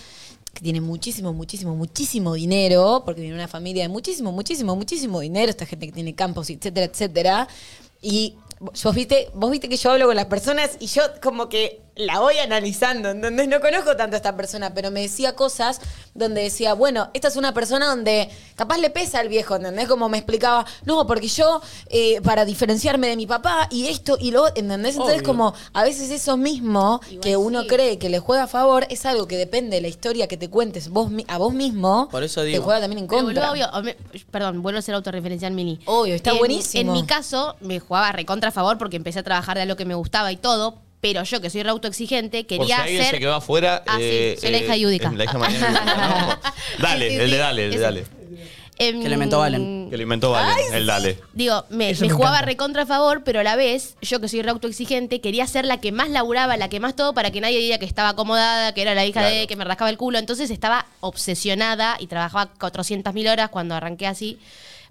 que 0.53 0.61
tiene 0.61 0.81
muchísimo, 0.81 1.33
muchísimo, 1.33 1.75
muchísimo 1.75 2.33
dinero, 2.33 3.03
porque 3.05 3.21
viene 3.21 3.35
de 3.35 3.41
una 3.41 3.47
familia 3.47 3.83
de 3.83 3.89
muchísimo, 3.89 4.31
muchísimo, 4.31 4.75
muchísimo 4.75 5.21
dinero, 5.21 5.49
esta 5.49 5.65
gente 5.65 5.87
que 5.87 5.93
tiene 5.93 6.13
campos, 6.13 6.49
etcétera, 6.49 6.85
etcétera. 6.87 7.47
Y 8.01 8.35
vos 8.59 8.95
viste, 8.95 9.29
vos 9.33 9.49
viste 9.49 9.69
que 9.69 9.77
yo 9.77 9.91
hablo 9.91 10.07
con 10.07 10.15
las 10.15 10.25
personas 10.25 10.71
y 10.79 10.87
yo 10.87 11.03
como 11.21 11.47
que 11.47 11.81
la 11.95 12.19
voy 12.19 12.37
analizando, 12.37 13.09
¿entendés? 13.09 13.47
No 13.49 13.59
conozco 13.59 13.95
tanto 13.97 14.15
a 14.15 14.17
esta 14.17 14.35
persona, 14.37 14.73
pero 14.73 14.91
me 14.91 15.01
decía 15.01 15.35
cosas 15.35 15.81
donde 16.13 16.41
decía, 16.43 16.73
bueno, 16.73 17.09
esta 17.13 17.27
es 17.27 17.35
una 17.35 17.53
persona 17.53 17.87
donde 17.87 18.29
capaz 18.55 18.77
le 18.77 18.89
pesa 18.89 19.19
al 19.19 19.27
viejo, 19.27 19.55
¿entendés? 19.57 19.87
Como 19.87 20.07
me 20.09 20.17
explicaba, 20.17 20.65
no, 20.85 21.05
porque 21.05 21.27
yo, 21.27 21.61
eh, 21.89 22.21
para 22.21 22.45
diferenciarme 22.45 23.07
de 23.07 23.17
mi 23.17 23.27
papá 23.27 23.67
y 23.69 23.87
esto 23.87 24.17
y 24.19 24.31
lo, 24.31 24.47
¿entendés? 24.47 24.95
Entonces 24.95 25.17
Obvio. 25.17 25.27
como 25.27 25.53
a 25.73 25.83
veces 25.83 26.09
eso 26.11 26.37
mismo 26.37 27.01
Igual 27.07 27.19
que 27.21 27.37
uno 27.37 27.61
sí. 27.63 27.67
cree 27.67 27.99
que 27.99 28.09
le 28.09 28.19
juega 28.19 28.43
a 28.43 28.47
favor 28.47 28.85
es 28.89 29.05
algo 29.05 29.27
que 29.27 29.37
depende 29.37 29.75
de 29.75 29.81
la 29.81 29.87
historia 29.89 30.27
que 30.27 30.37
te 30.37 30.49
cuentes 30.49 30.89
vos 30.89 31.11
a 31.27 31.37
vos 31.37 31.53
mismo, 31.53 32.07
Por 32.09 32.23
eso 32.23 32.41
te 32.41 32.47
digo. 32.47 32.63
juega 32.63 32.79
también 32.81 32.99
en 32.99 33.07
contra. 33.07 33.51
obvio, 33.51 33.69
perdón, 34.31 34.61
vuelvo 34.61 34.79
a 34.79 34.81
ser 34.81 34.95
autorreferencial 34.95 35.51
mini. 35.51 35.79
Obvio, 35.85 36.15
está 36.15 36.31
En- 36.31 36.37
buenísimo. 36.39 36.93
En 36.93 37.01
mi 37.01 37.05
caso, 37.05 37.55
me 37.59 37.79
jugaba 37.79 38.11
recontra 38.13 38.49
a 38.49 38.51
favor 38.51 38.77
porque 38.77 38.95
empecé 38.97 39.19
a 39.19 39.23
trabajar 39.23 39.57
de 39.57 39.65
lo 39.65 39.75
que 39.75 39.85
me 39.85 39.93
gustaba 39.95 40.31
y 40.31 40.37
todo. 40.37 40.77
Pero 41.01 41.23
yo, 41.23 41.41
que 41.41 41.49
soy 41.49 41.63
re 41.63 41.69
autoexigente, 41.71 42.43
Por 42.43 42.51
si 42.53 42.59
quería 42.59 42.83
alguien 42.83 43.05
se 43.05 43.19
quedó 43.19 43.33
afuera. 43.33 43.83
Ah, 43.87 43.97
sí, 43.97 44.03
eh, 44.03 44.37
soy 44.39 44.51
la 44.51 44.57
hija 44.59 44.71
de 44.73 44.77
eh, 44.77 44.79
Yudica. 44.81 45.11
La 45.11 45.23
hija 45.23 45.33
de 45.33 45.39
María 45.39 45.59
Yudica, 45.67 46.39
¿no? 46.77 46.83
Dale, 46.83 47.09
Sí, 47.09 47.15
sí, 47.15 47.21
el 47.21 47.29
de 47.31 47.35
sí, 47.35 47.39
dale, 47.41 47.63
el 47.65 47.69
de 47.71 47.75
ese. 47.75 47.83
dale. 47.83 48.05
Em, 48.77 49.01
Que 49.03 49.09
le 49.09 49.13
inventó 49.13 49.37
Valen. 49.39 49.89
Que 49.91 49.97
lo 49.97 50.03
inventó 50.03 50.31
Valen, 50.31 50.73
el 50.73 50.85
dale. 50.87 51.19
Digo, 51.33 51.65
me, 51.69 51.91
Eso 51.91 52.01
me 52.01 52.07
me 52.07 52.13
jugaba 52.13 52.37
encanta. 52.37 52.45
recontra 52.51 52.81
a 52.83 52.85
favor, 52.87 53.23
pero 53.23 53.39
a 53.39 53.43
la 53.43 53.55
vez, 53.55 53.95
yo 54.01 54.19
que 54.19 54.27
soy 54.27 54.41
re 54.41 54.49
autoexigente, 54.49 55.21
quería 55.21 55.45
ser 55.45 55.65
la 55.65 55.79
que 55.79 55.91
más 55.91 56.09
laburaba, 56.09 56.57
la 56.57 56.67
que 56.69 56.79
más 56.79 56.95
todo, 56.95 57.13
para 57.13 57.29
que 57.31 57.41
nadie 57.41 57.59
diga 57.59 57.77
que 57.77 57.85
estaba 57.85 58.09
acomodada, 58.09 58.73
que 58.73 58.81
era 58.81 58.95
la 58.95 59.05
hija 59.05 59.19
Claro. 59.21 59.35
de, 59.35 59.45
que 59.47 59.55
me 59.55 59.65
rascaba 59.65 59.89
el 59.91 59.97
culo. 59.97 60.17
Entonces 60.17 60.49
estaba 60.49 60.87
obsesionada 60.99 61.97
y 61.99 62.07
trabajaba 62.07 62.51
400 62.59 63.13
mil 63.13 63.27
horas 63.27 63.49
cuando 63.49 63.75
arranqué 63.75 64.07
así, 64.07 64.39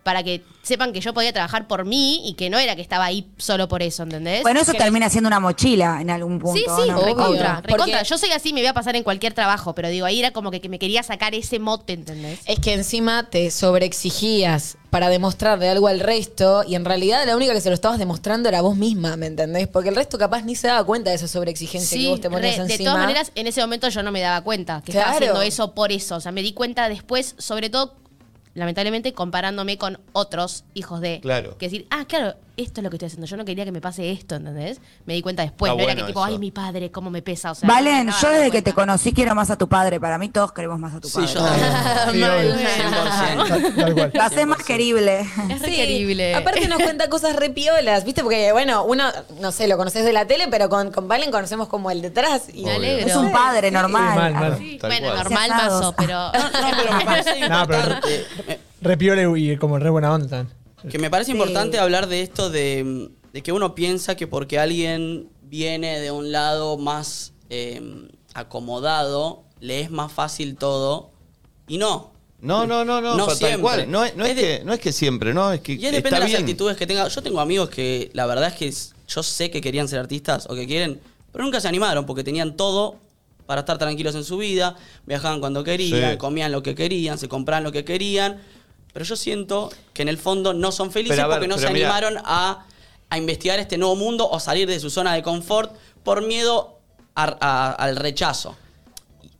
para 0.02 0.22
que 0.22 0.42
sepan 0.62 0.92
que 0.92 1.00
yo 1.00 1.12
podía 1.14 1.32
trabajar 1.32 1.66
por 1.68 1.84
mí 1.84 2.22
y 2.28 2.34
que 2.34 2.48
no 2.50 2.58
era 2.58 2.74
que 2.76 2.82
estaba 2.82 3.04
ahí 3.04 3.26
solo 3.36 3.68
por 3.68 3.82
eso, 3.82 4.02
¿entendés? 4.02 4.42
Bueno, 4.42 4.60
eso 4.60 4.72
termina 4.72 5.08
siendo 5.10 5.28
una 5.28 5.40
mochila 5.40 6.00
en 6.00 6.10
algún 6.10 6.38
punto. 6.38 6.58
Sí, 6.58 6.64
sí, 6.84 6.88
¿no? 6.90 7.00
recontra, 7.02 7.60
recontra. 7.62 7.76
Porque- 7.98 8.04
Yo 8.08 8.18
soy 8.18 8.30
así, 8.32 8.52
me 8.52 8.60
voy 8.60 8.68
a 8.68 8.74
pasar 8.74 8.96
en 8.96 9.02
cualquier 9.02 9.34
trabajo, 9.34 9.74
pero 9.74 9.88
digo, 9.88 10.06
ahí 10.06 10.18
era 10.20 10.30
como 10.32 10.50
que, 10.50 10.60
que 10.60 10.68
me 10.68 10.78
quería 10.78 11.02
sacar 11.02 11.34
ese 11.34 11.58
mote, 11.58 11.92
¿entendés? 11.94 12.40
Es 12.46 12.58
que 12.60 12.72
encima 12.74 13.28
te 13.30 13.50
sobreexigías 13.50 14.76
para 14.90 15.08
demostrarle 15.08 15.68
algo 15.68 15.86
al 15.86 16.00
resto 16.00 16.64
y 16.66 16.74
en 16.74 16.84
realidad 16.84 17.24
la 17.26 17.36
única 17.36 17.52
que 17.52 17.60
se 17.60 17.68
lo 17.68 17.74
estabas 17.74 17.98
demostrando 17.98 18.48
era 18.48 18.60
vos 18.60 18.76
misma, 18.76 19.16
¿me 19.16 19.26
entendés? 19.26 19.68
Porque 19.68 19.88
el 19.90 19.96
resto 19.96 20.18
capaz 20.18 20.42
ni 20.42 20.56
se 20.56 20.66
daba 20.68 20.84
cuenta 20.84 21.10
de 21.10 21.16
esa 21.16 21.28
sobreexigencia 21.28 21.96
que 21.98 22.08
vos 22.08 22.20
te 22.20 22.28
ponías 22.30 22.56
re- 22.58 22.64
de 22.64 22.72
encima. 22.72 22.90
todas 22.90 23.00
maneras, 23.06 23.32
en 23.34 23.46
ese 23.46 23.60
momento 23.60 23.88
yo 23.88 24.02
no 24.02 24.10
me 24.12 24.20
daba 24.20 24.40
cuenta 24.42 24.82
que 24.84 24.92
estaba 24.92 25.10
Claro. 25.12 25.16
haciendo 25.26 25.42
eso 25.42 25.74
por 25.74 25.92
eso. 25.92 26.16
O 26.16 26.20
sea, 26.20 26.32
me 26.32 26.42
di 26.42 26.52
cuenta 26.52 26.88
después, 26.88 27.34
sobre 27.38 27.70
todo, 27.70 27.94
lamentablemente, 28.54 29.12
comparándome 29.12 29.78
con 29.78 29.98
otros 30.12 30.64
hijos 30.74 31.00
de. 31.00 31.20
Claro. 31.20 31.56
Que 31.58 31.66
decir, 31.66 31.86
ah, 31.90 32.04
claro, 32.06 32.34
esto 32.62 32.80
es 32.80 32.84
lo 32.84 32.90
que 32.90 32.96
estoy 32.96 33.06
haciendo. 33.08 33.26
Yo 33.26 33.36
no 33.36 33.44
quería 33.44 33.64
que 33.64 33.72
me 33.72 33.80
pase 33.80 34.10
esto, 34.10 34.36
¿entendés? 34.36 34.80
Me 35.06 35.14
di 35.14 35.22
cuenta 35.22 35.42
después. 35.42 35.70
No 35.70 35.76
era 35.76 35.84
bueno 35.84 36.02
que 36.02 36.06
tipo, 36.08 36.20
eso. 36.24 36.32
ay, 36.32 36.38
mi 36.38 36.50
padre, 36.50 36.90
cómo 36.90 37.10
me 37.10 37.22
pesa. 37.22 37.50
O 37.50 37.54
sea, 37.54 37.68
Valen, 37.68 38.10
yo 38.20 38.28
desde 38.30 38.50
que 38.50 38.62
te 38.62 38.72
conocí 38.72 39.12
quiero 39.12 39.34
más 39.34 39.50
a 39.50 39.56
tu 39.58 39.68
padre. 39.68 39.98
Para 40.00 40.18
mí 40.18 40.28
todos 40.28 40.52
queremos 40.52 40.78
más 40.78 40.94
a 40.94 41.00
tu 41.00 41.08
Sí, 41.08 41.14
padre. 41.18 41.32
yo 41.34 41.40
también. 41.44 42.12
Sí, 42.12 42.22
obvio. 42.22 42.54
100%. 42.54 43.48
Tal, 43.48 43.74
tal 43.74 43.94
cual. 43.94 44.10
Lo 44.14 44.22
haces 44.22 44.46
más 44.46 44.62
querible. 44.64 45.20
Es 45.50 45.62
re 45.62 45.70
querible. 45.70 46.34
Aparte 46.34 46.68
nos 46.68 46.78
cuenta 46.82 47.08
cosas 47.08 47.36
re 47.36 47.50
piolas, 47.50 48.04
¿viste? 48.04 48.22
Porque, 48.22 48.52
bueno, 48.52 48.84
uno, 48.84 49.04
no 49.40 49.52
sé, 49.52 49.66
lo 49.68 49.76
conoces 49.76 50.04
de 50.04 50.12
la 50.12 50.26
tele, 50.26 50.46
pero 50.50 50.68
con, 50.68 50.90
con 50.90 51.08
Valen 51.08 51.30
conocemos 51.30 51.68
como 51.68 51.90
el 51.90 52.02
detrás. 52.02 52.44
Y 52.52 52.64
Obvio. 52.64 52.80
Es 52.98 53.16
un 53.16 53.32
padre 53.32 53.70
normal. 53.70 54.14
mal, 54.16 54.34
mal. 54.34 54.58
Sí, 54.58 54.78
Tal 54.80 54.90
bueno, 54.90 55.06
cual. 55.08 55.18
normal 55.18 55.50
mazo, 55.50 55.94
pero. 55.96 56.32
No, 56.32 56.76
pero 56.82 56.96
me 56.96 57.04
parece 57.04 57.40
No, 57.48 57.66
pero- 57.66 57.78
importante. 57.80 58.26
me- 58.46 58.70
Re 58.82 58.96
piola 58.96 59.38
y 59.38 59.56
como 59.58 59.78
re 59.78 59.90
buena 59.90 60.12
onda 60.12 60.28
también. 60.28 60.59
Que 60.88 60.98
me 60.98 61.10
parece 61.10 61.32
importante 61.32 61.78
hablar 61.78 62.06
de 62.06 62.22
esto 62.22 62.48
de, 62.50 63.10
de 63.32 63.42
que 63.42 63.52
uno 63.52 63.74
piensa 63.74 64.16
que 64.16 64.26
porque 64.26 64.58
alguien 64.58 65.28
viene 65.42 66.00
de 66.00 66.10
un 66.10 66.30
lado 66.32 66.78
más 66.78 67.32
eh, 67.50 68.06
acomodado, 68.34 69.44
le 69.60 69.80
es 69.80 69.90
más 69.90 70.12
fácil 70.12 70.56
todo. 70.56 71.10
Y 71.66 71.78
no. 71.78 72.12
No, 72.40 72.66
no, 72.66 72.84
no, 72.84 73.00
no, 73.02 73.16
No 73.16 73.26
tal 73.26 73.60
cual. 73.60 73.90
No 73.90 74.04
es, 74.04 74.16
no 74.16 74.24
es 74.24 74.30
Es 74.30 74.36
de- 74.36 74.42
que, 74.60 74.64
no 74.64 74.72
es 74.72 74.80
que 74.80 74.92
siempre, 74.92 75.34
no, 75.34 75.52
es 75.52 75.60
que 75.60 75.72
Y 75.72 75.84
es 75.86 75.92
depende 75.92 75.98
está 76.08 76.16
de 76.16 76.20
las 76.20 76.28
bien. 76.30 76.40
actitudes 76.42 76.76
que 76.76 76.86
tenga. 76.86 77.06
Yo 77.08 77.22
tengo 77.22 77.40
amigos 77.40 77.68
que 77.68 78.10
la 78.14 78.24
verdad 78.26 78.48
es 78.48 78.54
que 78.54 78.72
yo 79.08 79.22
sé 79.22 79.50
que 79.50 79.60
querían 79.60 79.88
ser 79.88 79.98
artistas 79.98 80.46
o 80.48 80.54
que 80.54 80.66
quieren, 80.66 81.00
pero 81.32 81.44
nunca 81.44 81.60
se 81.60 81.68
animaron 81.68 82.06
porque 82.06 82.24
tenían 82.24 82.56
todo 82.56 82.96
para 83.44 83.60
estar 83.60 83.76
tranquilos 83.78 84.14
en 84.14 84.24
su 84.24 84.38
vida, 84.38 84.76
viajaban 85.06 85.40
cuando 85.40 85.64
querían, 85.64 86.12
Sí. 86.12 86.18
comían 86.18 86.52
lo 86.52 86.62
que 86.62 86.74
querían, 86.74 87.18
se 87.18 87.28
compraban 87.28 87.64
lo 87.64 87.72
que 87.72 87.84
querían. 87.84 88.40
Pero 88.92 89.04
yo 89.04 89.16
siento 89.16 89.70
que 89.92 90.02
en 90.02 90.08
el 90.08 90.18
fondo 90.18 90.52
no 90.54 90.72
son 90.72 90.90
felices 90.90 91.16
ver, 91.16 91.26
porque 91.38 91.48
no 91.48 91.58
se 91.58 91.66
animaron 91.84 92.18
a, 92.24 92.66
a 93.08 93.18
investigar 93.18 93.58
este 93.58 93.78
nuevo 93.78 93.96
mundo 93.96 94.28
o 94.28 94.40
salir 94.40 94.68
de 94.68 94.78
su 94.80 94.90
zona 94.90 95.14
de 95.14 95.22
confort 95.22 95.72
por 96.02 96.22
miedo 96.26 96.78
a- 97.14 97.36
a- 97.40 97.72
al 97.72 97.96
rechazo. 97.96 98.56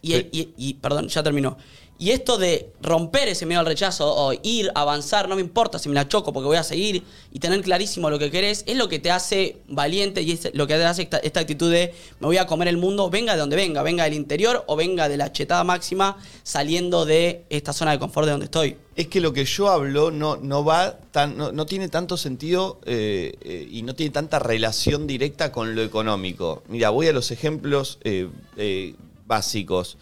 Y, 0.02 0.12
Sí. 0.12 0.28
y- 0.32 0.48
y- 0.56 0.74
perdón, 0.74 1.08
ya 1.08 1.22
terminó. 1.22 1.56
Y 2.00 2.12
esto 2.12 2.38
de 2.38 2.72
romper 2.80 3.28
ese 3.28 3.44
miedo 3.44 3.60
al 3.60 3.66
rechazo 3.66 4.10
o 4.10 4.32
ir, 4.42 4.72
avanzar, 4.74 5.28
no 5.28 5.34
me 5.34 5.42
importa 5.42 5.78
si 5.78 5.90
me 5.90 5.94
la 5.94 6.08
choco 6.08 6.32
porque 6.32 6.46
voy 6.46 6.56
a 6.56 6.62
seguir 6.62 7.02
y 7.30 7.38
tener 7.40 7.60
clarísimo 7.60 8.08
lo 8.08 8.18
que 8.18 8.30
querés, 8.30 8.64
es 8.66 8.78
lo 8.78 8.88
que 8.88 8.98
te 8.98 9.10
hace 9.10 9.58
valiente 9.68 10.22
y 10.22 10.32
es 10.32 10.48
lo 10.54 10.66
que 10.66 10.76
te 10.76 10.84
hace 10.86 11.10
esta, 11.22 11.40
actitud 11.40 11.70
de 11.70 11.92
me 12.18 12.26
voy 12.26 12.38
a 12.38 12.46
comer 12.46 12.68
el 12.68 12.78
mundo, 12.78 13.10
venga 13.10 13.34
de 13.34 13.40
donde 13.40 13.54
venga, 13.54 13.82
venga 13.82 14.04
del 14.04 14.14
interior 14.14 14.64
o 14.66 14.76
venga 14.76 15.10
de 15.10 15.18
la 15.18 15.30
chetada 15.30 15.62
máxima 15.62 16.16
saliendo 16.42 17.04
de 17.04 17.44
esta 17.50 17.74
zona 17.74 17.90
de 17.90 17.98
confort 17.98 18.24
de 18.24 18.30
donde 18.30 18.46
estoy. 18.46 18.78
Es 18.96 19.08
que 19.08 19.20
lo 19.20 19.34
que 19.34 19.44
yo 19.44 19.68
hablo 19.68 20.10
no, 20.10 20.38
no 20.38 20.64
va 20.64 20.96
tan, 21.12 21.36
no, 21.36 21.52
no 21.52 21.66
tiene 21.66 21.90
tanto 21.90 22.16
sentido 22.16 22.80
eh, 22.86 23.34
eh, 23.42 23.68
y 23.70 23.82
no 23.82 23.94
tiene 23.94 24.10
tanta 24.10 24.38
relación 24.38 25.06
directa 25.06 25.52
con 25.52 25.74
lo 25.74 25.82
económico. 25.82 26.62
Mira, 26.66 26.88
voy 26.88 27.08
a 27.08 27.12
los 27.12 27.30
ejemplos 27.30 27.98
eh, 28.04 28.94
básicos. 29.26 29.98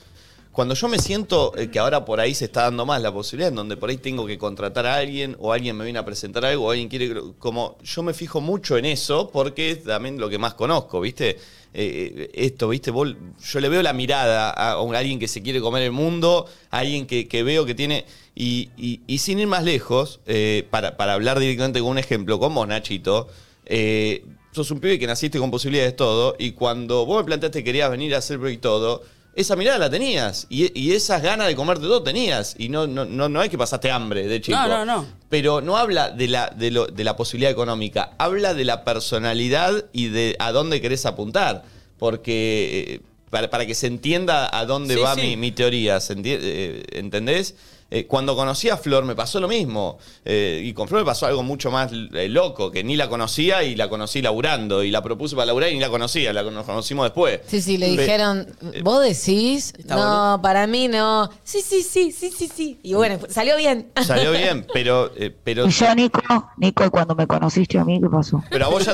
Cuando 0.58 0.74
yo 0.74 0.88
me 0.88 0.98
siento 0.98 1.56
eh, 1.56 1.70
que 1.70 1.78
ahora 1.78 2.04
por 2.04 2.18
ahí 2.18 2.34
se 2.34 2.46
está 2.46 2.62
dando 2.62 2.84
más 2.84 3.00
la 3.00 3.12
posibilidad, 3.12 3.50
en 3.50 3.54
donde 3.54 3.76
por 3.76 3.90
ahí 3.90 3.96
tengo 3.96 4.26
que 4.26 4.38
contratar 4.38 4.86
a 4.86 4.96
alguien, 4.96 5.36
o 5.38 5.52
alguien 5.52 5.76
me 5.76 5.84
viene 5.84 6.00
a 6.00 6.04
presentar 6.04 6.44
algo, 6.44 6.64
o 6.66 6.70
alguien 6.72 6.88
quiere. 6.88 7.14
Como 7.38 7.78
yo 7.84 8.02
me 8.02 8.12
fijo 8.12 8.40
mucho 8.40 8.76
en 8.76 8.84
eso, 8.84 9.30
porque 9.32 9.70
es 9.70 9.84
también 9.84 10.18
lo 10.18 10.28
que 10.28 10.36
más 10.36 10.54
conozco, 10.54 11.00
¿viste? 11.00 11.38
Eh, 11.72 12.32
esto, 12.34 12.68
¿viste? 12.70 12.90
Vos- 12.90 13.14
yo 13.40 13.60
le 13.60 13.68
veo 13.68 13.82
la 13.82 13.92
mirada 13.92 14.50
a 14.50 14.72
alguien 14.98 15.20
que 15.20 15.28
se 15.28 15.42
quiere 15.42 15.60
comer 15.60 15.84
el 15.84 15.92
mundo, 15.92 16.46
a 16.72 16.78
alguien 16.80 17.06
que, 17.06 17.28
que 17.28 17.44
veo 17.44 17.64
que 17.64 17.76
tiene. 17.76 18.04
Y, 18.34 18.70
y- 18.76 19.18
sin 19.18 19.38
ir 19.38 19.46
más 19.46 19.62
lejos, 19.62 20.18
eh, 20.26 20.66
para, 20.70 20.96
para 20.96 21.12
hablar 21.12 21.38
directamente 21.38 21.78
con 21.78 21.90
un 21.90 21.98
ejemplo, 21.98 22.40
con 22.40 22.52
vos, 22.52 22.66
Nachito, 22.66 23.28
eh, 23.64 24.24
sos 24.50 24.68
un 24.72 24.80
pibe 24.80 24.98
que 24.98 25.06
naciste 25.06 25.38
con 25.38 25.52
posibilidades 25.52 25.94
todo, 25.94 26.34
y 26.36 26.50
cuando 26.50 27.06
vos 27.06 27.18
me 27.18 27.26
planteaste 27.26 27.60
que 27.60 27.64
querías 27.64 27.92
venir 27.92 28.16
a 28.16 28.18
hacer 28.18 28.40
y 28.50 28.56
todo, 28.56 29.04
esa 29.34 29.54
mirada 29.56 29.78
la 29.78 29.88
tenías, 29.90 30.46
y, 30.50 30.76
y 30.78 30.92
esas 30.92 31.22
ganas 31.22 31.46
de 31.46 31.54
comerte 31.54 31.84
todo 31.84 32.02
tenías, 32.02 32.54
y 32.58 32.68
no, 32.68 32.86
no, 32.86 33.04
no, 33.04 33.28
no 33.28 33.42
es 33.42 33.48
que 33.50 33.56
pasaste 33.58 33.90
hambre 33.90 34.26
de 34.26 34.40
chico. 34.40 34.58
No, 34.58 34.66
no, 34.68 34.84
no. 34.84 35.06
Pero 35.28 35.60
no 35.60 35.76
habla 35.76 36.10
de 36.10 36.26
la, 36.28 36.48
de, 36.50 36.70
lo- 36.70 36.86
de 36.86 37.04
la 37.04 37.14
posibilidad 37.16 37.50
económica, 37.52 38.12
habla 38.18 38.54
de 38.54 38.64
la 38.64 38.82
personalidad 38.84 39.84
y 39.92 40.08
de 40.08 40.34
a 40.38 40.50
dónde 40.52 40.80
querés 40.80 41.06
apuntar. 41.06 41.64
Porque 42.12 42.94
eh, 42.94 43.00
para, 43.30 43.50
para 43.50 43.66
que 43.66 43.74
se 43.74 43.86
entienda 43.88 44.48
a 44.56 44.64
dónde 44.66 44.94
Sí, 44.94 45.00
va 45.00 45.14
sí. 45.14 45.20
Mi, 45.22 45.36
mi 45.36 45.52
teoría, 45.52 46.00
¿se 46.00 46.16
enti- 46.16 46.38
eh, 46.40 46.82
¿entendés? 46.92 47.54
Eh, 47.90 48.06
cuando 48.06 48.36
conocí 48.36 48.68
a 48.68 48.76
Flor 48.76 49.04
me 49.04 49.14
pasó 49.14 49.40
lo 49.40 49.48
mismo. 49.48 49.98
Eh, 50.24 50.60
y 50.64 50.72
con 50.74 50.88
Flor 50.88 51.02
me 51.02 51.06
pasó 51.06 51.26
algo 51.26 51.42
mucho 51.42 51.70
más 51.70 51.90
eh, 51.92 52.28
loco, 52.28 52.70
que 52.70 52.84
ni 52.84 52.96
la 52.96 53.08
conocía 53.08 53.62
y 53.62 53.76
la 53.76 53.88
conocí 53.88 54.20
laburando. 54.20 54.82
Y 54.82 54.90
la 54.90 55.02
propuse 55.02 55.34
para 55.34 55.46
laburar 55.46 55.70
y 55.70 55.74
ni 55.74 55.80
la 55.80 55.88
conocía, 55.88 56.32
la 56.32 56.42
nos 56.42 56.66
conocimos 56.66 57.04
después. 57.06 57.40
Sí, 57.46 57.62
sí, 57.62 57.78
le 57.78 57.94
Pe- 57.94 58.02
dijeron, 58.02 58.46
¿vos 58.82 59.02
decís? 59.02 59.72
No, 59.86 59.96
bueno. 59.96 60.40
para 60.42 60.66
mí 60.66 60.88
no. 60.88 61.30
Sí, 61.42 61.60
sí, 61.62 61.82
sí, 61.82 62.12
sí, 62.12 62.30
sí, 62.30 62.50
sí. 62.54 62.78
Y 62.82 62.94
bueno, 62.94 63.18
salió 63.28 63.56
bien. 63.56 63.90
Salió 64.02 64.32
bien, 64.32 64.66
pero, 64.72 65.10
eh, 65.16 65.34
pero 65.42 65.66
Y 65.66 65.70
yo, 65.70 65.94
Nico, 65.94 66.20
Nico, 66.56 66.90
cuando 66.90 67.14
me 67.14 67.26
conociste 67.26 67.78
a 67.78 67.84
mí, 67.84 68.00
¿qué 68.00 68.08
pasó? 68.08 68.42
Pero 68.50 68.66
a 68.66 68.68
vos 68.68 68.84
ya, 68.84 68.92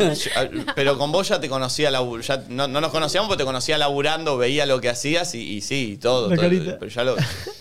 pero 0.75 0.97
con 0.99 1.11
vos 1.11 1.29
ya 1.29 1.41
te 1.41 1.49
conocía 1.49 1.91
ya 1.91 2.45
no, 2.49 2.69
no 2.69 2.81
nos 2.81 2.91
conocíamos, 2.91 3.29
pero 3.29 3.39
te 3.39 3.45
conocía 3.45 3.79
laburando, 3.79 4.37
veía 4.37 4.67
lo 4.67 4.81
que 4.81 4.89
hacías 4.89 5.35
y, 5.35 5.41
y 5.57 5.61
sí, 5.61 5.93
y 5.93 5.97
todo. 5.97 6.31
La 6.31 6.37
todo, 6.37 6.77
pero 6.79 6.89
ya 6.89 7.05
lo, 7.05 7.17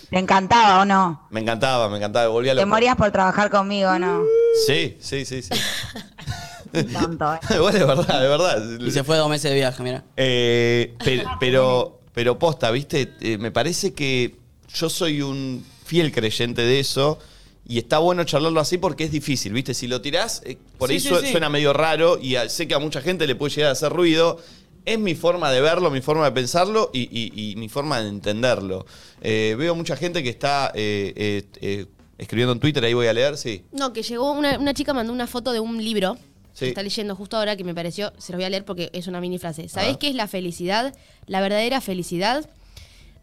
¿Te 0.10 0.20
encantaba 0.20 0.82
o 0.82 0.86
no? 0.86 1.23
Me 1.34 1.42
encantaba, 1.42 1.90
me 1.90 1.98
encantaba, 1.98 2.28
volvía 2.30 2.56
¿Te 2.56 2.66
morías 2.66 2.96
por 2.96 3.12
trabajar 3.12 3.50
conmigo 3.50 3.98
no? 4.00 4.24
Sí, 4.68 4.96
sí, 5.02 5.26
sí, 5.26 5.42
sí. 5.42 5.50
Tonto, 6.94 7.34
¿eh? 7.36 7.40
Igual 7.56 7.76
es 7.76 7.86
verdad, 7.88 8.22
de 8.22 8.28
verdad. 8.28 8.80
Y 8.80 8.92
se 8.92 9.04
fue 9.04 9.18
dos 9.18 9.30
meses 9.30 9.52
de 9.52 9.56
viaje, 9.58 9.84
mira. 9.84 10.04
Eh, 10.18 10.94
pe- 11.04 11.24
pero, 11.40 12.00
pero, 12.14 12.40
posta, 12.40 12.72
viste, 12.72 13.14
Eh, 13.22 13.38
me 13.38 13.52
parece 13.52 13.94
que 13.94 14.36
yo 14.74 14.90
soy 14.90 15.22
un 15.22 15.66
fiel 15.86 16.12
creyente 16.12 16.62
de 16.64 16.80
eso. 16.80 17.20
Y 17.66 17.78
está 17.78 18.00
bueno 18.00 18.24
charlarlo 18.26 18.60
así 18.60 18.78
porque 18.78 19.06
es 19.06 19.12
difícil, 19.12 19.54
¿viste? 19.54 19.74
Si 19.74 19.88
lo 19.88 20.02
tirás, 20.02 20.42
eh, 20.46 20.58
por 20.78 20.90
Sí, 20.90 20.96
ahí 20.96 21.00
sí, 21.00 21.08
su- 21.10 21.16
sí. 21.22 21.32
suena 21.32 21.48
medio 21.50 21.72
raro 21.72 22.20
y 22.22 22.36
a- 22.36 22.50
sé 22.50 22.68
que 22.68 22.74
a 22.76 22.80
mucha 22.80 23.02
gente 23.02 23.26
le 23.26 23.36
puede 23.36 23.56
llegar 23.56 23.70
a 23.70 23.72
hacer 23.74 23.92
ruido. 23.94 24.38
Es 24.86 25.00
mi 25.00 25.16
forma 25.16 25.50
de 25.52 25.62
verlo, 25.62 25.90
mi 25.90 26.02
forma 26.02 26.26
de 26.26 26.32
pensarlo 26.32 26.90
y, 26.94 27.02
y- 27.12 27.52
y 27.52 27.56
mi 27.56 27.70
forma 27.70 28.02
de 28.02 28.10
entenderlo. 28.10 28.86
Eh, 29.22 29.56
veo 29.58 29.76
mucha 29.76 29.96
gente 29.96 30.22
que 30.24 30.30
está 30.30 30.72
eh, 30.76 31.14
eh, 31.16 31.44
eh, 31.62 31.86
escribiendo 32.18 32.52
en 32.54 32.60
Twitter, 32.60 32.84
ahí 32.84 32.94
voy 32.94 33.08
a 33.08 33.14
leer, 33.14 33.38
sí. 33.38 33.64
No, 33.72 33.94
que 33.94 34.04
llegó 34.04 34.32
una, 34.34 34.60
una 34.60 34.74
chica 34.74 34.94
mandó 34.94 35.14
una 35.14 35.28
foto 35.28 35.52
de 35.54 35.60
un 35.60 35.82
libro 35.84 36.18
Sí. 36.54 36.66
que 36.66 36.70
está 36.70 36.84
leyendo 36.84 37.16
justo 37.16 37.36
ahora 37.38 37.56
que 37.56 37.64
me 37.64 37.74
pareció, 37.74 38.14
se 38.20 38.32
lo 38.32 38.38
voy 38.38 38.46
a 38.46 38.50
leer 38.50 38.64
porque 38.66 38.90
es 38.94 39.08
una 39.08 39.20
mini 39.20 39.40
frase. 39.40 39.70
¿Sabés 39.70 39.98
qué 39.98 40.10
es 40.10 40.16
la 40.16 40.28
felicidad? 40.28 40.94
La 41.26 41.42
verdadera 41.42 41.82
felicidad 41.82 42.48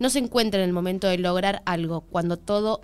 no 0.00 0.10
se 0.10 0.18
encuentra 0.18 0.60
en 0.62 0.66
el 0.68 0.72
momento 0.72 1.06
de 1.06 1.18
lograr 1.18 1.62
algo, 1.66 2.00
cuando 2.00 2.36
todo 2.38 2.80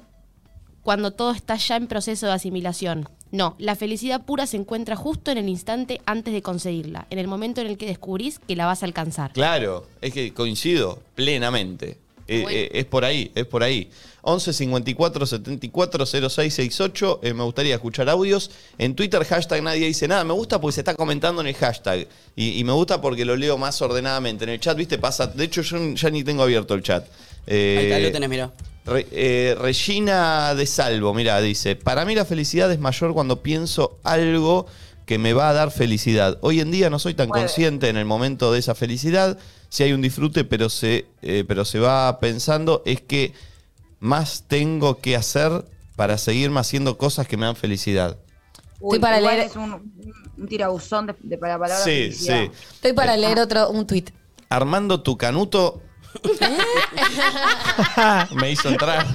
cuando 0.83 1.11
todo 1.11 1.33
está 1.33 1.57
ya 1.57 1.75
en 1.75 1.89
proceso 1.89 2.27
de 2.27 2.33
asimilación. 2.33 3.09
No, 3.37 3.55
la 3.59 3.77
felicidad 3.77 4.25
pura 4.25 4.47
se 4.47 4.57
encuentra 4.57 4.97
justo 4.97 5.31
en 5.31 5.37
el 5.37 5.47
instante 5.49 6.01
antes 6.07 6.33
de 6.33 6.41
conseguirla, 6.41 7.07
en 7.11 7.19
el 7.19 7.29
momento 7.29 7.61
en 7.61 7.67
el 7.67 7.77
que 7.77 7.85
descubrís 7.85 8.39
que 8.39 8.57
la 8.57 8.65
vas 8.65 8.83
a 8.83 8.87
alcanzar. 8.87 9.33
Claro, 9.35 9.87
es 10.01 10.15
que 10.15 10.33
coincido 10.33 11.03
plenamente. 11.15 11.99
Eh, 12.29 12.43
Bueno. 12.43 12.59
eh, 12.59 12.71
es 12.73 12.85
por 12.87 13.05
ahí, 13.05 13.31
es 13.35 13.45
por 13.47 13.63
ahí. 13.63 13.91
11 14.23 14.53
54 14.55 15.27
74 15.27 16.07
06 16.07 16.55
68. 16.55 17.21
eh, 17.23 17.35
me 17.35 17.45
gustaría 17.45 17.75
escuchar 17.75 18.09
audios. 18.09 18.51
En 18.79 18.95
Twitter, 18.97 19.23
hashtag 19.25 19.63
nadie 19.63 19.87
dice 19.87 20.09
nada. 20.09 20.25
Me 20.25 20.33
gusta 20.33 20.59
porque 20.61 20.73
se 20.75 20.81
está 20.81 20.95
comentando 20.95 21.43
en 21.43 21.47
el 21.49 21.55
hashtag. 21.55 22.09
Y, 22.35 22.59
y 22.59 22.65
me 22.65 22.73
gusta 22.73 23.01
porque 23.03 23.25
lo 23.27 23.37
leo 23.37 23.59
más 23.59 23.81
ordenadamente. 23.83 24.45
En 24.45 24.51
el 24.51 24.59
chat, 24.61 24.77
viste, 24.77 24.97
pasa. 24.99 25.27
De 25.27 25.45
hecho, 25.45 25.61
yo 25.63 25.79
ya 25.95 26.11
ni 26.11 26.25
tengo 26.25 26.43
abierto 26.43 26.75
el 26.75 26.83
chat. 26.83 27.07
Eh, 27.47 27.77
Ahí 27.79 27.85
está, 27.85 27.97
ahí 27.97 28.03
lo 28.05 28.13
tenés, 28.13 28.29
mira. 28.31 28.53
Re- 28.87 29.07
eh, 29.11 29.57
Regina 29.61 30.55
de 30.55 30.67
Salvo, 30.67 31.13
mira, 31.13 31.41
dice, 31.41 31.75
para 31.77 32.05
mí 32.05 32.15
la 32.15 32.25
felicidad 32.25 32.71
es 32.71 32.79
mayor 32.79 33.13
cuando 33.15 33.43
pienso 33.43 33.99
algo 34.05 34.67
que 35.07 35.19
me 35.19 35.33
va 35.33 35.49
a 35.51 35.53
dar 35.53 35.71
felicidad. 35.71 36.39
Hoy 36.41 36.61
en 36.61 36.71
día 36.71 36.89
no 36.91 36.99
soy 36.99 37.15
tan 37.15 37.29
consciente 37.29 37.89
en 37.89 37.97
el 37.97 38.05
momento 38.05 38.53
de 38.53 38.59
esa 38.61 38.75
felicidad, 38.75 39.39
si 39.69 39.83
hay 39.83 39.93
un 39.93 40.03
disfrute, 40.03 40.45
pero 40.45 40.69
se, 40.69 41.07
eh, 41.23 41.45
pero 41.47 41.65
se 41.65 41.79
va 41.81 42.19
pensando, 42.21 42.83
es 42.87 43.01
que 43.01 43.33
más 43.99 44.45
tengo 44.47 44.99
que 44.99 45.17
hacer 45.17 45.65
para 45.97 46.19
seguirme 46.19 46.61
haciendo 46.61 46.99
cosas 46.99 47.27
que 47.27 47.37
me 47.37 47.47
dan 47.47 47.57
felicidad. 47.57 48.19
Estoy 48.81 48.99
para 48.99 49.21
leer- 49.21 49.47
es 49.47 49.57
un, 49.57 49.93
un 50.37 50.47
tirabuzón 50.49 51.07
de, 51.07 51.15
de 51.21 51.39
para 51.39 51.55
la 51.55 51.59
palabra 51.61 51.85
Sí, 51.85 51.91
felicidad. 51.91 52.43
sí. 52.45 52.51
Estoy 52.75 52.93
para 52.93 53.17
leer 53.17 53.39
otro, 53.41 53.71
un 53.71 53.87
tuit. 53.87 54.11
Armando 54.49 55.03
tu 55.03 55.17
canuto 55.17 55.81
me 58.35 58.51
hizo 58.51 58.69
entrar. 58.69 59.07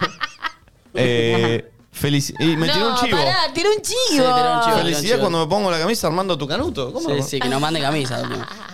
Eh, 0.94 1.70
felici- 1.94 2.36
y 2.40 2.56
me 2.58 2.68
tiró 2.70 2.90
un 2.90 2.96
chivo. 2.98 3.18
Pará, 3.18 3.38
tiró 3.54 3.70
un 3.70 3.82
chivo. 3.82 3.98
Sí, 4.10 4.16
tiró 4.18 4.54
un 4.58 4.62
chivo. 4.64 4.78
Felicidad 4.78 5.20
cuando 5.20 5.46
me 5.46 5.50
pongo 5.50 5.72
la 5.72 5.80
camisa 5.80 6.08
armando 6.08 6.38
tu 6.38 6.48
canuto. 6.48 6.92
¿Cómo 6.94 7.10
Sí, 7.10 7.16
no? 7.18 7.24
sí, 7.24 7.40
que 7.40 7.50
nos 7.50 7.62
mande 7.62 7.80
camisa. 7.82 8.22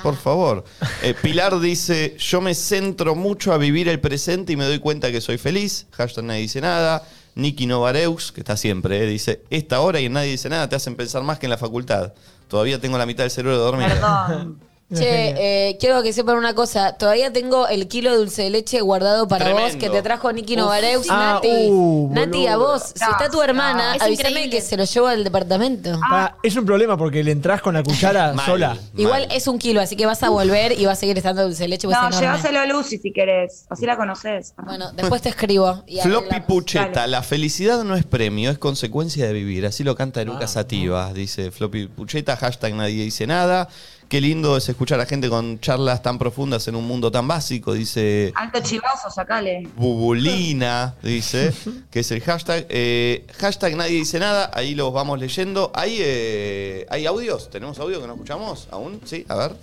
Por 0.01 0.15
favor. 0.15 0.63
Eh, 1.01 1.13
Pilar 1.21 1.59
dice, 1.59 2.15
yo 2.19 2.41
me 2.41 2.53
centro 2.55 3.15
mucho 3.15 3.53
a 3.53 3.57
vivir 3.57 3.87
el 3.89 3.99
presente 3.99 4.53
y 4.53 4.55
me 4.55 4.65
doy 4.65 4.79
cuenta 4.79 5.11
que 5.11 5.21
soy 5.21 5.37
feliz. 5.37 5.87
Hashtag 5.91 6.23
nadie 6.25 6.41
dice 6.41 6.61
nada. 6.61 7.03
Nicky 7.35 7.67
Novareus, 7.67 8.31
que 8.31 8.41
está 8.41 8.57
siempre, 8.57 9.03
eh, 9.03 9.05
dice, 9.05 9.43
esta 9.51 9.79
hora 9.81 9.99
y 9.99 10.05
en 10.07 10.13
nadie 10.13 10.31
dice 10.31 10.49
nada 10.49 10.67
te 10.67 10.75
hacen 10.75 10.95
pensar 10.95 11.21
más 11.21 11.37
que 11.37 11.45
en 11.45 11.51
la 11.51 11.59
facultad. 11.59 12.13
Todavía 12.47 12.81
tengo 12.81 12.97
la 12.97 13.05
mitad 13.05 13.23
del 13.25 13.29
cerebro 13.29 13.59
dormido. 13.59 13.89
Perdón. 13.89 14.59
Che, 14.93 15.69
eh, 15.69 15.77
quiero 15.81 16.01
que 16.01 16.13
sepan 16.13 16.37
una 16.37 16.53
cosa. 16.53 16.93
Todavía 16.93 17.33
tengo 17.33 17.67
el 17.67 17.89
kilo 17.89 18.09
de 18.11 18.17
dulce 18.19 18.43
de 18.43 18.49
leche 18.51 18.79
guardado 18.79 19.27
para 19.27 19.43
Tremendo. 19.43 19.67
vos 19.73 19.75
que 19.77 19.89
te 19.89 20.01
trajo 20.01 20.31
Niki 20.31 20.53
Uf. 20.53 20.59
Novareus. 20.59 21.07
Ah, 21.09 21.41
Nati, 21.43 21.67
uh, 21.69 22.09
Nati, 22.13 22.47
a 22.47 22.55
vos, 22.55 22.83
si 22.95 23.03
está 23.03 23.29
tu 23.29 23.41
hermana, 23.41 23.95
Es 23.95 24.01
avísame 24.01 24.29
increíble. 24.29 24.49
que 24.57 24.61
se 24.61 24.77
lo 24.77 24.85
llevo 24.85 25.07
al 25.07 25.25
departamento. 25.25 25.99
Pará, 26.09 26.37
es 26.41 26.55
un 26.55 26.65
problema 26.65 26.95
porque 26.97 27.21
le 27.21 27.31
entras 27.33 27.61
con 27.61 27.73
la 27.73 27.83
cuchara 27.83 28.31
Mal, 28.31 28.45
sola. 28.45 28.67
mal. 28.69 28.79
Igual 28.95 29.27
es 29.29 29.47
un 29.47 29.59
kilo, 29.59 29.81
así 29.81 29.97
que 29.97 30.05
vas 30.05 30.23
a 30.23 30.29
volver 30.29 30.71
y 30.79 30.85
va 30.85 30.93
a 30.93 30.95
seguir 30.95 31.17
estando 31.17 31.43
dulce 31.43 31.63
de 31.63 31.67
leche. 31.67 31.85
pues 31.87 31.97
No, 31.99 32.07
es 32.07 32.15
enorme. 32.15 32.27
llévaselo 32.37 32.59
a 32.61 32.65
Lucy 32.65 32.97
si 32.97 33.11
querés. 33.11 33.65
Así 33.69 33.85
la 33.85 33.97
conoces. 33.97 34.53
Bueno, 34.65 34.93
después 34.93 35.21
te 35.21 35.27
escribo. 35.27 35.83
y 35.85 35.99
Floppy 35.99 36.27
arreglamos. 36.27 36.45
Pucheta, 36.47 36.91
Dale. 37.01 37.11
la 37.11 37.23
felicidad 37.23 37.83
no 37.83 37.95
es 37.97 38.05
premio, 38.05 38.51
es 38.51 38.57
consecuencia 38.57 39.25
de 39.27 39.33
vivir. 39.33 39.65
Así 39.65 39.83
lo 39.83 39.95
canta 39.97 40.21
Eruca 40.21 40.47
Sativa, 40.47 41.11
dice 41.13 41.51
Floppy 41.51 41.87
Pucheta, 41.87 42.37
hashtag 42.37 42.73
nadie 42.73 43.03
dice 43.03 43.27
nada. 43.27 43.67
Qué 44.09 44.21
lindo 44.21 44.55
es 44.55 44.69
escuchar 44.69 45.01
a 45.01 45.05
gente 45.05 45.27
con 45.27 45.59
charlas 45.59 46.01
tan 46.01 46.17
profundas 46.17 46.65
en 46.69 46.75
un 46.75 46.87
mundo 46.87 47.11
tan 47.11 47.27
básico, 47.27 47.73
dice 47.73 48.31
Alto 48.35 48.61
chivazo, 48.61 49.09
sacale. 49.09 49.67
Bubulina, 49.75 50.95
dice, 51.03 51.53
que 51.91 51.99
es 51.99 52.11
el 52.11 52.21
hashtag. 52.21 52.65
Eh, 52.69 53.27
hashtag 53.37 53.75
nadie 53.75 53.95
dice 53.97 54.17
nada, 54.19 54.49
ahí 54.53 54.75
los 54.75 54.93
vamos 54.93 55.19
leyendo. 55.19 55.71
¿Hay, 55.75 55.97
eh, 55.99 56.85
¿Hay 56.89 57.05
audios? 57.05 57.49
¿Tenemos 57.49 57.79
audio 57.79 57.99
que 57.99 58.07
no 58.07 58.13
escuchamos 58.13 58.69
aún? 58.71 59.01
Sí, 59.03 59.25
a 59.27 59.35
ver. 59.35 59.55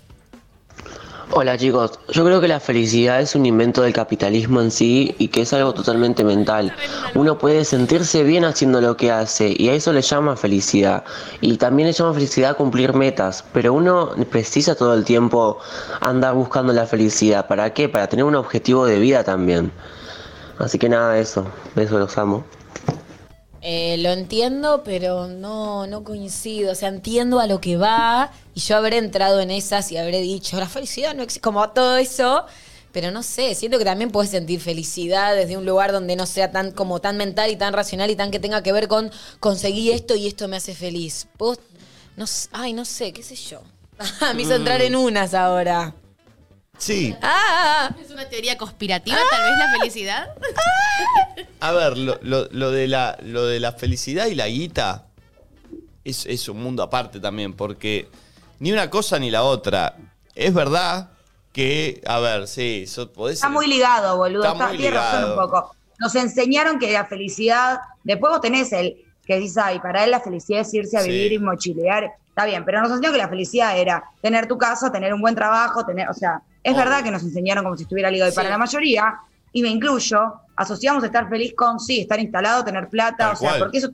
Hola 1.31 1.57
chicos, 1.57 1.99
yo 2.09 2.25
creo 2.25 2.41
que 2.41 2.49
la 2.49 2.61
felicidad 2.61 3.21
es 3.21 3.35
un 3.35 3.47
invento 3.47 3.83
del 3.83 3.93
capitalismo 3.93 4.61
en 4.61 4.71
sí 4.71 5.15
y 5.19 5.29
que 5.29 5.43
es 5.43 5.53
algo 5.53 5.73
totalmente 5.73 6.23
mental. 6.23 6.75
Uno 7.15 7.39
puede 7.39 7.65
sentirse 7.65 8.23
bien 8.25 8.45
haciendo 8.45 8.81
lo 8.81 8.97
que 8.97 9.11
hace 9.11 9.55
y 9.57 9.69
a 9.69 9.75
eso 9.75 9.93
le 9.93 10.03
llama 10.03 10.37
felicidad. 10.37 11.03
Y 11.41 11.57
también 11.57 11.89
le 11.89 11.93
llama 11.93 12.13
felicidad 12.13 12.57
cumplir 12.57 12.93
metas, 12.93 13.45
pero 13.53 13.73
uno 13.73 14.11
precisa 14.31 14.75
todo 14.75 14.95
el 14.95 15.05
tiempo 15.05 15.59
andar 16.01 16.35
buscando 16.35 16.73
la 16.73 16.87
felicidad. 16.87 17.47
¿Para 17.47 17.73
qué? 17.73 17.89
Para 17.89 18.07
tener 18.07 18.25
un 18.25 18.35
objetivo 18.35 18.85
de 18.87 18.99
vida 18.99 19.25
también. 19.25 19.73
Así 20.59 20.79
que 20.79 20.89
nada, 20.89 21.19
eso. 21.19 21.47
Besos, 21.75 21.99
los 21.99 22.19
amo. 22.19 22.45
Eh, 23.67 23.97
lo 23.97 24.11
entiendo, 24.11 24.83
pero 24.85 25.27
no, 25.27 25.87
no 25.87 26.05
coincido. 26.05 26.73
O 26.73 26.75
sea, 26.75 26.91
entiendo 26.91 27.41
a 27.41 27.47
lo 27.47 27.63
que 27.63 27.79
va 27.79 28.31
y 28.55 28.61
yo 28.61 28.77
habré 28.77 28.99
entrado 28.99 29.41
en 29.41 29.51
esas 29.51 29.91
y 29.91 29.97
habré 29.97 30.21
dicho, 30.21 30.61
la 30.61 30.69
felicidad 30.69 31.15
no 31.15 31.23
existe, 31.23 31.41
como 31.41 31.67
todo 31.71 31.97
eso. 31.97 32.45
Pero 32.93 33.11
no 33.11 33.23
sé, 33.23 33.55
siento 33.55 33.79
que 33.79 33.87
también 33.87 34.11
puedes 34.11 34.31
sentir 34.31 34.61
felicidad 34.61 35.35
desde 35.35 35.57
un 35.57 35.65
lugar 35.65 35.93
donde 35.93 36.15
no 36.15 36.27
sea 36.27 36.53
tan 36.53 36.73
como 36.73 37.01
tan 37.01 37.17
mental 37.17 37.51
y 37.51 37.57
tan 37.57 37.73
racional 37.73 38.11
y 38.11 38.17
tan 38.17 38.31
que 38.31 38.39
tenga 38.39 38.63
que 38.63 38.71
ver 38.71 38.87
con 38.87 39.11
conseguí 39.41 39.91
esto 39.91 40.15
y 40.15 40.27
esto 40.27 40.47
me 40.47 40.59
hace 40.59 40.75
feliz. 40.75 41.27
Vos, 41.39 41.59
no, 42.17 42.27
ay, 42.53 42.75
no 42.75 42.85
sé, 42.85 43.13
qué 43.15 43.23
sé 43.23 43.35
yo. 43.35 43.63
me 44.37 44.43
hizo 44.43 44.57
entrar 44.57 44.83
en 44.83 44.95
unas 44.95 45.33
ahora. 45.33 45.95
Sí, 46.79 47.15
Ah, 47.23 47.95
¿Es 48.03 48.11
una 48.11 48.29
teoría 48.29 48.59
conspirativa, 48.59 49.17
tal 49.31 49.43
vez, 49.43 49.53
la 49.59 49.79
felicidad? 49.79 50.29
a 51.61 51.73
ver, 51.73 51.97
lo, 51.97 52.19
lo- 52.23 52.49
lo 52.51 52.71
de 52.71 52.89
la, 52.89 53.17
lo 53.23 53.47
de 53.47 53.61
la 53.61 53.73
felicidad 53.73 54.27
y 54.27 54.35
la 54.35 54.49
guita 54.49 55.07
es, 56.05 56.27
es 56.27 56.49
un 56.49 56.63
mundo 56.63 56.83
aparte 56.83 57.21
también, 57.21 57.55
porque 57.55 58.09
ni 58.59 58.73
una 58.73 58.91
cosa 58.91 59.19
ni 59.19 59.31
la 59.31 59.43
otra. 59.45 59.97
Es 60.35 60.53
verdad 60.53 61.11
que, 61.53 62.03
a 62.07 62.19
ver, 62.19 62.49
sí, 62.49 62.87
so- 62.87 63.11
podés 63.13 63.37
Está 63.37 63.49
muy 63.49 63.67
ligado, 63.69 64.17
boludo. 64.17 64.43
Está 64.43 64.53
Está, 64.55 64.69
muy 64.69 64.77
tiene 64.79 64.97
razón 64.97 65.25
un 65.25 65.31
ligado. 65.31 65.49
poco. 65.51 65.77
Nos 66.01 66.15
enseñaron 66.17 66.79
que 66.79 66.93
la 66.93 67.07
felicidad. 67.07 67.79
Después 68.03 68.33
vos 68.33 68.41
tenés 68.41 68.73
el 68.73 68.97
que 69.25 69.39
dice, 69.39 69.61
ay, 69.63 69.79
para 69.79 70.05
él 70.05 70.11
la 70.11 70.21
felicidad 70.21 70.61
es 70.61 70.75
irse 70.75 70.99
a 70.99 71.03
Sí. 71.03 71.09
vivir 71.11 71.33
y 71.35 71.39
mochilear. 71.39 72.11
Está 72.29 72.45
bien, 72.47 72.65
pero 72.65 72.81
nos 72.83 72.91
enseñaron 72.91 73.15
que 73.15 73.23
la 73.23 73.29
felicidad 73.29 73.79
era 73.79 74.03
tener 74.21 74.49
tu 74.49 74.59
casa, 74.59 74.91
tener 74.91 75.15
un 75.15 75.21
buen 75.21 75.37
trabajo, 75.37 75.87
tener. 75.87 76.09
O 76.11 76.15
sea, 76.15 76.43
es 76.65 76.75
verdad 76.77 77.05
que 77.05 77.11
nos 77.13 77.23
enseñaron 77.23 77.63
como 77.63 77.77
si 77.77 77.85
estuviera 77.85 78.11
ligado. 78.11 78.29
Y 78.31 78.33
Sí. 78.33 78.37
para 78.37 78.49
la 78.49 78.59
mayoría, 78.59 79.15
y 79.53 79.63
me 79.63 79.69
incluyo, 79.69 80.19
asociamos 80.57 81.05
estar 81.05 81.29
feliz 81.29 81.55
con, 81.57 81.79
sí, 81.79 82.01
estar 82.01 82.19
instalado, 82.19 82.65
tener 82.65 82.89
plata. 82.89 83.17
Tal 83.19 83.33
o 83.35 83.37
sea, 83.37 83.49
cual. 83.51 83.59
porque 83.61 83.79
eso. 83.79 83.91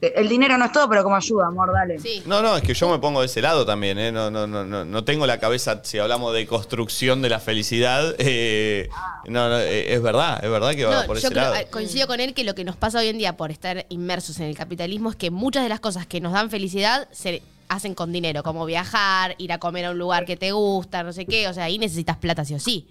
El 0.00 0.28
dinero 0.28 0.58
no 0.58 0.64
es 0.64 0.72
todo, 0.72 0.88
pero 0.88 1.04
como 1.04 1.14
ayuda, 1.14 1.46
amor, 1.46 1.72
dale. 1.72 1.96
Sí. 2.00 2.24
No, 2.26 2.42
no, 2.42 2.56
es 2.56 2.64
que 2.64 2.74
yo 2.74 2.88
me 2.90 2.98
pongo 2.98 3.20
de 3.20 3.26
ese 3.26 3.40
lado 3.40 3.64
también, 3.64 3.96
¿eh? 4.00 4.10
No, 4.10 4.32
no, 4.32 4.48
no, 4.48 4.64
no, 4.64 4.84
no 4.84 5.04
tengo 5.04 5.28
la 5.28 5.38
cabeza, 5.38 5.80
si 5.84 6.00
hablamos 6.00 6.34
de 6.34 6.44
construcción 6.44 7.22
de 7.22 7.28
la 7.28 7.38
felicidad, 7.38 8.16
eh, 8.18 8.88
no, 9.28 9.48
no, 9.48 9.60
eh, 9.60 9.94
es 9.94 10.02
verdad, 10.02 10.44
es 10.44 10.50
verdad 10.50 10.72
que 10.74 10.84
va 10.86 11.02
No, 11.02 11.06
por 11.06 11.14
yo 11.18 11.28
ese 11.28 11.28
creo- 11.28 11.42
lado. 11.44 11.54
eh, 11.54 11.68
coincido 11.70 12.08
con 12.08 12.18
él 12.18 12.34
que 12.34 12.42
lo 12.42 12.56
que 12.56 12.64
nos 12.64 12.74
pasa 12.74 12.98
hoy 12.98 13.06
en 13.10 13.18
día 13.18 13.36
por 13.36 13.52
estar 13.52 13.86
inmersos 13.90 14.40
en 14.40 14.46
el 14.46 14.56
capitalismo 14.56 15.08
es 15.08 15.14
que 15.14 15.30
muchas 15.30 15.62
de 15.62 15.68
las 15.68 15.78
cosas 15.78 16.04
que 16.04 16.20
nos 16.20 16.32
dan 16.32 16.50
felicidad 16.50 17.06
se 17.12 17.40
hacen 17.68 17.94
con 17.94 18.12
dinero, 18.12 18.42
como 18.42 18.64
viajar, 18.66 19.34
ir 19.38 19.52
a 19.52 19.58
comer 19.58 19.86
a 19.86 19.90
un 19.90 19.98
lugar 19.98 20.24
que 20.24 20.36
te 20.36 20.52
gusta, 20.52 21.02
no 21.02 21.12
sé 21.12 21.26
qué, 21.26 21.48
o 21.48 21.54
sea, 21.54 21.64
ahí 21.64 21.78
necesitas 21.78 22.16
plata 22.16 22.44
sí 22.44 22.54
o 22.54 22.58
sí. 22.58 22.88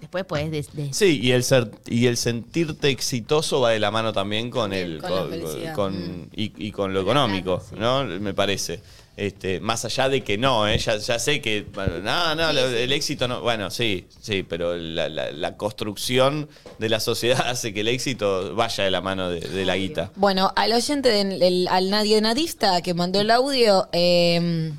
Después 0.00 0.24
puedes 0.24 0.50
des- 0.50 0.72
des- 0.74 0.96
Sí, 0.96 1.20
y 1.20 1.32
el 1.32 1.42
ser 1.42 1.70
y 1.86 2.06
el 2.06 2.16
sentirte 2.16 2.88
exitoso 2.88 3.60
va 3.60 3.70
de 3.70 3.80
la 3.80 3.90
mano 3.90 4.12
también 4.12 4.48
con 4.50 4.72
el 4.72 4.98
con 5.02 5.30
con- 5.74 6.30
y, 6.36 6.52
y 6.68 6.70
con 6.70 6.94
lo 6.94 7.00
económico, 7.00 7.62
¿no? 7.76 8.04
Me 8.04 8.32
parece. 8.32 8.80
Este, 9.16 9.58
más 9.58 9.84
allá 9.84 10.08
de 10.08 10.22
que 10.22 10.38
no, 10.38 10.68
¿eh? 10.68 10.78
ya, 10.78 10.96
ya 10.96 11.18
sé 11.18 11.40
que 11.40 11.66
bueno, 11.74 11.98
no, 11.98 12.36
no, 12.36 12.50
el 12.50 12.92
éxito 12.92 13.26
no, 13.26 13.40
bueno, 13.40 13.68
sí, 13.68 14.06
sí, 14.20 14.44
pero 14.44 14.76
la, 14.76 15.08
la- 15.08 15.32
la 15.32 15.56
construcción 15.56 16.48
de 16.78 16.88
la 16.88 17.00
sociedad 17.00 17.40
hace 17.48 17.74
que 17.74 17.80
el 17.80 17.88
éxito 17.88 18.54
vaya 18.54 18.84
de 18.84 18.92
la 18.92 19.00
mano 19.00 19.28
de, 19.28 19.40
de 19.40 19.64
la 19.64 19.76
guita. 19.76 20.12
Bueno, 20.14 20.52
al 20.54 20.72
oyente, 20.72 21.08
del, 21.08 21.42
el- 21.42 21.66
al 21.66 21.90
nadie 21.90 22.20
nadista 22.20 22.80
que 22.82 22.94
mandó 22.94 23.20
el 23.20 23.32
audio, 23.32 23.88
eh, 23.90 24.70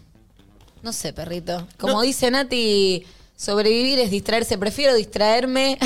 no 0.84 0.94
sé, 0.94 1.12
perrito. 1.12 1.68
Como 1.78 2.02
dice 2.02 2.32
Nati, 2.32 3.04
sobrevivir 3.40 4.00
es 4.00 4.12
distraerse. 4.12 4.58
Prefiero 4.58 4.94
distraerme 4.94 5.80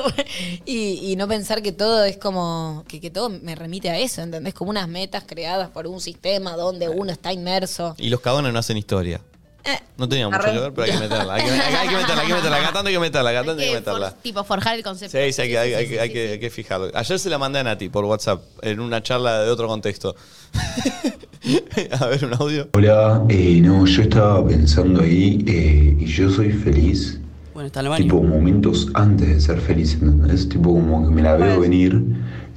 y, 0.64 1.12
y 1.12 1.16
no 1.16 1.28
pensar 1.28 1.62
que 1.62 1.70
todo 1.70 2.04
es 2.04 2.16
como, 2.16 2.84
que, 2.88 3.00
que 3.00 3.10
todo 3.10 3.28
me 3.28 3.54
remite 3.54 3.90
a 3.90 3.98
eso, 3.98 4.22
¿entendés? 4.22 4.54
Como 4.54 4.70
unas 4.70 4.88
metas 4.88 5.24
creadas 5.26 5.68
por 5.68 5.86
un 5.86 6.00
sistema 6.00 6.56
donde 6.56 6.88
uno 6.88 7.12
está 7.12 7.32
inmerso. 7.32 7.94
Y 7.98 8.08
los 8.08 8.20
cagones 8.20 8.52
no 8.52 8.58
hacen 8.58 8.78
historia. 8.78 9.20
No 9.98 10.08
tenía 10.08 10.28
mucho 10.28 10.42
que 10.44 10.58
ver, 10.58 10.72
pero 10.72 10.84
hay 10.84 10.90
que 10.92 10.98
meterla. 10.98 11.34
Hay 11.34 11.44
que, 11.44 11.50
hay 11.50 11.58
que- 11.58 11.76
hay 11.76 11.88
que 11.88 11.96
meterla, 11.96 12.20
hay 12.22 12.26
que 12.28 12.34
meterla. 12.34 12.58
Cantando 12.62 12.88
hay 12.88 12.94
que 12.94 13.00
meterla, 13.00 13.30
hay 13.30 13.36
cantando 13.36 13.62
hay 13.62 13.68
que 13.68 13.74
meterla. 13.74 14.10
for- 14.10 14.18
tipo 14.22 14.44
forjar 14.44 14.76
el 14.76 14.82
concepto. 14.82 15.16
Sí, 15.18 15.32
sí, 15.32 15.42
hay 15.42 15.48
que, 15.48 15.58
hay, 15.58 15.74
hay 15.74 15.88
que- 15.88 16.00
hay 16.00 16.10
que- 16.12 16.28
hay 16.32 16.38
que 16.38 16.50
fijarlo. 16.50 16.90
Ayer 16.94 17.18
se 17.18 17.30
la 17.30 17.38
mandé 17.38 17.58
a 17.60 17.64
Nati 17.64 17.88
por 17.88 18.04
WhatsApp 18.04 18.42
en 18.62 18.80
una 18.80 19.02
charla 19.02 19.40
de 19.42 19.50
otro 19.50 19.66
contexto. 19.68 20.14
a 22.00 22.06
ver, 22.06 22.24
un 22.24 22.34
audio. 22.34 22.68
Hola, 22.74 23.22
eh, 23.28 23.60
no, 23.62 23.86
yo 23.86 24.02
estaba 24.02 24.46
pensando 24.46 25.02
ahí 25.02 25.44
eh, 25.46 25.96
y 26.00 26.06
yo 26.06 26.30
soy 26.30 26.50
feliz, 26.52 27.20
Bueno, 27.54 27.66
está 27.68 27.80
en 27.80 27.86
el 27.86 27.90
baño. 27.90 28.02
tipo 28.04 28.22
momentos 28.22 28.88
antes 28.94 29.28
de 29.28 29.40
ser 29.40 29.60
feliz, 29.60 29.94
¿entendés? 29.94 30.48
Tipo 30.48 30.70
como 30.72 31.08
que 31.08 31.14
me 31.14 31.22
la 31.22 31.34
veo 31.36 31.60
venir, 31.60 32.02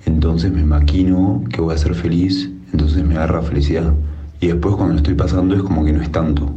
entonces 0.06 0.52
me 0.52 0.64
maquino 0.64 1.44
que 1.52 1.62
voy 1.62 1.76
a 1.76 1.78
ser 1.78 1.94
feliz, 1.96 2.50
entonces 2.74 3.04
me 3.04 3.16
agarra 3.16 3.42
felicidad. 3.42 3.94
Y 4.42 4.48
después 4.48 4.76
cuando 4.76 4.94
lo 4.94 5.00
estoy 5.00 5.16
pasando 5.16 5.56
es 5.56 5.62
como 5.62 5.84
que 5.86 5.92
no 5.92 6.02
es 6.02 6.12
tanto. 6.12 6.50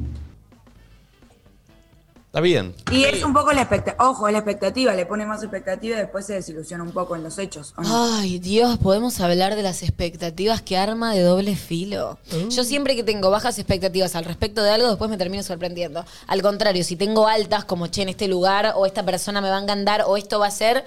Está 2.32 2.40
bien. 2.40 2.74
Y 2.90 3.04
es 3.04 3.22
un 3.24 3.34
poco 3.34 3.52
la 3.52 3.60
expectativa. 3.60 4.08
Ojo, 4.08 4.26
es 4.26 4.32
la 4.32 4.38
expectativa. 4.38 4.94
Le 4.94 5.04
pone 5.04 5.26
más 5.26 5.42
expectativa 5.42 5.96
y 5.96 5.98
después 5.98 6.24
se 6.24 6.32
desilusiona 6.32 6.82
un 6.82 6.92
poco 6.92 7.14
en 7.14 7.22
los 7.22 7.36
hechos. 7.38 7.74
¿o 7.76 7.82
no? 7.82 8.14
Ay, 8.16 8.38
Dios, 8.38 8.78
podemos 8.78 9.20
hablar 9.20 9.54
de 9.54 9.62
las 9.62 9.82
expectativas 9.82 10.62
que 10.62 10.78
arma 10.78 11.12
de 11.12 11.20
doble 11.20 11.54
filo. 11.56 12.18
Yo 12.48 12.64
siempre 12.64 12.96
que 12.96 13.02
tengo 13.02 13.28
bajas 13.28 13.58
expectativas 13.58 14.16
al 14.16 14.24
respecto 14.24 14.62
de 14.62 14.70
algo, 14.70 14.88
después 14.88 15.10
me 15.10 15.18
termino 15.18 15.42
sorprendiendo. 15.42 16.06
Al 16.26 16.40
contrario, 16.40 16.82
si 16.84 16.96
tengo 16.96 17.28
altas, 17.28 17.66
como 17.66 17.88
che, 17.88 18.00
en 18.00 18.08
este 18.08 18.28
lugar, 18.28 18.72
o 18.76 18.86
esta 18.86 19.04
persona 19.04 19.42
me 19.42 19.50
va 19.50 19.58
a 19.58 19.62
encantar, 19.62 20.04
o 20.06 20.16
esto 20.16 20.38
va 20.38 20.46
a 20.46 20.50
ser, 20.50 20.86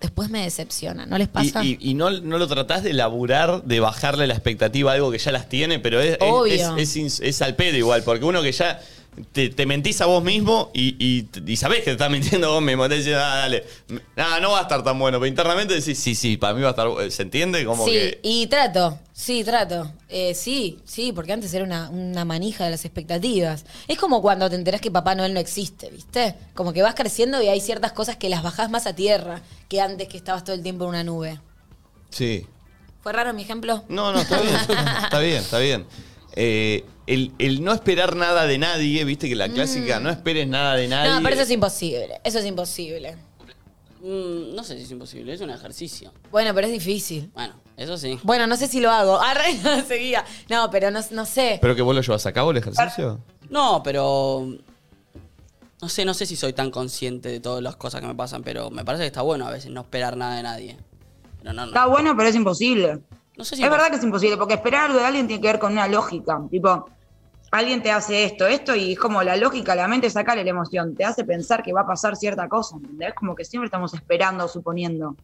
después 0.00 0.30
me 0.30 0.44
decepciona. 0.44 1.06
¿No 1.06 1.18
les 1.18 1.26
Y, 1.26 1.30
pasa? 1.32 1.64
y- 1.64 1.76
y 1.80 1.94
no, 1.94 2.08
no 2.12 2.38
lo 2.38 2.46
tratás 2.46 2.84
de 2.84 2.92
laburar, 2.92 3.64
de 3.64 3.80
bajarle 3.80 4.28
la 4.28 4.34
expectativa 4.34 4.92
a 4.92 4.94
algo 4.94 5.10
que 5.10 5.18
ya 5.18 5.32
las 5.32 5.48
tiene, 5.48 5.80
pero 5.80 6.00
es, 6.00 6.12
es- 6.12 6.18
Obvio. 6.20 6.76
es, 6.76 6.94
es 6.94 6.96
ins- 6.96 7.20
es 7.26 7.42
al 7.42 7.56
pedo 7.56 7.76
igual, 7.76 8.04
porque 8.04 8.24
uno 8.24 8.42
que 8.42 8.52
ya 8.52 8.80
te, 9.32 9.48
te 9.50 9.66
mentís 9.66 10.00
a 10.00 10.06
vos 10.06 10.22
mismo 10.22 10.70
y, 10.74 10.96
y, 10.98 11.28
y 11.50 11.56
sabés 11.56 11.78
que 11.80 11.84
te 11.86 11.90
estás 11.92 12.10
mintiendo 12.10 12.52
vos 12.52 12.62
mismo. 12.62 12.88
Te 12.88 12.96
decís, 12.98 13.12
ah, 13.14 13.36
dale, 13.38 13.64
ah, 14.16 14.38
no 14.40 14.50
va 14.52 14.60
a 14.60 14.62
estar 14.62 14.82
tan 14.82 14.98
bueno, 14.98 15.18
pero 15.18 15.26
internamente 15.26 15.74
decís, 15.74 15.98
sí, 15.98 16.14
sí, 16.14 16.36
para 16.36 16.54
mí 16.54 16.60
va 16.62 16.68
a 16.68 16.70
estar 16.70 16.86
bu- 16.88 17.10
¿Se 17.10 17.22
entiende? 17.22 17.64
Como 17.64 17.84
sí, 17.84 17.92
que. 17.92 18.20
y 18.22 18.46
trato, 18.46 18.98
sí, 19.12 19.44
trato. 19.44 19.90
Eh, 20.08 20.34
sí, 20.34 20.78
sí, 20.84 21.12
porque 21.12 21.32
antes 21.32 21.52
era 21.54 21.64
una, 21.64 21.90
una 21.90 22.24
manija 22.24 22.64
de 22.64 22.70
las 22.70 22.84
expectativas. 22.84 23.64
Es 23.88 23.98
como 23.98 24.22
cuando 24.22 24.48
te 24.48 24.56
enterás 24.56 24.80
que 24.80 24.90
Papá 24.90 25.14
Noel 25.14 25.34
no 25.34 25.40
existe, 25.40 25.90
¿viste? 25.90 26.34
Como 26.54 26.72
que 26.72 26.82
vas 26.82 26.94
creciendo 26.94 27.42
y 27.42 27.48
hay 27.48 27.60
ciertas 27.60 27.92
cosas 27.92 28.16
que 28.16 28.28
las 28.28 28.42
bajás 28.42 28.70
más 28.70 28.86
a 28.86 28.94
tierra 28.94 29.42
que 29.68 29.80
antes 29.80 30.08
que 30.08 30.16
estabas 30.16 30.44
todo 30.44 30.54
el 30.56 30.62
tiempo 30.62 30.84
en 30.84 30.90
una 30.90 31.04
nube. 31.04 31.40
Sí. 32.10 32.46
¿Fue 33.02 33.12
raro 33.12 33.32
mi 33.32 33.42
ejemplo? 33.42 33.84
No, 33.88 34.12
no, 34.12 34.20
está 34.20 34.40
bien. 34.40 34.54
está 35.04 35.18
bien, 35.20 35.36
está 35.42 35.58
bien. 35.58 35.86
Eh, 36.40 36.84
el, 37.08 37.32
el 37.40 37.64
no 37.64 37.72
esperar 37.72 38.14
nada 38.14 38.46
de 38.46 38.58
nadie, 38.58 39.02
viste 39.02 39.28
que 39.28 39.34
la 39.34 39.48
clásica, 39.48 39.98
no 39.98 40.08
esperes 40.08 40.46
nada 40.46 40.76
de 40.76 40.86
nadie. 40.86 41.10
Mm. 41.10 41.14
No, 41.16 41.22
pero 41.24 41.34
eso 41.34 41.42
es 41.42 41.50
imposible. 41.50 42.20
Eso 42.22 42.38
es 42.38 42.46
imposible. 42.46 43.16
Mm, 44.00 44.54
no 44.54 44.62
sé 44.62 44.76
si 44.76 44.84
es 44.84 44.90
imposible, 44.92 45.32
es 45.32 45.40
un 45.40 45.50
ejercicio. 45.50 46.12
Bueno, 46.30 46.54
pero 46.54 46.68
es 46.68 46.72
difícil. 46.72 47.28
Bueno, 47.34 47.54
eso 47.76 47.98
sí. 47.98 48.20
Bueno, 48.22 48.46
no 48.46 48.56
sé 48.56 48.68
si 48.68 48.78
lo 48.78 48.88
hago. 48.88 49.20
Arre, 49.20 49.54
no, 49.64 49.82
seguía. 49.82 50.24
No, 50.48 50.70
pero 50.70 50.92
no, 50.92 51.00
no 51.10 51.26
sé. 51.26 51.58
¿Pero 51.60 51.74
que 51.74 51.82
vos 51.82 51.92
lo 51.92 52.02
llevas 52.02 52.24
a 52.24 52.32
cabo 52.32 52.52
el 52.52 52.58
ejercicio? 52.58 53.18
No, 53.50 53.82
pero. 53.82 54.46
No 55.82 55.88
sé, 55.88 56.04
no 56.04 56.14
sé 56.14 56.24
si 56.24 56.36
soy 56.36 56.52
tan 56.52 56.70
consciente 56.70 57.30
de 57.30 57.40
todas 57.40 57.64
las 57.64 57.74
cosas 57.74 58.00
que 58.00 58.06
me 58.06 58.14
pasan, 58.14 58.44
pero 58.44 58.70
me 58.70 58.84
parece 58.84 59.02
que 59.02 59.08
está 59.08 59.22
bueno 59.22 59.44
a 59.44 59.50
veces 59.50 59.72
no 59.72 59.80
esperar 59.80 60.16
nada 60.16 60.36
de 60.36 60.42
nadie. 60.44 60.76
Pero 61.40 61.52
no, 61.52 61.62
no. 61.62 61.68
Está 61.68 61.86
bueno, 61.86 62.16
pero 62.16 62.28
es 62.28 62.36
imposible. 62.36 63.00
No 63.38 63.44
sé 63.44 63.54
si 63.56 63.62
Es 63.62 63.70
verdad 63.70 63.88
que 63.88 63.96
es 63.96 64.02
imposible, 64.04 64.36
porque 64.36 64.54
esperar 64.54 64.86
algo 64.86 64.98
de 64.98 65.06
alguien 65.06 65.28
tiene 65.28 65.40
que 65.40 65.46
ver 65.46 65.58
con 65.60 65.72
una 65.72 65.86
lógica. 65.86 66.40
Tipo, 66.50 66.90
alguien 67.52 67.80
te 67.82 67.92
hace 67.92 68.24
esto, 68.24 68.46
esto, 68.48 68.74
y 68.74 68.92
es 68.94 68.98
como 68.98 69.22
la 69.22 69.36
lógica, 69.36 69.76
la 69.76 69.86
mente 69.86 70.10
saca 70.10 70.34
la 70.34 70.42
emoción, 70.42 70.96
te 70.96 71.04
hace 71.04 71.24
pensar 71.24 71.62
que 71.62 71.72
va 71.72 71.82
a 71.82 71.86
pasar 71.86 72.16
cierta 72.16 72.48
cosa, 72.48 72.76
¿entendés? 72.76 73.14
Como 73.14 73.36
que 73.36 73.44
siempre 73.44 73.66
estamos 73.66 73.94
esperando, 73.94 74.48
suponiendo. 74.48 75.14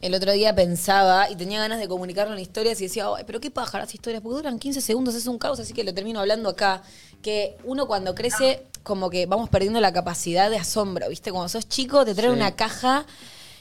El 0.00 0.14
otro 0.14 0.32
día 0.32 0.54
pensaba 0.54 1.28
y 1.28 1.36
tenía 1.36 1.60
ganas 1.60 1.78
de 1.78 1.88
comunicarle 1.88 2.32
una 2.32 2.40
historia 2.40 2.72
y 2.72 2.74
decía, 2.74 3.06
"Ay, 3.14 3.24
pero 3.26 3.38
qué 3.40 3.50
paja 3.50 3.78
las 3.78 3.92
historias, 3.92 4.22
porque 4.22 4.36
duran 4.36 4.58
15 4.58 4.80
segundos, 4.80 5.14
es 5.14 5.26
un 5.26 5.38
caos, 5.38 5.60
así 5.60 5.74
que 5.74 5.84
lo 5.84 5.92
termino 5.92 6.20
hablando 6.20 6.48
acá. 6.48 6.82
Que 7.20 7.56
uno 7.64 7.86
cuando 7.86 8.14
crece, 8.14 8.64
como 8.84 9.10
que 9.10 9.26
vamos 9.26 9.50
perdiendo 9.50 9.80
la 9.80 9.92
capacidad 9.92 10.48
de 10.50 10.56
asombro, 10.56 11.08
¿viste? 11.08 11.32
Cuando 11.32 11.48
sos 11.48 11.68
chico, 11.68 12.04
te 12.04 12.14
traen 12.14 12.32
Sí. 12.32 12.36
una 12.40 12.54
caja 12.54 13.04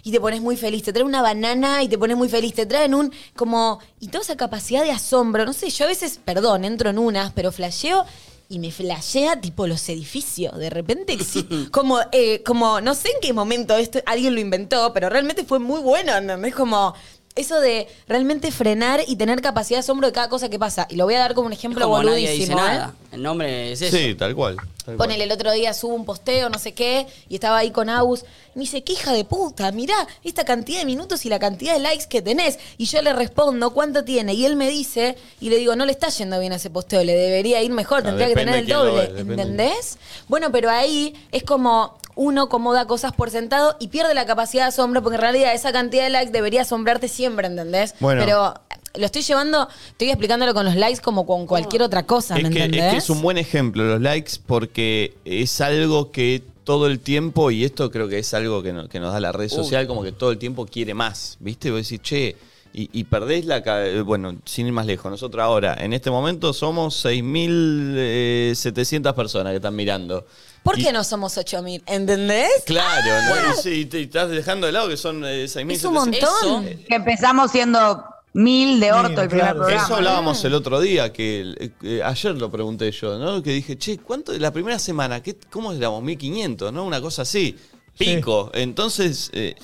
y 0.07 0.11
te 0.11 0.21
pones 0.21 0.39
muy 0.39 0.55
feliz, 0.55 0.83
te 0.83 0.93
traen 0.93 1.05
una 1.05 1.21
banana 1.21 1.83
y 1.83 1.89
te 1.89 1.97
pones 1.97 2.15
muy 2.15 2.29
feliz, 2.29 2.53
te 2.53 2.65
traen 2.65 2.95
un, 2.95 3.11
como, 3.35 3.79
y 3.99 4.07
toda 4.07 4.23
esa 4.23 4.37
capacidad 4.37 4.81
de 4.81 4.91
asombro, 4.91 5.43
no 5.43 5.51
sé, 5.51 5.69
yo 5.69 5.83
a 5.83 5.89
veces, 5.89 6.17
perdón, 6.23 6.63
entro 6.63 6.89
en 6.89 6.97
unas, 6.97 7.33
pero 7.33 7.51
flasheo 7.51 8.05
y 8.47 8.59
me 8.59 8.71
flashea 8.71 9.41
tipo 9.41 9.67
los 9.67 9.89
edificios. 9.89 10.57
De 10.57 10.69
repente 10.69 11.11
existe, 11.11 11.69
como, 11.71 11.99
eh, 12.13 12.41
como, 12.43 12.79
no 12.79 12.95
sé 12.95 13.09
en 13.09 13.19
qué 13.21 13.33
momento 13.33 13.75
esto 13.75 13.99
alguien 14.05 14.33
lo 14.33 14.39
inventó, 14.39 14.93
pero 14.93 15.09
realmente 15.09 15.43
fue 15.43 15.59
muy 15.59 15.81
bueno, 15.81 16.15
¿entendés? 16.15 16.55
Como 16.55 16.93
eso 17.37 17.59
de 17.61 17.87
realmente 18.07 18.51
frenar 18.51 19.01
y 19.07 19.15
tener 19.15 19.41
capacidad 19.41 19.77
de 19.77 19.81
asombro 19.81 20.07
de 20.07 20.13
cada 20.13 20.29
cosa 20.29 20.49
que 20.49 20.59
pasa. 20.59 20.87
Y 20.89 20.95
lo 20.95 21.05
voy 21.05 21.13
a 21.15 21.19
dar 21.19 21.33
como 21.33 21.47
un 21.47 21.53
Es 21.53 21.59
ejemplo 21.59 21.85
como 21.85 22.03
nadie 22.03 22.29
dice 22.31 22.51
¿eh? 22.51 22.55
nada. 22.55 22.93
El 23.11 23.23
nombre 23.23 23.71
es 23.71 23.81
eso. 23.81 23.95
Sí, 23.95 24.15
tal 24.15 24.35
cual. 24.35 24.57
tal 24.57 24.65
cual. 24.85 24.97
Ponele, 24.97 25.23
el 25.23 25.31
otro 25.31 25.51
día 25.53 25.73
subo 25.73 25.95
un 25.95 26.05
posteo, 26.05 26.49
no 26.49 26.59
sé 26.59 26.73
qué, 26.73 27.07
y 27.29 27.35
estaba 27.35 27.57
ahí 27.57 27.71
con 27.71 27.89
Agus. 27.89 28.21
Y 28.55 28.57
me 28.59 28.61
dice, 28.61 28.83
qué 28.83 28.93
hija 28.93 29.13
de 29.13 29.23
puta, 29.23 29.71
mirá 29.71 29.95
esta 30.23 30.43
cantidad 30.43 30.79
de 30.79 30.85
minutos 30.85 31.25
y 31.25 31.29
la 31.29 31.39
cantidad 31.39 31.73
de 31.73 31.79
likes 31.79 32.05
que 32.09 32.21
tenés. 32.21 32.59
Y 32.77 32.85
yo 32.85 33.01
le 33.01 33.13
respondo, 33.13 33.71
¿cuánto 33.71 34.03
tiene? 34.03 34.33
Y 34.33 34.45
él 34.45 34.55
me 34.55 34.69
dice, 34.69 35.15
y 35.39 35.49
le 35.49 35.57
digo, 35.57 35.75
no 35.75 35.85
le 35.85 35.91
está 35.91 36.09
yendo 36.09 36.39
bien 36.39 36.53
a 36.53 36.57
ese 36.57 36.69
posteo, 36.69 37.03
le 37.03 37.13
debería 37.15 37.61
ir 37.61 37.71
mejor, 37.71 37.99
Ah, 37.99 38.03
tendría 38.03 38.27
que 38.27 38.35
tener 38.35 38.55
el 38.55 38.67
doble. 38.67 39.07
ve. 39.13 39.21
¿Entendés? 39.21 39.97
Bueno, 40.27 40.51
pero 40.51 40.69
ahí 40.69 41.13
es 41.31 41.43
como 41.43 41.97
uno 42.17 42.49
como 42.49 42.73
da 42.73 42.85
cosas 42.87 43.13
por 43.13 43.29
sentado 43.29 43.77
y 43.79 43.87
pierde 43.87 44.13
la 44.13 44.25
capacidad 44.25 44.63
de 44.63 44.69
asombro, 44.69 45.01
porque 45.01 45.15
en 45.15 45.21
realidad 45.21 45.53
esa 45.53 45.71
cantidad 45.71 46.03
de 46.03 46.09
likes 46.09 46.31
debería 46.31 46.63
asombrarte 46.63 47.07
siempre, 47.07 47.47
¿entendés? 47.47 47.95
Bueno. 48.01 48.21
Pero 48.25 48.53
lo 48.95 49.05
estoy 49.05 49.21
llevando, 49.21 49.67
estoy 49.91 50.09
explicándolo 50.09 50.53
con 50.53 50.65
los 50.65 50.75
likes 50.75 50.99
como 51.01 51.25
con 51.25 51.45
cualquier 51.45 51.83
otra 51.83 52.05
cosa, 52.05 52.35
¿me 52.35 52.41
Es 52.41 52.49
que, 52.49 52.63
entendés? 52.63 52.83
es 52.85 52.91
que 52.91 52.97
es 52.97 53.09
un 53.11 53.21
buen 53.21 53.37
ejemplo 53.37 53.85
los 53.85 54.01
likes 54.01 54.31
porque 54.45 55.13
es 55.23 55.61
algo 55.61 56.11
que 56.11 56.41
todo 56.63 56.87
el 56.87 56.99
tiempo, 56.99 57.49
y 57.51 57.63
esto 57.63 57.89
creo 57.91 58.09
que 58.09 58.19
es 58.19 58.33
algo 58.33 58.61
que, 58.61 58.73
no- 58.73 58.89
que 58.89 58.99
nos 58.99 59.13
da 59.13 59.21
la 59.21 59.31
red 59.31 59.45
Uy. 59.45 59.49
social, 59.49 59.87
como 59.87 60.03
que 60.03 60.11
todo 60.11 60.31
el 60.31 60.37
tiempo 60.37 60.65
quiere 60.65 60.93
más, 60.93 61.37
¿viste? 61.39 61.71
Vos 61.71 61.83
decís, 61.87 62.01
che, 62.01 62.35
y, 62.73 62.89
y 62.91 63.05
perdés 63.05 63.45
la... 63.45 63.63
ca- 63.63 63.85
eh, 63.87 64.01
Bueno, 64.01 64.35
sin 64.43 64.67
ir 64.67 64.73
más 64.73 64.85
lejos, 64.85 65.09
nosotros 65.09 65.41
ahora, 65.43 65.75
en 65.79 65.93
este 65.93 66.11
momento 66.11 66.51
somos 66.51 67.05
6.700 67.05 69.13
personas 69.13 69.51
que 69.51 69.57
están 69.57 69.75
mirando. 69.75 70.25
¿Por 70.67 70.77
Y- 70.77 70.83
qué 70.83 70.91
no 70.91 71.05
somos 71.05 71.37
8000? 71.37 71.81
¿Entendés? 71.85 72.49
Claro, 72.65 73.05
¿no? 73.25 73.53
Y 73.53 73.61
sí, 73.61 73.85
te 73.85 74.01
estás 74.01 74.29
dejando 74.29 74.65
de 74.67 74.73
lado 74.73 74.89
que 74.89 74.97
son 74.97 75.23
eh, 75.23 75.45
6.700. 75.45 75.71
Es 75.71 75.83
un 75.85 75.93
montón. 75.93 76.65
Que 76.89 76.95
empezamos 76.95 77.51
siendo 77.51 78.03
mil 78.33 78.77
de 78.81 78.91
orto 78.91 79.21
el 79.21 79.29
primer 79.29 79.55
programa. 79.55 79.81
Eso 79.81 79.95
hablábamos 79.95 80.43
el 80.43 80.53
otro 80.53 80.81
día, 80.81 81.13
que 81.13 81.71
eh, 81.83 82.01
ayer 82.03 82.35
lo 82.35 82.51
pregunté 82.51 82.91
yo, 82.91 83.17
¿no? 83.17 83.41
Que 83.41 83.51
dije, 83.51 83.77
che, 83.77 83.97
¿cuánto 83.99 84.33
de 84.33 84.39
la 84.39 84.51
primera 84.51 84.77
semana? 84.77 85.23
¿qué, 85.23 85.37
¿Cómo 85.49 85.71
éramos? 85.71 86.03
1500, 86.03 86.73
¿no? 86.73 86.83
Una 86.83 86.99
cosa 86.99 87.21
así. 87.21 87.55
Pico. 87.97 88.51
Entonces, 88.53 89.29
eh, 89.33 89.55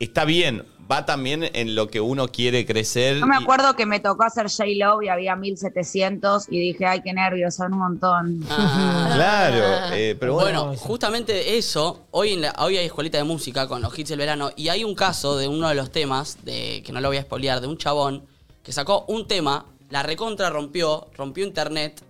está 0.00 0.24
bien. 0.24 0.64
Va 0.90 1.06
también 1.06 1.48
en 1.54 1.74
lo 1.74 1.88
que 1.88 2.00
uno 2.00 2.28
quiere 2.28 2.66
crecer. 2.66 3.18
Yo 3.18 3.26
me 3.26 3.36
y- 3.38 3.42
acuerdo 3.42 3.74
que 3.74 3.86
me 3.86 4.00
tocó 4.00 4.24
hacer 4.24 4.48
J-Lo 4.50 5.00
y 5.02 5.08
había 5.08 5.34
1700 5.34 6.46
y 6.50 6.58
dije, 6.60 6.84
ay, 6.86 7.00
qué 7.02 7.12
nervios, 7.12 7.54
son 7.54 7.72
un 7.72 7.78
montón. 7.78 8.44
Ah. 8.50 9.10
Claro, 9.14 9.94
eh, 9.96 10.14
pero 10.18 10.34
bueno. 10.34 10.64
Bueno, 10.66 10.78
justamente 10.78 11.56
eso, 11.56 12.02
hoy, 12.10 12.34
en 12.34 12.42
la- 12.42 12.54
hoy 12.58 12.76
hay 12.76 12.86
escuelita 12.86 13.16
de 13.18 13.24
música 13.24 13.66
con 13.66 13.80
los 13.80 13.98
hits 13.98 14.10
del 14.10 14.18
verano 14.18 14.50
y 14.56 14.68
hay 14.68 14.84
un 14.84 14.94
caso 14.94 15.36
de 15.38 15.48
uno 15.48 15.68
de 15.68 15.74
los 15.74 15.90
temas, 15.90 16.38
de 16.44 16.82
que 16.84 16.92
no 16.92 17.00
lo 17.00 17.08
voy 17.08 17.16
a 17.16 17.22
spoilear, 17.22 17.60
de 17.60 17.66
un 17.66 17.78
chabón 17.78 18.24
que 18.62 18.72
sacó 18.72 19.04
un 19.08 19.26
tema, 19.26 19.64
la 19.90 20.02
recontra 20.02 20.50
rompió, 20.50 21.08
rompió 21.16 21.44
internet 21.46 22.02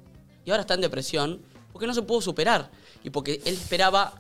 y 0.45 0.51
ahora 0.51 0.63
está 0.63 0.75
en 0.75 0.81
depresión 0.81 1.41
porque 1.73 1.87
no 1.87 1.95
se 1.95 2.03
pudo 2.03 2.21
superar 2.21 2.71
y 3.03 3.11
porque 3.11 3.41
él 3.45 3.55
esperaba 3.55 4.15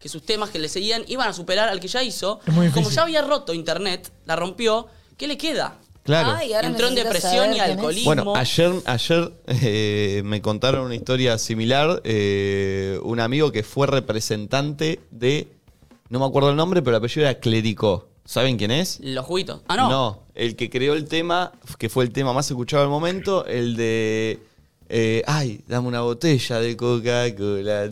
que 0.00 0.08
sus 0.08 0.22
temas 0.24 0.50
que 0.50 0.58
le 0.58 0.68
seguían 0.68 1.04
iban 1.06 1.28
a 1.28 1.32
superar 1.32 1.68
al 1.68 1.78
que 1.78 1.86
ya 1.88 2.02
hizo. 2.02 2.40
Es 2.46 2.52
muy 2.54 2.70
Como 2.70 2.90
ya 2.90 3.02
había 3.02 3.22
roto 3.22 3.52
internet, 3.54 4.10
la 4.24 4.34
rompió, 4.34 4.88
¿qué 5.16 5.28
le 5.28 5.36
queda? 5.38 5.76
Claro. 6.02 6.32
Ay, 6.36 6.54
ahora 6.54 6.66
Entró 6.68 6.88
en 6.88 6.94
necesito 6.94 7.12
depresión 7.14 7.44
saber 7.44 7.50
y 7.50 7.54
quién 7.58 7.64
es. 7.66 7.70
alcoholismo. 7.76 8.06
Bueno, 8.14 8.34
ayer, 8.34 8.72
ayer 8.86 9.32
eh, 9.46 10.22
me 10.24 10.40
contaron 10.40 10.86
una 10.86 10.94
historia 10.94 11.36
similar. 11.38 12.00
eh, 12.04 12.98
un 13.02 13.20
amigo 13.20 13.52
que 13.52 13.62
fue 13.62 13.86
representante 13.86 15.00
de. 15.10 15.48
No 16.08 16.18
me 16.18 16.24
acuerdo 16.24 16.50
el 16.50 16.56
nombre, 16.56 16.80
pero 16.82 16.96
el 16.96 17.00
apellido 17.04 17.28
era 17.28 17.38
Clérico. 17.38 18.08
¿Saben 18.24 18.56
quién 18.56 18.70
es? 18.70 18.98
Los 19.02 19.26
juguitos. 19.26 19.60
Ah, 19.68 19.76
no. 19.76 19.88
No, 19.90 20.22
el 20.34 20.56
que 20.56 20.70
creó 20.70 20.94
el 20.94 21.04
tema, 21.06 21.52
que 21.78 21.88
fue 21.88 22.04
el 22.04 22.12
tema 22.12 22.32
más 22.32 22.50
escuchado 22.50 22.82
del 22.82 22.90
momento, 22.90 23.44
el 23.44 23.76
de. 23.76 24.40
Eh, 24.92 25.22
ay, 25.26 25.60
dame 25.68 25.86
una 25.88 26.00
botella 26.00 26.58
de 26.58 26.76
Coca-Cola. 26.76 27.82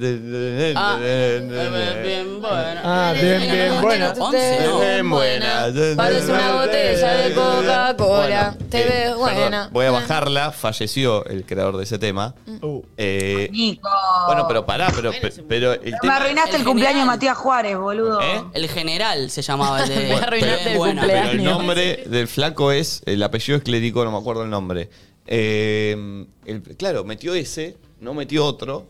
Ah, 0.77 0.97
bien 1.01 2.41
buena. 2.41 2.81
Ah, 2.85 3.13
bien, 3.15 3.41
bien, 3.41 3.81
buena. 3.81 4.13
Once, 4.19 4.59
¿no? 4.67 4.81
Bien 4.81 5.09
buena. 5.11 5.67
Parece 5.97 6.31
una 6.33 6.53
botella 6.55 7.09
de 7.15 7.35
Coca-Cola. 7.35 8.55
Bueno, 8.57 8.69
Te 8.71 8.81
eh, 8.81 8.89
ves 9.09 9.17
buena. 9.17 9.39
perdón, 9.51 9.69
voy 9.73 9.87
a 9.87 9.91
bajarla. 9.93 10.51
Falleció 10.53 11.25
el 11.27 11.45
creador 11.45 11.77
de 11.77 11.85
ese 11.85 11.99
tema. 11.99 12.35
Uh, 12.63 12.83
Eh, 12.97 13.49
Nico. 13.53 13.89
bueno, 14.27 14.47
pero 14.49 14.67
pará, 14.67 14.93
pero, 14.95 15.13
pero 15.49 15.73
el 15.75 15.95
Me 16.03 16.09
arruinaste 16.11 16.57
el, 16.57 16.63
el 16.63 16.67
cumpleaños 16.67 17.01
de. 17.03 17.07
Matías 17.07 17.37
Juárez, 17.39 17.77
boludo. 17.79 18.21
¿Eh? 18.21 18.43
El 18.55 18.69
general 18.69 19.31
se 19.31 19.43
llamaba 19.43 19.83
el 19.85 19.89
de. 19.89 19.97
Me 20.09 20.15
arruinaste 20.17 20.73
el 20.73 20.79
buena. 20.79 21.03
cumpleaños. 21.03 21.31
Pero 21.31 21.43
el 21.43 21.45
nombre 21.45 22.05
del 22.07 22.29
flaco 22.29 22.73
es, 22.73 23.03
el 23.07 23.23
apellido 23.23 23.57
es 23.59 23.63
clérico, 23.65 24.05
no 24.05 24.11
me 24.13 24.19
acuerdo 24.19 24.43
el 24.43 24.51
nombre. 24.51 24.89
Eh, 25.31 26.27
el- 26.47 26.63
claro, 26.77 27.05
metió 27.05 27.35
ese, 27.35 27.77
no 28.01 28.15
metió 28.15 28.45
otro. 28.47 28.87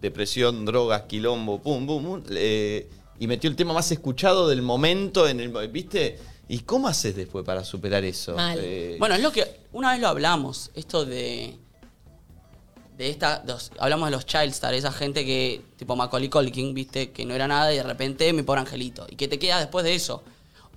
Depresión, 0.00 0.64
drogas, 0.64 1.02
quilombo, 1.02 1.60
pum, 1.60 1.86
pum, 1.86 2.04
pum. 2.04 2.22
eh, 2.30 2.88
y 3.20 3.26
metió 3.26 3.50
el 3.50 3.56
tema 3.56 3.72
más 3.74 3.90
escuchado 3.92 4.48
del 4.48 4.62
momento 4.62 5.28
en 5.28 5.40
el. 5.40 5.50
¿Viste? 5.68 6.18
¿Y 6.48 6.60
cómo 6.60 6.88
haces 6.88 7.14
después 7.16 7.44
para 7.44 7.64
superar 7.64 8.04
eso? 8.04 8.34
Mal. 8.34 8.58
Eh, 8.62 8.96
Bueno, 8.98 9.16
es 9.16 9.22
lo 9.22 9.30
que. 9.32 9.44
Una 9.72 9.92
vez 9.92 10.00
lo 10.00 10.08
hablamos, 10.08 10.70
esto 10.74 11.04
de. 11.04 11.56
De 12.96 13.10
esta. 13.10 13.42
los- 13.46 13.70
hablamos 13.78 14.08
de 14.08 14.12
los 14.12 14.24
Childstar, 14.24 14.72
esa 14.74 14.92
gente 14.92 15.24
que. 15.26 15.60
Tipo 15.76 15.96
Macaulay 15.96 16.28
Culkin, 16.30 16.72
viste, 16.74 17.10
que 17.10 17.24
no 17.26 17.34
era 17.34 17.46
nada 17.48 17.72
y 17.74 17.76
de 17.76 17.82
repente 17.82 18.32
mi 18.32 18.42
pobre 18.42 18.60
angelito. 18.60 19.04
¿Y 19.10 19.16
qué 19.16 19.26
te 19.28 19.38
queda 19.38 19.58
después 19.58 19.84
de 19.84 19.94
eso? 19.96 20.22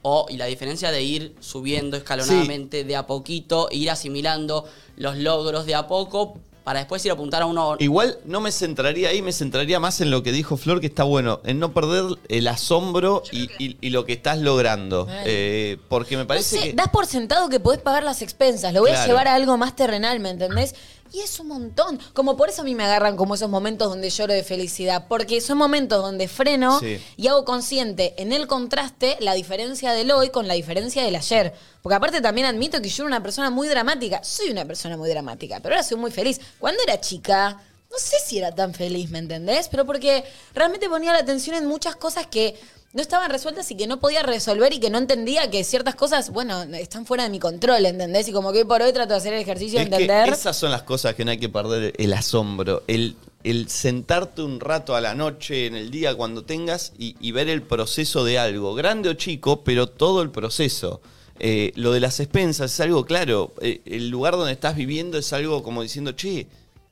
O, 0.04 0.26
y 0.30 0.38
la 0.38 0.46
diferencia 0.46 0.92
de 0.92 1.04
ir 1.04 1.36
subiendo 1.40 1.96
escalonadamente 1.98 2.84
de 2.84 2.96
a 2.96 3.06
poquito, 3.06 3.68
ir 3.72 3.90
asimilando 3.92 4.66
los 4.98 5.16
logros 5.18 5.66
de 5.66 5.76
a 5.76 5.88
poco, 5.88 6.38
para 6.64 6.80
después 6.80 7.04
ir 7.06 7.12
a 7.12 7.16
apuntar 7.16 7.42
a 7.42 7.48
uno. 7.48 7.76
Igual 7.80 8.20
no 8.26 8.40
me 8.40 8.52
centraría 8.52 9.10
ahí, 9.10 9.22
me 9.24 9.32
centraría 9.34 9.80
más 9.80 10.00
en 10.02 10.12
lo 10.12 10.22
que 10.22 10.32
dijo 10.32 10.58
Flor, 10.58 10.80
que 10.80 10.86
está 10.88 11.04
bueno, 11.04 11.40
en 11.44 11.60
no 11.60 11.74
perder 11.74 12.04
el 12.30 12.48
asombro 12.48 13.24
y, 13.32 13.50
y- 13.64 13.78
y 13.82 13.90
lo 13.90 14.06
que 14.06 14.14
estás 14.14 14.38
logrando. 14.38 15.08
Eh, 15.26 15.78
porque 15.90 16.18
me 16.18 16.24
No 16.24 16.28
parece 16.28 16.58
sé, 16.60 16.64
que. 16.70 16.74
das 16.74 16.90
por 16.90 17.08
sentado 17.08 17.50
que 17.50 17.60
podés 17.60 17.82
pagar 17.82 18.04
las 18.04 18.22
expensas. 18.22 18.74
Lo 18.74 18.82
voy 18.82 18.92
a 18.92 19.06
llevar 19.08 19.28
a 19.28 19.34
algo 19.36 19.58
más 19.58 19.76
terrenal, 19.76 20.20
¿me 20.20 20.30
entendés? 20.30 20.76
Y 21.14 21.20
es 21.20 21.40
un 21.42 21.48
montón. 21.50 22.00
Como 22.14 22.38
por 22.38 22.48
eso 22.50 22.62
a 22.62 22.66
mí 22.66 22.74
me 22.74 22.86
agarran 22.86 23.18
como 23.18 23.36
esos 23.36 23.50
momentos 23.50 23.90
donde 23.90 24.10
lloro 24.10 24.34
de 24.34 24.44
felicidad. 24.44 25.08
Porque 25.10 25.42
son 25.42 25.58
momentos 25.58 26.02
donde 26.02 26.28
freno 26.30 26.80
Sí. 26.80 27.02
y 27.18 27.28
hago 27.28 27.44
consciente 27.44 28.14
en 28.18 28.32
el 28.32 28.48
contraste 28.48 29.18
la 29.20 29.34
diferencia 29.34 29.92
del 29.92 30.12
hoy 30.12 30.30
con 30.30 30.48
la 30.48 30.54
diferencia 30.54 31.04
del 31.04 31.16
ayer. 31.18 31.54
Porque 31.82 31.96
aparte 31.96 32.22
también 32.22 32.48
admito 32.48 32.82
que 32.82 32.88
yo 32.90 33.04
era 33.04 33.08
una 33.08 33.24
persona 33.24 33.50
muy 33.50 33.68
dramática. 33.68 34.24
Soy 34.24 34.50
una 34.52 34.64
persona 34.66 34.96
muy 34.96 35.10
dramática, 35.10 35.60
pero 35.62 35.76
ahora 35.76 35.84
soy 35.86 35.98
muy 35.98 36.12
feliz. 36.12 36.40
Cuando 36.60 36.82
era 36.84 37.02
chica, 37.02 37.62
no 37.92 37.98
sé 37.98 38.16
si 38.26 38.38
era 38.38 38.54
tan 38.56 38.74
feliz, 38.74 39.10
¿me 39.10 39.20
entendés? 39.20 39.68
Pero 39.68 39.86
porque 39.86 40.24
realmente 40.54 40.88
ponía 40.88 41.12
la 41.12 41.20
atención 41.20 41.58
en 41.58 41.66
muchas 41.66 41.98
cosas 41.98 42.26
que 42.28 42.58
no 42.94 43.02
estaban 43.02 43.30
resueltas 43.32 43.70
y 43.72 43.76
que 43.78 43.88
no 43.88 44.00
podía 44.00 44.22
resolver 44.24 44.74
y 44.74 44.80
que 44.80 44.90
no 44.90 44.98
entendía 44.98 45.50
que 45.50 45.64
ciertas 45.64 45.96
cosas, 45.96 46.30
bueno, 46.30 46.64
están 46.64 47.06
fuera 47.06 47.24
de 47.24 47.30
mi 47.30 47.40
control, 47.40 47.86
¿entendés? 47.86 48.28
Y 48.28 48.32
como 48.34 48.52
que 48.52 48.60
hoy 48.60 48.66
por 48.66 48.82
hoy 48.82 48.92
trato 48.92 49.14
de 49.14 49.18
hacer 49.18 49.34
el 49.34 49.42
ejercicio 49.42 49.80
de 49.80 49.86
Es 49.86 49.90
que 49.90 49.96
entender. 50.04 50.30
esas 50.30 50.58
son 50.58 50.72
las 50.72 50.84
cosas 50.84 51.16
que 51.16 51.24
no 51.24 51.32
hay 51.32 51.38
que 51.38 51.50
perder 51.50 51.94
el 51.98 52.12
asombro. 52.14 52.84
El, 52.88 53.16
el 53.44 53.70
sentarte 53.70 54.42
un 54.42 54.60
rato 54.60 54.96
a 54.96 55.02
la 55.02 55.16
noche, 55.16 55.68
en 55.68 55.76
el 55.76 55.90
día, 55.90 56.16
cuando 56.16 56.44
tengas, 56.44 56.92
y, 56.98 57.16
y 57.20 57.32
ver 57.32 57.48
el 57.50 57.62
proceso 57.62 58.26
de 58.26 58.38
algo, 58.40 58.74
grande 58.76 59.10
o 59.10 59.14
chico, 59.14 59.64
pero 59.64 59.88
todo 59.88 60.22
el 60.22 60.30
proceso. 60.32 61.02
Eh, 61.40 61.72
lo 61.76 61.92
de 61.92 62.02
las 62.02 62.20
expensas 62.20 62.74
es 62.74 62.80
algo 62.82 63.06
claro. 63.06 63.54
Eh, 63.62 63.82
el 63.86 64.10
lugar 64.10 64.34
donde 64.36 64.52
estás 64.52 64.76
viviendo 64.76 65.18
es 65.18 65.32
algo 65.34 65.64
como 65.64 65.82
diciendo, 65.82 66.12
che, 66.12 66.46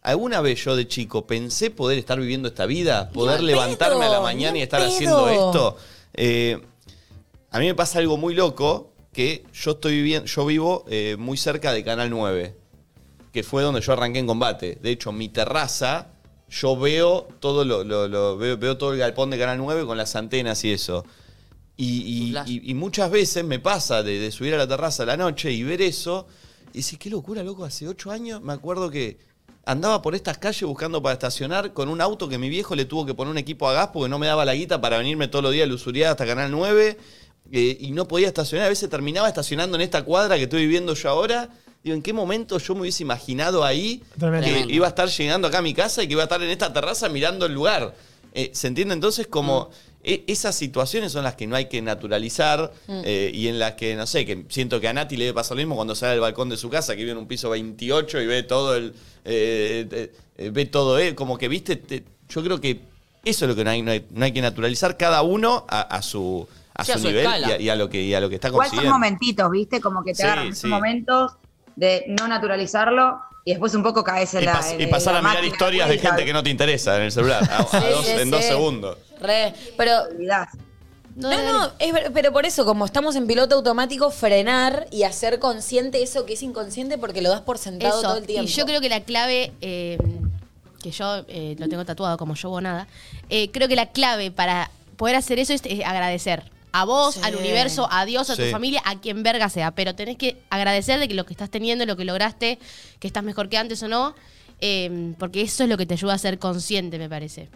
¿alguna 0.10 0.42
vez 0.42 0.64
yo 0.64 0.76
de 0.76 0.88
chico 0.88 1.26
pensé 1.26 1.70
poder 1.72 1.98
estar 1.98 2.20
viviendo 2.20 2.48
esta 2.48 2.66
vida? 2.66 3.10
¿Poder 3.12 3.42
levantarme 3.42 4.06
a 4.06 4.10
la 4.10 4.22
mañana 4.22 4.58
y 4.58 4.62
estar 4.62 4.82
haciendo 4.82 5.30
esto? 5.30 5.78
Eh, 6.14 6.60
a 7.52 7.60
mí 7.60 7.66
me 7.66 7.76
pasa 7.76 8.00
algo 8.00 8.18
muy 8.18 8.34
loco 8.36 8.92
que 9.14 9.44
yo 9.54 9.72
estoy 9.72 9.94
viviendo, 9.96 10.28
yo 10.28 10.46
vivo 10.46 10.86
eh, 10.90 11.16
muy 11.18 11.36
cerca 11.38 11.74
de 11.74 11.84
Canal 11.84 12.10
9, 12.10 12.56
que 13.34 13.44
fue 13.44 13.64
donde 13.64 13.82
yo 13.82 13.94
arranqué 13.94 14.20
en 14.20 14.28
combate. 14.28 14.78
De 14.82 14.92
hecho, 14.92 15.12
mi 15.12 15.30
terraza, 15.30 16.10
yo 16.50 16.78
veo 16.78 17.28
todo 17.40 17.66
lo, 17.66 17.84
lo- 17.84 18.08
lo- 18.08 18.38
veo, 18.38 18.58
veo 18.58 18.78
todo 18.78 18.94
el 18.94 19.00
galpón 19.00 19.30
de 19.32 19.38
Canal 19.40 19.58
9 19.58 19.86
con 19.86 19.98
las 19.98 20.16
antenas 20.16 20.64
y 20.64 20.72
eso. 20.72 21.06
Y, 21.76 22.02
y- 22.28 22.32
Flash. 22.32 22.50
y- 22.50 22.72
y 22.72 22.74
muchas 22.74 23.10
veces 23.10 23.44
me 23.46 23.60
pasa 23.60 24.04
de, 24.04 24.20
de 24.20 24.32
subir 24.32 24.54
a 24.54 24.58
la 24.58 24.68
terraza 24.68 25.04
a 25.04 25.06
la 25.08 25.18
noche 25.18 25.52
y 25.52 25.64
ver 25.64 25.82
eso. 25.82 26.28
Y 26.74 26.78
decir, 26.80 27.00
qué 27.00 27.10
locura, 27.10 27.42
loco, 27.42 27.66
hace 27.66 27.88
ocho 27.88 28.12
años 28.12 28.42
me 28.44 28.54
acuerdo 28.54 28.92
que 28.92 29.18
andaba 29.70 30.02
por 30.02 30.16
estas 30.16 30.40
calles 30.40 30.64
buscando 30.64 31.00
para 31.04 31.14
estacionar 31.14 31.74
con 31.74 31.90
un 31.90 32.02
auto 32.02 32.28
que 32.28 32.40
mi 32.40 32.50
viejo 32.50 32.76
le 32.76 32.86
tuvo 32.86 33.06
que 33.06 33.14
poner 33.14 33.30
un 33.30 33.38
equipo 33.38 33.70
a 33.70 33.74
gas 33.74 33.90
porque 33.94 34.10
no 34.10 34.18
me 34.18 34.26
daba 34.26 34.44
la 34.44 34.56
guita 34.56 34.82
para 34.82 34.98
venirme 34.98 35.28
todos 35.28 35.44
los 35.44 35.54
días 35.54 35.66
a 35.66 35.68
Lusuriada 35.68 36.12
hasta 36.12 36.26
Canal 36.26 36.50
9 36.50 36.98
eh, 37.52 37.78
y 37.80 37.92
no 37.92 38.08
podía 38.08 38.28
estacionar. 38.28 38.66
A 38.66 38.70
veces 38.70 38.90
terminaba 38.90 39.28
estacionando 39.28 39.78
en 39.78 39.82
esta 39.82 40.04
cuadra 40.04 40.38
que 40.38 40.44
estoy 40.44 40.64
viviendo 40.64 40.96
yo 40.96 41.10
ahora. 41.10 41.50
Digo, 41.84 41.96
¿en 41.96 42.02
qué 42.02 42.14
momento 42.14 42.58
yo 42.58 42.74
me 42.74 42.82
hubiese 42.82 43.04
imaginado 43.04 43.64
ahí 43.64 44.02
Tremendo. 44.18 44.48
que 44.48 44.74
iba 44.74 44.88
a 44.88 44.90
estar 44.90 45.08
llegando 45.08 45.48
acá 45.48 45.60
a 45.60 45.62
mi 45.62 45.76
casa 45.76 46.02
y 46.02 46.08
que 46.08 46.14
iba 46.14 46.24
a 46.24 46.26
estar 46.26 46.42
en 46.42 46.50
esta 46.50 46.74
terraza 46.74 47.08
mirando 47.08 47.46
el 47.46 47.54
lugar? 47.54 47.94
Eh, 48.34 48.50
¿Se 48.54 48.68
entiende? 48.68 48.96
Entonces, 48.96 49.28
como 49.28 49.70
e- 50.04 50.24
esas 50.28 50.56
situaciones 50.56 51.12
son 51.12 51.24
las 51.24 51.36
que 51.36 51.46
no 51.48 51.56
hay 51.56 51.66
que 51.66 51.82
naturalizar 51.82 52.72
eh, 52.88 53.32
y 53.34 53.48
en 53.48 53.60
las 53.60 53.74
que, 53.74 53.96
no 53.96 54.06
sé, 54.08 54.26
que 54.26 54.46
siento 54.50 54.80
que 54.80 54.88
a 54.88 54.94
Nati 54.94 55.18
le 55.18 55.26
debe 55.26 55.36
pasar 55.36 55.58
lo 55.58 55.62
mismo 55.62 55.76
cuando 55.76 55.96
sale 55.96 56.14
al 56.14 56.20
balcón 56.20 56.50
de 56.50 56.58
su 56.58 56.70
casa, 56.70 56.94
que 56.96 57.00
vive 57.02 57.12
en 57.12 57.18
un 57.18 57.28
piso 57.28 57.50
28 57.50 58.22
y 58.22 58.26
ve 58.28 58.44
todo 58.44 58.76
el. 58.76 58.94
eh, 59.26 59.88
eh, 59.92 60.12
eh, 60.38 60.50
ve 60.52 60.66
todo 60.66 60.98
él, 61.00 61.16
como 61.16 61.38
que, 61.38 61.48
viste, 61.48 61.76
te- 61.76 62.04
yo 62.30 62.44
creo 62.44 62.62
que 62.62 62.80
eso 63.26 63.46
es 63.46 63.50
lo 63.50 63.56
que 63.56 63.64
no 63.64 63.70
hay, 63.72 63.82
no 63.82 63.92
hay, 63.92 64.06
no 64.12 64.24
hay 64.26 64.32
que 64.32 64.42
naturalizar, 64.42 64.96
cada 64.98 65.22
uno 65.22 65.66
a, 65.68 65.82
a 65.82 66.02
su, 66.02 66.48
a 66.74 66.86
Sí, 66.86 66.92
a 66.94 66.98
su 66.98 67.08
nivel 67.08 67.26
y 67.42 67.52
a, 67.52 67.60
y 67.62 67.70
a 67.70 67.76
lo 67.76 67.90
que, 67.90 68.02
y 68.02 68.14
a 68.14 68.22
lo 68.22 68.30
que 68.30 68.36
está 68.36 68.48
Igual 68.48 68.68
son 68.70 68.78
consiguiendo. 68.78 68.96
momentitos, 68.96 69.52
¿viste? 69.52 69.82
Como 69.82 70.04
que 70.04 70.12
te 70.12 70.18
Sí, 70.18 70.24
agarran 70.24 70.46
sí. 70.46 70.52
esos 70.52 70.70
momentos 70.70 71.34
de 71.76 72.06
no 72.08 72.28
naturalizarlo 72.30 73.20
y 73.50 73.54
después 73.54 73.74
un 73.74 73.82
poco 73.82 74.04
caes 74.04 74.32
en 74.36 74.44
Y, 74.44 74.46
la. 74.46 74.62
en 74.74 74.82
y 74.82 74.86
pasar 74.86 75.14
la 75.14 75.20
a 75.20 75.22
mirar 75.24 75.44
historias 75.44 75.90
de 75.90 75.98
gente 75.98 76.24
que 76.24 76.34
no 76.34 76.44
te 76.44 76.52
interesa 76.52 76.96
en 76.98 77.02
el 77.04 77.12
celular, 77.12 77.42
a- 77.52 77.58
a 77.62 77.66
Sí, 77.82 77.88
dos- 77.90 78.06
sí, 78.06 78.12
en 78.12 78.30
dos 78.30 78.44
segundos. 78.46 78.98
Re, 79.20 79.54
pero. 79.76 80.04
No, 81.16 81.30
no, 81.32 81.72
es 81.80 81.94
pero 82.14 82.32
por 82.32 82.46
eso, 82.46 82.64
como 82.64 82.86
estamos 82.86 83.16
en 83.16 83.26
piloto 83.28 83.56
automático, 83.56 84.12
frenar 84.12 84.86
y 84.92 85.02
hacer 85.04 85.40
consciente 85.40 86.02
eso 86.04 86.26
que 86.26 86.34
es 86.34 86.44
inconsciente 86.44 86.98
porque 87.00 87.22
lo 87.24 87.30
das 87.30 87.42
por 87.42 87.58
sentado 87.58 88.00
Eso. 88.00 88.08
todo 88.08 88.18
el 88.18 88.26
tiempo. 88.28 88.48
Y 88.48 88.54
yo 88.54 88.66
creo 88.66 88.80
que 88.80 88.88
la 88.90 89.02
clave, 89.02 89.52
eh, 89.62 89.98
que 90.82 90.92
yo 90.92 91.26
eh, 91.28 91.56
lo 91.58 91.68
tengo 91.68 91.84
tatuado 91.84 92.18
como 92.18 92.36
yo 92.36 92.52
o 92.52 92.62
nada, 92.62 92.88
eh, 93.30 93.50
creo 93.52 93.68
que 93.68 93.76
la 93.76 93.88
clave 93.88 94.30
para 94.32 94.70
poder 94.96 95.16
hacer 95.16 95.40
eso 95.40 95.54
es, 95.54 95.62
agradecer. 95.84 96.44
A 96.72 96.86
vos, 96.86 97.16
Sí. 97.16 97.22
al 97.24 97.36
universo, 97.36 97.88
a 97.92 98.06
Dios, 98.06 98.30
a 98.30 98.36
tu 98.36 98.44
familia, 98.52 98.82
a 98.86 99.00
quien 99.00 99.24
verga 99.24 99.50
sea. 99.50 99.72
Pero 99.72 99.96
tenés 99.96 100.18
que 100.18 100.38
agradecer 100.50 101.00
de 101.00 101.08
que 101.08 101.14
lo 101.16 101.26
que 101.26 101.34
estás 101.34 101.50
teniendo, 101.50 101.86
lo 101.86 101.98
que 101.98 102.06
lograste, 102.06 102.60
que 103.00 103.08
estás 103.08 103.24
mejor 103.24 103.50
que 103.50 103.58
antes 103.58 103.82
o 103.84 103.88
no. 103.88 104.16
eh, 104.62 105.14
porque 105.18 105.42
eso 105.42 105.64
es 105.64 105.70
lo 105.70 105.78
que 105.78 105.86
te 105.86 105.94
ayuda 105.94 106.16
a 106.16 106.18
ser 106.18 106.38
consciente, 106.38 106.98
me 107.00 107.08
parece. 107.08 107.48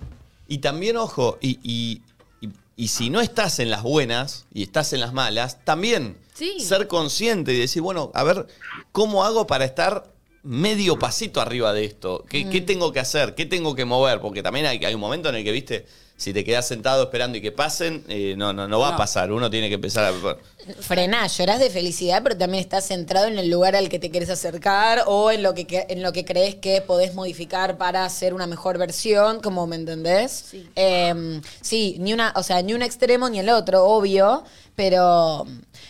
Y 0.48 0.60
también, 0.60 0.96
ojo, 0.96 1.38
y, 1.42 1.60
y- 1.62 2.02
y- 2.40 2.50
y 2.78 2.88
si 2.88 3.10
no 3.10 3.20
estás 3.20 3.60
en 3.60 3.70
las 3.70 3.84
buenas 3.84 4.46
y 4.54 4.64
estás 4.64 4.94
en 4.94 5.02
las 5.02 5.12
malas, 5.12 5.58
también 5.66 6.16
Sí. 6.34 6.62
ser 6.62 6.88
consciente 6.88 7.54
y 7.54 7.58
decir, 7.60 7.82
bueno, 7.82 8.10
a 8.14 8.24
ver, 8.24 8.48
¿cómo 8.94 9.26
hago 9.26 9.46
para 9.48 9.66
estar 9.66 10.06
medio 10.44 11.00
pasito 11.00 11.42
arriba 11.42 11.74
de 11.74 11.86
esto? 11.86 12.26
¿Qué, 12.30 12.50
qué 12.50 12.62
tengo 12.62 12.92
que 12.92 13.00
hacer? 13.00 13.34
¿Qué 13.36 13.46
tengo 13.46 13.76
que 13.76 13.86
mover? 13.86 14.20
Porque 14.20 14.44
también 14.44 14.66
hay, 14.66 14.84
hay 14.84 14.94
un 14.94 15.02
momento 15.02 15.30
en 15.30 15.36
el 15.36 15.44
que, 15.44 15.52
viste, 15.52 15.86
si 16.16 16.32
te 16.32 16.44
quedas 16.44 16.68
sentado 16.68 17.04
esperando 17.04 17.38
y 17.38 17.42
que 17.42 17.52
pasen, 17.52 18.04
eh, 18.08 18.36
no, 18.38 18.54
no, 18.54 18.68
no 18.68 18.80
va 18.80 18.90
a 18.90 18.98
pasar. 18.98 19.32
Uno 19.32 19.50
tiene 19.50 19.68
que 19.70 19.76
empezar 19.76 20.14
a... 20.14 20.38
Frená, 20.80 21.28
llorás 21.28 21.60
de 21.60 21.70
felicidad, 21.70 22.22
pero 22.24 22.38
también 22.38 22.62
estás 22.64 22.88
centrado 22.88 23.28
en 23.28 23.38
el 23.38 23.50
lugar 23.50 23.76
al 23.76 23.90
que 23.90 24.00
te 24.00 24.10
quieres 24.12 24.30
acercar 24.30 25.04
o 25.08 25.32
en 25.32 25.44
lo 25.44 25.54
que, 25.54 25.66
que- 25.66 25.88
en 25.90 26.02
lo 26.02 26.14
que 26.14 26.24
crees 26.24 26.56
que 26.56 26.80
podés 26.82 27.14
modificar 27.16 27.78
para 27.78 28.06
hacer 28.06 28.34
una 28.34 28.48
mejor 28.48 28.78
versión, 28.78 29.42
como 29.42 29.68
me 29.68 29.76
entendés. 29.76 30.46
Sí. 30.52 30.70
Eh, 30.78 31.42
sí, 31.62 31.98
ni 32.00 32.14
una, 32.14 32.32
o 32.38 32.44
sea, 32.44 32.62
ni 32.62 32.74
un 32.74 32.82
extremo 32.82 33.30
ni 33.30 33.40
el 33.40 33.50
otro, 33.50 33.84
obvio, 33.84 34.44
pero, 34.76 35.46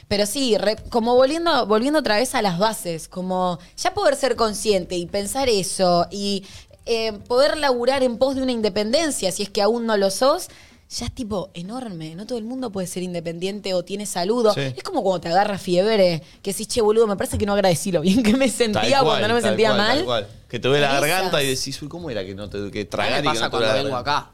pero 0.08 0.26
sí, 0.26 0.58
re- 0.58 0.78
como 0.90 1.16
volviendo, 1.16 1.66
volviendo 1.66 2.00
otra 2.00 2.18
vez 2.18 2.36
a 2.36 2.42
las 2.42 2.58
bases, 2.60 3.08
como 3.08 3.60
ya 3.78 3.94
poder 3.94 4.16
ser 4.16 4.36
consciente 4.36 4.96
y 4.98 5.06
pensar 5.06 5.50
eso 5.50 6.08
y 6.12 6.46
eh, 6.86 7.14
poder 7.28 7.58
laburar 7.58 8.04
en 8.04 8.18
pos 8.18 8.36
de 8.36 8.42
una 8.44 8.52
independencia, 8.52 9.32
si 9.32 9.44
es 9.44 9.50
que 9.50 9.62
aún 9.62 9.86
no 9.86 9.98
lo 9.98 10.10
sos. 10.12 10.48
Ya 10.90 11.08
es 11.08 11.16
tipo 11.16 11.50
enorme, 11.56 12.14
no 12.14 12.28
todo 12.28 12.38
el 12.38 12.44
mundo 12.44 12.70
puede 12.72 12.86
ser 12.86 13.02
independiente 13.02 13.74
o 13.74 13.84
tiene 13.84 14.06
saludo. 14.06 14.54
Sí. 14.54 14.60
Es 14.62 14.84
como 14.84 15.02
cuando 15.02 15.22
te 15.22 15.30
agarra 15.30 15.58
fiebre, 15.58 16.22
que 16.44 16.52
decís, 16.52 16.68
che, 16.68 16.82
boludo, 16.82 17.08
me 17.08 17.16
parece 17.16 17.40
que 17.40 17.48
no 17.48 17.54
agradecí 17.54 17.92
lo 17.92 18.02
bien 18.02 18.22
que 18.22 18.36
me 18.38 18.48
sentía 18.48 19.00
cual, 19.00 19.06
cuando 19.06 19.28
no 19.30 19.34
me 19.34 19.42
tal 19.42 19.50
sentía 19.52 19.70
cual, 19.70 19.78
mal. 19.80 19.96
tal 19.98 20.06
cual. 20.06 20.28
Que 20.48 20.60
te 20.60 20.68
duele 20.68 20.86
la 20.86 20.92
Esas. 20.98 21.02
garganta 21.02 21.42
y 21.42 21.48
decís, 21.48 21.82
uy, 21.82 21.88
¿cómo 21.88 22.12
era 22.12 22.24
que 22.24 22.36
no 22.36 22.48
te 22.48 22.70
que 22.70 22.86
tragar 22.86 23.20
y 23.20 23.22
que 23.24 23.30
pasa 23.30 23.40
no 23.46 23.50
te 23.50 23.58
cuando 23.58 23.84
vengo 23.84 23.96
acá. 23.98 24.30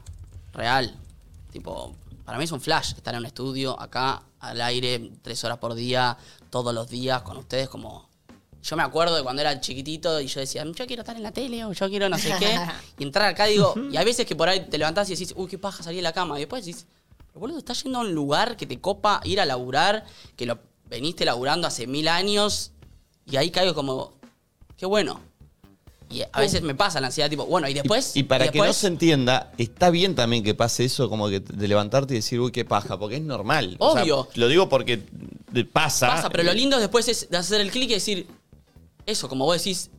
Real. 0.52 0.94
Tipo, 1.50 1.94
para 2.26 2.36
mí 2.36 2.44
es 2.44 2.52
un 2.52 2.60
flash 2.60 2.92
estar 2.94 3.14
en 3.14 3.20
un 3.20 3.26
estudio 3.26 3.80
acá, 3.80 4.22
al 4.40 4.60
aire, 4.60 5.12
tres 5.22 5.44
horas 5.44 5.58
por 5.58 5.74
día, 5.74 6.16
todos 6.50 6.74
los 6.74 6.88
días, 6.88 7.22
con 7.22 7.36
ustedes 7.36 7.68
como... 7.68 8.08
Yo 8.62 8.76
me 8.76 8.82
acuerdo 8.82 9.16
de 9.16 9.22
cuando 9.22 9.40
era 9.40 9.58
chiquitito 9.58 10.20
y 10.20 10.26
yo 10.26 10.40
decía, 10.40 10.64
yo 10.64 10.86
quiero 10.86 11.00
estar 11.00 11.16
en 11.16 11.22
la 11.22 11.32
tele 11.32 11.64
o 11.64 11.72
yo 11.72 11.88
quiero 11.88 12.10
no 12.10 12.18
sé 12.18 12.34
qué. 12.38 12.60
Y 12.98 13.04
entrar 13.04 13.30
acá 13.30 13.46
digo, 13.46 13.74
y 13.90 13.96
hay 13.96 14.04
veces 14.04 14.26
que 14.26 14.36
por 14.36 14.50
ahí 14.50 14.66
te 14.68 14.76
levantás 14.76 15.08
y 15.08 15.14
decís, 15.14 15.32
uy, 15.34 15.48
qué 15.48 15.56
paja 15.56 15.82
salir 15.82 15.98
de 15.98 16.02
la 16.02 16.12
cama. 16.12 16.36
Y 16.36 16.40
después 16.40 16.66
decís, 16.66 16.86
pero 17.28 17.40
boludo, 17.40 17.58
estás 17.58 17.82
yendo 17.82 18.00
a 18.00 18.02
un 18.02 18.12
lugar 18.12 18.58
que 18.58 18.66
te 18.66 18.78
copa 18.78 19.22
ir 19.24 19.40
a 19.40 19.46
laburar, 19.46 20.04
que 20.36 20.44
lo 20.44 20.58
veniste 20.90 21.24
laburando 21.24 21.66
hace 21.66 21.86
mil 21.86 22.06
años. 22.08 22.72
Y 23.24 23.36
ahí 23.36 23.50
caigo 23.50 23.74
como, 23.74 24.12
qué 24.76 24.84
bueno. 24.84 25.20
Y 26.10 26.22
a 26.32 26.40
veces 26.40 26.62
me 26.62 26.74
pasa 26.74 27.00
la 27.00 27.06
ansiedad, 27.06 27.30
tipo, 27.30 27.46
bueno, 27.46 27.68
y 27.68 27.74
después. 27.74 28.16
Y, 28.16 28.20
y 28.20 28.22
para 28.24 28.50
que 28.50 28.58
no 28.58 28.72
se 28.72 28.88
entienda, 28.88 29.52
está 29.58 29.90
bien 29.90 30.16
también 30.16 30.42
que 30.42 30.54
pase 30.54 30.84
eso, 30.84 31.08
como 31.08 31.28
que 31.28 31.38
de 31.38 31.68
levantarte 31.68 32.14
y 32.14 32.16
decir, 32.16 32.40
uy, 32.40 32.50
qué 32.50 32.64
paja, 32.64 32.98
porque 32.98 33.16
es 33.16 33.22
normal. 33.22 33.76
O 33.78 33.92
sea, 33.92 34.02
Obvio. 34.02 34.28
lo 34.34 34.48
digo 34.48 34.68
porque 34.68 35.00
pasa. 35.72 36.08
Pasa, 36.08 36.28
pero 36.28 36.42
lo 36.42 36.52
lindo 36.52 36.78
después 36.80 37.06
es 37.08 37.30
de 37.30 37.36
hacer 37.36 37.60
el 37.60 37.70
clic 37.70 37.90
y 37.90 37.94
decir, 37.94 38.26
eso, 39.06 39.28
como 39.28 39.44
vos 39.44 39.56
decís, 39.58 39.90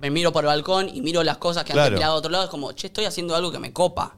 me 0.00 0.10
miro 0.10 0.32
por 0.32 0.42
el 0.44 0.48
balcón 0.48 0.88
y 0.92 1.02
miro 1.02 1.22
las 1.22 1.38
cosas 1.38 1.62
que 1.64 1.72
Claro. 1.72 1.88
han 1.88 1.94
mirado 1.94 2.14
a 2.14 2.16
otro 2.16 2.30
lado, 2.32 2.44
es 2.44 2.50
como, 2.50 2.72
che, 2.72 2.88
estoy 2.88 3.04
haciendo 3.04 3.36
algo 3.36 3.52
que 3.52 3.60
me 3.60 3.72
copa. 3.72 4.16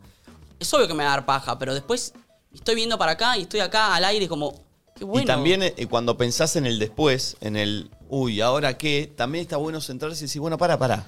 Es 0.58 0.72
obvio 0.72 0.88
que 0.88 0.94
me 0.94 1.04
va 1.04 1.12
a 1.12 1.16
dar 1.16 1.26
paja, 1.26 1.58
pero 1.58 1.74
después 1.74 2.14
estoy 2.54 2.76
viendo 2.76 2.96
para 2.96 3.12
acá 3.12 3.36
y 3.36 3.42
estoy 3.42 3.60
acá 3.60 3.94
al 3.94 4.04
aire 4.04 4.26
como, 4.26 4.54
qué 4.96 5.04
bueno. 5.04 5.24
Y 5.24 5.26
también 5.26 5.62
eh, 5.62 5.86
cuando 5.90 6.16
pensás 6.16 6.56
en 6.56 6.64
el 6.64 6.78
después, 6.78 7.36
en 7.42 7.56
el, 7.56 7.90
uy, 8.08 8.40
¿ahora 8.40 8.78
qué? 8.78 9.12
También 9.14 9.42
está 9.42 9.58
bueno 9.58 9.82
centrarse 9.82 10.20
y 10.20 10.26
decir, 10.28 10.40
bueno, 10.40 10.56
para, 10.56 10.78
para. 10.78 11.06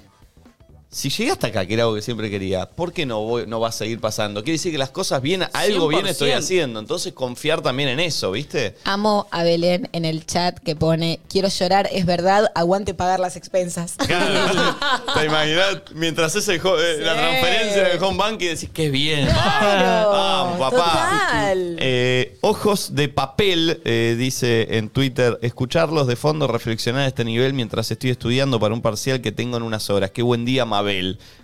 Si 0.95 1.09
llegué 1.09 1.31
hasta 1.31 1.47
acá, 1.47 1.65
que 1.65 1.73
era 1.73 1.83
algo 1.83 1.93
que 1.95 2.01
siempre 2.01 2.29
quería, 2.29 2.67
¿por 2.69 2.93
qué 2.93 3.05
no, 3.05 3.19
voy- 3.19 3.45
no 3.47 3.59
va 3.59 3.67
a 3.67 3.71
seguir 3.73 3.99
pasando? 3.99 4.41
Quiere 4.45 4.53
decir 4.53 4.71
que 4.71 4.77
las 4.77 4.91
cosas 4.91 5.21
bien, 5.21 5.43
algo 5.51 5.89
bien 5.89 6.07
estoy 6.07 6.29
100%. 6.29 6.37
haciendo. 6.37 6.79
Entonces 6.79 7.11
confiar 7.11 7.61
también 7.61 7.89
en 7.89 7.99
eso, 7.99 8.31
¿viste? 8.31 8.75
Amo 8.85 9.27
a 9.29 9.43
Belén 9.43 9.89
en 9.91 10.05
el 10.05 10.25
chat 10.25 10.57
que 10.59 10.73
pone, 10.77 11.19
quiero 11.27 11.49
llorar, 11.49 11.89
es 11.91 12.05
verdad, 12.05 12.49
aguante 12.55 12.93
pagar 12.93 13.19
las 13.19 13.35
expensas. 13.35 13.97
¿Te 14.07 15.25
imaginas? 15.25 15.81
Mientras 15.93 16.33
haces 16.33 16.47
el 16.47 16.61
eh, 16.65 16.97
la 17.01 17.13
transferencia 17.13 17.89
en 17.89 17.97
el 17.97 18.01
home 18.01 18.17
bank 18.17 18.41
y 18.41 18.45
decís, 18.45 18.69
qué 18.73 18.89
bien, 18.89 19.25
Claro, 19.27 20.09
vamos, 20.11 20.59
vamos, 20.59 20.73
papá. 20.79 21.09
total. 21.27 21.75
Eh, 21.81 22.37
ojos 22.39 22.95
de 22.95 23.09
papel, 23.09 23.81
eh, 23.83 24.15
dice 24.17 24.77
en 24.77 24.87
Twitter, 24.87 25.39
escucharlos 25.41 26.07
de 26.07 26.15
fondo, 26.15 26.47
reflexionar 26.47 27.01
a 27.01 27.07
este 27.07 27.25
nivel 27.25 27.53
mientras 27.53 27.91
estoy 27.91 28.11
estudiando 28.11 28.61
para 28.61 28.73
un 28.73 28.81
parcial 28.81 29.19
que 29.19 29.33
tengo 29.33 29.57
en 29.57 29.63
unas 29.63 29.89
horas. 29.89 30.11
Qué 30.11 30.21
buen 30.21 30.45
día, 30.45 30.63
Mabel. 30.63 30.84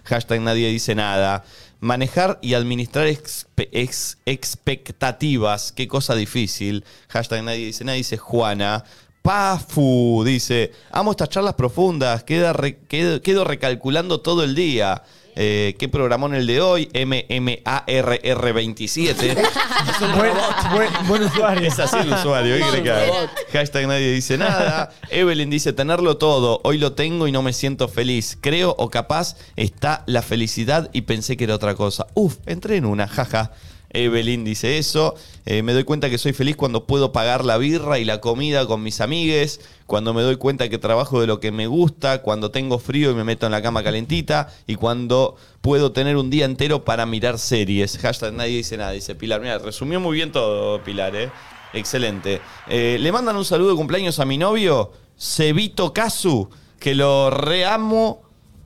Hashtag 0.03 0.41
nadie 0.41 0.69
dice 0.69 0.95
nada. 0.95 1.43
Manejar 1.79 2.37
y 2.41 2.53
administrar 2.53 3.07
expe- 3.07 3.69
ex- 3.71 4.17
expectativas, 4.25 5.71
qué 5.71 5.87
cosa 5.87 6.15
difícil. 6.15 6.83
Hashtag 7.09 7.43
nadie 7.43 7.65
dice 7.65 7.83
nada, 7.83 7.95
dice 7.97 8.17
Juana. 8.17 8.83
Pafu, 9.21 10.23
dice, 10.25 10.71
amo 10.91 11.11
estas 11.11 11.29
charlas 11.29 11.53
profundas, 11.53 12.23
queda 12.23 12.55
quedo 12.87 13.43
recalculando 13.43 14.21
todo 14.21 14.43
el 14.43 14.55
día. 14.55 15.03
Eh, 15.35 15.75
¿Qué 15.79 15.87
programón 15.89 16.33
el 16.35 16.45
de 16.47 16.61
hoy? 16.61 16.87
MMARR27. 16.93 19.09
es 19.09 20.01
un 20.01 20.11
Buen, 20.17 20.33
robot. 20.33 20.55
buen- 20.73 21.07
buen 21.07 21.23
usuario. 21.33 21.67
Es 21.67 21.79
así 21.79 21.97
el 21.99 22.13
usuario, 22.13 22.55
¿qué 22.57 22.63
cree 22.71 22.83
que 22.83 22.91
haga? 22.91 23.31
Hashtag 23.53 23.87
nadie 23.87 24.11
dice 24.11 24.37
nada. 24.37 24.91
Evelyn 25.09 25.49
dice, 25.49 25.73
tenerlo 25.73 26.17
todo, 26.17 26.61
hoy 26.63 26.77
lo 26.77 26.93
tengo 26.93 27.27
y 27.27 27.31
no 27.31 27.41
me 27.41 27.53
siento 27.53 27.87
feliz. 27.87 28.37
Creo 28.41 28.75
o 28.77 28.89
capaz 28.89 29.35
está 29.55 30.03
la 30.05 30.21
felicidad 30.21 30.89
y 30.93 31.01
pensé 31.01 31.37
que 31.37 31.45
era 31.45 31.55
otra 31.55 31.75
cosa. 31.75 32.07
Uf, 32.13 32.37
entré 32.45 32.77
en 32.77 32.85
una, 32.85 33.07
jaja. 33.07 33.51
Evelyn 33.93 34.43
dice 34.43 34.77
eso. 34.77 35.15
Eh, 35.45 35.63
me 35.63 35.73
doy 35.73 35.83
cuenta 35.83 36.09
que 36.09 36.17
soy 36.17 36.33
feliz 36.33 36.55
cuando 36.55 36.85
puedo 36.85 37.11
pagar 37.11 37.45
la 37.45 37.57
birra 37.57 37.99
y 37.99 38.05
la 38.05 38.21
comida 38.21 38.65
con 38.65 38.83
mis 38.83 39.01
amigues. 39.01 39.61
Cuando 39.85 40.13
me 40.13 40.21
doy 40.21 40.37
cuenta 40.37 40.69
que 40.69 40.77
trabajo 40.77 41.19
de 41.21 41.27
lo 41.27 41.39
que 41.39 41.51
me 41.51 41.67
gusta. 41.67 42.21
Cuando 42.21 42.51
tengo 42.51 42.79
frío 42.79 43.11
y 43.11 43.15
me 43.15 43.23
meto 43.23 43.45
en 43.45 43.51
la 43.51 43.61
cama 43.61 43.83
calentita. 43.83 44.49
Y 44.67 44.75
cuando 44.75 45.35
puedo 45.61 45.91
tener 45.91 46.17
un 46.17 46.29
día 46.29 46.45
entero 46.45 46.85
para 46.85 47.05
mirar 47.05 47.37
series. 47.39 47.97
Hashtag 47.97 48.33
nadie 48.33 48.57
dice 48.57 48.77
nada, 48.77 48.91
dice 48.91 49.15
Pilar. 49.15 49.41
Mira, 49.41 49.57
resumió 49.57 49.99
muy 49.99 50.15
bien 50.15 50.31
todo, 50.31 50.83
Pilar, 50.83 51.15
¿eh? 51.15 51.31
Excelente. 51.73 52.41
Eh, 52.67 52.97
Le 52.99 53.11
mandan 53.11 53.35
un 53.35 53.45
saludo 53.45 53.71
de 53.71 53.75
cumpleaños 53.75 54.19
a 54.19 54.25
mi 54.25 54.37
novio, 54.37 54.91
Cebito 55.17 55.93
Casu, 55.93 56.49
que 56.79 56.95
lo 56.95 57.29
reamo 57.29 58.23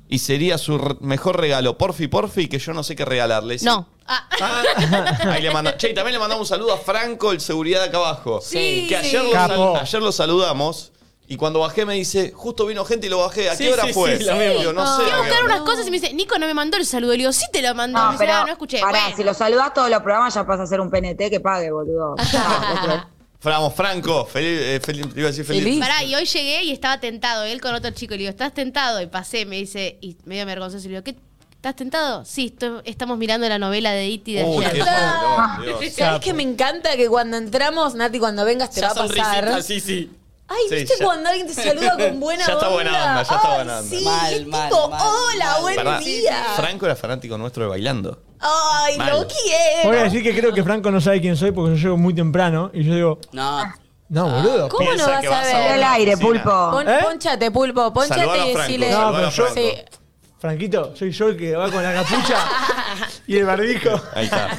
y 0.09 0.19
sería 0.19 0.57
su 0.57 0.97
mejor 1.01 1.39
regalo. 1.39 1.77
Porfi, 1.77 2.07
porfi, 2.07 2.47
que 2.47 2.59
yo 2.59 2.73
no 2.73 2.83
sé 2.83 2.95
qué 2.95 3.05
regalarle. 3.05 3.57
No. 3.61 3.87
Ah, 4.07 4.27
Ahí 5.31 5.41
le 5.41 5.51
manda. 5.51 5.75
Che, 5.77 5.89
y 5.89 5.93
también 5.93 6.13
le 6.13 6.19
mandamos 6.19 6.41
un 6.41 6.47
saludo 6.55 6.73
a 6.73 6.77
Franco, 6.77 7.31
el 7.31 7.41
seguridad 7.41 7.81
de 7.81 7.87
acá 7.87 7.97
abajo. 7.97 8.39
Sí. 8.41 8.85
Que 8.87 8.97
ayer 8.97 9.23
lo, 9.23 9.31
sal- 9.31 9.75
ayer 9.81 10.01
lo 10.01 10.11
saludamos. 10.11 10.91
Y 11.27 11.37
cuando 11.37 11.59
bajé 11.59 11.87
me 11.87 11.95
dice, 11.95 12.31
justo 12.35 12.67
vino 12.67 12.85
gente 12.85 13.07
y 13.07 13.09
lo 13.09 13.17
bajé. 13.17 13.49
¿A 13.49 13.55
Sí, 13.55 13.63
qué 13.63 13.73
hora 13.73 13.85
sí, 13.87 13.93
fue? 13.93 14.17
sí, 14.19 14.25
lo 14.25 14.35
mismo. 14.35 14.59
Digo, 14.59 14.73
no 14.73 14.85
sé. 14.97 15.01
Fui 15.03 15.11
a 15.11 15.17
buscar 15.17 15.43
unas 15.43 15.61
cosas 15.61 15.87
y 15.87 15.89
me 15.91 15.99
dice, 15.99 16.13
Nico 16.13 16.37
no 16.37 16.45
me 16.45 16.53
mandó 16.53 16.77
el 16.77 16.85
saludo. 16.85 17.13
Le 17.13 17.17
digo, 17.17 17.33
sí 17.33 17.45
te 17.51 17.63
lo 17.63 17.73
mandó. 17.73 17.97
No, 17.97 18.05
Me 18.05 18.11
dice, 18.11 18.25
pero 18.25 18.37
"Ah, 18.37 18.43
no 18.45 18.51
escuché. 18.51 18.79
pará, 18.79 18.99
Bueno. 19.01 19.17
si 19.17 19.23
lo 19.23 19.33
saludás 19.33 19.73
todos 19.73 19.89
los 19.89 20.01
programas 20.03 20.33
ya 20.35 20.45
pasa 20.45 20.63
a 20.63 20.67
ser 20.67 20.79
un 20.81 20.91
PNT 20.91 21.31
que 21.31 21.39
pague, 21.39 21.71
boludo. 21.71 22.15
Vamos, 23.43 23.73
Franco. 23.75 24.25
Feliz, 24.25 24.59
eh, 24.61 24.79
feliz- 24.83 25.05
iba 25.15 25.27
a 25.27 25.31
decir 25.31 25.45
feliz. 25.45 25.63
Feliz. 25.63 25.79
Pará, 25.79 26.03
y 26.03 26.15
hoy 26.15 26.25
llegué 26.25 26.63
y 26.63 26.71
estaba 26.71 26.99
tentado, 26.99 27.43
él 27.43 27.61
con 27.61 27.75
otro 27.75 27.91
chico. 27.91 28.13
Le 28.13 28.19
digo, 28.19 28.29
¿estás 28.31 28.53
tentado? 28.53 29.01
Y 29.01 29.07
pasé, 29.07 29.45
me 29.45 29.57
dice, 29.57 29.97
y 30.01 30.17
medio 30.25 30.45
vergonzoso. 30.47 30.85
Y 30.87 30.89
le 30.91 31.01
digo, 31.01 31.03
¿qué? 31.03 31.15
¿Estás 31.65 31.77
tentado? 31.77 32.23
Sí, 32.25 32.53
estoy- 32.53 32.81
estamos 32.85 33.17
mirando 33.17 33.49
la 33.49 33.57
novela 33.57 33.91
de 33.91 34.05
Iti 34.07 34.35
de 34.35 34.43
Uy, 34.43 34.63
ayer. 34.63 34.83
qué 34.83 34.87
Ah. 34.87 35.59
Dios. 35.63 35.93
¿Sabes 35.97 36.21
que 36.21 36.31
me 36.31 36.43
encanta 36.43 36.95
que 36.95 37.07
cuando 37.09 37.37
entramos, 37.37 37.95
Nati, 37.95 38.19
cuando 38.19 38.45
vengas 38.45 38.69
te 38.69 38.81
Ya 38.81 38.89
va 38.89 38.91
a 38.91 38.95
pasar? 39.07 39.07
sonrisita, 39.15 39.61
sí, 39.63 39.79
sí. 39.79 40.11
Ay, 40.47 40.57
Sí, 40.69 40.75
¿viste 40.75 40.93
ya- 40.99 41.05
cuando 41.05 41.27
alguien 41.27 41.47
te 41.47 41.55
saluda 41.55 41.97
con 41.97 42.19
buena 42.19 42.45
Ya 42.45 42.53
onda? 42.53 42.65
está 42.67 42.69
buena 42.71 42.91
onda, 42.91 43.15
ya 43.15 43.21
está 43.35 43.41
Ay, 43.51 43.55
buena 43.55 43.79
onda. 43.79 43.97
Sí, 43.97 44.05
Mal, 44.05 44.33
es 44.35 44.45
mal, 44.45 44.69
tipo, 44.69 44.89
mal, 44.89 45.01
hola, 45.01 45.45
mal. 45.53 45.61
buen 45.63 45.75
Pará, 45.75 45.99
día. 46.01 46.43
Franco 46.55 46.85
era 46.85 46.95
fanático 46.95 47.35
nuestro 47.39 47.63
de 47.63 47.69
bailando. 47.69 48.21
Ay, 48.41 48.97
Mal. 48.99 49.09
lo 49.13 49.27
quiero. 49.27 49.89
Voy 49.89 49.97
a 49.97 50.03
decir 50.03 50.21
que 50.21 50.39
creo 50.39 50.53
que 50.53 50.63
Franco 50.63 50.91
no 50.91 51.01
sabe 51.01 51.19
quién 51.19 51.35
soy 51.35 51.51
porque 51.51 51.71
yo 51.77 51.81
llego 51.81 51.97
muy 51.97 52.13
temprano 52.13 52.69
y 52.75 52.83
yo 52.83 52.93
digo, 52.93 53.19
No, 53.31 53.63
no, 54.09 54.29
boludo. 54.29 54.69
¿Cómo 54.69 54.85
Piensa 54.87 55.07
no 55.07 55.11
vas 55.13 55.21
que 55.21 55.27
a 55.27 55.29
vas 55.31 55.47
a 55.51 55.57
ver? 55.57 55.83
Aire, 55.83 56.13
oficina. 56.13 56.43
pulpo. 56.43 56.71
Pon- 56.73 56.89
¿Eh? 56.89 56.99
Ponchate, 57.01 57.49
pulpo, 57.49 57.91
ponchate 57.91 58.19
Saludalo 58.21 58.43
a 58.43 58.47
y 58.47 58.53
Franco, 58.53 58.67
decile. 58.67 58.91
saludalo 58.91 59.07
a 59.07 59.11
No, 59.11 59.17
pero 59.17 59.29
yo- 59.31 59.43
Franco. 59.51 59.59
Sí. 59.59 60.04
Franquito, 60.37 60.95
soy 60.95 61.11
yo 61.11 61.29
el 61.29 61.37
que 61.37 61.55
va 61.55 61.71
con 61.71 61.81
la 61.81 61.93
capucha 61.93 62.37
y 63.25 63.37
el 63.37 63.45
barbijo. 63.45 63.89
Ahí 64.13 64.25
está. 64.25 64.49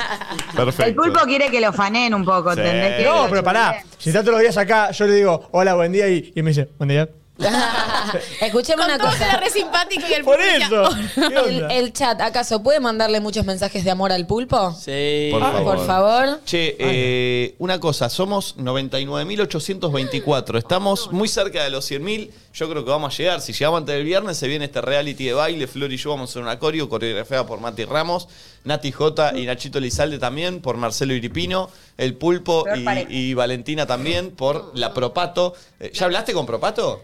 Perfecto. 0.56 0.84
El 0.84 0.94
pulpo 0.94 1.20
quiere 1.26 1.50
que 1.50 1.60
lo 1.60 1.72
faneen 1.72 2.14
un 2.14 2.24
poco, 2.24 2.54
Sí. 2.54 2.60
¿entendés? 2.60 2.96
Que 2.98 3.04
No, 3.04 3.24
lo 3.24 3.30
pero 3.30 3.44
pará. 3.44 3.82
Si 3.98 4.08
está 4.10 4.20
todos 4.22 4.32
los 4.34 4.40
días 4.40 4.56
acá, 4.56 4.90
yo 4.90 5.06
le 5.06 5.14
digo, 5.14 5.48
hola, 5.52 5.74
buen 5.74 5.92
día, 5.92 6.08
y, 6.08 6.32
y 6.34 6.42
me 6.42 6.50
dice, 6.50 6.68
buen 6.78 6.88
día. 6.88 7.08
Escuchame 8.40 8.82
Con 8.82 8.90
una 8.92 8.98
cosa. 8.98 9.24
era 9.26 9.36
re 9.40 9.50
simpático 9.50 10.02
y 10.08 10.12
el 10.14 10.24
Por 10.24 10.40
eso. 10.40 10.88
¿Qué 11.14 11.26
El, 11.26 11.36
onda? 11.62 11.74
el 11.74 11.92
chat, 11.92 12.20
¿acaso 12.20 12.62
puede 12.62 12.80
mandarle 12.80 13.20
muchos 13.20 13.44
mensajes 13.44 13.84
de 13.84 13.90
amor 13.90 14.10
al 14.12 14.26
pulpo? 14.26 14.72
Sí. 14.72 15.28
Por 15.30 15.40
favor. 15.42 15.64
Por 15.76 15.86
favor. 15.86 16.40
Che, 16.46 16.76
eh, 16.78 17.54
una 17.58 17.78
cosa, 17.78 18.08
somos 18.08 18.56
99.824. 18.56 20.58
Estamos 20.58 21.12
muy 21.12 21.28
cerca 21.28 21.62
de 21.62 21.70
los 21.70 21.88
100.000. 21.90 22.30
Yo 22.54 22.70
creo 22.70 22.84
que 22.84 22.90
vamos 22.90 23.14
a 23.14 23.16
llegar. 23.16 23.40
Si 23.42 23.52
llegamos 23.52 23.80
antes 23.80 23.94
del 23.94 24.04
viernes, 24.04 24.38
se 24.38 24.48
viene 24.48 24.64
este 24.64 24.80
reality 24.80 25.26
de 25.26 25.34
baile. 25.34 25.66
Flor 25.66 25.92
y 25.92 25.96
yo 25.98 26.10
vamos 26.10 26.30
a 26.30 26.32
hacer 26.32 26.42
una 26.42 26.58
coreo, 26.58 26.88
coreografiada 26.88 27.46
por 27.46 27.60
Mati 27.60 27.84
Ramos, 27.84 28.28
Nati 28.64 28.92
J 28.92 29.36
y 29.38 29.44
Nachito 29.46 29.78
Lizalde 29.78 30.18
también, 30.18 30.60
por 30.62 30.78
Marcelo 30.78 31.12
Iripino, 31.12 31.68
El 31.98 32.14
Pulpo 32.14 32.64
y 33.08 33.34
Valentina 33.34 33.86
también, 33.86 34.30
por 34.30 34.72
La 34.74 34.94
Propato. 34.94 35.54
Eh, 35.80 35.90
¿Ya 35.92 36.06
hablaste 36.06 36.32
con 36.32 36.46
Propato? 36.46 37.02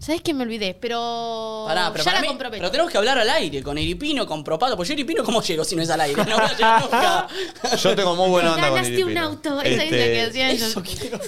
¿Sabes 0.00 0.22
que 0.22 0.32
me 0.32 0.44
olvidé? 0.44 0.76
Pero. 0.80 1.64
Pará, 1.66 1.90
pero, 1.92 2.04
ya 2.04 2.10
para 2.10 2.16
la 2.18 2.22
mí- 2.22 2.28
comprometo. 2.28 2.60
pero 2.60 2.70
tenemos 2.70 2.92
que 2.92 2.98
hablar 2.98 3.18
al 3.18 3.28
aire, 3.30 3.62
con 3.64 3.76
Iripino, 3.76 4.26
con 4.26 4.44
Propato. 4.44 4.76
Pues 4.76 4.88
yo 4.88 4.94
Iripino, 4.94 5.24
¿cómo 5.24 5.42
llego 5.42 5.64
si 5.64 5.74
no 5.74 5.82
es 5.82 5.90
al 5.90 6.00
aire? 6.00 6.24
No 6.24 6.36
voy 6.36 6.44
a 6.46 6.52
llegar 6.54 6.82
nunca. 6.82 7.28
Yo 7.76 7.96
tengo 7.96 8.14
muy 8.14 8.28
buena 8.30 8.54
onda 8.54 8.68
con 8.68 8.76
Ganaste 8.76 8.92
un 8.94 9.10
Iripino. 9.10 9.26
auto. 9.26 9.60
Esa 9.60 9.68
es 9.70 9.76
la 9.76 9.82
Este, 9.98 10.32
que 10.32 10.50
ellos. 10.50 10.62
Eso 10.68 10.82
quiero. 10.82 11.18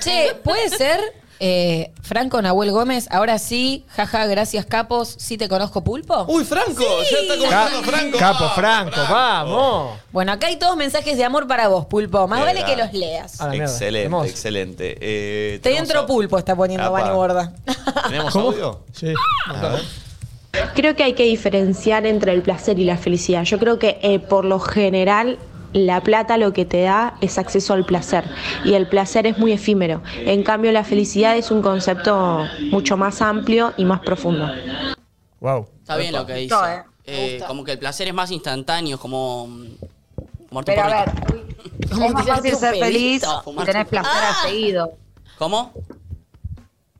Che, 0.00 0.34
¿puede 0.44 0.68
ser 0.70 1.00
eh, 1.40 1.90
Franco 2.02 2.40
Nahuel 2.42 2.70
Gómez? 2.70 3.08
Ahora 3.10 3.38
sí, 3.38 3.84
jaja, 3.88 4.26
gracias 4.26 4.66
capos. 4.66 5.14
Sí 5.18 5.36
te 5.38 5.48
conozco 5.48 5.82
pulpo. 5.82 6.24
Uy, 6.28 6.44
Franco, 6.44 6.84
ya 7.10 7.18
está 7.18 7.34
comentando 7.36 7.82
Franco. 7.82 8.18
Capo, 8.18 8.44
Ah, 8.44 8.52
Franco, 8.54 9.00
vamos. 9.10 9.98
Bueno, 10.12 10.32
acá 10.32 10.46
hay 10.48 10.56
todos 10.58 10.76
mensajes 10.76 11.16
de 11.16 11.24
amor 11.24 11.46
para 11.48 11.68
vos, 11.68 11.86
pulpo. 11.86 12.28
Más 12.28 12.40
vale 12.40 12.62
que 12.64 12.76
los 12.76 12.92
leas. 12.92 13.40
A 13.40 13.46
la 13.46 13.50
mierda. 13.52 13.72
Excelente, 13.72 14.04
Hermoso. 14.04 14.24
excelente. 14.30 14.98
Eh, 15.00 15.52
Te 15.62 15.70
tenemos 15.70 15.88
entro 15.88 16.02
au- 16.02 16.06
pulpo, 16.06 16.38
está 16.38 16.54
poniendo 16.54 16.86
Apa. 16.86 17.00
Vani 17.00 17.14
Borda. 17.14 17.52
¿Tenemos 18.06 18.32
¿Cómo? 18.32 18.48
audio? 18.50 18.80
Sí. 18.92 19.12
A 19.46 19.52
ver. 19.68 19.80
Creo 20.74 20.96
que 20.96 21.04
hay 21.04 21.12
que 21.14 21.22
diferenciar 21.24 22.06
entre 22.06 22.32
el 22.32 22.42
placer 22.42 22.78
y 22.78 22.84
la 22.84 22.96
felicidad. 22.98 23.44
Yo 23.44 23.58
creo 23.58 23.78
que 23.78 23.98
eh, 24.02 24.18
por 24.18 24.44
lo 24.44 24.58
general 24.58 25.38
la 25.72 26.00
plata 26.02 26.36
lo 26.36 26.52
que 26.52 26.64
te 26.64 26.82
da 26.82 27.16
es 27.20 27.38
acceso 27.38 27.74
al 27.74 27.84
placer 27.84 28.24
y 28.64 28.74
el 28.74 28.88
placer 28.88 29.26
es 29.26 29.38
muy 29.38 29.52
efímero. 29.52 30.02
En 30.16 30.42
cambio 30.42 30.72
la 30.72 30.84
felicidad 30.84 31.36
es 31.36 31.50
un 31.50 31.62
concepto 31.62 32.44
mucho 32.70 32.96
más 32.96 33.22
amplio 33.22 33.72
y 33.76 33.84
más 33.84 34.00
profundo. 34.00 34.48
Wow. 35.40 35.68
Está 35.80 35.96
bien 35.96 36.12
lo 36.12 36.26
que 36.26 36.34
dice. 36.34 36.54
eh. 36.54 36.82
Eh, 37.12 37.42
como 37.46 37.64
que 37.64 37.72
el 37.72 37.78
placer 37.78 38.06
es 38.08 38.14
más 38.14 38.30
instantáneo, 38.30 38.98
como. 38.98 39.48
como 40.48 40.62
Pero 40.62 40.82
a 40.82 40.86
ver, 41.04 41.10
Como 41.90 42.04
es 42.06 42.12
más 42.12 42.26
fácil 42.26 42.54
ser 42.54 42.76
feliz 42.76 43.22
si 43.22 43.64
tenés 43.64 43.88
placer 43.88 44.12
Ah. 44.14 44.36
seguido. 44.46 44.92
¿Cómo? 45.38 45.72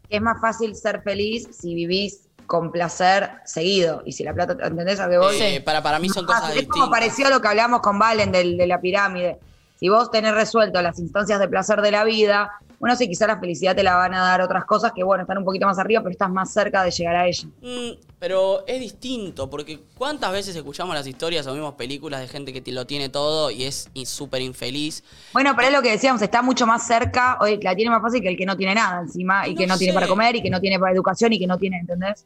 Es 0.09 0.21
más 0.21 0.41
fácil 0.41 0.75
ser 0.75 1.03
feliz 1.03 1.49
si 1.53 1.75
vivís 1.75 2.23
con 2.51 2.73
placer 2.73 3.31
seguido. 3.45 4.03
Y 4.05 4.11
si 4.11 4.25
la 4.25 4.35
plata, 4.35 4.57
¿entendés 4.67 4.99
a 4.99 5.09
qué 5.09 5.19
voy? 5.19 5.37
Eh, 5.41 5.61
para, 5.61 5.85
para 5.85 6.01
mí 6.01 6.09
son 6.09 6.25
Ah, 6.25 6.27
cosas 6.27 6.57
es 6.57 6.67
como 6.67 6.91
a 7.29 7.31
lo 7.31 7.41
que 7.41 7.47
hablamos 7.47 7.81
con 7.81 7.97
Valen 7.97 8.33
del- 8.33 8.57
de 8.59 8.67
la 8.67 8.81
pirámide. 8.81 9.39
Si 9.79 9.89
vos 9.89 10.11
tenés 10.11 10.35
resuelto 10.35 10.83
las 10.83 10.99
instancias 10.99 11.39
de 11.39 11.47
placer 11.47 11.81
de 11.81 11.93
la 11.93 12.03
vida, 12.03 12.51
bueno, 12.81 12.97
sí, 12.97 13.07
quizá 13.07 13.27
la 13.27 13.39
felicidad 13.39 13.77
te 13.77 13.83
la 13.83 13.95
van 13.95 14.15
a 14.15 14.21
dar 14.21 14.41
otras 14.41 14.65
cosas 14.65 14.93
que, 14.95 15.05
bueno, 15.05 15.25
están 15.25 15.37
un 15.37 15.45
poquito 15.45 15.67
más 15.67 15.79
arriba, 15.79 16.01
pero 16.01 16.13
estás 16.13 16.31
más 16.31 16.51
cerca 16.51 16.83
de 16.83 16.91
llegar 16.91 17.15
a 17.15 17.27
ella. 17.27 17.47
Mm, 17.61 17.91
pero 18.19 18.67
es 18.67 18.81
distinto, 18.81 19.51
porque 19.51 19.81
¿cuántas 19.99 20.33
veces 20.33 20.57
escuchamos 20.57 20.95
las 20.95 21.07
historias 21.07 21.47
o 21.47 21.53
vimos 21.53 21.75
películas 21.75 22.23
de 22.23 22.29
gente 22.29 22.55
que 22.55 22.73
lo 22.73 22.87
tiene 22.87 23.11
todo 23.11 23.51
y 23.51 23.65
es 23.65 23.91
súper 24.07 24.41
infeliz? 24.41 25.05
Bueno, 25.35 25.53
pero 25.55 25.69
es 25.69 25.75
lo 25.75 25.83
que 25.83 25.91
decíamos, 25.91 26.23
está 26.23 26.41
mucho 26.41 26.67
más 26.67 26.87
cerca, 26.87 27.37
hoy 27.43 27.61
la 27.61 27.77
tiene 27.77 27.91
más 27.91 28.01
fácil 28.01 28.23
que 28.23 28.29
el 28.31 28.37
que 28.39 28.47
no 28.47 28.57
tiene 28.57 28.75
nada 28.75 29.03
encima, 29.03 29.47
y 29.47 29.55
que 29.55 29.67
No 29.67 29.77
tiene 29.77 29.93
para 29.93 30.09
comer, 30.09 30.37
y 30.37 30.43
que 30.43 30.49
no 30.49 30.59
tiene 30.59 30.79
para 30.79 30.91
educación, 30.91 31.35
y 31.35 31.39
que 31.39 31.47
no 31.47 31.59
tiene, 31.59 31.81
¿entendés? 31.81 32.25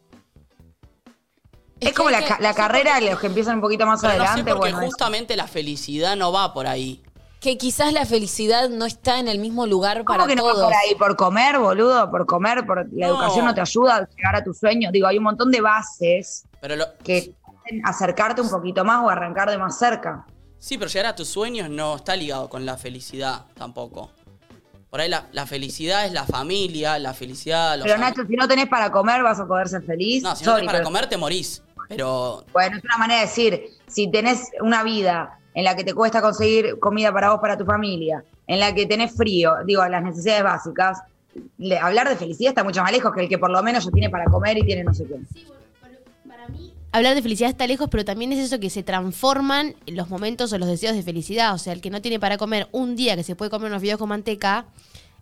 Es, 1.80 1.92
como 1.94 2.10
la, 2.10 2.20
que- 2.24 2.54
carrera 2.54 3.00
de 3.00 3.10
los 3.10 3.18
que 3.18 3.26
empiezan 3.26 3.56
un 3.56 3.60
poquito 3.60 3.86
más 3.86 4.00
Pero 4.00 4.12
no 4.12 4.18
sé 4.20 4.24
adelante, 4.28 4.52
porque 4.54 4.72
bueno. 4.72 4.86
justamente 4.86 5.36
la 5.36 5.48
felicidad 5.48 6.14
no 6.16 6.30
va 6.30 6.54
por 6.54 6.68
ahí. 6.68 7.02
Que 7.44 7.58
quizás 7.58 7.92
la 7.92 8.06
felicidad 8.06 8.70
no 8.70 8.86
está 8.86 9.18
en 9.18 9.28
el 9.28 9.38
mismo 9.38 9.66
lugar 9.66 10.02
¿Cómo 10.04 10.16
para 10.16 10.26
que 10.26 10.34
no 10.34 10.46
va 10.46 10.52
todos. 10.52 10.64
por 10.64 10.72
ahí? 10.72 10.94
¿Por 10.94 11.14
comer, 11.14 11.58
boludo? 11.58 12.10
¿Por 12.10 12.24
comer? 12.24 12.64
¿Por 12.64 12.78
la 12.90 13.06
No. 13.08 13.16
educación 13.16 13.44
no 13.44 13.54
te 13.54 13.60
ayuda 13.60 13.96
a 13.96 14.08
llegar 14.08 14.36
a 14.36 14.42
tus 14.42 14.56
sueños? 14.58 14.90
Digo, 14.92 15.06
hay 15.08 15.18
un 15.18 15.24
montón 15.24 15.50
de 15.50 15.60
bases 15.60 16.44
Pero 16.62 16.76
lo- 16.76 16.86
que 17.04 17.34
pueden 17.44 17.86
acercarte 17.86 18.40
un 18.40 18.48
poquito 18.48 18.82
más 18.82 19.04
o 19.04 19.10
arrancar 19.10 19.50
de 19.50 19.58
más 19.58 19.78
cerca. 19.78 20.24
sí, 20.58 20.78
pero 20.78 20.90
llegar 20.90 21.04
a 21.12 21.14
tus 21.14 21.28
sueños 21.28 21.68
no 21.68 21.96
está 21.96 22.16
ligado 22.16 22.48
con 22.48 22.64
la 22.64 22.78
felicidad 22.78 23.42
tampoco. 23.52 24.10
Por 24.88 25.02
ahí 25.02 25.10
la, 25.10 25.26
la 25.32 25.44
felicidad 25.44 26.06
es 26.06 26.12
la 26.12 26.24
familia, 26.24 26.98
la 26.98 27.12
felicidad, 27.12 27.76
los 27.76 27.84
Pero 27.86 27.98
Nacho, 27.98 28.22
si 28.26 28.36
no 28.36 28.48
tenés 28.48 28.68
para 28.68 28.90
comer, 28.90 29.22
vas 29.22 29.38
a 29.38 29.46
poder 29.46 29.68
ser 29.68 29.82
feliz. 29.82 30.22
No, 30.22 30.34
si 30.34 30.44
no 30.46 30.52
Sorry, 30.52 30.60
tenés 30.62 30.66
para 30.68 30.78
pero- 30.78 30.84
comer 30.86 31.08
te 31.10 31.18
morís. 31.18 31.62
Pero 31.90 32.42
Bueno, 32.54 32.78
es 32.78 32.84
una 32.84 32.96
manera 32.96 33.20
de 33.20 33.26
decir, 33.26 33.68
si 33.86 34.10
tenés 34.10 34.48
una 34.62 34.82
vida 34.82 35.38
en 35.54 35.64
la 35.64 35.74
que 35.76 35.84
te 35.84 35.94
cuesta 35.94 36.20
conseguir 36.20 36.78
comida 36.80 37.12
para 37.12 37.30
vos, 37.30 37.40
para 37.40 37.56
tu 37.56 37.64
familia, 37.64 38.24
en 38.46 38.60
la 38.60 38.74
que 38.74 38.86
tenés 38.86 39.14
frío, 39.14 39.54
digo, 39.64 39.86
las 39.86 40.02
necesidades 40.02 40.42
básicas, 40.42 40.98
hablar 41.80 42.08
de 42.08 42.16
felicidad 42.16 42.50
está 42.50 42.64
mucho 42.64 42.82
más 42.82 42.92
lejos 42.92 43.12
que 43.14 43.22
el 43.22 43.28
que 43.28 43.38
por 43.38 43.50
lo 43.50 43.62
menos 43.62 43.84
ya 43.84 43.90
tiene 43.90 44.10
para 44.10 44.24
comer 44.26 44.58
y 44.58 44.62
tiene 44.66 44.84
no 44.84 44.92
sé 44.92 45.04
qué. 45.06 45.14
Hablar 46.92 47.14
de 47.16 47.22
felicidad 47.22 47.50
está 47.50 47.66
lejos, 47.66 47.88
pero 47.90 48.04
también 48.04 48.32
es 48.32 48.38
eso 48.38 48.60
que 48.60 48.70
se 48.70 48.84
transforman 48.84 49.74
los 49.86 50.08
momentos 50.10 50.52
o 50.52 50.58
los 50.58 50.68
deseos 50.68 50.94
de 50.94 51.02
felicidad. 51.02 51.52
O 51.54 51.58
sea, 51.58 51.72
el 51.72 51.80
que 51.80 51.90
no 51.90 52.00
tiene 52.00 52.20
para 52.20 52.38
comer 52.38 52.68
un 52.70 52.94
día 52.94 53.16
que 53.16 53.24
se 53.24 53.34
puede 53.34 53.50
comer 53.50 53.68
unos 53.68 53.80
fideos 53.82 53.98
con 53.98 54.08
manteca, 54.10 54.66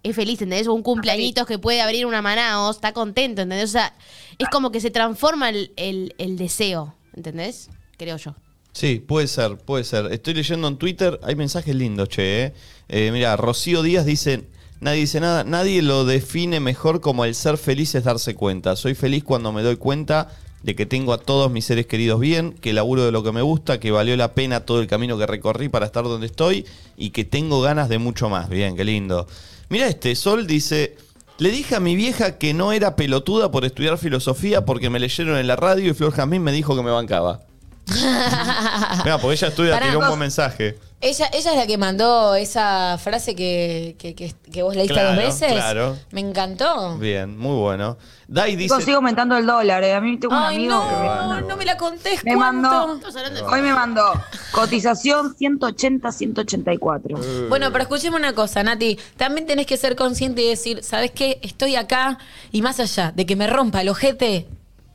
es 0.02 0.14
feliz, 0.14 0.42
¿entendés? 0.42 0.66
Un 0.66 0.82
cumpleañitos 0.82 1.46
que 1.46 1.58
puede 1.58 1.80
abrir 1.80 2.04
una 2.04 2.20
Manaos, 2.20 2.76
está 2.76 2.92
contento, 2.92 3.40
¿entendés? 3.40 3.70
O 3.70 3.72
sea, 3.72 3.94
es 4.38 4.48
como 4.48 4.70
que 4.70 4.80
se 4.80 4.90
transforma 4.90 5.48
el- 5.48 6.14
el 6.18 6.36
deseo, 6.36 6.94
¿entendés? 7.14 7.70
Creo 7.96 8.16
yo. 8.18 8.34
Sí, 8.72 9.04
puede 9.06 9.28
ser, 9.28 9.58
puede 9.58 9.84
ser. 9.84 10.12
Estoy 10.12 10.34
leyendo 10.34 10.66
en 10.66 10.78
Twitter, 10.78 11.20
hay 11.22 11.36
mensajes 11.36 11.74
lindos, 11.74 12.08
che. 12.08 12.46
Eh. 12.46 12.52
Eh, 12.88 13.10
mira, 13.12 13.36
Rocío 13.36 13.82
Díaz 13.82 14.06
dice, 14.06 14.44
nadie 14.80 15.00
dice 15.00 15.20
nada, 15.20 15.44
nadie 15.44 15.82
lo 15.82 16.04
define 16.04 16.58
mejor 16.58 17.00
como 17.00 17.24
el 17.24 17.34
ser 17.34 17.58
feliz 17.58 17.94
es 17.94 18.04
darse 18.04 18.34
cuenta. 18.34 18.74
Soy 18.76 18.94
feliz 18.94 19.24
cuando 19.24 19.52
me 19.52 19.62
doy 19.62 19.76
cuenta 19.76 20.28
de 20.62 20.74
que 20.74 20.86
tengo 20.86 21.12
a 21.12 21.18
todos 21.18 21.50
mis 21.50 21.66
seres 21.66 21.86
queridos 21.86 22.18
bien, 22.18 22.52
que 22.52 22.72
laburo 22.72 23.04
de 23.04 23.12
lo 23.12 23.22
que 23.22 23.32
me 23.32 23.42
gusta, 23.42 23.78
que 23.78 23.90
valió 23.90 24.16
la 24.16 24.32
pena 24.32 24.64
todo 24.64 24.80
el 24.80 24.86
camino 24.86 25.18
que 25.18 25.26
recorrí 25.26 25.68
para 25.68 25.86
estar 25.86 26.04
donde 26.04 26.26
estoy 26.26 26.64
y 26.96 27.10
que 27.10 27.24
tengo 27.24 27.60
ganas 27.60 27.88
de 27.88 27.98
mucho 27.98 28.30
más. 28.30 28.48
Bien, 28.48 28.74
qué 28.74 28.84
lindo. 28.84 29.26
Mira 29.68 29.86
este, 29.86 30.14
Sol 30.14 30.46
dice... 30.46 30.96
Le 31.38 31.50
dije 31.50 31.74
a 31.74 31.80
mi 31.80 31.96
vieja 31.96 32.38
que 32.38 32.54
no 32.54 32.72
era 32.72 32.94
pelotuda 32.94 33.50
por 33.50 33.64
estudiar 33.64 33.98
filosofía 33.98 34.64
porque 34.64 34.90
me 34.90 35.00
leyeron 35.00 35.38
en 35.38 35.48
la 35.48 35.56
radio 35.56 35.90
y 35.90 35.94
Flor 35.94 36.12
Jazmín 36.12 36.42
me 36.42 36.52
dijo 36.52 36.76
que 36.76 36.82
me 36.82 36.90
bancaba. 36.90 37.40
Mira, 39.04 39.18
porque 39.18 39.34
ella 39.34 39.48
estudia, 39.48 39.72
Pará. 39.74 39.86
tiró 39.86 39.98
un 40.00 40.06
buen 40.06 40.18
mensaje. 40.20 40.78
Ella, 41.00 41.28
ella 41.32 41.50
es 41.50 41.56
la 41.56 41.66
que 41.66 41.76
mandó 41.78 42.36
esa 42.36 42.96
frase 42.96 43.34
que, 43.34 43.96
que, 43.98 44.14
que- 44.14 44.32
que 44.52 44.62
vos 44.62 44.76
leíste 44.76 44.94
Claro, 44.94 45.08
dos 45.08 45.16
veces. 45.18 45.52
claro. 45.52 45.98
Me 46.12 46.20
encantó. 46.20 46.96
Bien, 46.98 47.36
muy 47.36 47.56
bueno. 47.56 47.98
Dai 48.28 48.54
dice. 48.54 48.68
Chicos, 48.68 48.84
sigo 48.84 48.96
aumentando 48.98 49.36
el 49.36 49.44
dólar, 49.44 49.82
eh. 49.82 49.94
A 49.94 50.00
mí 50.00 50.16
tengo 50.18 50.32
un 50.36 50.40
Ay, 50.42 50.56
amigo 50.58 50.74
no, 50.74 50.88
que 50.88 50.94
me 50.96 51.08
mandó, 51.08 51.48
no 51.48 51.56
me 51.56 51.64
la 51.64 51.76
contés. 51.76 52.24
me 52.24 52.36
¿cuánto? 52.36 52.68
mandó, 52.70 53.46
hoy 53.50 53.62
me 53.62 53.72
mandó 53.72 54.12
cotización 54.52 55.34
180, 55.34 56.12
184. 56.12 57.18
Bueno, 57.48 57.72
pero 57.72 57.82
escuchemos 57.82 58.20
una 58.20 58.32
cosa, 58.32 58.62
Nati. 58.62 58.96
También 59.16 59.46
tenés 59.48 59.66
que 59.66 59.76
ser 59.76 59.96
consciente 59.96 60.42
y 60.42 60.48
decir, 60.50 60.84
¿sabes 60.84 61.10
qué? 61.10 61.40
Estoy 61.42 61.74
acá 61.74 62.18
y 62.52 62.62
más 62.62 62.78
allá 62.78 63.12
de 63.14 63.26
que 63.26 63.34
me 63.34 63.48
rompa 63.48 63.80
el 63.80 63.88
ojete, 63.88 64.46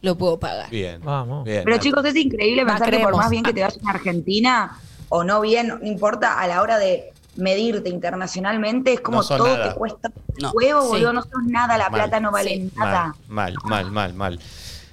lo 0.01 0.15
puedo 0.17 0.39
pagar. 0.39 0.69
Bien. 0.69 1.01
Vamos. 1.03 1.43
bien, 1.45 1.63
Pero 1.65 1.77
chicos, 1.77 2.05
es 2.05 2.15
increíble 2.15 2.65
pensar 2.65 2.89
que 2.91 2.99
por 2.99 3.15
más 3.15 3.29
bien 3.29 3.43
que 3.43 3.53
te 3.53 3.61
vayas 3.61 3.79
a 3.85 3.89
Argentina 3.91 4.77
o 5.09 5.23
no 5.23 5.41
bien, 5.41 5.67
no 5.67 5.79
importa, 5.85 6.39
a 6.39 6.47
la 6.47 6.61
hora 6.61 6.77
de 6.77 7.11
medirte 7.35 7.89
internacionalmente, 7.89 8.93
es 8.93 9.01
como 9.01 9.17
No 9.21 9.27
todo 9.27 9.47
nada. 9.47 9.69
te 9.73 9.75
cuesta 9.79 10.11
No. 10.39 10.51
huevo, 10.51 10.81
Sí. 10.81 10.87
boludo, 10.89 11.13
no 11.13 11.21
sos 11.21 11.43
nada, 11.45 11.77
la 11.77 11.89
Mal. 11.89 12.01
plata 12.01 12.19
no 12.19 12.31
vale 12.31 12.49
Sí. 12.49 12.71
nada. 12.75 13.15
Mal, 13.27 13.53
mal, 13.63 13.85
mal, 13.85 13.91
mal, 13.91 14.13
mal. 14.13 14.39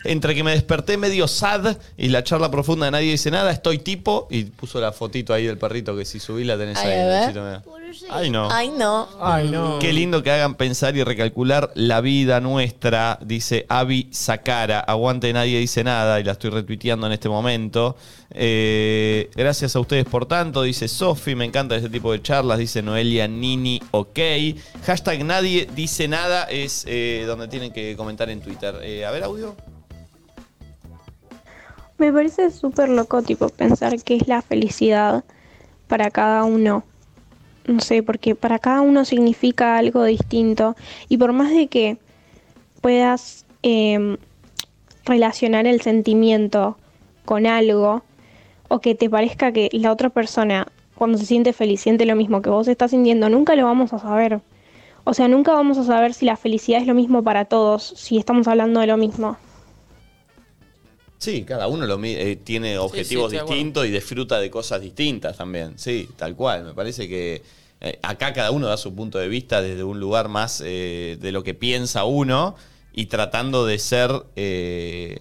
Entre 0.05 0.35
que 0.35 0.44
me 0.44 0.52
desperté 0.52 0.97
medio 0.97 1.26
sad 1.26 1.76
y 1.97 2.09
la 2.09 2.22
charla 2.22 2.51
profunda 2.51 2.86
de 2.86 2.93
nadie 2.93 3.10
dice 3.10 3.31
nada, 3.31 3.51
estoy 3.51 3.78
tipo 3.78 4.28
y 4.31 4.44
puso 4.44 4.81
la 4.81 4.93
fotito 4.93 5.32
ahí 5.32 5.47
del 5.47 5.59
perrito 5.59 5.97
que 5.97 6.05
si 6.05 6.20
subí 6.20 6.44
la 6.44 6.56
tenés 6.56 6.78
Ay, 6.78 6.90
ahí. 6.93 7.01
a 7.01 7.06
ver. 7.06 7.62
Ay, 8.10 8.31
no. 8.31 8.51
Ay, 8.51 8.70
no. 8.76 9.09
Ay, 9.20 9.48
no. 9.51 9.78
Qué 9.78 9.93
lindo 9.93 10.22
que 10.22 10.31
hagan 10.31 10.56
pensar 10.56 10.97
y 10.97 11.05
recalcular 11.05 11.70
la 11.74 12.01
vida 12.01 12.40
nuestra, 12.40 13.18
dice 13.22 13.66
Avi 13.68 14.09
Sakara. 14.10 14.81
Aguante, 14.81 15.32
nadie 15.32 15.59
dice 15.59 15.85
nada 15.85 16.20
y 16.20 16.24
la 16.24 16.32
estoy 16.32 16.51
retuiteando 16.51 17.06
en 17.06 17.12
este 17.12 17.28
momento. 17.28 17.97
Eh, 18.31 19.31
gracias 19.36 19.76
a 19.76 19.81
ustedes 19.81 20.05
por 20.06 20.26
tanto, 20.26 20.62
dice 20.62 20.89
Sofi. 20.89 21.35
Me 21.35 21.44
encanta 21.44 21.76
ese 21.76 21.89
tipo 21.89 22.12
de 22.12 22.20
charlas, 22.20 22.59
dice 22.59 22.82
Noelia 22.82 23.28
Nini, 23.28 23.81
ok. 23.93 24.18
Hashtag 24.85 25.24
nadie 25.24 25.68
dice 25.74 26.09
nada 26.09 26.44
es 26.44 26.85
eh, 26.89 27.24
donde 27.26 27.48
tienen 27.48 27.72
que 27.72 27.97
comentar 27.97 28.28
en 28.31 28.40
Twitter. 28.40 28.74
Eh, 28.82 29.05
a 29.05 29.10
ver, 29.10 29.22
audio. 29.24 29.55
Me 32.05 32.12
parece 32.12 32.51
súper 32.51 32.90
loco, 32.90 33.22
tipo, 33.22 33.48
pensar 33.48 34.02
qué 34.02 34.16
es 34.16 34.28
la 34.28 34.43
felicidad 34.43 35.24
para 35.89 36.10
cada 36.10 36.44
uno. 36.44 36.85
No 37.66 37.81
sé, 37.81 38.02
porque 38.02 38.35
para 38.35 38.59
cada 38.59 38.82
uno 38.82 39.06
significa 39.06 39.78
algo 39.78 40.05
distinto. 40.05 40.76
Y 41.09 41.16
por 41.16 41.32
más 41.32 41.51
de 41.51 41.68
que 41.68 41.97
puedas 42.82 43.47
em, 43.62 44.18
relacionar 45.06 45.66
el 45.66 45.81
sentimiento 45.81 46.76
con 47.24 47.47
algo, 47.47 48.02
o 48.68 48.81
que 48.81 48.94
te 48.94 49.09
parezca 49.09 49.52
que 49.52 49.70
la 49.72 49.90
otra 49.90 50.10
persona, 50.10 50.66
cuando 50.97 51.16
se 51.16 51.24
siente 51.24 51.55
feliz, 51.55 51.81
siente 51.81 52.05
lo 52.05 52.16
mismo 52.16 52.43
que 52.43 52.51
vos 52.51 52.68
estás 52.68 52.90
sintiendo, 52.90 53.31
nunca 53.31 53.56
lo 53.56 53.64
vamos 53.64 53.94
a 53.94 53.98
saber. 53.98 54.43
O 55.05 55.14
sea, 55.14 55.26
nunca 55.28 55.55
vamos 55.55 55.78
a 55.78 55.85
saber 55.85 56.12
si 56.12 56.26
la 56.26 56.36
felicidad 56.36 56.82
es 56.82 56.86
lo 56.86 56.93
mismo 56.93 57.22
para 57.22 57.47
todos, 57.47 57.94
si 57.97 58.18
estamos 58.18 58.47
hablando 58.47 58.81
de 58.81 58.89
lo 58.89 58.98
mismo. 58.98 59.39
Sí, 61.25 61.43
cada 61.45 61.69
uno 61.69 61.87
lo 61.87 61.99
eh, 62.05 62.37
tiene 62.37 62.77
objetivos 62.77 63.33
distintos 63.33 63.87
y 63.87 63.91
disfruta 63.91 64.39
de 64.39 64.51
cosas 64.51 64.83
distintas 64.83 65.39
también. 65.39 65.79
Sí, 65.79 66.07
tal 66.17 66.37
cual. 66.37 66.65
Me 66.65 66.75
parece 66.75 67.09
que 67.09 67.41
eh, 67.81 67.99
acá 68.03 68.35
cada 68.35 68.51
uno 68.51 68.67
da 68.67 68.77
su 68.77 68.95
punto 68.95 69.19
de 69.19 69.29
vista 69.29 69.63
desde 69.63 69.85
un 69.85 70.01
lugar 70.01 70.29
más 70.29 70.63
eh, 70.65 71.17
de 71.19 71.33
lo 71.33 71.43
que 71.43 71.55
piensa 71.55 72.05
uno 72.05 72.57
y 72.93 73.07
tratando 73.07 73.65
de 73.65 73.79
ser, 73.79 74.11
eh, 74.37 75.21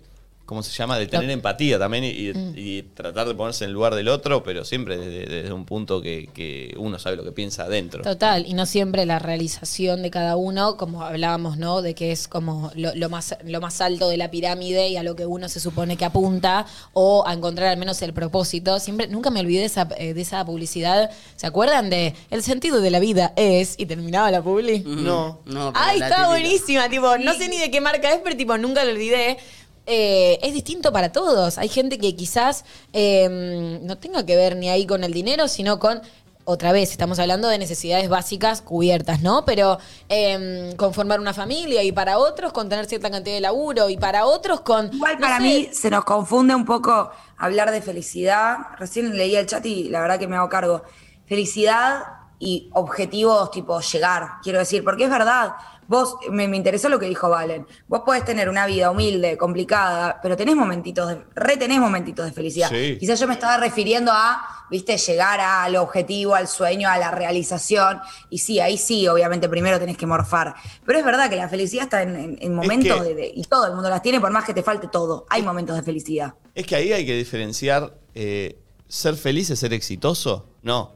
¿cómo 0.53 0.63
se 0.63 0.71
llama? 0.71 0.97
De 0.97 1.07
tener 1.07 1.29
empatía 1.29 1.77
también 1.79 2.03
y, 2.03 2.07
y- 2.09 2.33
Mm. 2.33 2.53
y 2.55 2.81
tratar 2.83 3.27
de 3.27 3.35
ponerse 3.35 3.63
en 3.63 3.69
el 3.69 3.73
lugar 3.73 3.95
del 3.95 4.07
otro, 4.07 4.43
pero 4.43 4.63
siempre 4.65 4.97
desde, 4.97 5.25
desde 5.25 5.51
un 5.53 5.65
punto 5.65 6.01
que, 6.01 6.29
que 6.33 6.73
uno 6.77 6.97
sabe 6.99 7.15
lo 7.15 7.23
que 7.23 7.31
piensa 7.31 7.63
adentro. 7.63 8.01
Total, 8.03 8.45
y 8.47 8.53
no 8.53 8.65
siempre 8.65 9.05
la 9.05 9.19
realización 9.19 10.01
de 10.01 10.09
cada 10.11 10.35
uno, 10.35 10.77
como 10.77 11.03
hablábamos, 11.03 11.57
¿no? 11.57 11.81
De 11.81 11.93
que 11.95 12.11
es 12.11 12.27
como 12.27 12.71
lo, 12.75 12.93
lo 12.95 13.09
más, 13.09 13.35
lo 13.43 13.59
más 13.61 13.81
alto 13.81 14.07
de 14.09 14.17
la 14.17 14.29
pirámide 14.31 14.87
y 14.89 14.97
a 14.97 15.03
lo 15.03 15.15
que 15.15 15.25
uno 15.25 15.49
se 15.49 15.59
supone 15.59 15.97
que 15.97 16.05
apunta, 16.05 16.65
o 16.93 17.23
a 17.27 17.33
encontrar 17.33 17.69
al 17.69 17.77
menos 17.77 18.01
el 18.01 18.13
propósito. 18.13 18.79
Siempre, 18.79 19.07
nunca 19.07 19.29
me 19.31 19.39
olvidé 19.39 19.59
de 19.61 19.65
esa, 19.65 19.87
eh, 19.97 20.13
de 20.13 20.21
esa 20.21 20.45
publicidad. 20.45 21.09
¿Se 21.35 21.47
acuerdan 21.47 21.89
de 21.89 22.13
el 22.29 22.43
sentido 22.43 22.81
de 22.81 22.91
la 22.91 22.99
vida 22.99 23.33
es? 23.35 23.75
Y 23.77 23.85
terminaba 23.85 24.29
la 24.31 24.41
publi. 24.41 24.79
No. 24.85 25.41
No, 25.45 25.71
pero 25.73 25.85
Ay, 25.85 25.99
la 25.99 26.05
está 26.07 26.15
típica. 26.17 26.29
buenísima, 26.29 26.89
tipo, 26.89 27.17
no 27.17 27.33
sé 27.33 27.49
ni 27.49 27.57
de 27.57 27.71
qué 27.71 27.81
marca 27.81 28.11
es, 28.13 28.19
pero 28.23 28.35
tipo, 28.37 28.57
nunca 28.57 28.83
lo 28.83 28.91
olvidé. 28.91 29.37
Eh, 29.85 30.39
es 30.41 30.53
distinto 30.53 30.91
para 30.91 31.11
todos. 31.11 31.57
Hay 31.57 31.69
gente 31.69 31.97
que 31.97 32.15
quizás 32.15 32.63
eh, 32.93 33.79
no 33.81 33.97
tenga 33.97 34.25
que 34.25 34.35
ver 34.35 34.55
ni 34.55 34.69
ahí 34.69 34.85
con 34.85 35.03
el 35.03 35.13
dinero, 35.13 35.47
sino 35.47 35.79
con, 35.79 36.01
otra 36.45 36.71
vez, 36.73 36.91
estamos 36.91 37.19
hablando 37.19 37.47
de 37.47 37.57
necesidades 37.57 38.09
básicas 38.09 38.61
cubiertas, 38.61 39.21
¿no? 39.21 39.45
Pero 39.45 39.77
eh, 40.09 40.73
con 40.77 40.93
formar 40.93 41.19
una 41.19 41.33
familia 41.33 41.83
y 41.83 41.91
para 41.91 42.17
otros 42.17 42.51
con 42.51 42.67
tener 42.69 42.85
cierta 42.85 43.09
cantidad 43.09 43.35
de 43.35 43.41
laburo 43.41 43.89
y 43.89 43.97
para 43.97 44.25
otros 44.25 44.61
con... 44.61 44.93
Igual 44.93 45.15
no 45.15 45.21
para 45.21 45.37
sé, 45.37 45.43
mí 45.43 45.69
se 45.71 45.89
nos 45.89 46.03
confunde 46.03 46.53
un 46.53 46.65
poco 46.65 47.11
hablar 47.37 47.71
de 47.71 47.81
felicidad. 47.81 48.57
Recién 48.77 49.15
leí 49.15 49.35
el 49.35 49.45
chat 49.45 49.65
y 49.65 49.89
la 49.89 50.01
verdad 50.01 50.19
que 50.19 50.27
me 50.27 50.35
hago 50.35 50.49
cargo. 50.49 50.83
Felicidad 51.25 52.03
y 52.43 52.69
objetivos 52.73 53.49
tipo 53.51 53.79
llegar, 53.79 54.27
quiero 54.43 54.59
decir, 54.59 54.83
porque 54.83 55.05
es 55.05 55.09
verdad. 55.09 55.53
Vos, 55.85 56.15
me, 56.31 56.47
me 56.47 56.55
interesó 56.55 56.87
lo 56.87 56.97
que 56.97 57.07
dijo 57.07 57.29
Valen. 57.29 57.67
Vos 57.89 58.01
podés 58.05 58.23
tener 58.23 58.47
una 58.47 58.65
vida 58.65 58.89
humilde, 58.89 59.37
complicada, 59.37 60.19
pero 60.23 60.37
tenés 60.37 60.55
momentitos 60.55 61.09
de, 61.09 61.21
re 61.35 61.57
tenés 61.57 61.77
momentitos 61.79 62.25
de 62.25 62.31
felicidad. 62.31 62.69
Sí. 62.69 62.95
Quizás 62.99 63.19
yo 63.19 63.27
me 63.27 63.33
estaba 63.33 63.57
refiriendo 63.57 64.09
a, 64.13 64.65
viste, 64.71 64.97
llegar 64.97 65.41
al 65.41 65.75
objetivo, 65.75 66.35
al 66.35 66.47
sueño, 66.47 66.87
a 66.89 66.97
la 66.97 67.11
realización. 67.11 67.99
Y 68.29 68.37
sí, 68.39 68.61
ahí 68.61 68.77
sí, 68.77 69.07
obviamente, 69.09 69.49
primero 69.49 69.77
tenés 69.77 69.97
que 69.97 70.05
morfar. 70.05 70.55
Pero 70.85 70.99
es 70.99 71.05
verdad 71.05 71.29
que 71.29 71.35
la 71.35 71.49
felicidad 71.49 71.83
está 71.83 72.01
en, 72.01 72.15
en- 72.15 72.37
en 72.39 72.55
momentos 72.55 72.99
que- 73.01 73.09
de, 73.09 73.15
de- 73.15 73.31
y 73.35 73.43
todo 73.43 73.67
el 73.67 73.73
mundo 73.73 73.89
las 73.89 74.01
tiene, 74.01 74.21
por 74.21 74.31
más 74.31 74.45
que 74.45 74.53
te 74.53 74.63
falte 74.63 74.87
todo. 74.87 75.25
Hay 75.29 75.41
momentos 75.41 75.75
de 75.75 75.83
felicidad. 75.83 76.33
Es 76.55 76.65
que 76.65 76.77
ahí 76.77 76.93
hay 76.93 77.05
que 77.05 77.13
diferenciar, 77.17 77.93
eh, 78.15 78.57
¿ser 78.87 79.15
feliz 79.15 79.49
es 79.49 79.59
ser 79.59 79.73
exitoso? 79.73 80.47
No, 80.61 80.93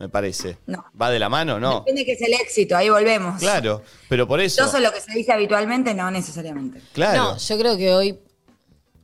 me 0.00 0.08
parece. 0.08 0.56
No. 0.66 0.82
¿Va 1.00 1.10
de 1.10 1.18
la 1.18 1.28
mano? 1.28 1.60
No. 1.60 1.80
Depende 1.80 2.06
que 2.06 2.12
es 2.12 2.22
el 2.22 2.32
éxito, 2.32 2.74
ahí 2.74 2.88
volvemos. 2.88 3.38
Claro, 3.38 3.82
pero 4.08 4.26
por 4.26 4.40
eso... 4.40 4.64
Yo 4.64 4.70
soy 4.70 4.80
lo 4.80 4.90
que 4.92 5.00
se 5.00 5.12
dice 5.12 5.30
habitualmente, 5.30 5.92
no 5.92 6.10
necesariamente. 6.10 6.80
Claro. 6.94 7.22
No, 7.22 7.36
yo 7.36 7.58
creo 7.58 7.76
que 7.76 7.92
hoy, 7.92 8.18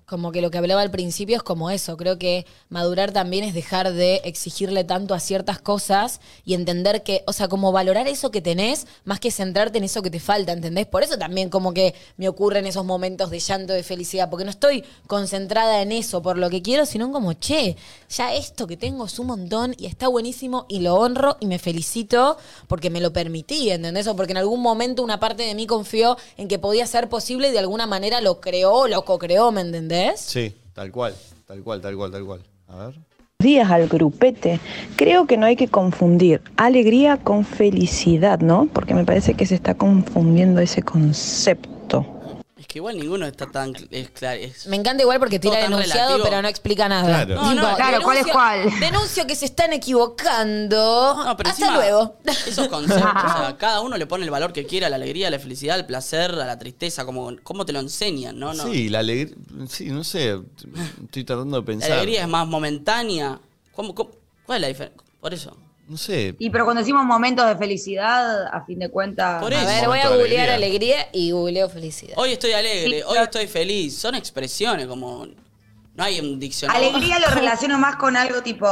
como 0.06 0.30
que 0.30 0.40
lo 0.40 0.52
que 0.52 0.58
hablaba 0.58 0.82
al 0.82 0.90
principio 0.92 1.36
es 1.36 1.42
como 1.42 1.68
eso. 1.68 1.96
Creo 1.96 2.16
que 2.16 2.46
madurar 2.68 3.10
también 3.10 3.42
es 3.42 3.54
dejar 3.54 3.92
de 3.92 4.20
exigirle 4.24 4.84
tanto 4.84 5.14
a 5.14 5.20
ciertas 5.20 5.58
cosas 5.58 6.20
y 6.44 6.54
entender 6.54 7.02
que, 7.02 7.24
o 7.26 7.32
sea, 7.32 7.48
como 7.48 7.72
valorar 7.72 8.06
eso 8.06 8.30
que 8.30 8.40
tenés 8.40 8.86
más 9.04 9.18
que 9.18 9.32
centrarte 9.32 9.78
en 9.78 9.84
eso 9.84 10.02
que 10.02 10.10
te 10.10 10.20
falta, 10.20 10.52
¿entendés? 10.52 10.86
Por 10.86 11.02
eso 11.02 11.18
también 11.18 11.50
como 11.50 11.74
que 11.74 11.94
me 12.16 12.28
ocurren 12.28 12.66
esos 12.66 12.84
momentos 12.84 13.30
de 13.30 13.40
llanto, 13.40 13.72
de 13.72 13.82
felicidad, 13.82 14.30
porque 14.30 14.44
no 14.44 14.50
estoy 14.50 14.84
concentrada 15.08 15.82
en 15.82 15.90
eso 15.90 16.22
por 16.22 16.38
lo 16.38 16.50
que 16.50 16.62
quiero, 16.62 16.86
sino 16.86 17.10
como, 17.10 17.32
che, 17.32 17.76
ya 18.08 18.32
esto 18.32 18.68
que 18.68 18.76
tengo 18.76 19.06
es 19.06 19.18
un 19.18 19.26
montón 19.26 19.74
y 19.76 19.86
está 19.86 20.06
buenísimo 20.06 20.66
y 20.68 20.80
lo 20.80 20.94
honro 20.94 21.36
y 21.40 21.46
me 21.46 21.58
felicito 21.58 22.36
porque 22.68 22.90
me 22.90 23.00
lo 23.00 23.12
permití, 23.12 23.70
¿entendés? 23.70 24.06
O 24.06 24.14
porque 24.14 24.32
en 24.32 24.38
algún 24.38 24.62
momento 24.62 25.02
una 25.02 25.18
parte 25.18 25.42
de 25.42 25.56
mí 25.56 25.66
confió 25.66 26.16
en 26.36 26.46
que 26.46 26.60
podía 26.60 26.86
ser 26.86 27.08
posible 27.08 27.48
y 27.48 27.52
de 27.52 27.58
alguna 27.58 27.88
manera 27.88 28.20
lo 28.20 28.40
creó, 28.40 28.86
lo 28.86 29.04
co-creó, 29.04 29.50
¿me 29.50 29.62
entendés? 29.62 29.95
Sí, 30.20 30.54
tal 30.72 30.90
cual, 30.90 31.14
tal 31.46 31.62
cual, 31.62 31.80
tal 31.80 31.96
cual, 31.96 32.10
tal 32.10 32.24
cual. 32.24 32.40
A 32.68 32.86
ver. 32.86 32.94
días 33.38 33.70
al 33.70 33.86
grupete. 33.88 34.60
Creo 34.96 35.26
que 35.26 35.36
no 35.36 35.46
hay 35.46 35.56
que 35.56 35.68
confundir 35.68 36.40
alegría 36.56 37.16
con 37.16 37.44
felicidad, 37.44 38.40
¿no? 38.40 38.68
Porque 38.72 38.94
me 38.94 39.04
parece 39.04 39.34
que 39.34 39.46
se 39.46 39.54
está 39.54 39.74
confundiendo 39.74 40.60
ese 40.60 40.82
concepto. 40.82 42.15
Es 42.66 42.72
que 42.72 42.80
igual 42.80 42.98
ninguno 42.98 43.26
está 43.26 43.46
tan 43.46 43.72
cl- 43.72 43.86
es 43.92 44.10
claro. 44.10 44.40
es- 44.40 44.66
Me 44.66 44.74
encanta 44.74 45.00
igual 45.04 45.20
porque 45.20 45.38
tira 45.38 45.54
Todo 45.54 45.62
tan 45.62 45.72
enunciado, 45.74 46.00
relativo. 46.08 46.24
pero 46.28 46.42
no 46.42 46.48
explica 46.48 46.88
nada. 46.88 47.24
Claro. 47.24 47.34
No, 47.36 47.54
no, 47.54 47.76
claro, 47.76 48.02
¿cuál 48.02 48.18
es 48.18 48.26
cuál? 48.26 48.68
Denuncio 48.80 49.24
que 49.24 49.36
se 49.36 49.44
están 49.44 49.72
equivocando. 49.72 51.14
No, 51.24 51.36
pero 51.36 51.48
Hasta 51.50 51.62
encima, 51.64 51.76
luego. 51.76 52.16
Esos 52.24 52.66
conceptos, 52.66 53.06
o 53.06 53.38
sea, 53.38 53.56
cada 53.60 53.80
uno 53.82 53.96
le 53.96 54.06
pone 54.06 54.24
el 54.24 54.30
valor 54.32 54.52
que 54.52 54.66
quiera, 54.66 54.88
a 54.88 54.90
la 54.90 54.96
alegría, 54.96 55.28
a 55.28 55.30
la 55.30 55.38
felicidad, 55.38 55.76
al 55.76 55.86
placer, 55.86 56.32
a 56.32 56.44
la 56.44 56.58
tristeza, 56.58 57.04
como 57.04 57.30
cómo 57.44 57.64
te 57.64 57.72
lo 57.72 57.78
enseñan, 57.78 58.36
¿no? 58.36 58.52
no. 58.52 58.64
Sí, 58.64 58.88
la 58.88 58.98
alegría... 58.98 59.36
Sí, 59.68 59.84
no 59.90 60.02
sé, 60.02 60.36
estoy 61.04 61.22
tratando 61.22 61.56
de 61.58 61.62
La 61.62 61.66
pensar. 61.66 61.92
alegría 61.92 62.22
es 62.22 62.28
más 62.28 62.48
momentánea. 62.48 63.38
¿Cómo, 63.76 63.94
cómo- 63.94 64.10
cuál 64.44 64.56
es 64.56 64.62
la 64.62 64.68
diferencia? 64.68 65.02
Por 65.20 65.32
eso. 65.32 65.56
No 65.88 65.96
sé. 65.96 66.34
Y 66.38 66.50
pero 66.50 66.64
cuando 66.64 66.80
decimos 66.80 67.04
momentos 67.04 67.46
de 67.46 67.56
felicidad, 67.56 68.46
a 68.48 68.64
fin 68.64 68.78
de 68.80 68.88
cuentas. 68.88 69.40
Por 69.40 69.54
A 69.54 69.56
eso. 69.58 69.66
ver, 69.66 69.86
voy 69.86 69.98
a 70.00 70.08
googlear 70.08 70.50
alegría. 70.50 71.00
alegría 71.02 71.08
y 71.12 71.30
googleo 71.30 71.68
felicidad. 71.68 72.14
Hoy 72.16 72.32
estoy 72.32 72.52
alegre, 72.52 72.98
Sí, 72.98 73.02
hoy 73.06 73.18
estoy 73.18 73.46
feliz. 73.46 73.96
Son 73.96 74.14
expresiones, 74.14 74.86
como. 74.86 75.26
No 75.94 76.04
hay 76.04 76.18
un 76.20 76.38
diccionario. 76.40 76.88
Alegría 76.90 77.18
lo 77.20 77.28
relaciono 77.34 77.78
más 77.78 77.96
con 77.96 78.16
algo 78.16 78.42
tipo. 78.42 78.68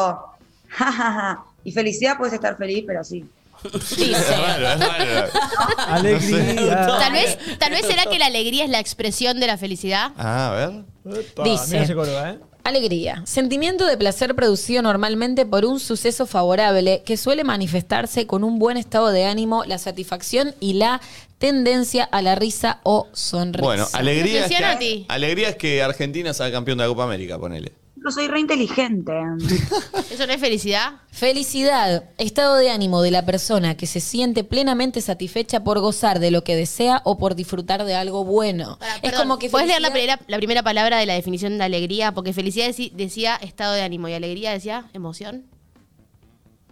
y 1.65 1.73
felicidad 1.73 2.16
puedes 2.19 2.35
estar 2.35 2.57
feliz, 2.57 2.85
pero 2.86 3.05
sí. 3.05 3.24
Dice. 3.73 4.12
Es 4.12 4.39
raro, 4.39 4.69
es 4.69 4.81
raro. 4.81 5.31
Alegría. 5.89 6.86
Tal 6.86 7.12
vez, 7.12 7.39
tal 7.59 7.73
vez 7.73 7.86
será 7.86 8.05
que 8.07 8.19
la 8.19 8.27
alegría 8.27 8.65
es 8.65 8.70
la 8.70 8.81
expresión 8.81 9.41
de 9.41 9.47
la 9.47 9.57
felicidad. 9.57 10.12
Ah, 10.16 10.51
a 10.51 10.55
ver. 10.55 11.19
Epa, 11.19 11.45
Dice. 11.45 11.95
Mira 11.95 12.31
¿eh? 12.31 12.39
Alegría. 12.65 13.23
Sentimiento 13.27 13.85
de 13.86 13.99
placer 13.99 14.35
producido 14.35 14.81
normalmente 14.81 15.45
por 15.45 15.66
un 15.66 15.81
suceso 15.81 16.27
favorable 16.27 17.03
que 17.05 17.19
suele 17.19 17.45
manifestarse 17.45 18.27
con 18.27 18.43
un 18.43 18.59
buen 18.59 18.78
estado 18.78 19.11
de 19.11 19.27
ánimo, 19.27 19.65
la 19.66 19.77
satisfacción 19.77 20.55
y 20.61 20.74
la 20.74 21.01
tendencia 21.39 22.05
a 22.05 22.23
la 22.23 22.36
risa 22.36 22.81
o 22.82 23.09
sonrisa. 23.12 23.65
Bueno, 23.66 23.86
alegría 23.93 24.47
es, 24.47 24.53
que, 24.53 24.77
ti. 24.78 25.07
alegría 25.09 25.51
es 25.51 25.57
que 25.57 25.82
Argentina 25.82 26.32
sea 26.32 26.51
campeón 26.51 26.78
de 26.78 26.85
la 26.85 26.89
Copa 26.89 27.05
América, 27.05 27.39
ponele. 27.39 27.84
Yo 28.05 28.10
soy 28.10 28.28
re 28.28 28.39
inteligente. 28.39 29.12
¿Eso 30.10 30.26
no 30.26 30.32
es 30.35 30.40
felicidad? 30.40 31.01
Felicidad, 31.10 32.10
estado 32.18 32.56
de 32.56 32.68
ánimo 32.68 33.01
de 33.01 33.10
la 33.10 33.24
persona 33.24 33.78
que 33.78 33.86
se 33.86 34.01
siente 34.01 34.44
plenamente 34.44 35.01
satisfecha 35.01 35.64
por 35.64 35.81
gozar 35.81 36.18
de 36.18 36.31
lo 36.31 36.44
que 36.44 36.55
desea 36.55 37.01
o 37.05 37.16
por 37.16 37.35
disfrutar 37.35 37.85
de 37.85 37.94
algo 37.94 38.24
bueno. 38.24 38.78
Es 38.97 39.10
perdón, 39.10 39.28
como 39.28 39.39
que 39.39 39.48
¿Puedes 39.48 39.68
leer 39.68 39.81
la 39.81 39.90
primera, 39.90 40.20
la 40.26 40.36
primera 40.36 40.62
palabra 40.62 40.98
de 40.98 41.06
la 41.06 41.14
definición 41.14 41.56
de 41.56 41.64
alegría? 41.64 42.12
Porque 42.12 42.35
felicidad 42.35 42.66
decía 42.93 43.36
estado 43.36 43.72
de 43.72 43.81
ánimo 43.81 44.06
y 44.09 44.12
alegría 44.12 44.52
decía 44.52 44.90
emoción. 44.93 45.47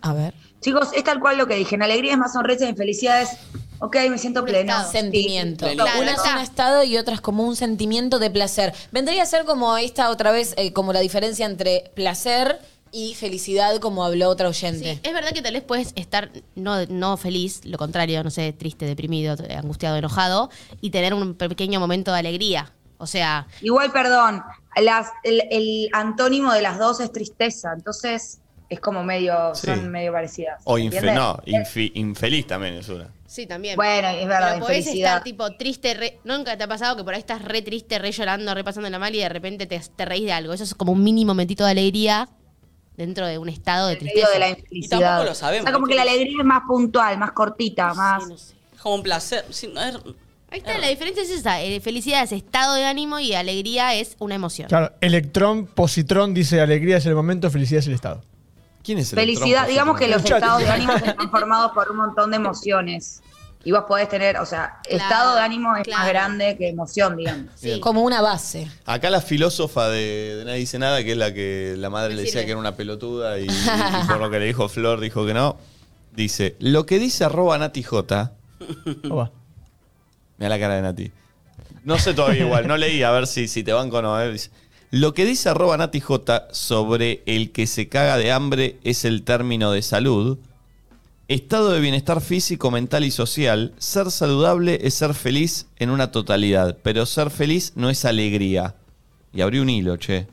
A 0.02 0.12
ver. 0.12 0.34
Chicos, 0.60 0.90
es 0.94 1.02
tal 1.02 1.18
cual 1.18 1.38
lo 1.38 1.46
que 1.46 1.54
dije. 1.54 1.76
En 1.76 1.82
alegría 1.82 2.12
es 2.12 2.18
más 2.18 2.34
sonrisa 2.34 2.66
y 2.66 2.68
en 2.68 2.76
felicidad 2.76 3.22
es. 3.22 3.30
Ok, 3.84 3.96
me 4.08 4.16
siento 4.16 4.40
Un 4.40 4.46
pleno. 4.46 4.72
estado. 4.72 4.92
Sentimiento. 4.92 5.66
Claro, 5.72 6.00
una 6.00 6.12
es 6.12 6.20
un 6.20 6.38
estado 6.40 6.84
y 6.84 6.96
otra 6.98 7.14
es 7.14 7.20
como 7.20 7.42
un 7.42 7.56
sentimiento 7.56 8.20
de 8.20 8.30
placer. 8.30 8.72
Vendría 8.92 9.24
a 9.24 9.26
ser 9.26 9.44
como 9.44 9.76
esta 9.76 10.08
otra 10.10 10.30
vez, 10.30 10.54
eh, 10.56 10.72
como 10.72 10.92
la 10.92 11.00
diferencia 11.00 11.46
entre 11.46 11.90
placer 11.96 12.60
y 12.92 13.14
felicidad, 13.14 13.78
como 13.80 14.04
habló 14.04 14.28
otra 14.28 14.48
oyente. 14.48 14.94
Sí, 14.94 15.00
es 15.02 15.12
verdad 15.12 15.32
que 15.32 15.42
tal 15.42 15.54
vez 15.54 15.64
puedes 15.64 15.92
estar 15.96 16.30
no, 16.54 16.86
no 16.86 17.16
feliz, 17.16 17.64
lo 17.64 17.76
contrario, 17.76 18.22
no 18.22 18.30
sé, 18.30 18.52
triste, 18.52 18.84
deprimido, 18.86 19.34
angustiado, 19.56 19.96
enojado, 19.96 20.50
y 20.80 20.90
tener 20.90 21.12
un 21.14 21.34
pequeño 21.34 21.80
momento 21.80 22.12
de 22.12 22.18
alegría. 22.20 22.70
O 22.98 23.06
sea, 23.08 23.48
Igual, 23.62 23.90
perdón, 23.90 24.44
las- 24.80 25.08
el, 25.24 25.42
el 25.50 25.88
antónimo 25.92 26.52
de 26.52 26.62
las 26.62 26.78
dos 26.78 27.00
es 27.00 27.10
tristeza. 27.10 27.72
Entonces, 27.74 28.38
es 28.72 28.80
como 28.80 29.02
medio, 29.04 29.54
Sí. 29.54 29.66
son 29.66 29.90
medio 29.90 30.12
parecidas. 30.12 30.60
O 30.64 30.78
infi- 30.78 31.92
infeliz 31.94 32.46
también 32.46 32.74
es 32.74 32.88
una. 32.88 33.08
Sí, 33.26 33.46
también. 33.46 33.76
Bueno, 33.76 34.08
es 34.08 34.26
verdad, 34.28 34.54
Pero 34.54 34.66
podés 34.66 34.86
estar 34.86 35.22
tipo 35.22 35.50
triste, 35.56 35.94
re- 35.94 36.18
nunca 36.24 36.56
te 36.56 36.64
ha 36.64 36.68
pasado 36.68 36.96
que 36.96 37.04
por 37.04 37.14
ahí 37.14 37.20
estás 37.20 37.42
re 37.42 37.62
triste, 37.62 37.98
re 37.98 38.12
llorando, 38.12 38.54
re 38.54 38.62
pasando 38.64 38.90
la 38.90 38.98
mal 38.98 39.14
y 39.14 39.18
de 39.18 39.28
repente 39.28 39.66
te, 39.66 39.80
te 39.96 40.04
reís 40.04 40.24
de 40.24 40.32
algo. 40.32 40.52
Eso 40.52 40.64
es 40.64 40.74
como 40.74 40.92
un 40.92 41.02
mínimo 41.02 41.32
momentito 41.32 41.64
de 41.64 41.70
alegría 41.70 42.28
dentro 42.96 43.26
de 43.26 43.38
un 43.38 43.48
estado 43.48 43.88
de 43.88 43.96
tristeza. 43.96 44.28
de 44.30 44.38
la 44.38 44.48
infelicidad. 44.50 45.24
lo 45.24 45.34
sabemos, 45.34 45.62
O 45.64 45.66
sea, 45.66 45.72
como 45.72 45.86
que 45.86 45.94
la 45.94 46.02
alegría 46.02 46.36
es 46.40 46.44
más 46.44 46.62
puntual, 46.68 47.16
más 47.18 47.32
cortita, 47.32 47.94
más... 47.94 48.22
Es 48.74 48.80
como 48.82 48.96
un 48.96 49.02
placer. 49.02 49.44
Sí, 49.50 49.70
no 49.72 49.82
es- 49.82 49.96
Ahí 50.50 50.58
está, 50.58 50.76
la 50.76 50.88
diferencia 50.88 51.22
es 51.22 51.30
esa. 51.30 51.62
eh, 51.62 51.80
felicidad 51.80 52.22
es 52.24 52.32
estado 52.32 52.74
de 52.74 52.84
ánimo 52.84 53.18
y 53.18 53.32
alegría 53.32 53.94
es 53.94 54.16
una 54.18 54.34
emoción. 54.34 54.68
Claro, 54.68 54.92
electrón, 55.00 55.64
positrón 55.64 56.34
dice 56.34 56.60
alegría 56.60 56.98
es 56.98 57.06
el 57.06 57.14
momento, 57.14 57.50
felicidad 57.50 57.78
es 57.78 57.86
el 57.86 57.94
estado. 57.94 58.20
¿Quién 58.82 58.98
es 58.98 59.10
Felicidad, 59.10 59.66
digamos 59.68 59.98
que 59.98 60.08
los 60.08 60.24
El 60.24 60.32
estados 60.32 60.60
de 60.62 60.68
ánimo 60.70 60.92
están 61.04 61.30
formados 61.30 61.72
por 61.72 61.90
un 61.90 61.96
montón 61.98 62.30
de 62.30 62.36
emociones. 62.36 63.22
Y 63.64 63.70
vos 63.70 63.84
podés 63.86 64.08
tener, 64.08 64.38
o 64.38 64.44
sea, 64.46 64.80
Claro, 64.82 65.02
estado 65.04 65.34
de 65.36 65.40
ánimo 65.42 65.76
es 65.76 65.86
más 65.86 66.08
grande 66.08 66.56
que 66.58 66.68
emoción, 66.68 67.16
digamos. 67.16 67.60
Bien. 67.60 67.78
Como 67.80 68.02
una 68.02 68.20
base. 68.20 68.68
Acá 68.86 69.08
la 69.08 69.20
filósofa 69.20 69.88
de, 69.88 70.34
de 70.38 70.44
Nadie 70.44 70.58
Dice 70.58 70.80
Nada, 70.80 71.04
que 71.04 71.12
es 71.12 71.16
la 71.16 71.32
que 71.32 71.76
la 71.78 71.88
madre 71.88 72.14
le 72.14 72.22
decía 72.22 72.32
sirve. 72.40 72.46
que 72.46 72.50
era 72.50 72.58
una 72.60 72.74
pelotuda 72.74 73.38
y, 73.38 73.44
y 73.44 73.48
por 74.08 74.18
lo 74.18 74.30
que 74.30 74.40
le 74.40 74.46
dijo 74.46 74.68
Flor 74.68 74.98
dijo 74.98 75.24
que 75.24 75.32
no, 75.34 75.58
dice, 76.10 76.56
lo 76.58 76.86
que 76.86 76.98
dice 76.98 77.22
arroba 77.22 77.56
Nati 77.56 77.84
J, 77.84 78.32
mira 80.38 80.48
la 80.48 80.58
cara 80.58 80.74
de 80.74 80.82
Nati, 80.82 81.12
no 81.84 81.98
sé 81.98 82.14
todavía 82.14 82.44
igual, 82.44 82.66
no 82.66 82.76
leí 82.76 83.02
a 83.04 83.10
ver 83.12 83.28
si, 83.28 83.46
si 83.46 83.62
te 83.62 83.72
banco 83.72 83.98
o 83.98 84.02
no, 84.02 84.20
eh, 84.20 84.32
dice, 84.32 84.50
lo 84.92 85.14
que 85.14 85.24
dice 85.24 85.48
arroba 85.48 85.76
Nati 85.76 85.98
J 86.00 86.48
sobre 86.52 87.22
el 87.26 87.50
que 87.50 87.66
se 87.66 87.88
caga 87.88 88.16
de 88.18 88.30
hambre 88.30 88.78
es 88.84 89.04
el 89.04 89.24
término 89.24 89.72
de 89.72 89.82
salud, 89.82 90.38
estado 91.28 91.70
de 91.70 91.80
bienestar 91.80 92.20
físico, 92.20 92.70
mental 92.70 93.02
y 93.04 93.10
social, 93.10 93.72
ser 93.78 94.10
saludable 94.10 94.78
es 94.82 94.94
ser 94.94 95.14
feliz 95.14 95.66
en 95.78 95.88
una 95.90 96.10
totalidad, 96.12 96.76
pero 96.82 97.06
ser 97.06 97.30
feliz 97.30 97.72
no 97.74 97.88
es 97.90 98.04
alegría. 98.04 98.74
Y 99.32 99.40
abrí 99.40 99.58
un 99.60 99.70
hilo, 99.70 99.96
che. 99.96 100.26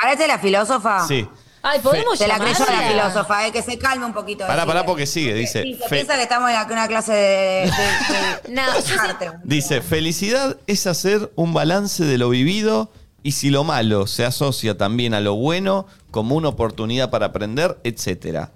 Parece 0.00 0.26
la 0.26 0.38
filósofa. 0.38 1.06
Sí. 1.06 1.28
Ay, 1.64 1.78
¿podemos 1.80 2.18
Se 2.18 2.26
la 2.26 2.38
creyó 2.38 2.58
la 2.58 2.66
llamarla? 2.66 2.88
filósofa, 2.90 3.46
eh, 3.46 3.52
que 3.52 3.62
se 3.62 3.78
calme 3.78 4.04
un 4.06 4.12
poquito. 4.14 4.40
Pará, 4.46 4.62
decile. 4.62 4.66
pará, 4.72 4.86
porque 4.86 5.06
sigue, 5.06 5.34
dice. 5.34 5.62
Sí, 5.62 5.74
se 5.74 5.88
fe- 5.88 5.96
piensa 5.96 6.16
que 6.16 6.22
estamos 6.22 6.50
en 6.50 6.72
una 6.72 6.88
clase 6.88 7.12
de... 7.12 7.18
de- 7.20 7.66
de- 7.66 8.48
No, 8.54 8.62
yo 8.80 9.00
arte. 9.00 9.30
dice, 9.44 9.80
felicidad 9.82 10.56
es 10.66 10.86
hacer 10.88 11.30
un 11.36 11.52
balance 11.54 12.02
de 12.04 12.18
lo 12.18 12.30
vivido 12.30 12.90
y 13.22 13.32
si 13.32 13.50
lo 13.50 13.64
malo 13.64 14.06
se 14.06 14.24
asocia 14.24 14.76
también 14.76 15.14
a 15.14 15.20
lo 15.20 15.34
bueno 15.34 15.86
como 16.10 16.34
una 16.34 16.48
oportunidad 16.48 17.10
para 17.10 17.26
aprender, 17.26 17.78
etc. 17.84 18.48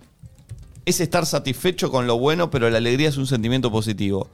Es 0.84 1.01
estar 1.01 1.26
satisfecho 1.26 1.90
con 1.90 2.06
lo 2.06 2.18
bueno, 2.18 2.51
pero 2.51 2.68
la 2.70 2.78
alegría 2.78 3.09
es 3.09 3.16
un 3.16 3.26
sentimiento 3.26 3.70
positivo. 3.70 4.28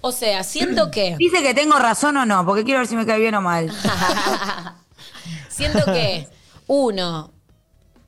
O 0.00 0.12
sea, 0.12 0.44
siento 0.44 0.90
que. 0.90 1.16
Dice 1.18 1.42
que 1.42 1.54
tengo 1.54 1.78
razón 1.78 2.16
o 2.16 2.26
no, 2.26 2.44
porque 2.44 2.64
quiero 2.64 2.80
ver 2.80 2.88
si 2.88 2.96
me 2.96 3.06
cae 3.06 3.20
bien 3.20 3.34
o 3.34 3.40
mal. 3.40 3.70
Siento 5.48 5.84
que 5.86 6.28
uno 6.66 7.32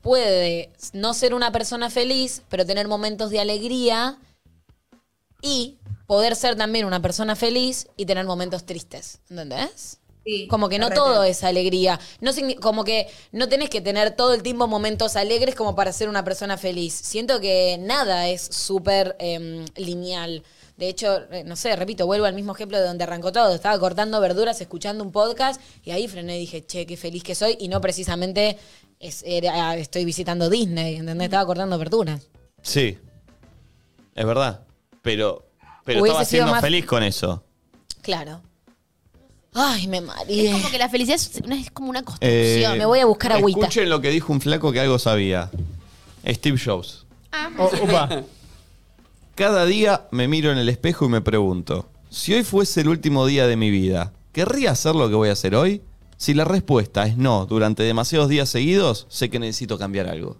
puede 0.01 0.71
no 0.93 1.13
ser 1.13 1.33
una 1.33 1.51
persona 1.51 1.89
feliz, 1.89 2.43
pero 2.49 2.65
tener 2.65 2.87
momentos 2.87 3.29
de 3.29 3.39
alegría 3.39 4.17
y 5.41 5.77
poder 6.07 6.35
ser 6.35 6.55
también 6.55 6.85
una 6.85 7.01
persona 7.01 7.35
feliz 7.35 7.87
y 7.97 8.05
tener 8.05 8.25
momentos 8.25 8.65
tristes. 8.65 9.19
¿Entendés? 9.29 9.99
Sí, 10.31 10.47
Como 10.47 10.69
que 10.69 10.79
no 10.79 10.89
todo 10.91 11.23
es 11.25 11.43
alegría. 11.43 11.99
No, 12.21 12.31
como 12.61 12.83
que 12.85 13.07
no 13.33 13.49
tenés 13.49 13.69
que 13.69 13.81
tener 13.81 14.15
todo 14.15 14.33
el 14.33 14.43
tiempo 14.43 14.65
momentos 14.67 15.15
alegres 15.17 15.55
como 15.55 15.75
para 15.75 15.91
ser 15.91 16.07
una 16.07 16.23
persona 16.23 16.57
feliz. 16.57 16.93
Siento 16.93 17.41
que 17.41 17.77
nada 17.81 18.29
es 18.29 18.41
súper 18.41 19.15
em, 19.19 19.65
lineal. 19.75 20.43
De 20.77 20.87
hecho, 20.87 21.17
eh, 21.31 21.43
no 21.43 21.55
sé, 21.57 21.75
repito, 21.75 22.05
vuelvo 22.05 22.25
al 22.25 22.33
mismo 22.33 22.53
ejemplo 22.53 22.77
de 22.79 22.85
donde 22.87 23.03
arrancó 23.03 23.31
todo. 23.33 23.53
Estaba 23.53 23.77
cortando 23.77 24.19
verduras, 24.21 24.61
escuchando 24.61 25.03
un 25.03 25.11
podcast 25.11 25.59
y 25.83 25.91
ahí 25.91 26.07
frené 26.07 26.37
y 26.37 26.39
dije, 26.39 26.65
che, 26.65 26.85
qué 26.85 26.95
feliz 26.95 27.23
que 27.23 27.35
soy. 27.35 27.57
Y 27.59 27.67
no 27.67 27.81
precisamente 27.81 28.57
es- 28.99 29.23
era- 29.25 29.75
estoy 29.75 30.05
visitando 30.05 30.49
Disney, 30.49 30.95
¿entendés? 30.95 31.25
Estaba 31.25 31.45
cortando 31.45 31.77
verduras. 31.77 32.27
Sí, 32.61 32.97
es 34.15 34.25
verdad. 34.25 34.61
Pero, 35.01 35.45
pero 35.83 35.99
Hubiese 36.01 36.13
estaba 36.13 36.25
siendo 36.25 36.51
más- 36.51 36.61
feliz 36.61 36.85
con 36.85 37.03
eso. 37.03 37.43
Claro. 38.01 38.41
Ay, 39.53 39.87
me 39.87 39.99
mareé. 39.99 40.47
Es 40.47 40.53
como 40.53 40.71
que 40.71 40.77
la 40.77 40.87
felicidad 40.89 41.15
es, 41.15 41.41
una- 41.43 41.59
es 41.59 41.71
como 41.71 41.89
una 41.89 42.03
construcción. 42.03 42.73
Eh, 42.73 42.77
me 42.77 42.85
voy 42.85 42.99
a 42.99 43.05
buscar 43.05 43.33
agüita. 43.33 43.59
Escuchen 43.61 43.89
lo 43.89 43.99
que 43.99 44.09
dijo 44.09 44.31
un 44.31 44.39
flaco 44.39 44.71
que 44.71 44.79
algo 44.79 44.97
sabía. 44.97 45.51
Steve 46.25 46.57
Jobs. 46.63 47.05
O- 47.57 47.65
opa. 47.83 48.23
Cada 49.35 49.65
día 49.65 50.07
me 50.11 50.27
miro 50.27 50.51
en 50.51 50.57
el 50.57 50.69
espejo 50.69 51.05
y 51.05 51.09
me 51.09 51.21
pregunto, 51.21 51.89
si 52.09 52.33
hoy 52.33 52.43
fuese 52.43 52.81
el 52.81 52.89
último 52.89 53.25
día 53.25 53.47
de 53.47 53.55
mi 53.57 53.71
vida, 53.71 54.13
¿querría 54.31 54.71
hacer 54.71 54.95
lo 54.95 55.09
que 55.09 55.15
voy 55.15 55.29
a 55.29 55.33
hacer 55.33 55.55
hoy? 55.55 55.81
Si 56.17 56.33
la 56.33 56.43
respuesta 56.45 57.05
es 57.07 57.17
no 57.17 57.45
durante 57.45 57.83
demasiados 57.83 58.29
días 58.29 58.47
seguidos, 58.49 59.07
sé 59.09 59.29
que 59.29 59.39
necesito 59.39 59.77
cambiar 59.77 60.07
algo. 60.07 60.37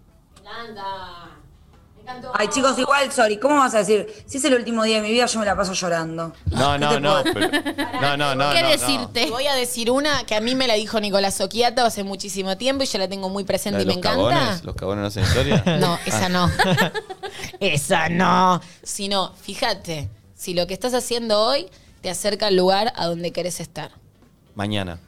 Ay, 2.34 2.48
chicos, 2.48 2.78
igual, 2.78 3.10
sorry, 3.12 3.38
¿cómo 3.38 3.56
vas 3.56 3.74
a 3.74 3.78
decir? 3.78 4.06
Si 4.26 4.38
es 4.38 4.44
el 4.44 4.54
último 4.54 4.82
día 4.84 4.96
de 4.96 5.02
mi 5.02 5.10
vida, 5.12 5.26
yo 5.26 5.38
me 5.40 5.46
la 5.46 5.56
paso 5.56 5.72
llorando. 5.72 6.32
No, 6.46 6.78
no, 6.78 6.98
no. 7.00 7.22
pero- 7.24 7.48
no, 8.00 8.16
no, 8.16 8.34
no. 8.34 8.52
¿Qué 8.52 8.62
no, 8.62 8.68
no. 8.68 8.68
decirte? 8.68 9.30
Voy 9.30 9.46
a 9.46 9.54
decir 9.54 9.90
una 9.90 10.24
que 10.24 10.34
a 10.34 10.40
mí 10.40 10.54
me 10.54 10.66
la 10.66 10.74
dijo 10.74 10.98
Nicolás 11.00 11.40
Oquiato 11.40 11.84
hace 11.84 12.02
muchísimo 12.04 12.56
tiempo 12.56 12.84
y 12.84 12.86
yo 12.86 12.98
la 12.98 13.08
tengo 13.08 13.28
muy 13.28 13.44
¿La 13.44 13.46
presente 13.46 13.82
y 13.82 13.86
me 13.86 13.94
los 13.94 13.96
encanta. 13.98 14.16
cagones? 14.16 14.64
¿Los 14.64 14.74
cagones 14.76 15.02
no 15.02 15.06
hacen 15.08 15.22
historia? 15.24 15.62
No, 15.78 15.98
esa 16.06 16.26
Ah. 16.26 16.28
no. 16.28 16.50
esa 17.60 18.08
no. 18.08 18.60
Sino, 18.82 19.32
fíjate, 19.40 20.08
si 20.34 20.54
lo 20.54 20.66
que 20.66 20.74
estás 20.74 20.94
haciendo 20.94 21.40
hoy 21.40 21.68
te 22.00 22.10
acerca 22.10 22.48
al 22.48 22.56
lugar 22.56 22.92
a 22.96 23.06
donde 23.06 23.30
querés 23.32 23.60
estar. 23.60 23.90
Mañana. 24.54 24.98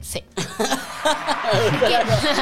Sí. 0.00 0.24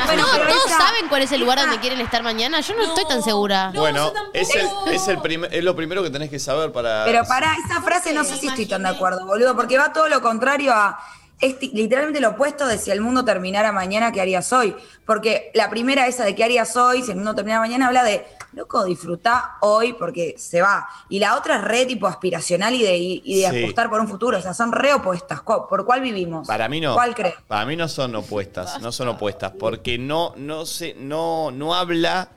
Bueno, 0.06 0.24
pero 0.32 0.48
¿Todos 0.48 0.66
esa- 0.66 0.78
saben 0.78 1.09
cuál 1.09 1.22
es 1.22 1.32
el 1.32 1.40
lugar 1.40 1.59
donde 1.60 1.78
quieren 1.78 2.01
estar 2.01 2.22
mañana? 2.22 2.60
Yo 2.60 2.74
no, 2.74 2.82
estoy 2.82 3.06
tan 3.06 3.22
segura. 3.22 3.72
bueno, 3.74 4.12
es, 4.32 4.55
el, 4.55 4.66
es, 4.93 5.09
el 5.09 5.18
primer- 5.20 5.52
es 5.55 5.64
lo 5.64 5.74
primero 5.74 6.02
que 6.02 6.10
tenés 6.10 6.28
que 6.30 6.39
saber 6.39 6.72
para... 6.72 7.05
Pero 7.05 7.24
para 7.24 7.55
esa 7.56 7.80
frase 7.80 8.12
no 8.12 8.24
sé 8.24 8.36
si 8.36 8.48
estoy 8.48 8.66
tan 8.66 8.82
de 8.82 8.90
acuerdo, 8.90 9.24
boludo, 9.26 9.55
porque 9.56 9.78
va 9.78 9.93
todo 9.93 10.09
lo 10.09 10.20
contrario 10.20 10.72
a. 10.74 10.98
Es 11.40 11.55
literalmente 11.73 12.20
lo 12.20 12.31
opuesto 12.31 12.66
de 12.66 12.78
si 12.78 12.90
el 12.90 13.01
mundo 13.01 13.24
terminara 13.24 13.70
mañana, 13.70 14.10
¿qué 14.10 14.20
harías 14.20 14.52
hoy? 14.52 14.74
Porque 15.06 15.52
la 15.55 15.70
primera, 15.70 16.06
esa 16.09 16.24
de 16.24 16.35
qué 16.35 16.43
harías 16.43 16.77
hoy, 16.77 17.02
si 17.02 17.10
el 17.12 17.16
mundo 17.16 17.35
terminara 17.35 17.60
mañana, 17.60 17.86
habla 17.86 18.02
de, 18.02 18.27
loco, 18.55 18.85
disfrutá 18.85 19.56
hoy 19.60 19.93
porque 19.93 20.35
se 20.36 20.60
va. 20.62 20.89
Y 21.09 21.20
la 21.20 21.36
otra 21.36 21.56
es 21.59 21.62
re 21.62 21.86
tipo 21.86 22.09
aspiracional 22.09 22.74
y 22.74 22.82
de, 22.82 22.97
y 22.98 23.40
de 23.43 23.51
Sí. 23.51 23.59
apostar 23.62 23.89
por 23.89 24.01
un 24.01 24.09
futuro. 24.09 24.36
O 24.39 24.40
sea, 24.43 24.52
son 24.52 24.73
re 24.73 24.93
opuestas. 24.94 25.40
¿Cu- 25.43 25.69
¿Por 25.69 25.85
cuál 25.86 26.01
vivimos? 26.01 26.48
Para 26.48 26.69
mí 26.69 26.81
no. 26.81 26.94
¿Cuál 26.94 27.15
crees? 27.15 27.36
Para 27.47 27.65
mí 27.66 27.77
no 27.77 27.86
son 27.86 28.16
opuestas, 28.16 28.81
no 28.82 28.90
son 28.90 29.06
opuestas, 29.06 29.52
porque 29.59 29.97
no, 29.97 30.35
no 30.36 30.66
se, 30.66 30.94
no, 30.94 31.52
no 31.52 31.73
habla, 31.77 32.31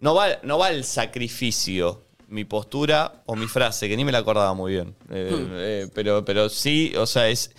no 0.00 0.14
va, 0.14 0.26
no 0.44 0.58
va 0.58 0.68
al 0.68 0.84
sacrificio 0.84 2.02
mi 2.28 2.44
postura 2.44 3.22
o 3.26 3.34
mi 3.36 3.46
frase, 3.48 3.88
que 3.88 3.96
ni 3.96 4.04
me 4.04 4.12
la 4.12 4.18
acordaba 4.18 4.54
muy 4.54 4.72
bien. 4.72 4.94
Eh, 5.10 5.30
Hmm. 5.32 5.50
eh, 5.54 5.88
pero, 5.92 6.24
pero 6.24 6.48
sí, 6.48 6.94
o 6.96 7.04
sea, 7.06 7.26
es. 7.28 7.50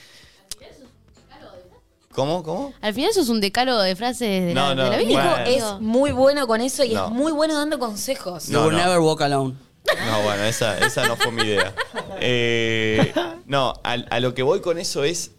¿Cómo? 2.13 2.43
¿Cómo? 2.43 2.73
Al 2.81 2.93
final 2.93 3.09
eso 3.09 3.21
es 3.21 3.29
un 3.29 3.41
decálogo 3.41 3.81
de 3.81 3.95
frases 3.95 4.45
de, 4.45 4.53
No, 4.53 4.69
la, 4.69 4.75
no, 4.75 4.83
de 4.85 4.89
la 4.91 4.97
vida. 4.97 5.43
bueno. 5.45 5.45
Es 5.75 5.81
muy 5.81 6.11
bueno 6.11 6.47
con 6.47 6.61
eso 6.61 6.83
y 6.83 6.93
No. 6.93 7.05
es 7.05 7.11
muy 7.11 7.31
bueno 7.31 7.57
dando 7.57 7.79
consejos. 7.79 8.47
You 8.47 8.59
will 8.61 8.75
never 8.75 8.99
walk 8.99 9.21
alone. 9.21 9.55
No, 10.07 10.21
bueno, 10.23 10.43
esa, 10.43 10.77
esa 10.79 11.07
no 11.07 11.15
fue 11.17 11.31
mi 11.31 11.43
idea. 11.43 11.73
Eh, 12.21 13.13
no, 13.47 13.73
a, 13.83 13.93
a 13.93 14.19
lo 14.19 14.33
que 14.33 14.43
voy 14.43 14.61
con 14.61 14.77
eso 14.77 15.03
es. 15.03 15.31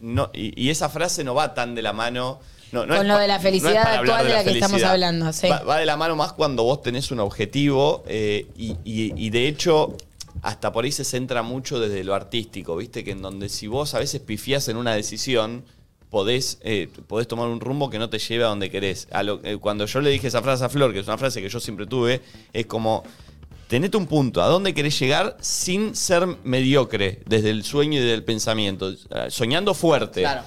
No, 0.00 0.30
y, 0.34 0.60
y 0.60 0.70
esa 0.70 0.88
frase 0.88 1.22
no 1.24 1.34
va 1.34 1.54
tan 1.54 1.74
de 1.74 1.82
la 1.82 1.92
mano. 1.92 2.40
No, 2.72 2.84
no 2.84 2.96
Con 2.96 3.02
es 3.02 3.08
lo 3.08 3.14
pa- 3.14 3.20
de 3.20 3.28
la 3.28 3.34
no 3.34 3.38
es 3.38 3.42
felicidad 3.44 3.82
para 3.84 3.98
hablar 3.98 4.16
actual 4.20 4.26
de 4.26 4.32
la 4.34 4.44
que 4.44 4.58
estamos 4.58 4.82
hablando, 4.82 5.32
sí. 5.32 5.48
Va, 5.48 5.60
va 5.62 5.78
de 5.78 5.86
la 5.86 5.96
mano 5.96 6.16
más 6.16 6.32
cuando 6.32 6.64
vos 6.64 6.82
tenés 6.82 7.10
un 7.12 7.20
objetivo 7.20 8.02
eh, 8.08 8.48
y, 8.56 8.72
y- 8.84 9.12
y 9.16 9.30
de 9.30 9.46
hecho 9.48 9.96
hasta 10.42 10.72
por 10.72 10.84
ahí 10.84 10.92
se 10.92 11.04
centra 11.04 11.42
mucho 11.42 11.78
desde 11.80 12.02
lo 12.04 12.14
artístico, 12.14 12.76
¿viste? 12.76 13.04
Que 13.04 13.12
en 13.12 13.22
donde 13.22 13.48
si 13.48 13.68
vos 13.68 13.94
a 13.94 14.00
veces 14.00 14.20
pifiás 14.20 14.68
en 14.68 14.76
una 14.76 14.94
decisión, 14.94 15.64
podés, 16.10 16.58
eh, 16.62 16.88
podés 17.06 17.26
tomar 17.28 17.48
un 17.48 17.60
rumbo 17.60 17.90
que 17.90 17.98
no 17.98 18.08
te 18.08 18.18
lleve 18.18 18.44
a 18.44 18.48
donde 18.48 18.70
querés. 18.70 19.08
A 19.10 19.22
lo- 19.22 19.40
eh, 19.44 19.56
cuando 19.58 19.86
yo 19.86 20.00
le 20.00 20.10
dije 20.10 20.28
esa 20.28 20.42
frase 20.42 20.64
a 20.64 20.68
Flor, 20.68 20.92
que 20.92 21.00
es 21.00 21.06
una 21.06 21.18
frase 21.18 21.42
que 21.42 21.48
yo 21.48 21.60
siempre 21.60 21.86
tuve, 21.86 22.22
es 22.52 22.66
como, 22.66 23.02
tenete 23.68 23.96
un 23.96 24.06
punto, 24.06 24.42
¿a 24.42 24.46
dónde 24.46 24.72
querés 24.74 24.98
llegar 24.98 25.36
sin 25.40 25.94
ser 25.96 26.26
mediocre 26.44 27.20
desde 27.26 27.50
el 27.50 27.64
sueño 27.64 28.00
y 28.00 28.04
del 28.04 28.22
pensamiento? 28.24 28.90
Eh, 28.90 28.96
Soñando 29.28 29.74
fuerte. 29.74 30.20
Claro. 30.22 30.42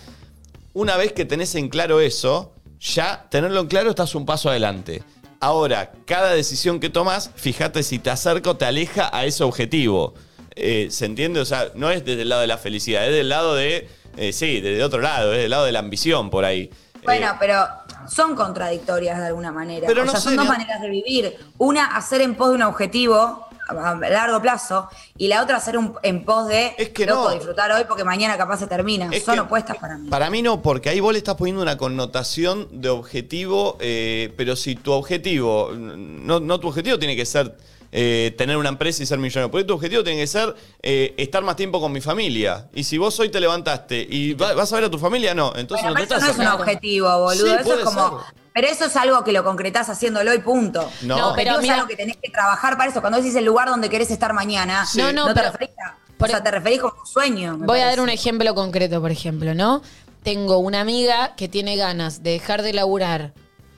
Una 0.74 0.96
vez 0.98 1.12
que 1.14 1.26
tenés 1.26 1.56
en 1.56 1.68
claro 1.70 2.00
eso, 2.00 2.54
ya 2.80 3.28
tenerlo 3.30 3.60
en 3.62 3.68
claro 3.68 3.90
estás 3.90 4.16
un 4.16 4.26
paso 4.26 4.50
adelante. 4.50 5.04
Ahora, 5.42 5.92
cada 6.06 6.34
decisión 6.34 6.80
que 6.80 6.90
tomas, 6.90 7.32
fíjate 7.36 7.84
si 7.84 8.00
te 8.00 8.10
acerca 8.10 8.52
o 8.52 8.58
te 8.58 8.66
aleja 8.66 9.10
a 9.12 9.26
ese 9.26 9.44
objetivo. 9.44 10.14
Eh, 10.56 10.88
¿Se 10.92 11.06
entiende? 11.06 11.40
O 11.40 11.46
sea, 11.46 11.72
no 11.76 11.90
es 11.90 12.04
desde 12.06 12.24
el 12.24 12.30
lado 12.30 12.42
de 12.42 12.48
la 12.48 12.58
felicidad, 12.58 13.06
es 13.08 13.14
del 13.14 13.30
lado 13.30 13.56
de, 13.56 13.88
eh, 14.20 14.34
sí, 14.34 14.60
desde 14.60 14.84
otro 14.84 15.00
lado, 15.00 15.34
es 15.34 15.40
del 15.40 15.52
lado 15.52 15.66
de 15.66 15.72
la 15.72 15.80
ambición 15.80 16.30
por 16.30 16.44
ahí. 16.44 16.70
Bueno, 17.04 17.28
Eh, 17.28 17.36
pero 17.40 17.66
son 18.10 18.36
contradictorias 18.36 19.18
de 19.20 19.28
alguna 19.28 19.52
manera. 19.52 19.88
Pero 19.88 20.02
o 20.02 20.06
no 20.06 20.12
sea, 20.12 20.20
son 20.20 20.36
dos 20.36 20.48
maneras 20.48 20.82
de 20.82 20.90
vivir. 20.90 21.38
Una, 21.58 21.96
hacer 21.96 22.22
en 22.22 22.36
pos 22.36 22.50
de 22.50 22.56
un 22.56 22.64
objetivo 22.64 23.48
a 23.70 23.96
largo 23.96 24.42
plazo 24.42 24.90
y 25.16 25.28
la 25.28 25.44
otra 25.44 25.58
hacer 25.58 25.78
un, 25.78 25.94
en 26.02 26.26
pos 26.26 26.48
de 26.48 26.74
que 26.94 27.06
loco, 27.06 27.30
no. 27.30 27.36
disfrutar 27.36 27.72
hoy 27.72 27.84
porque 27.88 28.04
mañana 28.04 28.36
capaz 28.36 28.58
se 28.58 28.68
termina. 28.68 29.10
Es 29.12 29.24
son 29.24 29.40
opuestas 29.40 29.78
para 29.78 29.98
mí. 29.98 30.10
Para 30.10 30.30
mí 30.30 30.42
no, 30.42 30.62
porque 30.62 30.90
ahí 30.90 31.00
vos 31.00 31.14
le 31.14 31.20
estás 31.20 31.36
poniendo 31.36 31.62
una 31.62 31.78
connotación 31.78 32.68
de 32.82 32.90
objetivo, 32.90 33.78
eh, 33.80 34.34
pero 34.36 34.56
si 34.56 34.76
tu 34.76 34.92
objetivo, 34.92 35.72
no, 35.74 36.40
no 36.40 36.60
tu 36.60 36.68
objetivo 36.68 36.98
tiene 36.98 37.16
que 37.16 37.26
ser 37.26 37.56
eh, 37.92 38.34
tener 38.38 38.58
una 38.58 38.70
empresa 38.70 39.02
y 39.02 39.06
ser 39.06 39.18
millonario, 39.20 39.50
porque 39.52 39.66
tu 39.66 39.74
objetivo 39.74 40.04
tiene 40.04 40.20
que 40.20 40.28
ser 40.28 40.56
eh, 40.82 41.14
estar 41.18 41.44
más 41.44 41.56
tiempo 41.56 41.80
con 41.82 41.92
mi 41.92 42.02
familia. 42.02 42.68
Y 42.74 42.84
si 42.84 42.98
vos 42.98 43.20
hoy 43.20 43.30
te 43.30 43.40
levantaste 43.40 44.06
y 44.10 44.34
va- 44.34 44.54
vas 44.54 44.72
a 44.72 44.76
ver 44.76 44.86
a 44.86 44.90
tu 44.92 45.00
familia, 45.00 45.34
no, 45.34 45.54
entonces 45.56 45.84
Bueno, 45.86 46.00
no 46.00 46.02
te 46.02 46.08
pero 46.08 46.20
eso 46.20 46.26
estás 46.26 46.28
no 46.28 46.32
es 46.32 46.36
un 46.36 46.42
acercando. 46.42 46.64
objetivo, 46.64 47.20
boludo. 47.20 47.46
Sí, 47.48 47.52
eso 47.54 47.64
puede 47.64 47.80
es 47.80 47.86
como. 47.86 48.20
ser. 48.22 48.34
Pero 48.54 48.68
eso 48.68 48.86
es 48.86 48.96
algo 48.96 49.24
que 49.24 49.32
lo 49.32 49.44
concretás 49.44 49.90
haciéndolo 49.90 50.34
y 50.34 50.40
punto. 50.40 50.90
No. 51.04 51.16
Objetivo 51.30 51.36
pero 51.36 51.52
es 51.56 51.62
mira- 51.62 51.76
algo 51.76 51.88
que 51.88 51.96
tenés 51.96 52.18
que 52.18 52.30
trabajar 52.30 52.78
para 52.78 52.90
eso. 52.92 53.00
Cuando 53.02 53.18
decís 53.20 53.36
el 53.36 53.46
lugar 53.46 53.70
donde 53.70 53.90
querés 53.90 54.12
estar 54.12 54.34
mañana, 54.34 54.86
Sí. 54.86 54.98
No, 55.00 55.14
no, 55.14 55.28
te 55.28 55.34
pero- 55.36 55.52
referís 55.52 55.76
a. 55.86 55.96
O 56.22 56.28
sea, 56.28 56.44
te 56.44 56.52
referís 56.52 56.80
como 56.82 56.94
un 57.00 57.08
sueño. 57.08 57.58
me 57.58 57.66
Voy 57.66 57.80
a 57.80 57.84
parece. 57.84 57.90
dar 57.98 58.00
un 58.02 58.10
ejemplo 58.10 58.54
concreto, 58.54 59.00
por 59.00 59.10
ejemplo, 59.12 59.54
¿no? 59.56 59.82
Tengo 60.24 60.58
una 60.58 60.82
amiga 60.82 61.34
que 61.38 61.48
tiene 61.48 61.78
ganas 61.78 62.24
de 62.24 62.32
dejar 62.32 62.62
de 62.62 62.74
laburar 62.74 63.32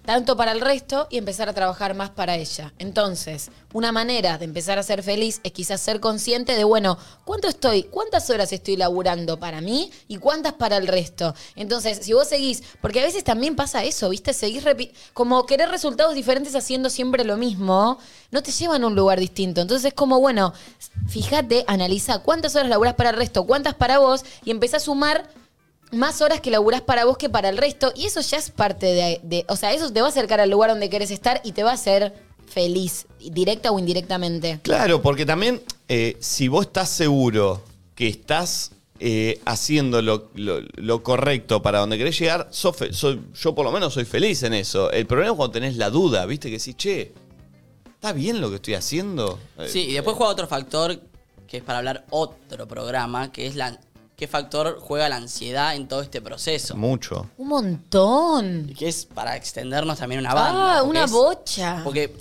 tanto 0.05 0.35
para 0.35 0.51
el 0.51 0.61
resto 0.61 1.07
y 1.09 1.17
empezar 1.17 1.49
a 1.49 1.53
trabajar 1.53 1.93
más 1.93 2.09
para 2.09 2.35
ella. 2.35 2.73
Entonces, 2.79 3.51
una 3.73 3.91
manera 3.91 4.37
de 4.37 4.45
empezar 4.45 4.79
a 4.79 4.83
ser 4.83 5.03
feliz 5.03 5.39
es 5.43 5.51
quizás 5.51 5.81
ser 5.81 5.99
consciente 5.99 6.55
de, 6.55 6.63
bueno, 6.63 6.97
¿cuánto 7.25 7.47
estoy, 7.47 7.83
cuántas 7.83 8.29
horas 8.29 8.51
estoy 8.51 8.77
laburando 8.77 9.39
para 9.39 9.61
mí 9.61 9.91
y 10.07 10.17
cuántas 10.17 10.53
para 10.53 10.77
el 10.77 10.87
resto? 10.87 11.33
Entonces, 11.55 11.99
si 12.01 12.13
vos 12.13 12.27
seguís, 12.27 12.63
porque 12.81 12.99
a 12.99 13.03
veces 13.03 13.23
también 13.23 13.55
pasa 13.55 13.83
eso, 13.83 14.09
¿viste? 14.09 14.33
Seguís 14.33 14.63
como 15.13 15.45
querer 15.45 15.69
resultados 15.69 16.15
diferentes 16.15 16.55
haciendo 16.55 16.89
siempre 16.89 17.23
lo 17.23 17.37
mismo, 17.37 17.99
no 18.31 18.43
te 18.43 18.51
llevan 18.51 18.83
a 18.83 18.87
un 18.87 18.95
lugar 18.95 19.19
distinto. 19.19 19.61
Entonces 19.61 19.89
es 19.89 19.93
como, 19.93 20.19
bueno, 20.19 20.53
fíjate, 21.07 21.63
analiza 21.67 22.19
cuántas 22.19 22.55
horas 22.55 22.69
laburás 22.69 22.95
para 22.95 23.11
el 23.11 23.17
resto, 23.17 23.45
cuántas 23.45 23.75
para 23.75 23.99
vos 23.99 24.23
y 24.43 24.51
empezá 24.51 24.77
a 24.77 24.79
sumar 24.79 25.29
más 25.91 26.21
horas 26.21 26.41
que 26.41 26.51
laburás 26.51 26.81
para 26.81 27.05
vos 27.05 27.17
que 27.17 27.29
para 27.29 27.49
el 27.49 27.57
resto. 27.57 27.91
Y 27.95 28.05
eso 28.05 28.21
ya 28.21 28.37
es 28.37 28.49
parte 28.51 28.85
de, 28.87 29.19
de- 29.23 29.45
O 29.49 29.55
sea, 29.55 29.73
eso 29.73 29.91
te 29.91 30.01
va 30.01 30.07
a 30.07 30.09
acercar 30.09 30.39
al 30.39 30.49
lugar 30.49 30.69
donde 30.69 30.89
querés 30.89 31.11
estar 31.11 31.41
y 31.43 31.51
te 31.51 31.63
va 31.63 31.71
a 31.71 31.73
hacer 31.75 32.13
feliz, 32.47 33.07
directa 33.19 33.71
o 33.71 33.79
indirectamente. 33.79 34.59
Claro, 34.61 35.01
porque 35.01 35.25
también 35.25 35.61
eh, 35.87 36.17
si 36.19 36.47
vos 36.47 36.65
estás 36.67 36.89
seguro 36.89 37.61
que 37.95 38.07
estás 38.07 38.71
eh, 38.99 39.39
haciendo 39.45 40.01
lo, 40.01 40.29
lo- 40.35 40.61
lo 40.75 41.01
correcto 41.03 41.61
para 41.61 41.79
donde 41.79 41.97
querés 41.97 42.17
llegar, 42.19 42.47
sos 42.51 42.75
fe- 42.75 42.93
soy- 42.93 43.21
yo 43.33 43.55
por 43.55 43.65
lo 43.65 43.71
menos 43.71 43.93
soy 43.93 44.05
feliz 44.05 44.43
en 44.43 44.53
eso. 44.53 44.91
El 44.91 45.07
problema 45.07 45.31
es 45.31 45.37
cuando 45.37 45.51
tenés 45.53 45.75
la 45.77 45.89
duda, 45.89 46.25
¿viste? 46.25 46.49
Que 46.49 46.57
decís, 46.57 46.75
che, 46.77 47.13
¿está 47.95 48.13
bien 48.13 48.41
lo 48.41 48.49
que 48.49 48.57
estoy 48.57 48.73
haciendo? 48.75 49.39
Eh, 49.57 49.67
Sí, 49.69 49.79
y 49.89 49.93
después 49.93 50.15
juega 50.17 50.31
otro 50.31 50.47
factor 50.47 50.99
que 51.47 51.57
es 51.57 51.63
para 51.63 51.79
hablar 51.79 52.05
otro 52.11 52.67
programa, 52.67 53.31
que 53.31 53.47
es 53.47 53.55
la 53.55 53.79
qué 54.21 54.27
factor 54.27 54.77
juega 54.79 55.09
la 55.09 55.15
ansiedad 55.15 55.75
en 55.75 55.87
todo 55.87 56.03
este 56.03 56.21
proceso. 56.21 56.75
Mucho. 56.75 57.27
Un 57.39 57.47
montón. 57.47 58.67
Y 58.69 58.75
que 58.75 58.87
es 58.87 59.07
para 59.07 59.35
extendernos 59.35 59.97
también 59.97 60.19
una 60.21 60.35
banda. 60.35 60.75
Ah, 60.75 60.77
porque 60.81 60.89
una 60.91 61.05
es- 61.05 61.11
bocha. 61.11 61.81
Porque 61.83 62.15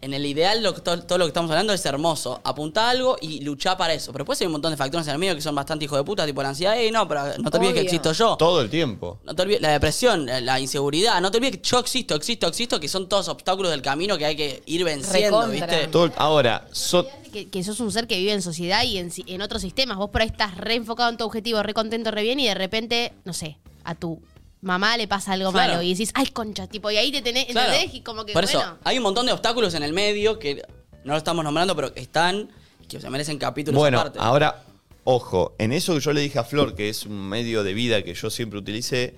en 0.00 0.14
el 0.14 0.24
ideal 0.26 0.62
lo, 0.62 0.74
todo, 0.74 1.02
todo 1.02 1.18
lo 1.18 1.24
que 1.24 1.28
estamos 1.28 1.50
hablando 1.50 1.72
es 1.72 1.84
hermoso. 1.86 2.40
Apunta 2.44 2.90
algo 2.90 3.16
y 3.20 3.40
luchá 3.40 3.76
para 3.76 3.94
eso. 3.94 4.12
Pero 4.12 4.24
después 4.24 4.40
hay 4.40 4.46
un 4.46 4.52
montón 4.52 4.70
de 4.70 4.76
factores 4.76 5.06
en 5.06 5.12
el 5.14 5.18
medio 5.18 5.34
que 5.34 5.40
son 5.40 5.54
bastante 5.54 5.84
hijos 5.84 5.98
de 5.98 6.04
puta, 6.04 6.26
tipo 6.26 6.42
la 6.42 6.50
ansiedad. 6.50 6.76
Ey, 6.78 6.90
no, 6.90 7.08
pero 7.08 7.22
no 7.38 7.50
te 7.50 7.58
olvides 7.58 7.74
que 7.74 7.80
existo 7.80 8.12
yo. 8.12 8.36
Todo 8.36 8.60
el 8.60 8.70
tiempo. 8.70 9.18
No 9.24 9.34
te 9.34 9.42
olvides 9.42 9.60
la 9.60 9.70
depresión, 9.70 10.26
la, 10.26 10.60
inseguridad. 10.60 11.20
No 11.20 11.30
te 11.30 11.38
olvides 11.38 11.58
que 11.58 11.62
yo 11.62 11.78
existo, 11.78 12.14
existo, 12.14 12.46
existo, 12.46 12.80
que 12.80 12.88
son 12.88 13.08
todos 13.08 13.28
obstáculos 13.28 13.70
del 13.70 13.82
camino 13.82 14.16
que 14.18 14.26
hay 14.26 14.36
que 14.36 14.62
ir 14.66 14.84
venciendo, 14.84 15.42
Recontra. 15.42 15.66
¿viste? 15.66 15.88
Todo 15.88 16.12
ahora, 16.16 16.66
so- 16.72 17.06
Que, 17.32 17.48
que 17.48 17.64
sos 17.64 17.80
un 17.80 17.90
ser 17.90 18.06
que 18.06 18.18
vive 18.18 18.32
en 18.32 18.42
sociedad 18.42 18.84
y 18.84 18.98
en, 18.98 19.10
en 19.26 19.42
otros 19.42 19.62
sistemas. 19.62 19.96
Vos 19.96 20.10
por 20.10 20.22
ahí 20.22 20.28
estás 20.28 20.56
re 20.56 20.74
enfocado 20.74 21.10
en 21.10 21.16
tu 21.16 21.24
objetivo, 21.24 21.62
re 21.62 21.74
contento, 21.74 22.10
re 22.10 22.22
bien 22.22 22.38
y 22.40 22.46
de 22.46 22.54
repente, 22.54 23.12
no 23.24 23.32
sé, 23.32 23.58
a 23.84 23.94
tu 23.94 24.20
mamá 24.66 24.96
le 24.96 25.06
pasa 25.08 25.32
algo 25.32 25.52
Claro. 25.52 25.72
malo 25.74 25.82
y 25.82 25.90
decís, 25.92 26.10
ay, 26.14 26.26
concha, 26.26 26.66
tipo, 26.66 26.90
y 26.90 26.96
ahí 26.96 27.10
te 27.12 27.22
tenés, 27.22 27.46
Claro. 27.46 27.72
¿entendés? 27.72 27.94
Y 27.94 28.00
como 28.02 28.24
que, 28.26 28.32
Por 28.32 28.44
eso, 28.44 28.58
bueno, 28.58 28.78
hay 28.84 28.96
un 28.98 29.02
montón 29.04 29.24
de 29.26 29.32
obstáculos 29.32 29.72
en 29.74 29.82
el 29.82 29.92
medio 29.92 30.38
que 30.38 30.62
no 31.04 31.12
lo 31.12 31.16
estamos 31.18 31.44
nombrando, 31.44 31.74
pero 31.76 31.94
que 31.94 32.00
están 32.00 32.50
y 32.82 32.86
que 32.86 33.00
se 33.00 33.08
merecen 33.08 33.38
capítulos 33.38 33.78
Bueno, 33.78 34.00
aparte. 34.00 34.18
ahora, 34.20 34.64
ojo, 35.04 35.54
en 35.58 35.72
eso 35.72 35.94
que 35.94 36.00
yo 36.00 36.12
le 36.12 36.20
dije 36.20 36.38
a 36.38 36.44
Flor, 36.44 36.74
que 36.74 36.88
es 36.88 37.06
un 37.06 37.28
medio 37.28 37.62
de 37.62 37.72
vida 37.74 38.02
que 38.02 38.12
yo 38.14 38.28
siempre 38.28 38.58
utilicé, 38.58 39.14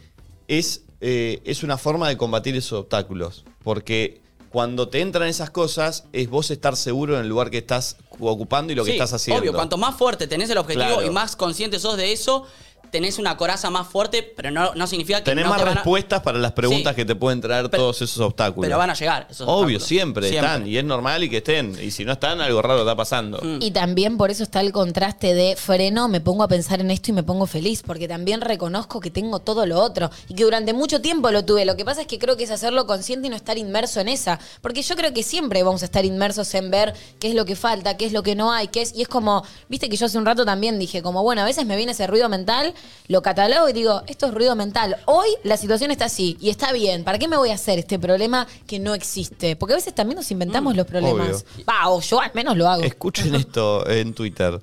es, 0.48 0.82
eh, 1.00 1.40
es 1.44 1.62
una 1.62 1.78
forma 1.78 2.08
de 2.08 2.16
combatir 2.16 2.54
esos 2.56 2.80
obstáculos. 2.80 3.44
Porque 3.64 4.20
cuando 4.50 4.88
te 4.88 5.00
entran 5.00 5.28
esas 5.28 5.50
cosas, 5.50 6.04
es 6.12 6.28
vos 6.30 6.50
estar 6.50 6.74
seguro 6.76 7.14
en 7.16 7.22
el 7.22 7.28
lugar 7.28 7.50
que 7.50 7.58
estás 7.58 7.96
ocupando 8.18 8.72
y 8.72 8.76
lo 8.76 8.84
que 8.84 8.90
Sí, 8.92 8.96
estás 8.96 9.12
haciendo. 9.12 9.40
Obvio, 9.42 9.52
cuanto 9.52 9.76
más 9.76 9.96
fuerte 9.96 10.26
tenés 10.26 10.48
el 10.50 10.58
objetivo 10.58 10.86
Claro. 10.86 11.06
y 11.06 11.10
más 11.10 11.36
consciente 11.36 11.78
sos 11.78 11.96
de 11.96 12.12
eso, 12.12 12.46
tenés 12.90 13.18
una 13.18 13.36
coraza 13.36 13.70
más 13.70 13.86
fuerte, 13.88 14.22
pero 14.36 14.50
no, 14.50 14.74
no 14.74 14.86
significa 14.86 15.18
que 15.18 15.24
Tenés 15.30 15.44
no 15.44 15.50
más 15.50 15.58
te 15.58 15.64
van 15.64 15.72
a- 15.72 15.74
respuestas 15.76 16.22
para 16.22 16.38
las 16.38 16.52
preguntas 16.52 16.92
Sí. 16.94 16.96
que 16.96 17.04
te 17.04 17.14
pueden 17.14 17.40
traer 17.40 17.70
Pero- 17.70 17.82
todos 17.84 18.02
esos 18.02 18.18
obstáculos. 18.20 18.66
Pero 18.66 18.78
van 18.78 18.90
a 18.90 18.94
llegar 18.94 19.26
esos 19.30 19.42
Obvio, 19.46 19.76
obstáculos. 19.78 19.82
siempre, 19.84 20.28
Siempre. 20.28 20.46
están. 20.46 20.66
Y 20.66 20.78
es 20.78 20.84
normal 20.84 21.22
y 21.24 21.30
que 21.30 21.38
estén. 21.38 21.76
Y 21.82 21.90
si 21.90 22.04
no 22.04 22.12
están, 22.12 22.40
algo 22.40 22.62
raro 22.62 22.80
está 22.80 22.96
pasando. 22.96 23.38
Mm. 23.42 23.58
Y 23.62 23.70
también 23.70 24.16
por 24.16 24.30
eso 24.30 24.42
está 24.42 24.60
el 24.60 24.72
contraste 24.72 25.34
de 25.34 25.56
freno, 25.56 26.08
me 26.08 26.20
pongo 26.20 26.42
a 26.42 26.48
pensar 26.48 26.80
en 26.80 26.90
esto 26.90 27.10
y 27.10 27.14
me 27.14 27.22
pongo 27.22 27.46
feliz, 27.46 27.82
porque 27.86 28.08
también 28.08 28.40
reconozco 28.40 29.00
que 29.00 29.10
tengo 29.10 29.38
todo 29.40 29.66
lo 29.66 29.80
otro 29.80 30.10
y 30.28 30.34
que 30.34 30.44
durante 30.44 30.72
mucho 30.72 31.00
tiempo 31.00 31.30
lo 31.30 31.44
tuve. 31.44 31.64
Lo 31.64 31.76
que 31.76 31.84
pasa 31.84 32.02
es 32.02 32.06
que 32.06 32.18
creo 32.18 32.36
que 32.36 32.44
es 32.44 32.50
hacerlo 32.50 32.86
consciente 32.86 33.26
y 33.26 33.30
no 33.30 33.36
estar 33.36 33.58
inmerso 33.58 34.00
en 34.00 34.08
esa, 34.08 34.38
porque 34.60 34.82
yo 34.82 34.96
creo 34.96 35.12
que 35.12 35.22
siempre 35.22 35.62
vamos 35.62 35.82
a 35.82 35.84
estar 35.86 36.04
inmersos 36.04 36.54
en 36.54 36.70
ver 36.70 36.94
qué 37.20 37.28
es 37.28 37.34
lo 37.34 37.44
que 37.44 37.56
falta, 37.56 37.96
qué 37.96 38.06
es 38.06 38.12
lo 38.12 38.22
que 38.22 38.34
no 38.34 38.52
hay, 38.52 38.68
qué 38.68 38.82
es 38.82 38.94
y 38.94 39.02
es 39.02 39.08
como, 39.08 39.44
viste 39.68 39.88
que 39.88 39.96
yo 39.96 40.06
hace 40.06 40.18
un 40.18 40.24
rato 40.26 40.44
también 40.44 40.78
dije 40.78 41.02
como, 41.02 41.22
bueno, 41.22 41.42
a 41.42 41.44
veces 41.44 41.66
me 41.66 41.76
viene 41.76 41.92
ese 41.92 42.06
ruido 42.06 42.28
mental, 42.28 42.74
lo 43.08 43.22
catalogo 43.22 43.68
y 43.68 43.72
digo, 43.72 44.02
esto 44.06 44.26
es 44.26 44.34
ruido 44.34 44.54
mental. 44.54 44.96
Hoy 45.06 45.28
la 45.42 45.56
situación 45.56 45.90
está 45.90 46.06
así 46.06 46.36
y 46.40 46.50
está 46.50 46.72
bien. 46.72 47.04
¿Para 47.04 47.18
qué 47.18 47.26
me 47.26 47.36
voy 47.36 47.50
a 47.50 47.54
hacer 47.54 47.78
este 47.78 47.98
problema 47.98 48.46
que 48.66 48.78
no 48.78 48.94
existe? 48.94 49.56
Porque 49.56 49.72
a 49.72 49.76
veces 49.76 49.94
también 49.94 50.16
nos 50.16 50.30
inventamos 50.30 50.76
los 50.76 50.86
problemas. 50.86 51.44
Va, 51.68 51.88
o 51.88 52.00
yo 52.00 52.20
al 52.20 52.32
menos 52.34 52.56
lo 52.56 52.68
hago. 52.68 52.82
Escuchen 52.82 53.34
esto 53.34 53.88
en 53.88 54.12
Twitter. 54.12 54.60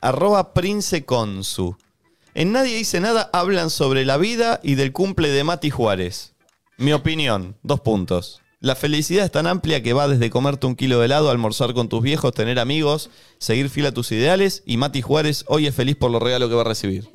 Arroba 0.00 0.54
princeconsu. 0.54 1.76
En 2.34 2.52
Nadie 2.52 2.76
Dice 2.76 3.00
Nada 3.00 3.30
hablan 3.32 3.68
sobre 3.68 4.04
la 4.04 4.16
vida 4.16 4.60
y 4.62 4.76
del 4.76 4.92
cumple 4.92 5.28
de 5.30 5.42
Mati 5.42 5.70
Juárez. 5.70 6.34
Mi 6.76 6.92
opinión, 6.92 7.56
dos 7.64 7.80
puntos. 7.80 8.40
La 8.60 8.74
felicidad 8.74 9.24
es 9.24 9.30
tan 9.30 9.46
amplia 9.46 9.84
que 9.84 9.92
va 9.92 10.08
desde 10.08 10.30
comerte 10.30 10.66
un 10.66 10.74
kilo 10.74 10.98
de 10.98 11.04
helado, 11.06 11.30
almorzar 11.30 11.74
con 11.74 11.88
tus 11.88 12.02
viejos, 12.02 12.34
tener 12.34 12.58
amigos, 12.58 13.08
seguir 13.38 13.70
fiel 13.70 13.86
a 13.86 13.92
tus 13.92 14.10
ideales 14.10 14.64
y 14.66 14.78
Mati 14.78 15.00
Juárez 15.00 15.44
hoy 15.46 15.68
es 15.68 15.74
feliz 15.76 15.94
por 15.94 16.10
los 16.10 16.20
regalos 16.20 16.48
que 16.48 16.56
va 16.56 16.62
a 16.62 16.64
recibir. 16.64 17.08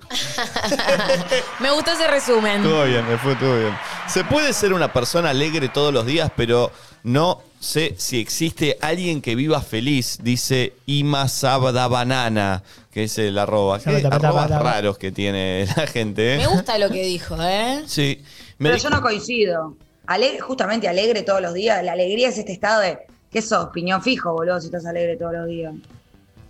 Me 1.59 1.69
gustó 1.71 1.91
ese 1.91 2.07
resumen. 2.07 2.63
Todo 2.63 2.85
bien, 2.85 3.05
me 3.05 3.17
fue 3.17 3.35
todo 3.35 3.59
bien. 3.59 3.77
Se 4.07 4.23
puede 4.23 4.53
ser 4.53 4.71
una 4.71 4.93
persona 4.93 5.31
alegre 5.31 5.67
todos 5.67 5.93
los 5.93 6.05
días, 6.05 6.31
pero 6.33 6.71
no 7.03 7.41
sé 7.59 7.93
si 7.97 8.21
existe 8.21 8.77
alguien 8.79 9.21
que 9.21 9.35
viva 9.35 9.61
feliz, 9.61 10.19
dice 10.21 10.71
Ima 10.85 11.27
Sabda 11.27 11.89
Banana, 11.89 12.63
que 12.89 13.03
es 13.03 13.17
el 13.17 13.37
arroba. 13.37 13.79
¿Qué 13.79 13.89
arrobas 14.09 14.49
raros 14.49 14.97
que 14.97 15.11
tiene 15.11 15.67
la 15.75 15.87
gente? 15.87 16.35
¿eh? 16.35 16.37
Me 16.37 16.47
gusta 16.47 16.77
lo 16.77 16.89
que 16.89 17.03
dijo, 17.03 17.35
¿eh? 17.41 17.83
Sí. 17.85 18.21
Me 18.59 18.69
Pero 18.69 18.81
yo 18.81 18.89
no 18.89 19.01
coincido. 19.01 19.75
Ale- 20.07 20.39
justamente 20.39 20.87
alegre 20.87 21.23
todos 21.23 21.41
los 21.41 21.53
días. 21.53 21.83
La 21.83 21.93
alegría 21.93 22.29
es 22.29 22.37
este 22.37 22.51
estado 22.51 22.81
de. 22.81 22.99
¿Qué 23.31 23.41
sos? 23.41 23.69
Piñón 23.73 24.01
fijo, 24.03 24.31
boludo, 24.33 24.59
si 24.59 24.67
estás 24.67 24.85
alegre 24.85 25.15
todos 25.17 25.33
los 25.33 25.47
días. 25.47 25.73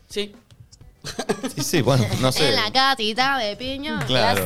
Sí. 0.10 0.34
sí, 1.56 1.62
sí, 1.64 1.82
bueno, 1.82 2.06
no 2.22 2.32
sé. 2.32 2.50
en 2.50 2.56
la 2.56 2.72
catita 2.72 3.38
de 3.38 3.56
piña. 3.56 4.04
Claro. 4.06 4.46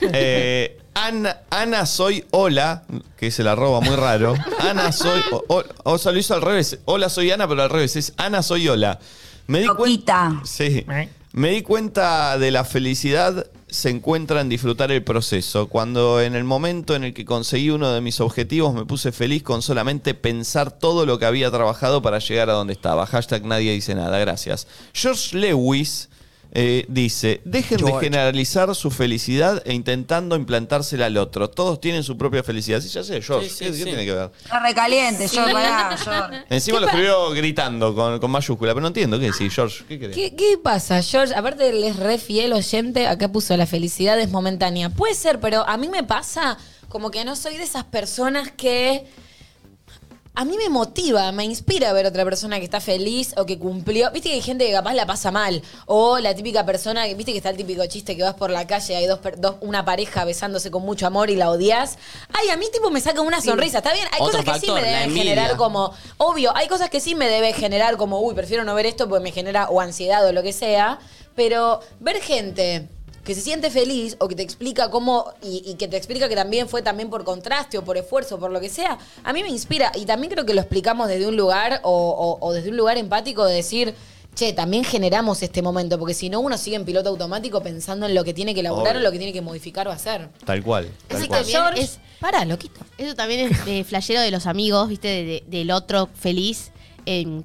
Eh, 0.00 0.78
Ana, 0.94 1.38
Ana 1.50 1.86
soy 1.86 2.24
hola, 2.30 2.82
que 3.16 3.28
es 3.28 3.38
el 3.38 3.46
arroba 3.48 3.80
muy 3.80 3.94
raro. 3.96 4.34
Ana 4.60 4.90
soy. 4.92 5.20
O, 5.32 5.44
o- 5.48 5.64
o 5.84 5.98
sea, 5.98 6.12
lo 6.12 6.18
hizo 6.18 6.34
al 6.34 6.42
revés. 6.42 6.78
Hola 6.86 7.08
soy 7.08 7.30
Ana, 7.30 7.46
pero 7.48 7.62
al 7.62 7.70
revés. 7.70 7.96
Es 7.96 8.12
Ana 8.16 8.42
soy 8.42 8.68
hola. 8.68 8.98
Me 9.46 9.60
di 9.60 9.68
cuenta. 9.68 10.40
Sí. 10.44 10.84
Me 11.32 11.50
di 11.50 11.62
cuenta 11.62 12.36
de 12.38 12.50
la 12.50 12.64
felicidad 12.64 13.46
se 13.70 13.90
encuentra 13.90 14.40
en 14.40 14.48
disfrutar 14.48 14.90
el 14.92 15.02
proceso. 15.02 15.68
Cuando 15.68 16.20
en 16.20 16.34
el 16.34 16.44
momento 16.44 16.94
en 16.94 17.04
el 17.04 17.14
que 17.14 17.24
conseguí 17.24 17.70
uno 17.70 17.92
de 17.92 18.00
mis 18.00 18.20
objetivos 18.20 18.74
me 18.74 18.84
puse 18.84 19.12
feliz 19.12 19.42
con 19.42 19.62
solamente 19.62 20.14
pensar 20.14 20.78
todo 20.78 21.06
lo 21.06 21.18
que 21.18 21.26
había 21.26 21.50
trabajado 21.50 22.02
para 22.02 22.18
llegar 22.18 22.50
a 22.50 22.54
donde 22.54 22.72
estaba. 22.72 23.06
Hashtag 23.06 23.44
nadie 23.44 23.72
dice 23.72 23.94
nada, 23.94 24.18
gracias. 24.18 24.66
George 24.92 25.36
Lewis 25.36 26.08
eh, 26.52 26.86
dice, 26.88 27.42
dejen 27.44 27.78
de 27.78 27.84
George. 27.84 28.06
generalizar 28.06 28.74
su 28.74 28.90
felicidad 28.90 29.62
e 29.66 29.74
intentando 29.74 30.34
implantársela 30.34 31.06
al 31.06 31.16
otro. 31.18 31.50
Todos 31.50 31.80
tienen 31.80 32.02
su 32.02 32.16
propia 32.16 32.42
felicidad. 32.42 32.80
Sí, 32.80 32.88
ya 32.88 33.04
sé, 33.04 33.20
George. 33.20 33.50
Sí, 33.50 33.66
sí, 33.66 33.78
¿Qué, 33.78 33.84
tiene 33.84 34.04
que 34.06 34.12
ver? 34.12 34.30
Está 34.42 34.60
recaliente, 34.60 35.28
pará, 35.34 35.96
yo. 36.04 36.36
Encima 36.48 36.80
lo 36.80 36.86
escribió 36.86 37.30
gritando 37.30 37.94
con, 37.94 38.18
con 38.18 38.30
mayúscula, 38.30 38.72
pero 38.72 38.80
no 38.80 38.88
entiendo. 38.88 39.18
¿Qué 39.18 39.26
decís, 39.26 39.54
George? 39.54 39.84
¿Qué 39.86 39.98
querés? 39.98 40.16
¿Qué, 40.16 40.34
qué 40.34 40.58
pasa, 40.62 41.02
George? 41.02 41.34
Aparte, 41.34 41.68
él 41.68 41.84
es 41.84 41.96
re 41.96 42.16
fiel 42.18 42.54
oyente. 42.54 43.06
Acá 43.06 43.30
puso 43.30 43.56
la 43.56 43.66
felicidad 43.66 44.18
es 44.18 44.30
momentánea. 44.30 44.88
Puede 44.88 45.14
ser, 45.14 45.40
pero 45.40 45.68
a 45.68 45.76
mí 45.76 45.88
me 45.88 46.02
pasa 46.02 46.56
como 46.88 47.10
que 47.10 47.24
no 47.24 47.36
soy 47.36 47.58
de 47.58 47.64
esas 47.64 47.84
personas 47.84 48.50
que 48.50 49.06
a 50.40 50.44
mí 50.44 50.56
me 50.56 50.68
motiva, 50.68 51.32
me 51.32 51.44
inspira 51.44 51.92
ver 51.92 52.06
otra 52.06 52.22
persona 52.24 52.60
que 52.60 52.64
está 52.64 52.80
feliz 52.80 53.34
o 53.36 53.44
que 53.44 53.58
cumplió. 53.58 54.08
Viste 54.12 54.28
que 54.28 54.36
hay 54.36 54.40
gente 54.40 54.64
que 54.64 54.72
capaz 54.72 54.94
la 54.94 55.04
pasa 55.04 55.32
mal. 55.32 55.60
O 55.86 56.20
la 56.20 56.32
típica 56.32 56.64
persona, 56.64 57.08
que 57.08 57.16
viste 57.16 57.32
que 57.32 57.38
está 57.38 57.50
el 57.50 57.56
típico 57.56 57.84
chiste 57.86 58.16
que 58.16 58.22
vas 58.22 58.34
por 58.34 58.48
la 58.50 58.64
calle 58.64 58.92
y 58.92 58.96
hay 58.98 59.06
dos, 59.06 59.18
dos- 59.36 59.56
una 59.62 59.84
pareja 59.84 60.24
besándose 60.24 60.70
con 60.70 60.84
mucho 60.84 61.08
amor 61.08 61.28
y 61.30 61.34
la 61.34 61.50
odias. 61.50 61.98
Ay, 62.32 62.50
a 62.50 62.56
mí 62.56 62.66
tipo 62.72 62.88
me 62.88 63.00
saca 63.00 63.20
una 63.20 63.40
sonrisa. 63.40 63.78
Está 63.78 63.92
bien, 63.92 64.06
hay 64.12 64.20
Otro 64.20 64.38
cosas 64.38 64.60
que 64.60 64.66
sí 64.66 64.70
me 64.72 64.80
deben 64.82 65.10
generar 65.12 65.56
como. 65.56 65.92
Obvio, 66.18 66.56
hay 66.56 66.68
cosas 66.68 66.88
que 66.88 67.00
sí 67.00 67.16
me 67.16 67.28
debe 67.28 67.52
generar 67.52 67.96
como, 67.96 68.20
uy, 68.20 68.36
prefiero 68.36 68.62
no 68.62 68.76
ver 68.76 68.86
esto 68.86 69.08
porque 69.08 69.24
me 69.24 69.32
genera 69.32 69.68
o 69.70 69.80
ansiedad 69.80 70.24
o 70.24 70.30
lo 70.30 70.44
que 70.44 70.52
sea. 70.52 71.00
Pero 71.34 71.80
ver 71.98 72.20
gente 72.22 72.86
que 73.28 73.34
se 73.34 73.42
siente 73.42 73.70
feliz 73.70 74.16
o 74.20 74.26
que 74.26 74.34
te 74.34 74.42
explica 74.42 74.90
cómo 74.90 75.32
y, 75.42 75.62
y 75.70 75.74
que 75.74 75.86
te 75.86 75.96
explica 75.98 76.28
que 76.30 76.34
también 76.34 76.66
fue 76.68 76.80
también 76.82 77.10
por 77.10 77.24
contraste 77.24 77.76
o 77.76 77.84
por 77.84 77.98
esfuerzo 77.98 78.36
o 78.36 78.38
por 78.40 78.50
lo 78.50 78.58
que 78.58 78.70
sea, 78.70 78.98
a 79.22 79.32
mí 79.34 79.42
me 79.42 79.50
inspira 79.50 79.92
y 79.94 80.06
también 80.06 80.32
creo 80.32 80.46
que 80.46 80.54
lo 80.54 80.62
explicamos 80.62 81.08
desde 81.08 81.26
un 81.26 81.36
lugar 81.36 81.80
o, 81.84 81.92
o- 81.92 82.38
o 82.46 82.52
desde 82.54 82.70
un 82.70 82.78
lugar 82.78 82.96
empático 82.96 83.44
de 83.44 83.54
decir, 83.54 83.94
che, 84.34 84.52
también 84.54 84.82
generamos 84.82 85.42
este 85.42 85.60
momento, 85.60 85.98
porque 85.98 86.14
si 86.14 86.30
no 86.30 86.40
uno 86.40 86.56
sigue 86.56 86.76
en 86.76 86.84
piloto 86.86 87.10
automático 87.10 87.62
pensando 87.62 88.06
en 88.06 88.14
lo 88.14 88.24
que 88.24 88.32
tiene 88.32 88.54
que 88.54 88.60
elaborar 88.60 88.96
Obvio. 88.96 89.00
o 89.00 89.04
lo 89.04 89.12
que 89.12 89.18
tiene 89.18 89.32
que 89.34 89.42
modificar 89.42 89.86
o 89.88 89.90
hacer. 89.90 90.30
Tal 90.46 90.62
cual. 90.62 90.88
Tal 91.06 91.18
Eso 91.20 91.28
cual. 91.28 91.40
también 91.44 91.84
es, 91.84 91.98
para, 92.20 92.44
loquito. 92.46 92.80
eso 92.96 93.14
también 93.14 93.40
es 93.52 93.64
de 93.66 93.84
flashero 93.84 94.20
de 94.22 94.30
los 94.30 94.46
amigos, 94.46 94.88
¿viste? 94.88 95.08
De- 95.08 95.24
de- 95.24 95.44
del 95.48 95.70
otro 95.70 96.08
feliz. 96.14 96.70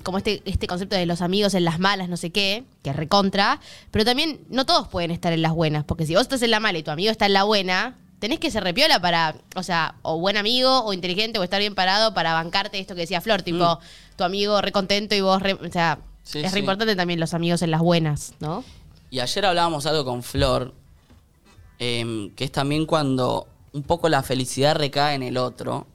Como 0.04 0.18
este, 0.18 0.42
este 0.46 0.68
concepto 0.68 0.96
de 0.96 1.06
los 1.06 1.22
amigos 1.22 1.54
en 1.54 1.64
las 1.64 1.80
malas, 1.80 2.10
no 2.10 2.18
sé 2.18 2.32
qué, 2.32 2.66
que 2.84 2.92
recontra. 2.94 3.60
Pero 3.92 4.04
también 4.06 4.42
no 4.50 4.66
todos 4.66 4.88
pueden 4.88 5.12
estar 5.12 5.32
en 5.34 5.42
las 5.42 5.54
buenas. 5.54 5.84
Porque 5.86 6.06
si 6.06 6.14
vos 6.16 6.24
estás 6.24 6.42
en 6.42 6.52
la 6.52 6.60
mala 6.60 6.78
y 6.80 6.84
tu 6.84 6.92
amigo 6.92 7.12
está 7.12 7.26
en 7.28 7.34
la 7.34 7.44
buena, 7.44 7.98
tenés 8.20 8.40
que 8.40 8.52
ser 8.52 8.64
repiola 8.64 9.00
para, 9.02 9.36
o 9.56 9.64
sea, 9.64 9.96
o 10.02 10.20
buen 10.20 10.38
amigo, 10.38 10.84
o 10.84 10.94
inteligente, 10.94 11.40
o 11.40 11.44
estar 11.44 11.60
bien 11.60 11.76
parado 11.76 12.14
para 12.14 12.34
bancarte 12.34 12.80
esto 12.80 12.96
que 12.96 13.02
decía 13.02 13.22
Flor, 13.22 13.42
tipo, 13.42 13.80
tu 14.18 14.24
amigo 14.24 14.62
re 14.62 14.72
contento 14.72 15.16
y 15.16 15.22
vos 15.22 15.42
re. 15.42 15.54
O 15.54 15.72
sea, 15.72 16.00
Sí, 16.24 16.40
es 16.40 16.48
sí. 16.50 16.54
re 16.54 16.60
importante 16.62 16.96
también 16.96 17.20
los 17.20 17.34
amigos 17.34 17.62
en 17.64 17.72
las 17.72 17.82
buenas, 17.82 18.34
¿no? 18.40 18.64
Y 19.10 19.20
ayer 19.20 19.46
hablábamos 19.46 19.86
algo 19.86 20.06
con 20.06 20.24
Flor, 20.24 20.74
em, 21.80 22.30
que 22.36 22.46
es 22.46 22.52
también 22.52 22.86
cuando 22.86 23.48
un 23.74 23.84
poco 23.84 24.08
la 24.10 24.24
felicidad 24.24 24.76
recae 24.76 25.16
en 25.16 25.24
el 25.24 25.38
otro, 25.38 25.86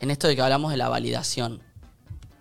en 0.00 0.10
esto 0.10 0.26
de 0.28 0.34
que 0.36 0.42
hablamos 0.42 0.70
de 0.72 0.76
la 0.78 0.88
validación, 0.88 1.62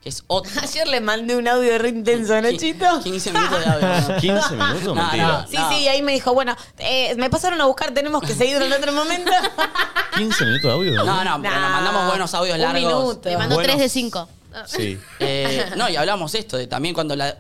que 0.05 0.09
es 0.09 0.23
otro. 0.27 0.51
Ayer 0.61 0.87
le 0.87 1.01
mandé 1.01 1.35
un 1.35 1.47
audio 1.47 1.79
re 1.79 1.89
intenso, 1.89 2.39
¿no, 2.39 2.51
Chito? 2.51 2.85
15 3.01 3.31
minutos 3.33 3.59
de 3.59 3.65
audio. 3.65 3.87
¿no? 4.13 4.17
15 4.21 4.55
minutos, 4.55 4.83
No, 4.83 4.93
mentira. 4.93 5.27
no. 5.27 5.47
Sí, 5.47 5.57
sí, 5.69 5.81
y 5.81 5.87
ahí 5.87 6.03
me 6.03 6.11
dijo, 6.13 6.31
bueno, 6.35 6.55
eh, 6.77 7.15
me 7.17 7.31
pasaron 7.31 7.59
a 7.59 7.65
buscar, 7.65 7.91
tenemos 7.91 8.21
que 8.21 8.35
seguir 8.35 8.61
en 8.61 8.71
otro 8.71 8.93
momento. 8.93 9.31
15 10.15 10.45
minutos 10.45 10.63
de 10.63 10.71
audio. 10.71 11.03
No, 11.03 11.23
no, 11.23 11.41
pero 11.41 11.59
nos 11.59 11.71
mandamos 11.71 12.07
buenos 12.07 12.33
audios 12.35 12.55
Un 12.55 12.61
largos. 12.61 12.81
minuto. 12.81 13.29
Le 13.29 13.37
mandó 13.37 13.55
Buenos. 13.55 13.73
3 13.73 13.81
de 13.81 13.89
5. 13.89 14.29
Sí. 14.67 14.99
Eh, 15.19 15.71
no, 15.75 15.89
y 15.89 15.95
hablamos 15.95 16.35
esto, 16.35 16.55
de 16.55 16.67
también 16.67 16.93
cuando 16.93 17.15
la, 17.15 17.35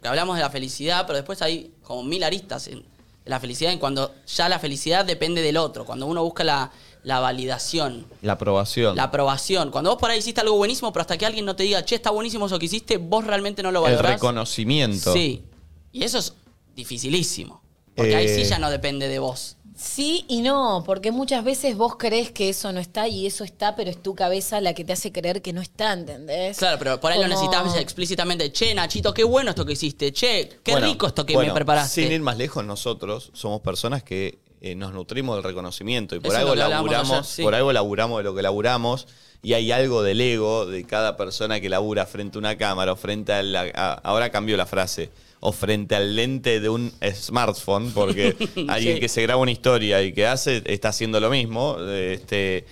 que 0.00 0.06
hablamos 0.06 0.36
de 0.36 0.42
la 0.42 0.50
felicidad, 0.50 1.06
pero 1.08 1.16
después 1.16 1.42
hay 1.42 1.72
como 1.82 2.04
mil 2.04 2.22
aristas 2.22 2.68
en 2.68 2.84
la 3.24 3.40
felicidad, 3.40 3.72
en 3.72 3.80
cuando 3.80 4.14
ya 4.28 4.48
la 4.48 4.60
felicidad 4.60 5.04
depende 5.04 5.42
del 5.42 5.56
otro, 5.56 5.84
cuando 5.84 6.06
uno 6.06 6.22
busca 6.22 6.44
la, 6.44 6.70
la 7.06 7.20
validación, 7.20 8.04
La 8.20 8.32
aprobación. 8.32 8.96
la 8.96 9.04
aprobación. 9.04 9.70
Cuando 9.70 9.90
vos 9.90 9.98
por 10.00 10.10
ahí 10.10 10.18
hiciste 10.18 10.40
algo 10.40 10.56
buenísimo, 10.56 10.92
pero 10.92 11.02
hasta 11.02 11.16
que 11.16 11.24
alguien 11.24 11.44
no 11.44 11.54
te 11.54 11.62
diga, 11.62 11.84
che, 11.84 11.94
está 11.94 12.10
buenísimo 12.10 12.46
eso 12.46 12.58
que 12.58 12.66
hiciste, 12.66 12.96
vos 12.96 13.24
realmente 13.24 13.62
no 13.62 13.70
lo 13.70 13.78
el 13.86 13.92
valorás. 13.92 14.14
reconocimiento. 14.14 15.12
Sí. 15.12 15.44
Y 15.92 16.02
eso 16.02 16.18
es 16.18 16.34
dificilísimo. 16.74 17.62
Porque 17.94 18.14
ahí 18.16 18.26
Eh. 18.26 18.34
sí 18.42 18.44
ya 18.44 18.58
no 18.58 18.70
depende 18.70 19.06
de 19.08 19.18
vos. 19.20 19.56
Sí 19.76 20.24
y 20.26 20.40
no, 20.42 20.82
porque 20.84 21.12
muchas 21.12 21.44
veces 21.44 21.76
vos 21.76 21.96
crees 21.96 22.30
que 22.32 22.48
eso 22.48 22.72
no 22.72 22.80
está 22.80 23.06
y 23.08 23.26
eso 23.26 23.44
está, 23.44 23.76
pero 23.76 23.90
es 23.90 24.02
tu 24.02 24.14
cabeza 24.14 24.60
la 24.60 24.72
que 24.74 24.84
te 24.84 24.92
hace 24.94 25.12
creer 25.12 25.42
que 25.42 25.52
no 25.52 25.60
está, 25.60 25.92
¿entendés? 25.92 26.56
Claro, 26.58 26.78
pero 26.78 26.98
por 26.98 27.12
ahí 27.12 27.18
lo 27.22 27.28
Como- 27.28 27.40
necesitas 27.52 27.80
explícitamente. 27.80 28.50
Che, 28.50 28.74
Nachito, 28.74 29.12
qué 29.14 29.22
bueno 29.22 29.50
esto 29.50 29.64
que 29.64 29.74
hiciste. 29.74 30.12
Che, 30.12 30.58
qué 30.64 30.72
Bueno, 30.72 30.86
rico 30.88 31.06
esto 31.06 31.24
que 31.24 31.34
bueno, 31.34 31.52
me 31.52 31.54
preparaste. 31.54 32.02
Sin 32.02 32.10
ir 32.12 32.20
más 32.22 32.36
lejos, 32.38 32.64
nosotros 32.64 33.30
somos 33.34 33.60
personas 33.60 34.02
que 34.02 34.38
eh, 34.70 34.74
nos 34.74 34.92
nutrimos 34.92 35.36
del 35.36 35.44
reconocimiento 35.44 36.16
y 36.16 36.20
por 36.20 36.32
Eso 36.32 36.38
algo 36.40 36.54
laburamos, 36.54 37.10
ayer, 37.12 37.24
sí. 37.24 37.42
por 37.42 37.54
algo 37.54 37.72
laburamos 37.72 38.18
de 38.18 38.24
lo 38.24 38.34
que 38.34 38.42
laburamos 38.42 39.06
y 39.42 39.52
hay 39.52 39.70
algo 39.72 40.02
del 40.02 40.20
ego 40.20 40.66
de 40.66 40.84
cada 40.84 41.16
persona 41.16 41.60
que 41.60 41.68
labura 41.68 42.06
frente 42.06 42.36
a 42.36 42.40
una 42.40 42.56
cámara 42.56 42.92
o 42.92 42.96
frente 42.96 43.32
a 43.32 43.42
la 43.42 43.66
a- 43.74 43.94
ahora 44.02 44.30
cambió 44.30 44.56
la 44.56 44.66
frase 44.66 45.10
o 45.40 45.52
frente 45.52 45.94
al 45.94 46.16
lente 46.16 46.60
de 46.60 46.68
un 46.68 46.92
smartphone 47.14 47.92
porque 47.92 48.34
alguien 48.68 48.94
Sí. 48.94 49.00
que 49.00 49.08
se 49.08 49.22
graba 49.22 49.40
una 49.40 49.50
historia 49.52 50.02
y 50.02 50.12
que 50.12 50.26
hace 50.26 50.62
está 50.66 50.88
haciendo 50.88 51.20
lo 51.20 51.30
mismo 51.30 51.76
este 51.80 52.64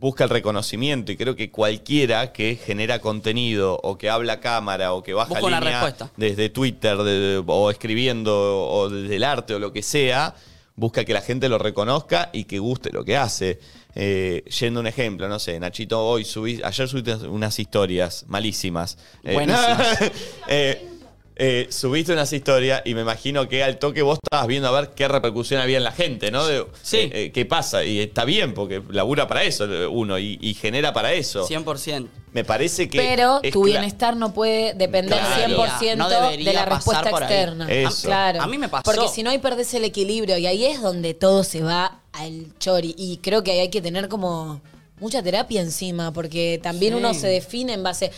busca 0.00 0.24
el 0.24 0.30
reconocimiento 0.30 1.12
y 1.12 1.16
creo 1.16 1.36
que 1.36 1.52
cualquiera 1.52 2.32
que 2.32 2.56
genera 2.56 2.98
contenido 2.98 3.78
o 3.84 3.96
que 3.98 4.10
habla 4.10 4.32
a 4.34 4.40
cámara 4.40 4.94
o 4.94 5.02
que 5.04 5.14
baja 5.14 5.40
línea 5.40 5.94
desde 6.16 6.48
Twitter 6.48 6.98
de- 6.98 7.40
o 7.46 7.70
escribiendo 7.70 8.66
o 8.68 8.90
desde 8.90 9.14
el 9.16 9.22
arte 9.24 9.54
o 9.54 9.60
lo 9.60 9.72
que 9.72 9.82
sea, 9.82 10.34
busca 10.76 11.04
que 11.04 11.12
la 11.12 11.20
gente 11.20 11.48
lo 11.48 11.58
reconozca 11.58 12.30
y 12.32 12.44
que 12.44 12.58
guste 12.58 12.90
lo 12.92 13.04
que 13.04 13.16
hace. 13.16 13.60
Eh, 13.94 14.44
yendo 14.60 14.80
un 14.80 14.86
ejemplo, 14.86 15.28
no 15.28 15.38
sé, 15.38 15.60
Nachito, 15.60 16.02
hoy 16.02 16.24
subí, 16.24 16.60
ayer 16.62 16.88
subiste 16.88 17.26
unas 17.26 17.58
historias 17.58 18.24
malísimas. 18.28 18.96
Eh, 19.22 19.34
Buenísimas. 19.34 19.98
eh, 20.48 20.91
eh, 21.44 21.66
subiste 21.70 22.12
unas 22.12 22.32
historias 22.32 22.82
y 22.84 22.94
me 22.94 23.00
imagino 23.00 23.48
que 23.48 23.64
al 23.64 23.78
toque 23.78 24.02
vos 24.02 24.18
estabas 24.22 24.46
viendo 24.46 24.68
a 24.68 24.80
ver 24.80 24.90
qué 24.94 25.08
repercusión 25.08 25.60
había 25.60 25.78
en 25.78 25.82
la 25.84 25.90
gente, 25.90 26.30
¿no? 26.30 26.46
De, 26.46 26.64
Sí. 26.82 26.98
eh, 26.98 27.10
eh, 27.14 27.32
¿Qué 27.32 27.44
pasa? 27.46 27.82
Y 27.82 27.98
está 27.98 28.24
bien, 28.24 28.54
porque 28.54 28.80
labura 28.90 29.26
para 29.26 29.42
eso 29.42 29.66
uno 29.90 30.18
y, 30.20 30.38
y 30.40 30.54
genera 30.54 30.92
para 30.92 31.12
eso. 31.14 31.48
100%. 31.48 32.06
Me 32.32 32.44
parece 32.44 32.88
que. 32.88 32.98
Pero 32.98 33.40
es 33.42 33.52
tu 33.52 33.64
bienestar 33.64 34.16
no 34.16 34.32
puede 34.32 34.72
depender 34.74 35.18
Claro. 35.18 35.64
100% 35.64 35.96
No 35.96 36.08
de 36.08 36.38
la 36.52 36.64
respuesta 36.64 37.10
externa. 37.10 37.70
Eso. 37.70 38.06
Claro. 38.06 38.40
A 38.40 38.46
mí 38.46 38.56
me 38.56 38.68
pasó. 38.68 38.84
Porque 38.84 39.08
si 39.08 39.22
no, 39.22 39.30
ahí 39.30 39.38
perdés 39.38 39.74
el 39.74 39.84
equilibrio 39.84 40.38
y 40.38 40.46
ahí 40.46 40.64
es 40.64 40.80
donde 40.80 41.12
todo 41.14 41.42
se 41.44 41.62
va 41.62 41.98
al 42.12 42.46
chori. 42.58 42.94
Y 42.96 43.16
creo 43.18 43.42
que 43.42 43.50
ahí 43.52 43.58
hay 43.58 43.70
que 43.70 43.82
tener 43.82 44.08
como 44.08 44.62
mucha 45.02 45.22
terapia 45.22 45.60
encima, 45.60 46.12
porque 46.12 46.58
también 46.62 46.92
Sí. 46.94 46.98
uno 46.98 47.12
se 47.12 47.26
define 47.28 47.74
en 47.74 47.82
base. 47.82 48.10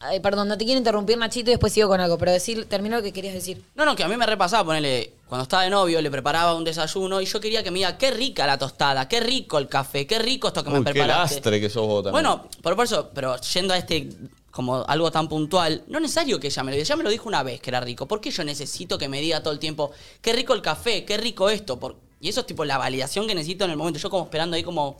Ay, 0.00 0.18
perdón, 0.20 0.48
no 0.48 0.56
te 0.58 0.64
quiero 0.64 0.78
interrumpir, 0.78 1.18
Nachito, 1.18 1.50
y 1.50 1.52
después 1.52 1.72
sigo 1.72 1.88
con 1.88 2.00
algo, 2.00 2.16
pero 2.18 2.32
decir, 2.32 2.64
termino 2.64 2.96
lo 2.96 3.02
que 3.02 3.12
querías 3.12 3.34
decir. 3.34 3.62
No, 3.74 3.84
no, 3.84 3.94
que 3.94 4.02
a 4.02 4.08
mí 4.08 4.16
me 4.16 4.24
repasaba, 4.26 4.64
ponele, 4.64 5.12
cuando 5.28 5.42
estaba 5.42 5.62
de 5.62 5.70
novio, 5.70 6.00
le 6.00 6.10
preparaba 6.10 6.54
un 6.54 6.64
desayuno 6.64 7.20
y 7.20 7.26
yo 7.26 7.38
quería 7.40 7.62
que 7.62 7.70
me 7.70 7.78
diga, 7.80 7.96
qué 7.98 8.10
rica 8.10 8.46
la 8.46 8.56
tostada, 8.58 9.06
qué 9.06 9.20
rico 9.20 9.58
el 9.58 9.68
café, 9.68 10.06
qué 10.06 10.18
rico 10.18 10.48
esto 10.48 10.64
que 10.64 10.70
me 10.70 10.78
Uy, 10.78 10.84
qué 10.86 10.92
preparaste. 10.92 11.36
lastre 11.36 11.60
que 11.60 11.68
sos 11.70 11.86
vos 11.86 12.02
también. 12.02 12.12
Bueno, 12.24 12.48
pero 12.62 12.74
por 12.74 12.86
eso, 12.86 13.10
pero 13.14 13.36
yendo 13.40 13.74
a 13.74 13.78
este 13.78 14.08
como 14.50 14.84
algo 14.88 15.12
tan 15.12 15.28
puntual, 15.28 15.84
no 15.86 15.98
es 15.98 16.02
necesario 16.02 16.40
que 16.40 16.48
ella 16.48 16.62
me 16.64 16.70
lo 16.72 16.76
diga, 16.76 16.84
ya 16.88 16.96
me 16.96 17.04
lo 17.04 17.10
dijo 17.10 17.28
una 17.28 17.42
vez 17.44 17.60
que 17.60 17.70
era 17.70 17.80
rico. 17.80 18.08
¿Por 18.08 18.20
qué 18.20 18.30
yo 18.32 18.42
necesito 18.42 18.98
que 18.98 19.08
me 19.08 19.20
diga 19.20 19.42
todo 19.42 19.52
el 19.52 19.60
tiempo, 19.60 19.92
qué 20.20 20.32
rico 20.32 20.54
el 20.54 20.60
café, 20.62 21.04
qué 21.04 21.16
rico 21.18 21.48
esto? 21.50 21.78
Por- 21.78 21.96
y 22.20 22.28
eso 22.30 22.40
es 22.40 22.46
tipo 22.46 22.64
la 22.64 22.76
validación 22.76 23.28
que 23.28 23.34
necesito 23.34 23.64
en 23.64 23.70
el 23.70 23.76
momento. 23.76 24.00
Yo 24.00 24.10
como 24.10 24.24
esperando 24.24 24.56
ahí 24.56 24.62
como 24.64 24.96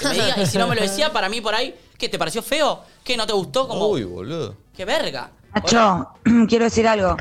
que 0.00 0.08
me 0.08 0.14
diga, 0.14 0.40
y 0.42 0.46
si 0.46 0.58
no 0.58 0.66
me 0.68 0.74
lo 0.74 0.82
decía, 0.82 1.12
para 1.12 1.28
mí 1.28 1.40
por 1.40 1.54
ahí, 1.54 1.74
¿qué 1.98 2.08
te 2.08 2.18
pareció 2.18 2.42
feo? 2.42 2.80
¿Qué 3.02 3.16
no 3.16 3.26
te 3.26 3.32
gustó? 3.32 3.66
Como, 3.68 3.88
Uy, 3.88 4.04
boludo. 4.04 4.56
qué 4.76 4.84
verga. 4.84 5.30
Nacho, 5.54 6.08
quiero 6.48 6.64
decir 6.64 6.86
algo. 6.88 7.16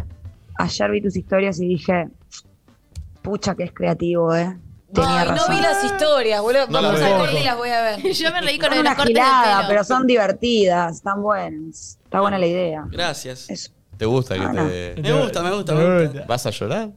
Ayer 0.57 0.91
vi 0.91 1.01
tus 1.01 1.15
historias 1.15 1.59
y 1.59 1.67
dije, 1.67 2.07
pucha 3.21 3.55
que 3.55 3.63
es 3.63 3.71
creativo, 3.73 4.35
¿eh? 4.35 4.57
Tenía 4.93 5.21
Ay, 5.21 5.29
no 5.35 5.47
vi 5.55 5.59
las 5.59 5.83
historias, 5.83 6.41
boludo. 6.41 6.67
No 6.67 6.81
las 6.81 6.91
Vamos 6.91 6.99
veo. 7.01 7.15
a 7.15 7.19
corte 7.19 7.39
y 7.39 7.43
las 7.43 7.57
voy 7.57 7.69
a 7.69 7.81
ver. 7.81 7.99
Yo 8.13 8.31
me 8.31 8.41
reí 8.41 8.59
con 8.59 8.69
Son 8.69 8.83
los 8.83 8.93
una 8.93 9.03
gilada, 9.05 9.55
pelo. 9.57 9.67
pero 9.69 9.83
son 9.83 10.05
divertidas, 10.05 10.95
están 10.97 11.21
buenas. 11.23 11.97
Está 12.03 12.21
buena 12.21 12.37
la 12.37 12.45
idea. 12.45 12.83
Gracias. 12.91 13.49
Eso. 13.49 13.71
¿Te 13.97 14.05
gusta 14.05 14.35
que 14.35 14.41
Ah, 14.41 14.53
no. 14.53 14.67
te.? 14.67 14.95
Me 15.01 15.11
gusta, 15.13 15.41
me 15.41 15.51
gusta, 15.55 15.73
me 15.73 16.05
gusta. 16.07 16.25
¿Vas 16.27 16.45
a 16.45 16.49
llorar? 16.51 16.89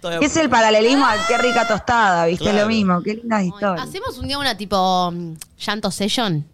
Todavía- 0.00 0.26
Es 0.26 0.36
el 0.36 0.48
paralelismo 0.50 1.06
al 1.06 1.18
qué 1.26 1.38
rica 1.38 1.66
tostada, 1.66 2.26
¿viste? 2.26 2.44
Claro. 2.44 2.58
Es 2.58 2.62
lo 2.64 2.68
mismo, 2.68 3.02
qué 3.02 3.14
lindas 3.14 3.44
historias. 3.44 3.88
Hacemos 3.88 4.18
un 4.18 4.28
día 4.28 4.38
una 4.38 4.56
tipo 4.56 5.10
mm, 5.12 5.34
llanto 5.58 5.90
session. 5.90 6.46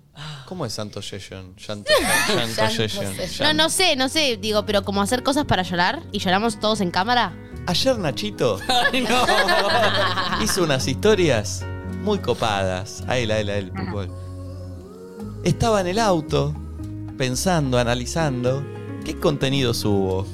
¿Cómo 0.47 0.65
es 0.65 0.73
Santo 0.75 1.03
Session? 1.03 1.57
Llanto, 1.57 1.91
Llanto 2.29 2.71
Session. 2.71 3.12
No, 3.41 3.53
no 3.65 3.69
sé, 3.69 3.97
no 3.97 4.09
sé, 4.09 4.37
digo, 4.41 4.65
pero 4.65 4.85
como 4.85 5.03
hacer 5.03 5.25
cosas 5.25 5.45
para 5.45 5.62
llorar 5.65 6.03
y 6.12 6.21
lloramos 6.21 6.61
todos 6.61 6.81
en 6.81 6.93
cámara. 6.93 7.33
Ayer 7.66 7.99
Nachito 7.99 8.61
Ay, 8.93 9.01
no. 9.01 9.25
hizo 10.45 10.62
unas 10.62 10.87
historias 10.87 11.65
muy 12.05 12.19
copadas. 12.21 13.03
A 13.09 13.16
él, 13.19 13.33
a 13.33 13.41
él, 13.41 13.51
a 13.51 13.57
él. 13.57 13.73
Estaba 15.43 15.81
en 15.81 15.89
el 15.89 15.99
auto, 15.99 16.55
pensando, 17.19 17.79
analizando, 17.79 18.65
¿qué 19.05 19.19
contenido 19.19 19.75
subo? 19.75 20.27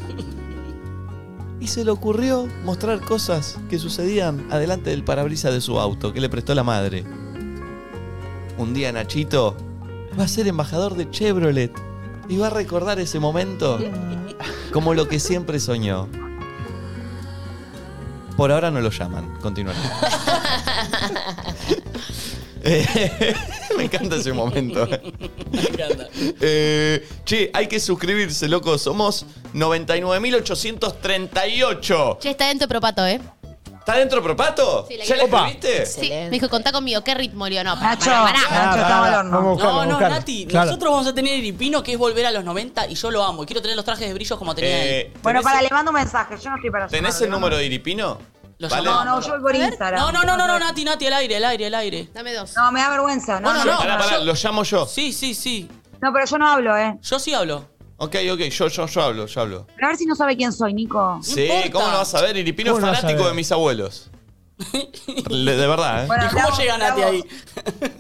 Y 1.61 1.69
se 1.69 1.85
le 1.85 1.91
ocurrió 1.91 2.49
mostrar 2.65 3.01
cosas 3.01 3.59
que 3.69 3.79
sucedían 3.79 4.47
adelante 4.51 4.91
del 4.91 5.05
parabrisas 5.05 5.53
de 5.53 5.61
su 5.61 5.79
auto, 5.79 6.13
que 6.13 6.21
le 6.21 6.31
prestó 6.31 6.55
la 6.55 6.65
madre. 6.65 7.05
Un 8.57 8.73
día 8.73 8.93
Nachito 8.93 9.57
va 10.19 10.25
a 10.25 10.29
ser 10.29 10.49
embajador 10.49 10.95
de 10.95 11.11
Chevrolet 11.11 11.73
y 12.29 12.39
va 12.39 12.49
a 12.49 12.51
recordar 12.51 12.99
ese 12.99 13.21
momento 13.21 13.79
como 14.73 14.95
lo 14.95 15.09
que 15.09 15.21
siempre 15.21 15.61
soñó. 15.61 16.09
Por 18.37 18.53
ahora 18.53 18.71
no 18.71 18.81
lo 18.81 18.91
llaman. 18.91 19.37
Continuaré. 19.43 19.79
Eh, 22.63 23.35
me 23.77 23.85
encanta 23.85 24.17
ese 24.17 24.33
momento. 24.33 24.87
Me 25.53 25.61
encanta. 25.63 26.09
Eh, 26.41 27.07
che, 27.25 27.51
hay 27.53 27.67
que 27.67 27.79
suscribirse, 27.81 28.49
loco. 28.49 28.79
Somos 28.79 29.27
99.838. 29.55 32.19
Che, 32.19 32.31
está 32.31 32.47
dentro 32.49 32.69
Propato, 32.69 33.05
¿eh? 33.07 33.21
¿Está 33.79 33.97
dentro 33.97 34.23
Propato? 34.23 34.85
Sí, 34.89 34.97
la 34.99 35.05
¿Ya 35.05 35.17
le 35.17 35.25
escribiste? 35.25 35.87
Sí, 35.87 36.09
me 36.11 36.29
dijo, 36.31 36.49
contá 36.51 36.71
conmigo, 36.71 37.03
¿qué 37.03 37.15
ritmo? 37.15 37.47
Le 37.47 37.51
digo, 37.53 37.65
no, 37.65 37.75
Nacho, 37.77 38.11
pará, 38.11 38.25
pará. 38.25 38.41
Nacho, 38.67 38.81
estamos 38.83 39.07
al 39.09 39.15
horno. 39.15 39.31
Vamos 39.33 39.47
a 39.47 39.51
buscarlo, 39.53 39.73
No, 39.73 39.79
vamos 39.79 39.83
a 39.83 39.87
no, 39.87 39.93
buscarlo. 39.95 40.17
Nati, 40.19 40.47
Claro. 40.47 40.67
nosotros 40.67 40.93
vamos 40.93 41.07
a 41.09 41.15
tener 41.15 41.39
Iripino, 41.39 41.83
que 41.83 41.93
es 41.93 41.99
volver 41.99 42.27
a 42.27 42.31
los 42.31 42.45
90, 42.45 42.87
y 42.89 42.95
yo 42.95 43.11
lo 43.11 43.25
amo. 43.25 43.43
Y 43.43 43.47
quiero 43.47 43.63
tener 43.63 43.75
los 43.77 43.85
trajes 43.87 44.07
de 44.07 44.13
brillos 44.15 44.39
como 44.39 44.55
tenía 44.55 44.83
él. 44.85 44.89
Eh, 44.91 45.13
Bueno, 45.23 45.41
¿tenés- 45.41 45.45
para, 45.45 45.63
le 45.63 45.71
mando 45.71 45.91
un 45.91 45.97
mensaje. 45.97 46.35
Yo 46.43 46.51
no 46.51 46.57
estoy 46.57 46.71
para 46.71 46.87
¿Tenés 46.89 47.15
llamarlo, 47.15 47.25
el 47.25 47.31
número 47.31 47.57
de 47.57 47.65
Iripino? 47.67 48.19
Lo 48.61 48.69
¿Vale? 48.69 48.91
No, 48.91 49.05
no, 49.07 49.21
yo 49.23 49.31
voy 49.31 49.41
por 49.41 49.57
Instagram. 49.57 49.99
No, 49.99 50.13
no, 50.13 50.23
no, 50.23 50.37
no, 50.37 50.47
no, 50.47 50.59
Nati, 50.59 50.85
Nati, 50.85 51.07
al 51.07 51.15
aire, 51.15 51.37
al 51.37 51.45
aire, 51.47 51.67
al 51.69 51.75
aire. 51.77 52.11
Dame 52.13 52.35
dos. 52.35 52.55
No, 52.55 52.71
me 52.71 52.81
da 52.81 52.91
vergüenza. 52.91 53.41
No, 53.41 53.49
Bueno, 53.49 53.65
no, 53.65 53.73
no. 53.73 53.79
Pará, 53.79 53.97
pará, 53.99 54.19
lo 54.19 54.35
llamo 54.35 54.63
yo. 54.65 54.85
Sí, 54.85 55.15
sí, 55.15 55.35
sí. 55.35 55.67
No, 56.03 56.13
pero 56.13 56.27
yo 56.27 56.37
no 56.37 56.47
hablo, 56.47 56.77
¿eh. 56.77 56.99
Yo 57.01 57.19
sí 57.19 57.33
hablo. 57.33 57.71
Ok, 57.97 58.17
ok, 58.31 58.41
yo, 58.51 58.69
yo, 58.69 58.87
yo 58.87 59.03
hablo, 59.03 59.25
yo 59.25 59.41
hablo. 59.41 59.67
Pero 59.75 59.87
a 59.87 59.91
ver 59.91 59.97
si 59.97 60.05
no 60.05 60.15
sabe 60.15 60.37
quién 60.37 60.53
soy, 60.53 60.75
Nico. 60.75 61.21
Sí. 61.23 61.49
¿cómo 61.73 61.87
lo 61.91 61.99
vas 61.99 62.15
a 62.15 62.21
ver? 62.21 62.37
Iripino 62.37 62.73
es 62.73 62.75
¿Cómo 62.75 62.85
lo 62.87 62.93
vas 62.93 62.99
a 62.99 63.01
fanático 63.03 63.27
de 63.29 63.35
mis 63.35 63.51
abuelos. 63.51 64.10
De 65.31 65.67
verdad, 65.67 66.05
¿eh? 66.05 66.07
Bueno, 66.07 66.25
¿Y 66.25 66.29
cómo 66.29 66.41
bravo, 66.43 66.59
llega 66.59 66.79
Nati 66.79 67.01
bravo. 67.01 67.13
ahí? 67.13 67.25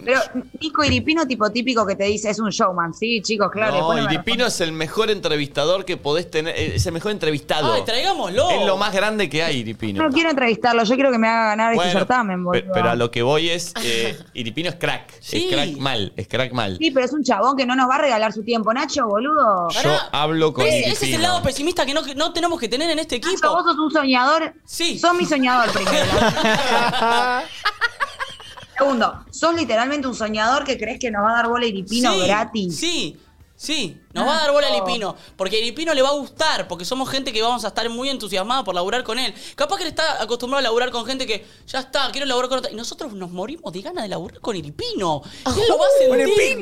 Pero 0.04 0.20
Nico 0.60 0.84
Iripino, 0.84 1.26
tipo 1.26 1.50
típico 1.50 1.86
que 1.86 1.96
te 1.96 2.04
dice, 2.04 2.30
es 2.30 2.38
un 2.38 2.50
showman. 2.50 2.94
Sí, 2.94 3.20
chicos, 3.22 3.50
claro. 3.50 3.78
no, 3.80 3.98
Iripino 4.02 4.46
es 4.46 4.60
el 4.60 4.72
mejor 4.72 5.10
entrevistador 5.10 5.84
que 5.84 5.96
podés 5.96 6.30
tener. 6.30 6.54
eh, 6.56 6.76
Es 6.76 6.86
el 6.86 6.92
mejor 6.92 7.12
entrevistado. 7.12 7.72
Ay, 7.72 7.82
traigámoslo. 7.84 8.50
Es 8.50 8.66
lo 8.66 8.76
más 8.76 8.92
grande 8.92 9.28
que 9.28 9.42
hay, 9.42 9.58
Iripino. 9.58 10.02
No 10.04 10.10
quiero 10.10 10.30
entrevistarlo, 10.30 10.84
yo 10.84 10.94
quiero 10.94 11.10
que 11.10 11.18
me 11.18 11.28
haga 11.28 11.46
ganar 11.50 11.72
este 11.72 11.76
Bueno, 11.84 11.98
certamen, 11.98 12.36
pe- 12.38 12.42
boludo. 12.44 12.72
pero 12.74 12.90
a 12.90 12.94
lo 12.94 13.10
que 13.10 13.22
voy 13.22 13.48
es. 13.50 13.72
eh, 13.82 14.18
Iripino 14.34 14.68
es 14.70 14.76
crack. 14.76 15.12
Sí. 15.20 15.48
Es 15.48 15.54
crack 15.54 15.76
mal. 15.78 16.12
Es 16.16 16.28
crack 16.28 16.52
mal. 16.52 16.76
Sí, 16.78 16.90
pero 16.90 17.06
es 17.06 17.12
un 17.12 17.22
chabón 17.24 17.56
que 17.56 17.66
no 17.66 17.74
nos 17.74 17.88
va 17.88 17.96
a 17.96 17.98
regalar 17.98 18.32
su 18.32 18.42
tiempo, 18.42 18.72
Nacho, 18.72 19.06
boludo. 19.06 19.68
Yo 19.70 19.82
Pará. 19.82 20.08
hablo 20.12 20.52
con 20.52 20.64
¿Ves? 20.64 20.74
Iripino. 20.74 20.92
Ese 20.94 21.06
es 21.08 21.14
el 21.14 21.22
lado 21.22 21.42
pesimista 21.42 21.86
que 21.86 21.94
no, 21.94 22.02
que 22.02 22.14
no 22.14 22.32
tenemos 22.32 22.58
que 22.60 22.68
tener 22.68 22.90
en 22.90 22.98
este 22.98 23.18
Nacho, 23.18 23.30
equipo. 23.30 23.48
vos 23.50 23.64
sos 23.64 23.78
un 23.78 23.90
soñador. 23.90 24.52
Sí. 24.64 24.98
Sos 24.98 25.14
mi 25.14 25.24
soñador 25.26 25.70
primero. 25.72 26.04
Segundo, 28.78 29.24
sos 29.30 29.54
literalmente 29.54 30.08
un 30.08 30.14
soñador 30.14 30.64
que 30.64 30.78
crees 30.78 30.98
que 30.98 31.10
nos 31.10 31.22
va 31.22 31.32
a 31.32 31.36
dar 31.36 31.48
bola 31.48 31.66
Iripino 31.66 32.14
Sí, 32.14 32.20
gratis. 32.26 32.76
Sí, 32.78 33.20
sí. 33.54 34.00
Nos 34.14 34.26
va 34.26 34.38
a 34.38 34.40
dar 34.40 34.52
bola 34.52 34.68
a 34.68 34.70
Iripino. 34.74 35.14
Porque 35.36 35.56
a 35.56 35.58
Iripino 35.58 35.92
le 35.92 36.00
va 36.00 36.08
a 36.08 36.12
gustar. 36.12 36.66
Porque 36.66 36.86
somos 36.86 37.10
gente 37.10 37.30
que 37.30 37.42
vamos 37.42 37.62
a 37.66 37.68
estar 37.68 37.86
muy 37.90 38.08
entusiasmada 38.08 38.64
por 38.64 38.74
laburar 38.74 39.04
con 39.04 39.18
él. 39.18 39.34
Capaz 39.54 39.76
que 39.76 39.82
él 39.82 39.90
está 39.90 40.22
acostumbrado 40.22 40.60
a 40.60 40.62
laburar 40.62 40.90
con 40.90 41.04
gente 41.04 41.26
que 41.26 41.44
ya 41.66 41.80
está, 41.80 42.10
quiero 42.10 42.26
laburar 42.26 42.48
con 42.48 42.58
otra. 42.58 42.70
Y 42.70 42.74
nosotros 42.74 43.12
nos 43.12 43.30
morimos 43.30 43.70
de 43.70 43.82
ganas 43.82 44.02
de 44.04 44.08
laburar 44.08 44.40
con 44.40 44.56
Iripino. 44.56 45.20
Él 45.46 45.62
lo 45.68 45.76
va 45.78 45.84
a 45.84 45.88
sentir. 45.98 46.42
Él 46.42 46.58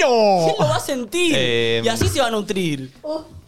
lo 0.58 0.66
va 0.66 0.76
a 0.76 0.80
sentir. 0.80 1.32
Eh, 1.36 1.82
y 1.84 1.88
así 1.88 2.08
se 2.08 2.20
va 2.20 2.26
a 2.26 2.30
nutrir. 2.32 2.92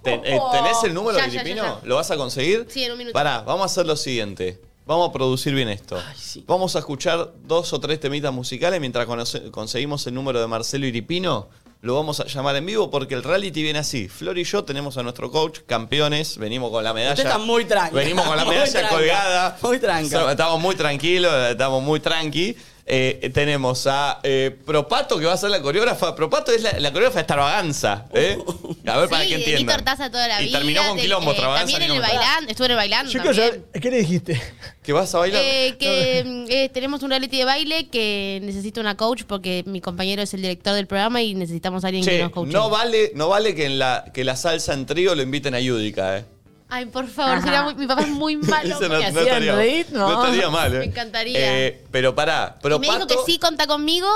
Eh, 0.04 0.38
¿Tenés 0.52 0.84
el 0.84 0.94
número 0.94 1.18
Ya, 1.18 1.24
de 1.24 1.30
ya, 1.32 1.40
Iripino? 1.42 1.62
ya, 1.64 1.80
ya. 1.80 1.86
¿Lo 1.88 1.96
vas 1.96 2.10
a 2.12 2.16
conseguir? 2.16 2.66
Sí, 2.70 2.84
en 2.84 2.92
un 2.92 2.98
minuto. 2.98 3.14
Pará, 3.14 3.40
vamos 3.40 3.62
a 3.62 3.66
hacer 3.66 3.84
lo 3.84 3.96
siguiente. 3.96 4.60
Vamos 4.90 5.10
a 5.10 5.12
producir 5.12 5.54
bien 5.54 5.68
esto. 5.68 5.96
Ay, 5.96 6.16
sí. 6.18 6.42
Vamos 6.48 6.74
a 6.74 6.80
escuchar 6.80 7.32
dos 7.44 7.72
o 7.72 7.78
tres 7.78 8.00
temitas 8.00 8.32
musicales 8.32 8.80
mientras 8.80 9.06
conoce- 9.06 9.48
conseguimos 9.52 10.04
el 10.08 10.14
número 10.14 10.40
de 10.40 10.48
Marcelo 10.48 10.84
Iripino. 10.84 11.48
Lo 11.80 11.94
vamos 11.94 12.18
a 12.18 12.26
llamar 12.26 12.56
en 12.56 12.66
vivo 12.66 12.90
porque 12.90 13.14
el 13.14 13.22
reality 13.22 13.62
viene 13.62 13.78
así. 13.78 14.08
Flor 14.08 14.36
y 14.36 14.42
yo 14.42 14.64
tenemos 14.64 14.98
a 14.98 15.04
nuestro 15.04 15.30
coach, 15.30 15.60
campeones, 15.64 16.38
venimos 16.38 16.72
con 16.72 16.82
la 16.82 16.92
medalla. 16.92 17.12
Usted 17.12 17.24
está 17.24 17.38
muy 17.38 17.64
tranca. 17.66 17.94
Venimos 17.94 18.26
con 18.26 18.36
la 18.36 18.44
Muy 18.46 18.54
medalla 18.56 18.72
tranca. 18.72 18.88
colgada. 18.96 19.58
Muy 19.62 19.78
tranca. 19.78 20.30
Estamos 20.32 20.60
muy 20.60 20.74
tranquilos, 20.74 21.32
estamos 21.50 21.82
muy 21.84 22.00
tranqui. 22.00 22.56
Eh, 22.92 23.30
tenemos 23.32 23.86
a 23.86 24.18
eh, 24.24 24.50
Propato, 24.66 25.16
que 25.20 25.26
va 25.26 25.34
a 25.34 25.36
ser 25.36 25.50
la 25.50 25.62
coreógrafa. 25.62 26.16
Propato 26.16 26.50
es 26.50 26.60
la, 26.60 26.72
la 26.80 26.90
coreógrafa 26.90 27.18
de 27.18 27.20
Extravaganza. 27.20 28.06
¿eh? 28.12 28.36
A 28.84 28.98
ver, 28.98 29.08
para 29.08 29.24
que 29.24 29.34
entiendan. 29.36 29.66
Víctor 29.66 29.82
Taza 29.82 30.10
toda 30.10 30.26
la 30.26 30.42
y 30.42 30.46
vida. 30.46 30.58
terminó 30.58 30.82
con 30.88 30.96
de- 30.96 31.02
quilombo, 31.02 31.30
eh, 31.30 31.34
Extravaganza. 31.34 31.70
También 31.72 31.82
en 31.92 31.96
el 31.96 32.02
quilombo. 32.02 32.18
bailando, 32.24 32.50
estuve 32.50 32.64
en 32.66 32.70
el 32.72 32.76
bailando. 32.76 33.12
Yo 33.12 33.20
quiero 33.22 33.36
también. 33.36 33.62
saber, 33.64 33.80
¿qué 33.80 33.90
le 33.92 33.98
dijiste? 33.98 34.42
¿Que 34.82 34.92
vas 34.92 35.14
a 35.14 35.18
bailar? 35.18 35.40
Eh, 35.44 35.76
que 35.78 36.24
mm, 36.26 36.44
eh, 36.50 36.68
tenemos 36.74 37.04
un 37.04 37.10
reality 37.10 37.38
de 37.38 37.44
baile 37.44 37.88
que 37.90 38.40
necesita 38.42 38.80
una 38.80 38.96
coach 38.96 39.22
porque 39.24 39.62
mi 39.66 39.80
compañero 39.80 40.22
es 40.22 40.34
el 40.34 40.42
director 40.42 40.74
del 40.74 40.88
programa 40.88 41.22
y 41.22 41.34
necesitamos 41.36 41.84
a 41.84 41.88
alguien 41.88 42.04
que 42.04 42.10
Che, 42.10 42.22
nos 42.24 42.32
coache. 42.32 42.52
no 42.52 42.70
vale, 42.70 43.12
no 43.14 43.28
vale 43.28 43.54
que 43.54 43.66
en 43.66 43.78
la, 43.78 44.06
que 44.12 44.24
la 44.24 44.34
salsa 44.34 44.74
en 44.74 44.86
trío 44.86 45.14
lo 45.14 45.22
inviten 45.22 45.54
a 45.54 45.60
Yudica, 45.60 46.18
¿eh? 46.18 46.24
Ay, 46.70 46.86
por 46.86 47.06
favor, 47.09 47.42
sería 47.42 47.62
muy- 47.64 47.74
mi 47.74 47.86
papá 47.86 48.02
es 48.02 48.09
muy 48.09 48.36
malo. 48.36 48.68
Eso 48.76 48.88
no, 48.88 48.97
estaría, 48.98 49.42
no 49.90 49.98
no. 49.98 50.22
estaría 50.24 50.48
mal, 50.51 50.74
¿eh? 50.74 50.78
Me 50.78 50.84
encantaría. 50.86 51.66
Eh, 51.66 51.84
pero 51.90 52.14
pará, 52.14 52.56
Y 52.59 52.62
pero 52.62 52.78
me 52.78 52.86
dijo 52.86 53.06
que 53.06 53.16
sí, 53.26 53.38
conta 53.38 53.66
conmigo. 53.66 54.09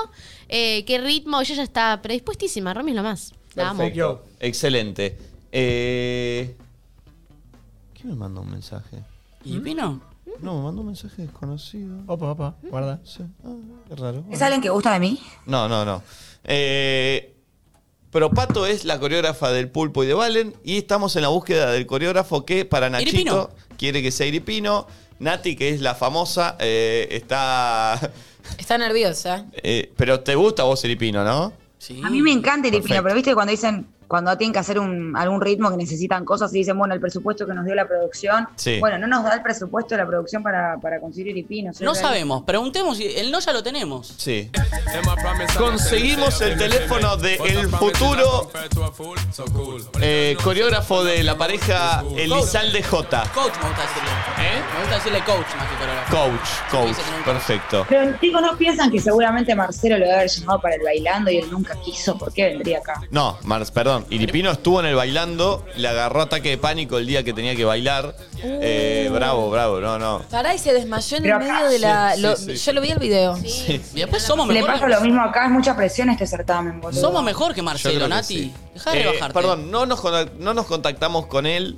Eh, 0.48 0.84
¿Qué 0.86 0.98
ritmo? 0.98 1.40
Ella 1.40 1.54
ya 1.56 1.62
está 1.62 2.00
predispuestísima. 2.00 2.72
Romy 2.74 2.92
es 2.92 2.96
lo 2.96 3.02
más. 3.02 3.32
La 3.54 3.70
amo. 3.70 3.78
Perfecto. 3.78 4.24
Excelente. 4.40 5.18
Eh, 5.52 6.56
¿Quién 7.94 8.08
me 8.08 8.14
mandó 8.14 8.40
un 8.42 8.50
mensaje? 8.50 9.02
¿Iripino? 9.44 10.00
No, 10.40 10.56
me 10.58 10.64
mandó 10.64 10.80
un 10.80 10.88
mensaje 10.88 11.22
desconocido. 11.22 11.96
Opa, 12.06 12.32
opa, 12.32 12.54
guarda. 12.62 13.00
Sí. 13.04 13.22
Ah, 13.44 13.54
qué 13.88 13.94
raro. 13.96 14.24
¿Es 14.30 14.42
alguien 14.42 14.60
que 14.60 14.68
gusta 14.70 14.92
de 14.94 15.00
mí? 15.00 15.20
No, 15.46 15.68
no, 15.68 15.84
no. 15.84 16.02
Eh, 16.42 17.33
pero 18.14 18.30
Pato 18.30 18.64
es 18.64 18.84
la 18.84 19.00
coreógrafa 19.00 19.50
del 19.50 19.68
Pulpo 19.68 20.04
y 20.04 20.06
de 20.06 20.14
Valen 20.14 20.54
y 20.62 20.78
estamos 20.78 21.16
en 21.16 21.22
la 21.22 21.28
búsqueda 21.28 21.72
del 21.72 21.84
coreógrafo 21.84 22.46
que 22.46 22.64
para 22.64 22.88
Nachito 22.88 23.10
Iripino. 23.10 23.50
quiere 23.76 24.02
que 24.02 24.12
sea 24.12 24.24
Iripino. 24.28 24.86
Nati, 25.18 25.56
que 25.56 25.70
es 25.70 25.80
la 25.80 25.96
famosa, 25.96 26.56
eh, 26.60 27.08
está... 27.10 28.12
Está 28.58 28.78
nerviosa. 28.78 29.46
eh, 29.54 29.90
pero 29.96 30.20
te 30.20 30.36
gusta 30.36 30.62
a 30.62 30.66
vos 30.66 30.84
Iripino, 30.84 31.24
¿no? 31.24 31.52
Sí. 31.78 32.00
A 32.04 32.08
mí 32.08 32.22
me 32.22 32.30
encanta 32.30 32.68
Iripino, 32.68 32.82
Perfecto. 32.84 33.02
pero 33.02 33.14
viste 33.16 33.34
cuando 33.34 33.50
dicen, 33.50 33.88
cuando 34.14 34.38
tienen 34.38 34.52
que 34.52 34.60
hacer 34.60 34.78
un, 34.78 35.16
algún 35.16 35.40
ritmo 35.40 35.68
que 35.72 35.76
necesitan 35.76 36.24
cosas 36.24 36.54
y 36.54 36.58
dicen, 36.58 36.78
bueno, 36.78 36.94
el 36.94 37.00
presupuesto 37.00 37.48
que 37.48 37.52
nos 37.52 37.64
dio 37.64 37.74
la 37.74 37.84
producción. 37.84 38.46
Sí. 38.54 38.78
Bueno, 38.78 38.96
no 38.96 39.08
nos 39.08 39.24
da 39.24 39.34
el 39.34 39.42
presupuesto 39.42 39.96
de 39.96 40.02
la 40.02 40.06
producción 40.06 40.40
para, 40.40 40.78
para 40.78 41.00
conseguir 41.00 41.34
soy 41.72 41.84
No 41.84 41.96
sabemos. 41.96 42.44
Preguntemos 42.44 42.96
si 42.96 43.06
el 43.06 43.32
no 43.32 43.40
ya 43.40 43.52
lo 43.52 43.64
tenemos. 43.64 44.14
Sí. 44.16 44.52
Conseguimos 45.58 46.40
el 46.42 46.56
teléfono 46.56 47.16
de 47.16 47.34
el 47.34 47.68
futuro 47.68 48.52
eh, 50.00 50.36
coreógrafo 50.44 51.02
de 51.02 51.24
la 51.24 51.36
pareja 51.36 52.04
Elizalde 52.16 52.84
J. 52.84 53.22
Coach 53.34 53.54
me 53.60 53.68
gusta 53.68 53.82
decirle. 53.82 54.10
¿Eh? 54.38 54.62
Me 54.74 54.80
gusta 54.80 54.94
decirle 54.94 55.24
coach 55.24 55.56
más 55.56 55.68
que 55.68 55.76
coreógrafo. 55.76 56.16
Coach, 56.16 56.94
coach, 56.94 57.24
perfecto. 57.24 57.86
Pero 57.88 58.16
chicos, 58.20 58.42
¿no 58.42 58.56
piensan 58.56 58.92
que 58.92 59.00
seguramente 59.00 59.56
Marcelo 59.56 59.98
lo 59.98 60.04
debe 60.04 60.18
haber 60.18 60.30
llamado 60.30 60.60
para 60.60 60.76
el 60.76 60.82
bailando 60.82 61.32
y 61.32 61.38
él 61.38 61.50
nunca 61.50 61.74
quiso? 61.84 62.16
¿Por 62.16 62.32
qué 62.32 62.44
vendría 62.44 62.78
acá? 62.78 63.00
No, 63.10 63.38
Mars, 63.42 63.72
perdón. 63.72 64.03
Iripino 64.10 64.50
estuvo 64.50 64.80
en 64.80 64.86
el 64.86 64.94
bailando, 64.94 65.64
le 65.76 65.88
agarró 65.88 66.22
ataque 66.22 66.50
de 66.50 66.58
pánico 66.58 66.98
el 66.98 67.06
día 67.06 67.22
que 67.24 67.32
tenía 67.32 67.54
que 67.56 67.64
bailar. 67.64 68.14
Eh, 68.42 69.08
bravo, 69.12 69.50
bravo, 69.50 69.80
no, 69.80 69.98
no. 69.98 70.22
Pará 70.30 70.54
y 70.54 70.58
se 70.58 70.72
desmayó 70.72 71.16
en 71.16 71.22
Pero 71.22 71.36
el 71.36 71.42
acá- 71.42 71.54
medio 71.54 71.68
de 71.70 71.78
la. 71.78 72.14
Sí, 72.14 72.20
lo- 72.20 72.36
sí, 72.36 72.56
sí. 72.56 72.64
Yo 72.66 72.72
lo 72.72 72.80
vi 72.80 72.90
el 72.90 72.98
video. 72.98 73.36
Sí. 73.36 73.80
Y 73.94 74.00
después 74.00 74.22
somos 74.22 74.46
Le 74.48 74.54
mejor. 74.54 74.72
pasa 74.72 74.88
lo 74.88 75.00
mismo 75.00 75.22
acá, 75.22 75.46
es 75.46 75.50
mucha 75.50 75.74
presión 75.76 76.10
este 76.10 76.26
certamen, 76.26 76.80
boludo. 76.80 77.00
Somos 77.00 77.22
mejor 77.24 77.52
que 77.54 77.60
Yo 77.60 77.64
Marcelo, 77.64 77.94
creo 77.94 78.06
que 78.08 78.14
Nati. 78.14 78.34
sí. 78.34 78.54
Deja 78.74 78.90
de 78.92 79.00
Eh, 79.00 79.02
rebajarte. 79.04 79.34
Perdón, 79.34 79.70
no 79.70 79.86
nos, 79.86 80.00
contact- 80.00 80.32
no 80.38 80.54
nos 80.54 80.66
contactamos 80.66 81.26
con 81.26 81.46
él, 81.46 81.76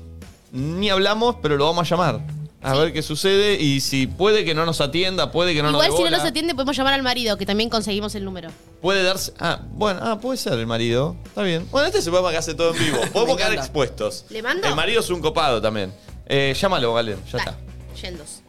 ni 0.53 0.91
hablamos, 0.91 1.37
pero 1.43 1.57
lo 1.57 1.67
vamos 1.67 1.87
a 1.87 1.95
llamar. 1.97 2.21
A 2.69 2.75
ver 2.75 2.93
qué 2.93 3.01
sucede 3.01 3.55
y 3.63 3.81
si 3.81 4.09
puede 4.09 4.45
que 4.45 4.53
no 4.53 4.67
nos 4.67 4.81
atienda, 4.81 5.31
puede 5.31 5.55
que 5.55 5.63
no 5.63 5.71
Igual 5.71 5.87
nos 5.89 5.97
si 5.97 6.03
dé 6.03 6.11
no 6.11 6.17
bola. 6.17 6.19
nos 6.19 6.27
atiende, 6.27 6.53
podemos 6.55 6.77
llamar 6.77 6.95
al 6.95 7.03
marido, 7.05 7.37
que 7.39 7.47
también 7.47 7.71
conseguimos 7.71 8.13
el 8.17 8.25
número. 8.25 8.51
Puede 8.83 9.05
darse. 9.05 9.33
Ah, 9.39 9.61
bueno, 9.71 10.01
ah, 10.03 10.19
puede 10.19 10.37
ser 10.37 10.55
el 10.55 10.67
marido. 10.67 11.15
Está 11.27 11.43
bien. 11.43 11.69
Bueno, 11.71 11.87
este 11.87 12.03
se 12.03 12.11
puede 12.11 12.29
que 12.29 12.37
hace 12.39 12.55
todo 12.55 12.75
en 12.75 12.79
vivo. 12.85 12.99
Podemos 13.13 13.37
quedar 13.37 13.53
encanta. 13.53 13.67
expuestos. 13.67 14.25
¿Le 14.31 14.43
mando? 14.43 14.67
El 14.67 14.75
marido 14.75 14.99
es 15.01 15.09
un 15.11 15.21
copado 15.21 15.63
también. 15.63 15.93
Eh, 16.27 16.57
llámalo, 16.61 16.93
Galen, 16.93 17.19
ya 17.31 17.39
está. 17.39 17.57
Yendos. 18.03 18.41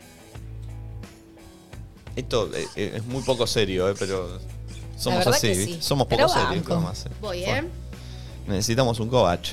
Esto 2.15 2.49
eh, 2.55 2.65
eh, 2.75 2.93
es 2.95 3.05
muy 3.05 3.21
poco 3.21 3.45
serio, 3.45 3.87
eh, 3.87 3.93
pero 3.99 4.39
somos 4.97 5.19
verdad 5.19 5.35
así, 5.35 5.47
que 5.49 5.57
¿viste? 5.57 5.73
sí. 5.75 5.79
Somos 5.81 6.07
Pero 6.07 6.23
poco 6.25 6.33
serios. 6.33 6.49
banco. 6.55 6.67
¿qué 6.67 6.73
vamos 6.73 6.89
a 6.89 6.91
hacer? 6.93 7.11
Voy, 7.21 7.43
¿eh? 7.43 7.63
Necesitamos 8.47 8.99
un 8.99 9.09
coach. 9.09 9.51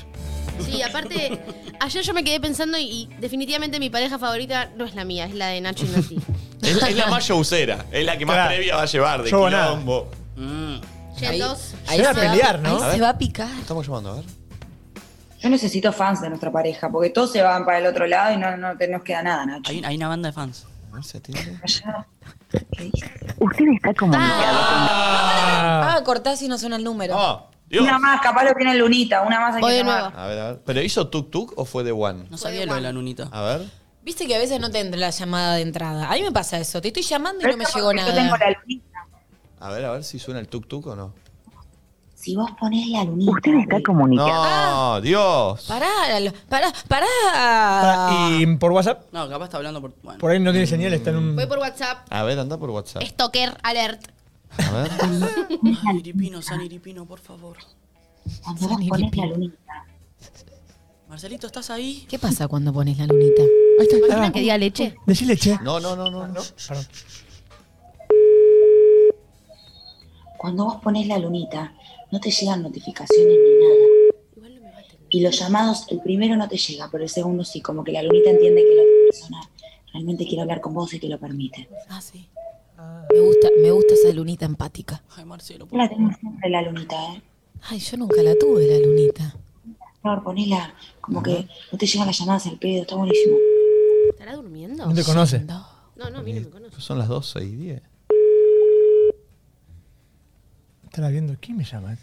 Sí, 0.65 0.81
aparte, 0.81 1.39
ayer 1.79 2.03
yo 2.03 2.13
me 2.13 2.23
quedé 2.23 2.39
pensando 2.39 2.77
y, 2.77 2.83
y 2.83 3.09
definitivamente 3.19 3.79
mi 3.79 3.89
pareja 3.89 4.17
favorita 4.19 4.69
no 4.75 4.85
es 4.85 4.95
la 4.95 5.05
mía, 5.05 5.25
es 5.25 5.35
la 5.35 5.47
de 5.47 5.61
Nacho 5.61 5.85
y 5.85 5.89
Nati. 5.89 6.17
Es, 6.61 6.81
la- 6.81 6.89
es 6.89 6.95
la 6.95 7.07
más 7.07 7.23
showcera, 7.23 7.85
es 7.91 8.03
la 8.05 8.17
que 8.17 8.25
más 8.25 8.35
Claro. 8.37 8.49
previa 8.55 8.75
va 8.75 8.81
a 8.81 8.85
llevar 8.85 9.21
de 9.23 9.29
Yo 9.29 9.49
nada. 9.51 9.67
quilombo. 9.69 10.09
Mm. 10.35 10.75
Yendos. 11.19 11.73
Ahí 11.85 11.97
Llega 11.97 12.09
a 12.09 12.13
se 12.15 12.19
va- 12.25 12.31
pelear, 12.31 12.59
¿no? 12.59 12.69
Ahí 12.77 12.89
A 12.89 12.91
se 12.93 13.01
va 13.01 13.09
a 13.09 13.17
picar. 13.19 13.49
Estamos 13.59 13.85
llamando, 13.85 14.11
a 14.11 14.15
ver. 14.15 14.23
Yo 15.41 15.49
necesito 15.49 15.93
fans 15.93 16.21
de 16.21 16.29
nuestra 16.29 16.51
pareja, 16.51 16.89
porque 16.89 17.11
todos 17.11 17.31
se 17.31 17.41
van 17.43 17.65
para 17.65 17.77
el 17.77 17.85
otro 17.85 18.07
lado 18.07 18.33
y 18.33 18.37
no, 18.37 18.57
no 18.57 18.75
te- 18.77 18.87
nos 18.87 19.03
queda 19.03 19.21
nada, 19.21 19.45
Nacho. 19.45 19.69
Hay, 19.69 19.83
hay 19.85 19.95
una 19.97 20.07
banda 20.07 20.29
de 20.29 20.33
fans. 20.33 20.65
A 20.91 20.95
ver 20.95 21.03
si 21.03 21.17
atiende. 21.17 21.59
Allá. 21.61 22.07
Usted 23.39 23.65
está 23.75 23.93
comunicado. 23.93 24.57
Ah, 24.57 26.01
cortás 26.03 26.41
y 26.41 26.47
no 26.47 26.57
suena 26.57 26.77
el 26.77 26.83
número. 26.83 27.15
¡Oh! 27.15 27.47
Dios. 27.69 27.83
Una 27.83 27.97
más, 27.99 28.21
capaz 28.21 28.43
lo 28.45 28.53
tiene 28.53 28.75
Lunita, 28.75 29.21
una 29.23 29.39
más 29.39 29.55
hay 29.55 29.61
Voy 29.61 29.71
que 29.71 29.77
de 29.77 29.83
nuevo. 29.83 30.11
A 30.15 30.27
ver, 30.27 30.39
a 30.39 30.45
ver. 30.51 30.61
¿Pero 30.65 30.81
hizo 30.81 31.07
tuk 31.07 31.31
tuk 31.31 31.53
o 31.57 31.65
fue 31.65 31.83
de 31.83 31.91
one? 31.91 32.25
No 32.29 32.37
sabía 32.37 32.65
lo 32.65 32.75
de 32.75 32.81
la 32.81 32.91
lunita. 32.91 33.27
A 33.31 33.41
ver. 33.41 33.61
Viste 34.03 34.27
que 34.27 34.35
a 34.35 34.39
veces 34.39 34.59
no 34.59 34.69
te 34.69 34.79
entra 34.79 34.99
la 34.99 35.09
llamada 35.09 35.55
de 35.55 35.61
entrada. 35.63 36.09
A 36.11 36.13
mí 36.13 36.21
me 36.21 36.31
pasa 36.31 36.59
eso. 36.59 36.79
Te 36.79 36.89
estoy 36.89 37.01
llamando 37.03 37.39
y 37.39 37.43
Pero 37.43 37.53
no 37.53 37.57
me 37.57 37.63
es 37.63 37.73
llegó 37.73 37.87
porque 37.87 38.01
Yo 38.01 38.13
tengo 38.13 38.37
nada. 38.37 38.51
la 38.51 38.57
Lunita. 38.61 39.07
A 39.59 39.69
ver, 39.71 39.85
a 39.85 39.91
ver 39.93 40.03
si 40.03 40.19
suena 40.19 40.39
el 40.39 40.47
tuk 40.47 40.67
tuk 40.67 40.85
o 40.87 40.95
no. 40.95 41.13
Si 42.13 42.35
vos 42.35 42.49
ponés 42.59 42.87
la 42.87 43.03
lunita. 43.03 43.31
Usted 43.31 43.51
está 43.59 43.81
comunicado. 43.83 44.95
No, 44.95 45.01
Dios. 45.01 45.65
Pará, 45.67 46.19
lo- 46.19 46.33
pará, 46.49 46.71
pará. 46.87 47.05
Ah, 47.33 48.29
¿Y 48.39 48.45
por 48.57 48.71
WhatsApp? 48.71 49.03
No, 49.11 49.27
capaz 49.29 49.45
está 49.45 49.57
hablando 49.57 49.81
por. 49.81 49.93
Bueno. 50.01 50.19
Por 50.19 50.31
ahí 50.31 50.39
no 50.39 50.51
tiene 50.51 50.65
señal, 50.67 50.93
está 50.93 51.09
en 51.11 51.17
un. 51.17 51.35
Voy 51.35 51.45
por 51.47 51.59
WhatsApp. 51.59 52.07
A 52.09 52.23
ver, 52.23 52.39
anda 52.39 52.57
por 52.57 52.69
WhatsApp. 52.69 53.03
Stalker 53.03 53.57
alert. 53.63 54.01
A 54.57 54.71
ver. 54.71 54.91
Iripino, 55.95 56.41
San 56.41 56.61
Iripino, 56.61 57.05
por 57.05 57.19
favor. 57.19 57.57
Cuando 58.43 58.67
vos 58.67 58.77
ponés 58.89 59.15
la 59.17 59.25
lunita. 59.27 59.85
Marcelito, 61.07 61.47
¿estás 61.47 61.69
ahí? 61.69 62.05
¿Qué 62.09 62.17
pasa 62.17 62.47
cuando 62.47 62.73
pones 62.73 62.97
la 62.97 63.05
lunita? 63.05 63.43
Ahí 63.43 63.85
está, 63.85 63.95
ahí 63.95 64.01
¿Imaginan 64.01 64.29
va. 64.29 64.33
que 64.33 64.39
diga 64.39 64.57
leche? 64.57 64.95
Decile 65.05 65.37
che. 65.37 65.57
No, 65.61 65.79
no, 65.79 65.95
no, 65.95 66.09
no. 66.09 66.27
no. 66.27 66.41
Perdón. 66.67 66.85
Cuando 70.37 70.65
vos 70.65 70.75
ponés 70.81 71.07
la 71.07 71.17
lunita, 71.17 71.73
no 72.11 72.19
te 72.19 72.31
llegan 72.31 72.61
notificaciones 72.63 73.35
ni 73.37 73.65
nada. 73.65 73.85
Y 75.09 75.21
los 75.21 75.39
llamados, 75.39 75.85
el 75.89 76.01
primero 76.01 76.35
no 76.35 76.47
te 76.47 76.57
llega, 76.57 76.89
pero 76.91 77.03
el 77.03 77.09
segundo 77.09 77.43
sí, 77.45 77.61
como 77.61 77.83
que 77.83 77.91
la 77.91 78.03
lunita 78.03 78.31
entiende 78.31 78.63
que 78.63 78.75
la 78.75 78.81
otra 78.81 78.93
persona 79.09 79.49
realmente 79.93 80.25
quiere 80.25 80.41
hablar 80.41 80.59
con 80.61 80.73
vos 80.73 80.93
y 80.93 80.99
te 80.99 81.07
lo 81.07 81.17
permite. 81.19 81.69
Ah, 81.89 82.01
sí. 82.01 82.27
Me 83.13 83.19
gusta, 83.19 83.47
me 83.61 83.71
gusta 83.71 83.93
esa 83.93 84.13
lunita 84.13 84.45
empática. 84.45 85.03
Ay, 85.15 85.25
Marcelo, 85.25 85.67
Yo 85.71 85.77
la 85.77 85.89
tengo 85.89 86.11
siempre 86.19 86.49
la 86.49 86.61
lunita, 86.61 86.95
¿eh? 87.13 87.21
Ay, 87.69 87.79
yo 87.79 87.97
nunca 87.97 88.21
la 88.21 88.35
tuve, 88.35 88.67
la 88.67 88.85
lunita. 88.85 89.35
Flor, 90.01 90.23
ponela, 90.23 90.73
como 91.01 91.23
que 91.23 91.47
no 91.71 91.77
te 91.77 91.85
llegan 91.85 92.07
las 92.07 92.19
llamadas 92.19 92.45
al 92.47 92.57
pedo, 92.59 92.81
está 92.81 92.95
buenísimo. 92.95 93.37
¿Estará 94.11 94.35
durmiendo? 94.35 94.85
No 94.85 94.93
te 94.93 95.03
conoce. 95.03 95.39
No, 95.39 95.65
no, 95.95 96.19
a 96.19 96.21
mí 96.21 96.33
no 96.33 96.41
me 96.41 96.49
conoce. 96.49 96.81
Son 96.81 96.99
las 96.99 97.07
12 97.07 97.43
y 97.43 97.55
10. 97.55 97.81
Estará 100.83 101.09
viendo. 101.09 101.35
¿Quién 101.39 101.57
me 101.57 101.63
llama? 101.63 101.97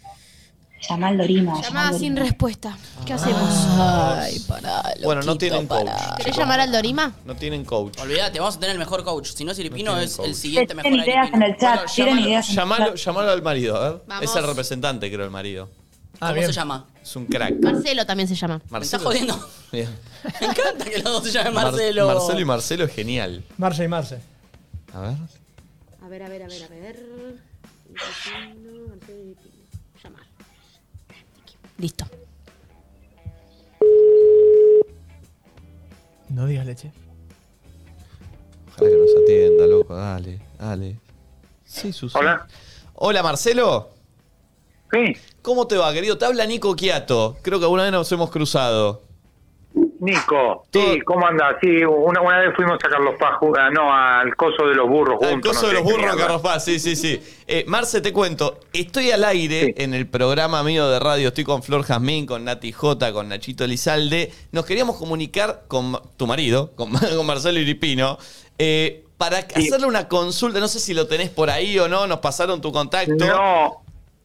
Llama 0.89 1.07
al 1.07 1.17
Dorima. 1.17 1.61
Llamada 1.61 1.97
sin 1.97 2.15
respuesta. 2.17 2.77
¿Qué 3.05 3.13
hacemos? 3.13 3.49
Ay, 3.79 4.37
pará. 4.47 4.83
Bueno, 5.03 5.21
no 5.21 5.37
tienen 5.37 5.65
coach. 5.65 5.87
¿Querés 6.17 6.35
llamar 6.37 6.59
al 6.59 6.71
Dorima? 6.71 7.13
No 7.25 7.35
tienen 7.35 7.63
coach. 7.63 7.97
Olvídate, 8.01 8.39
vamos 8.39 8.57
a 8.57 8.59
tener 8.59 8.73
el 8.73 8.79
mejor 8.79 9.03
coach. 9.03 9.29
Si 9.33 9.45
no 9.45 9.51
es 9.53 9.59
Iripino, 9.59 9.91
No 9.91 9.97
tienen 9.97 10.09
es 10.09 10.17
coach. 10.17 10.27
el 10.27 10.35
siguiente 10.35 10.73
Tienen 10.75 10.91
mejor 10.93 11.07
ideas 11.07 11.27
Iripino. 11.29 11.45
en 11.45 11.51
el 11.51 11.57
chat, 11.57 11.75
Bueno, 11.75 11.91
tienen 11.95 12.13
llamalo, 12.15 12.27
ideas 12.29 12.45
en 12.45 12.51
el 12.51 12.55
llamalo, 12.57 12.85
chat. 12.85 12.97
llamalo 12.97 13.31
al 13.31 13.41
marido, 13.41 13.77
a 13.77 13.89
ver. 13.89 14.01
Vamos. 14.07 14.23
Es 14.29 14.35
el 14.35 14.43
representante, 14.47 15.11
creo, 15.11 15.25
el 15.25 15.31
marido. 15.31 15.69
Ah, 16.15 16.27
¿Cómo 16.27 16.33
bien. 16.33 16.47
se 16.47 16.53
llama? 16.53 16.85
Es 17.01 17.15
un 17.15 17.25
crack. 17.27 17.55
Marcelo 17.61 18.05
también 18.05 18.27
se 18.29 18.35
llama. 18.35 18.57
¿Me 18.65 18.71
Marcelo. 18.71 19.03
jodiendo? 19.03 19.49
Bien. 19.71 19.89
Me 20.41 20.47
encanta 20.47 20.85
que 20.85 20.99
los 20.99 21.11
dos 21.11 21.23
se 21.23 21.31
llamen 21.31 21.53
Mar- 21.53 21.65
Marcelo. 21.71 22.07
Marcelo 22.07 22.39
y 22.39 22.45
Marcelo 22.45 22.83
es 22.85 22.93
genial. 22.93 23.43
Marce 23.57 23.83
y 23.83 23.87
Marce. 23.87 24.19
A 24.93 24.99
ver. 25.01 25.15
A 26.03 26.07
ver, 26.09 26.23
a 26.23 26.29
ver, 26.29 26.43
a 26.43 26.47
ver, 26.47 26.63
a 26.63 26.67
ver. 26.67 26.99
Listo. 31.83 32.05
No 36.29 36.45
digas 36.45 36.65
leche. 36.65 36.93
Ojalá 38.69 38.89
que 38.89 38.95
nos 38.95 39.09
atienda, 39.21 39.67
loco. 39.67 39.93
Dale, 39.93 40.39
dale. 40.57 40.97
Sí, 41.65 41.91
Susana. 41.91 42.21
Hola. 42.23 42.47
Hola, 42.93 43.23
Marcelo. 43.23 43.89
Sí, 44.93 45.13
¿Cómo 45.41 45.67
te 45.67 45.75
va, 45.75 45.91
querido? 45.91 46.17
Te 46.17 46.23
habla 46.23 46.45
Nico 46.45 46.73
Quiato. 46.73 47.35
Creo 47.41 47.59
que 47.59 47.65
alguna 47.65 47.83
vez 47.83 47.91
nos 47.91 48.09
hemos 48.13 48.31
cruzado. 48.31 49.03
Nico. 50.03 50.65
Sí, 50.73 50.99
¿cómo 51.05 51.25
andás? 51.25 51.55
Sí, 51.61 51.83
una, 51.85 52.21
una 52.21 52.39
vez 52.39 52.55
fuimos 52.55 52.75
a 52.83 52.89
Carlos 52.89 53.15
Paz, 53.19 53.37
ah, 53.59 53.69
no, 53.71 53.93
al 53.93 54.35
coso 54.35 54.67
de 54.67 54.75
los 54.75 54.87
burros 54.89 55.17
Al 55.21 55.29
juntos. 55.31 55.53
coso 55.53 55.61
no 55.63 55.67
de 55.69 55.73
los 55.75 55.83
burros. 55.83 56.15
Carlos 56.15 56.41
Paz, 56.41 56.65
sí, 56.65 56.79
sí, 56.79 56.95
sí. 56.95 57.21
Eh, 57.47 57.63
Marce, 57.67 58.01
te 58.01 58.11
cuento, 58.11 58.59
estoy 58.73 59.11
al 59.11 59.23
aire 59.23 59.61
Sí. 59.67 59.73
en 59.77 59.93
el 59.93 60.07
programa 60.07 60.61
mío 60.63 60.89
de 60.89 60.99
radio, 60.99 61.29
estoy 61.29 61.43
con 61.45 61.63
Flor 61.63 61.83
Jazmín, 61.83 62.25
con 62.25 62.43
Nati 62.43 62.71
J, 62.71 63.13
con 63.13 63.29
Nachito 63.29 63.63
Elizalde. 63.63 64.31
Nos 64.51 64.65
queríamos 64.65 64.97
comunicar 64.97 65.63
con 65.67 65.97
tu 66.17 66.27
marido, 66.27 66.71
con, 66.75 66.91
con 66.91 67.25
Marcelo 67.25 67.59
Iripino, 67.59 68.17
eh, 68.57 69.03
para 69.17 69.37
hacerle 69.37 69.87
una 69.87 70.07
consulta, 70.09 70.59
no 70.59 70.67
sé 70.67 70.79
si 70.79 70.93
lo 70.93 71.07
tenés 71.07 71.29
por 71.29 71.49
ahí 71.49 71.79
o 71.79 71.87
no, 71.87 72.07
nos 72.07 72.19
pasaron 72.19 72.59
tu 72.59 72.71
contacto. 72.73 73.13
No, 73.25 73.83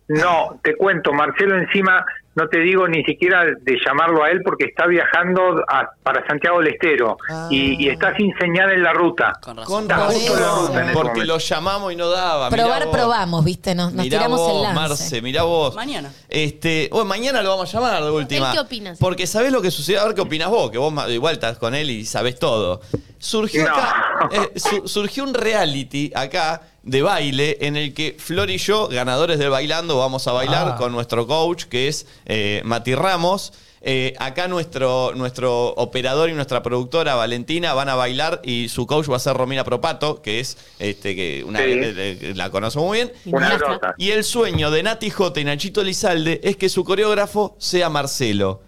no, 0.09 0.59
te 0.63 0.75
cuento, 0.77 1.13
Marcelo 1.13 1.57
encima, 1.57 2.05
no 2.39 2.49
te 2.49 2.61
digo 2.61 2.87
ni 2.89 3.03
siquiera 3.05 3.45
de 3.45 3.77
llamarlo 3.85 4.23
a 4.25 4.31
él 4.31 4.41
porque 4.45 4.65
está 4.67 4.87
viajando 4.87 5.63
a- 5.69 5.91
para 6.03 6.27
Santiago 6.27 6.59
del 6.61 6.69
Estero 6.75 7.19
y, 7.51 7.85
y 7.85 7.89
está 7.89 8.17
sin 8.17 8.33
señal 8.39 8.71
en 8.73 8.83
la 8.83 8.93
ruta. 8.93 9.33
Con 9.43 9.57
razón. 9.57 9.75
Con 9.75 9.83
Está 9.91 9.97
justo 10.07 10.35
en 10.35 10.41
la 10.41 10.47
razón, 10.47 10.67
ruta 10.69 10.81
en 10.81 10.85
ese 10.91 10.95
porque 10.99 11.25
lo 11.25 11.39
llamamos 11.39 11.93
y 11.93 11.97
no 11.97 12.09
daba. 12.09 12.49
Probar, 12.51 12.85
vos. 12.87 12.95
probamos, 12.97 13.45
¿viste? 13.45 13.75
Nos, 13.75 13.93
nos 13.93 14.05
Mirá 14.05 14.19
tiramos 14.19 14.39
vos, 14.41 14.57
el 14.57 14.63
lance. 14.63 14.81
Marce, 14.81 15.23
mirá 15.23 15.43
vos. 15.43 15.75
Mañana. 15.75 16.11
Este, 16.29 16.89
bueno, 16.93 17.07
mañana 17.07 17.43
lo 17.43 17.51
vamos 17.51 17.75
a 17.75 17.79
llamar 17.79 18.03
de 18.05 18.11
última. 18.11 18.47
¿Él 18.51 18.53
qué 18.55 18.61
opina? 18.61 18.95
Porque 19.01 19.27
sabés 19.27 19.51
lo 19.53 19.61
que 19.61 19.71
sucedió, 19.71 20.01
a 20.01 20.05
ver 20.07 20.15
qué 20.15 20.21
opinás 20.21 20.49
vos, 20.51 20.71
que 20.71 20.79
vos 20.79 20.93
igual 21.11 21.35
estás 21.35 21.59
con 21.59 21.75
él 21.75 21.91
y 21.91 22.05
sabés 22.07 22.39
todo. 22.39 22.81
Surgió 23.19 23.65
No. 23.67 23.75
acá, 23.75 24.29
eh, 24.31 24.59
su- 24.59 24.87
surgió 24.87 25.25
un 25.25 25.35
reality 25.35 26.13
acá 26.15 26.63
de 26.89 27.03
baile 27.03 27.59
en 27.61 27.77
el 27.77 27.93
que 27.95 28.17
Flor 28.19 28.51
y 28.51 28.59
yo, 28.59 28.89
ganadores 28.89 29.39
del 29.39 29.51
bailando, 29.51 29.99
vamos 29.99 30.27
a 30.27 30.33
bailar 30.33 30.69
Ah. 30.73 30.77
con 30.77 30.93
nuestro 30.93 31.27
coach, 31.27 31.65
que 31.65 31.89
es 31.89 32.07
eh, 32.27 32.63
Mati 32.65 32.95
Ramos. 32.95 33.53
Eh, 33.81 34.15
acá 34.19 34.49
nuestro, 34.49 35.13
nuestro 35.15 35.69
operador 35.69 36.29
y 36.31 36.33
nuestra 36.33 36.65
productora 36.65 37.15
Valentina 37.15 37.75
van 37.75 37.89
a 37.89 37.95
bailar 37.95 38.41
y 38.43 38.69
su 38.69 38.87
coach 38.89 39.09
va 39.09 39.17
a 39.17 39.21
ser 39.21 39.37
Romina 39.37 39.63
Propato, 39.63 40.21
que 40.21 40.41
es 40.41 40.57
este 40.81 41.15
que 41.15 41.45
una 41.47 41.61
Sí. 41.61 41.65
eh, 41.67 42.19
eh, 42.21 42.33
la 42.35 42.51
conozco 42.51 42.81
muy 42.83 42.99
bien. 42.99 43.13
Una. 43.27 43.57
Y 43.97 44.11
el 44.11 44.25
sueño 44.25 44.73
de 44.73 44.83
Nati 44.83 45.11
J 45.11 45.39
y 45.41 45.45
Nachito 45.45 45.85
Lizalde 45.85 46.41
es 46.43 46.57
que 46.57 46.69
su 46.69 46.83
coreógrafo 46.85 47.55
sea 47.61 47.89
Marcelo. 47.89 48.63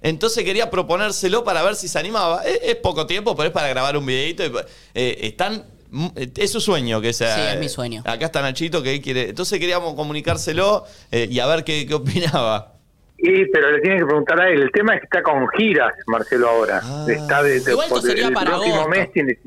Entonces 0.00 0.44
quería 0.44 0.70
proponérselo 0.70 1.44
para 1.44 1.62
ver 1.62 1.76
si 1.76 1.88
se 1.88 1.98
animaba. 1.98 2.42
Es, 2.44 2.60
es 2.62 2.76
poco 2.76 3.06
tiempo, 3.06 3.34
pero 3.36 3.48
es 3.48 3.52
para 3.52 3.68
grabar 3.68 3.96
un 3.98 4.06
videito. 4.06 4.44
y, 4.44 4.52
eh, 4.94 5.18
están. 5.22 5.64
Mm, 5.94 6.08
Es 6.36 6.52
su 6.52 6.60
sueño 6.60 7.00
que 7.00 7.12
sea. 7.12 7.34
Sí, 7.36 7.40
es 7.54 7.58
mi 7.60 7.68
sueño. 7.68 8.02
Acá 8.04 8.26
está 8.26 8.42
Nachito 8.42 8.82
que 8.82 8.92
él 8.94 9.00
quiere. 9.00 9.28
Entonces 9.30 9.58
queríamos 9.58 9.94
comunicárselo 9.94 10.84
eh, 11.10 11.26
y 11.30 11.38
a 11.40 11.46
ver 11.46 11.64
qué, 11.64 11.86
qué 11.86 11.94
opinaba. 11.94 12.72
Y, 13.16 13.46
pero 13.46 13.70
le 13.70 13.80
tienen 13.80 14.00
que 14.00 14.04
preguntar 14.06 14.38
a 14.40 14.50
él. 14.50 14.60
El 14.62 14.70
tema 14.72 14.92
es 14.94 15.00
que 15.00 15.04
está 15.06 15.22
con 15.22 15.48
giras, 15.56 15.94
Marcelo, 16.08 16.48
ahora. 16.48 16.80
Ah. 16.82 17.06
Está 17.08 17.42
de, 17.42 17.60
de- 17.60 17.70
Igual 17.70 17.86
esto 17.86 18.00
por- 18.00 18.02
sería 18.08 18.26
el 18.26 18.34
para 18.34 18.50
próximo 18.50 18.74
agosto. 18.74 18.90
mes 18.90 19.12
tiene. 19.12 19.38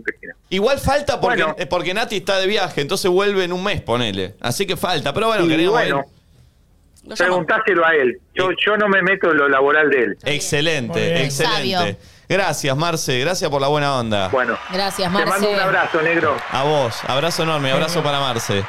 Igual 0.50 0.80
falta 0.80 1.20
porque, 1.22 1.44
Bueno. 1.44 1.56
eh, 1.60 1.66
porque 1.68 1.94
Nati 1.94 2.16
está 2.18 2.40
de 2.40 2.48
viaje, 2.48 2.82
entonces 2.82 3.12
vuelve 3.12 3.44
en 3.44 3.52
un 3.54 3.64
mes, 3.64 3.82
ponele. 3.82 4.36
Así 4.40 4.66
que 4.66 4.78
falta. 4.78 5.14
Pero 5.14 5.28
bueno, 5.28 5.46
Y 5.46 5.50
queríamos. 5.50 5.74
bueno, 5.74 6.06
preguntáselo 7.16 7.86
a 7.86 7.96
él. 7.96 8.20
Yo, 8.34 8.50
yo 8.66 8.78
no 8.78 8.88
me 8.88 9.02
meto 9.02 9.32
en 9.32 9.38
lo 9.38 9.50
laboral 9.50 9.90
de 9.90 10.04
él. 10.04 10.18
Excelente, 10.26 11.24
excelente. 11.24 11.72
Sabio. 11.82 11.98
Gracias, 12.30 12.76
Marce. 12.76 13.20
Gracias 13.20 13.50
por 13.50 13.62
la 13.62 13.68
buena 13.68 13.96
onda. 13.98 14.28
Bueno, 14.30 14.58
Gracias, 14.72 15.08
te 15.08 15.14
Marce. 15.14 15.30
mando 15.30 15.50
un 15.52 15.60
abrazo, 15.60 16.02
negro. 16.02 16.36
A 16.52 16.64
vos, 16.64 17.04
abrazo 17.08 17.44
enorme, 17.44 17.72
abrazo 17.72 18.04
para 18.04 18.20
Marce. 18.20 18.66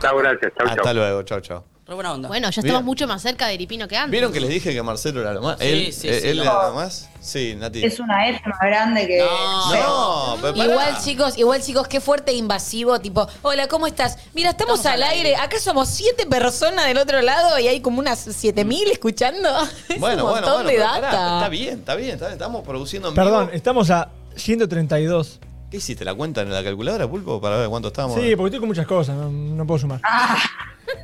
Chao, 0.00 0.16
gracias. 0.18 0.52
Chau, 0.58 0.66
Hasta 0.68 0.82
chau. 0.82 0.94
luego, 0.94 1.22
chao, 1.22 1.40
chao. 1.40 1.71
Re 1.84 1.94
buena 1.96 2.12
onda. 2.12 2.28
Bueno, 2.28 2.48
ya 2.48 2.62
Bien. 2.62 2.66
estamos 2.66 2.84
mucho 2.84 3.08
más 3.08 3.20
cerca 3.22 3.48
de 3.48 3.54
Iripino 3.54 3.88
que 3.88 3.96
antes. 3.96 4.12
¿Vieron 4.12 4.32
que 4.32 4.38
les 4.40 4.50
dije 4.50 4.72
que 4.72 4.80
Marcelo 4.84 5.20
era 5.20 5.32
lo 5.34 5.42
más? 5.42 5.58
Sí, 5.58 5.66
él 5.66 5.92
sí, 5.92 6.08
eh, 6.08 6.20
sí, 6.20 6.28
él 6.28 6.38
era 6.38 6.68
lo 6.68 6.74
más. 6.74 7.10
Sí, 7.20 7.56
Nati. 7.58 7.84
Es 7.84 7.98
una 7.98 8.28
F 8.28 8.40
más 8.48 8.60
grande 8.60 9.04
que. 9.08 9.18
No. 9.18 9.72
No, 9.74 10.36
pero 10.40 10.54
pará. 10.54 10.64
Igual 10.70 10.98
chicos, 11.02 11.36
igual 11.38 11.60
chicos, 11.60 11.88
qué 11.88 12.00
fuerte 12.00 12.30
e 12.30 12.36
invasivo, 12.36 13.00
tipo, 13.00 13.26
hola, 13.42 13.66
¿cómo 13.66 13.88
estás? 13.88 14.16
Mira, 14.32 14.50
estamos, 14.50 14.78
Estamos 14.78 14.94
al 14.94 15.02
al 15.02 15.10
aire. 15.10 15.34
acá 15.34 15.58
somos 15.58 15.88
siete 15.88 16.24
personas 16.24 16.86
del 16.86 16.98
otro 16.98 17.20
lado 17.20 17.58
y 17.58 17.66
hay 17.66 17.80
como 17.80 17.98
unas 17.98 18.20
siete 18.20 18.64
mil 18.64 18.88
escuchando. 18.88 19.48
Es 19.88 19.98
Bueno, 19.98 20.24
un 20.24 20.30
bueno, 20.30 20.46
montón 20.46 20.52
bueno, 20.64 20.68
de 20.70 20.76
pero 20.76 20.84
data. 20.84 21.34
está 21.38 21.48
bien, 21.48 21.78
está 21.80 21.94
bien, 21.96 22.10
está 22.10 22.26
bien. 22.26 22.32
Estamos 22.34 22.62
produciendo 22.64 23.08
en 23.08 23.14
Perdón, 23.16 23.46
vivo. 23.46 23.56
estamos 23.56 23.90
a 23.90 24.08
132. 24.36 25.40
¿Qué 25.68 25.78
hiciste? 25.78 26.04
¿La 26.04 26.14
cuenta 26.14 26.42
en 26.42 26.52
la 26.52 26.62
calculadora, 26.62 27.08
Pulpo, 27.08 27.40
para 27.40 27.56
ver 27.56 27.68
cuánto 27.68 27.88
estamos? 27.88 28.14
Sí, 28.20 28.36
porque 28.36 28.48
estoy 28.50 28.60
con 28.60 28.68
muchas 28.68 28.86
cosas, 28.86 29.16
no, 29.16 29.30
no 29.30 29.66
puedo 29.66 29.78
sumar. 29.80 30.00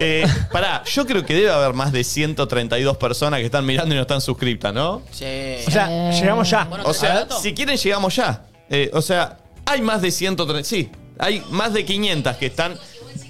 Eh, 0.01 0.27
pará, 0.52 0.82
yo 0.85 1.06
creo 1.06 1.24
que 1.24 1.35
debe 1.35 1.51
haber 1.51 1.74
más 1.74 1.93
de 1.93 2.05
132 2.05 2.97
personas 2.97 3.40
que 3.40 3.47
están 3.47 3.66
mirando 3.66 3.94
y 3.94 3.97
no 3.97 4.02
están 4.02 4.20
suscriptas, 4.20 4.73
¿no? 4.73 5.02
Sí. 5.10 5.24
O 5.66 5.70
sea, 5.70 6.10
llegamos 6.10 6.48
ya. 6.51 6.65
Bueno, 6.65 6.85
O 6.85 6.93
¿te 6.93 6.98
sea, 6.98 7.27
si 7.40 7.55
quieren 7.55 7.77
llegamos 7.77 8.15
ya. 8.16 8.44
Eh, 8.70 8.90
o 8.93 9.02
sea, 9.02 9.39
hay 9.65 9.81
más 9.81 10.02
de 10.02 10.10
130, 10.10 10.69
sí, 10.69 10.90
hay 11.19 11.43
más 11.51 11.73
de 11.73 11.85
500 11.85 12.36
que 12.36 12.47
están... 12.47 12.77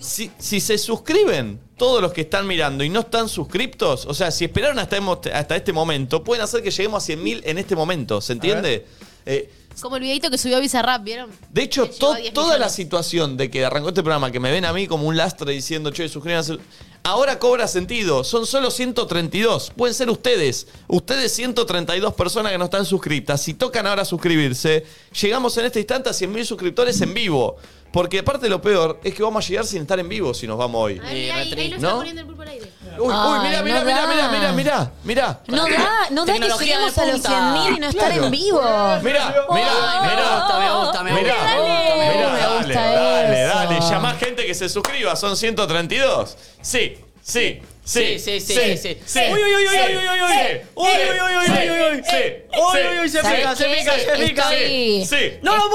Si, 0.01 0.30
si 0.39 0.60
se 0.60 0.78
suscriben 0.78 1.60
todos 1.76 2.02
los 2.02 2.12
que 2.12 2.22
están 2.22 2.47
mirando 2.47 2.85
y 2.85 2.89
no 2.89 3.01
están 3.01 3.28
suscriptos, 3.28 4.05
o 4.06 4.14
sea, 4.14 4.30
si 4.30 4.44
esperaron 4.44 4.78
hasta 4.78 5.56
este 5.56 5.72
momento, 5.72 6.22
pueden 6.24 6.43
hacer 6.43 6.62
que 6.62 6.70
lleguemos 6.70 7.09
a 7.09 7.12
100.000 7.12 7.43
en 7.44 7.59
este 7.59 7.76
momento, 7.76 8.20
¿se 8.20 8.32
entiende? 8.32 8.86
Eh, 9.24 9.51
Como 9.80 9.96
el 9.96 10.02
videito 10.02 10.30
que 10.30 10.38
subió 10.38 10.60
Bizarrap, 10.60 11.05
¿vieron? 11.05 11.30
de 11.52 11.62
hecho, 11.62 11.84
Que 11.84 11.92
llegó 11.92 11.98
to- 12.09 12.12
a 12.14 12.16
10 12.18 12.34
toda 12.34 12.46
la 12.50 12.55
millones. 12.56 12.72
situación 12.74 13.36
de 13.36 13.50
que 13.50 13.64
arrancó 13.64 13.88
este 13.88 14.02
programa, 14.02 14.30
que 14.32 14.40
me 14.40 14.50
ven 14.50 14.64
a 14.64 14.72
mí 14.72 14.86
como 14.86 15.06
un 15.06 15.16
lastre 15.16 15.52
diciendo, 15.52 15.90
che, 15.92 16.09
suscríbanse, 16.09 16.59
ahora 17.05 17.38
cobra 17.38 17.68
sentido. 17.68 18.24
Son 18.24 18.46
solo 18.46 18.70
132. 18.70 19.72
Pueden 19.76 19.94
ser 19.94 20.10
ustedes. 20.10 20.66
Ustedes 20.88 21.32
132 21.32 22.14
personas 22.14 22.52
que 22.52 22.59
no 22.59 22.64
están 22.64 22.84
suscritas. 22.84 23.40
Si 23.42 23.55
tocan 23.55 23.86
ahora 23.86 24.05
suscribirse, 24.05 24.84
llegamos 25.20 25.56
en 25.59 25.66
este 25.66 25.78
instante 25.80 26.10
a 26.10 26.12
100.000 26.12 26.44
suscriptores 26.44 27.00
en 27.00 27.14
vivo. 27.14 27.56
Porque 27.93 28.19
aparte 28.19 28.48
lo 28.48 28.60
peor 28.60 29.01
es 29.02 29.15
que 29.15 29.23
vamos 29.23 29.44
a 29.44 29.48
llegar 29.48 29.65
sin 29.65 29.81
estar 29.82 29.98
en 29.98 30.09
vivo 30.09 30.35
si 30.35 30.47
nos 30.47 30.59
vamos 30.59 30.82
hoy. 30.85 31.01
Ahí, 31.05 31.31
ahí, 31.31 31.52
ahí 31.52 31.69
lo 31.69 31.77
está 31.77 31.89
¿No? 31.89 31.97
poniendo 31.97 32.20
el 32.20 32.27
pulpo 32.27 32.43
al 32.43 32.48
aire. 32.48 32.73
Uy, 32.98 33.06
uy, 33.06 33.12
Ay, 33.15 33.40
mira, 33.48 33.59
no 33.59 33.65
mira, 33.65 33.81
mira, 33.85 34.01
da. 34.01 34.06
mira, 34.09 34.28
mira, 34.28 34.52
mira, 34.52 34.93
mira. 35.05 35.40
No 35.47 35.65
da, 35.65 35.90
no 36.10 36.24
da 36.27 36.32
que 36.35 36.40
lleguemos 36.40 36.98
a 36.98 37.05
los 37.06 37.15
punta. 37.20 37.55
100.000 37.56 37.77
y 37.77 37.81
no 37.81 37.89
estar 37.89 38.12
en 38.12 38.31
vivo. 38.31 38.60
Mira, 38.60 39.02
mira, 39.02 39.73
Me 40.02 40.16
gusta, 40.16 40.59
me 40.59 40.74
gusta, 40.81 41.02
me 41.05 41.12
Mirá, 41.12 41.35
gusta. 41.35 41.55
mirá, 41.56 42.31
me 42.32 42.39
dale, 42.39 42.74
dale, 42.74 43.40
dale. 43.43 43.81
Llama 43.81 44.15
gente 44.15 44.44
que 44.47 44.55
se 44.55 44.69
suscriba, 44.69 45.16
son 45.16 45.36
132. 45.36 46.36
Sí, 46.60 46.98
sí, 47.23 47.60
sí. 47.89 48.19
Sí, 48.19 48.40
sí, 48.40 48.55
sí, 48.55 48.77
sí, 48.77 49.01
sí. 49.06 49.20
Uy, 49.32 49.43
uy, 49.43 49.55
uy, 49.56 49.66
uy, 49.66 49.97
uy, 49.97 50.09
uy, 50.09 50.20
uy. 50.23 50.60
Uy, 50.74 50.89
uy, 50.89 51.20
uy, 51.20 51.36
uy, 51.36 51.70
uy, 51.70 51.97
uy. 51.97 52.02
Sí, 52.09 52.35
Uy, 52.51 52.73
sí, 52.73 52.89
uy, 52.89 52.98
uy, 53.01 53.09
se 53.09 53.20
sí, 53.20 53.27
pica, 53.36 53.55
se 53.56 53.65
sí, 53.65 53.70
pica, 53.78 53.93
sí, 53.94 54.01
se 54.01 54.27
pica. 54.27 54.48
Sí, 54.51 55.06
sí. 55.09 55.32
No, 55.43 55.56
no, 55.56 55.69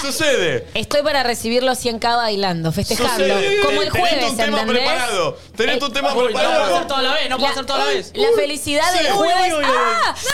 Sucede, 0.00 0.02
sucede. 0.02 0.66
Estoy 0.74 1.02
para 1.02 1.22
recibir 1.22 1.62
los 1.62 1.84
100k 1.84 2.16
bailando, 2.16 2.72
festejando. 2.72 3.24
Como 3.64 3.82
el 3.82 3.90
Tenés 3.92 4.08
jueves, 4.10 4.30
un 4.30 4.36
tema 4.36 4.60
¿entendés? 4.60 4.82
preparado. 4.84 5.38
Tenés 5.56 5.78
tu 5.78 5.90
tema 5.90 6.08
Uy, 6.08 6.14
no 6.14 6.20
puedo 6.22 6.34
preparado. 6.34 6.74
hacer 6.76 6.86
toda 6.86 7.02
la 7.02 7.12
vez, 7.14 7.30
no 7.30 7.38
puedo 7.38 7.52
hacer 7.52 7.66
toda 7.66 7.78
la 7.80 7.84
vez. 7.86 8.12
La 8.14 8.28
felicidad 8.36 8.92
del 8.94 9.06
Sí. 9.06 9.12
jueves. 9.12 9.52
Uy, 9.52 9.58
uy, 9.58 9.64
uy, 9.64 9.64
uy. 9.64 9.76
¡Ah! 10.04 10.14
Sí, 10.16 10.28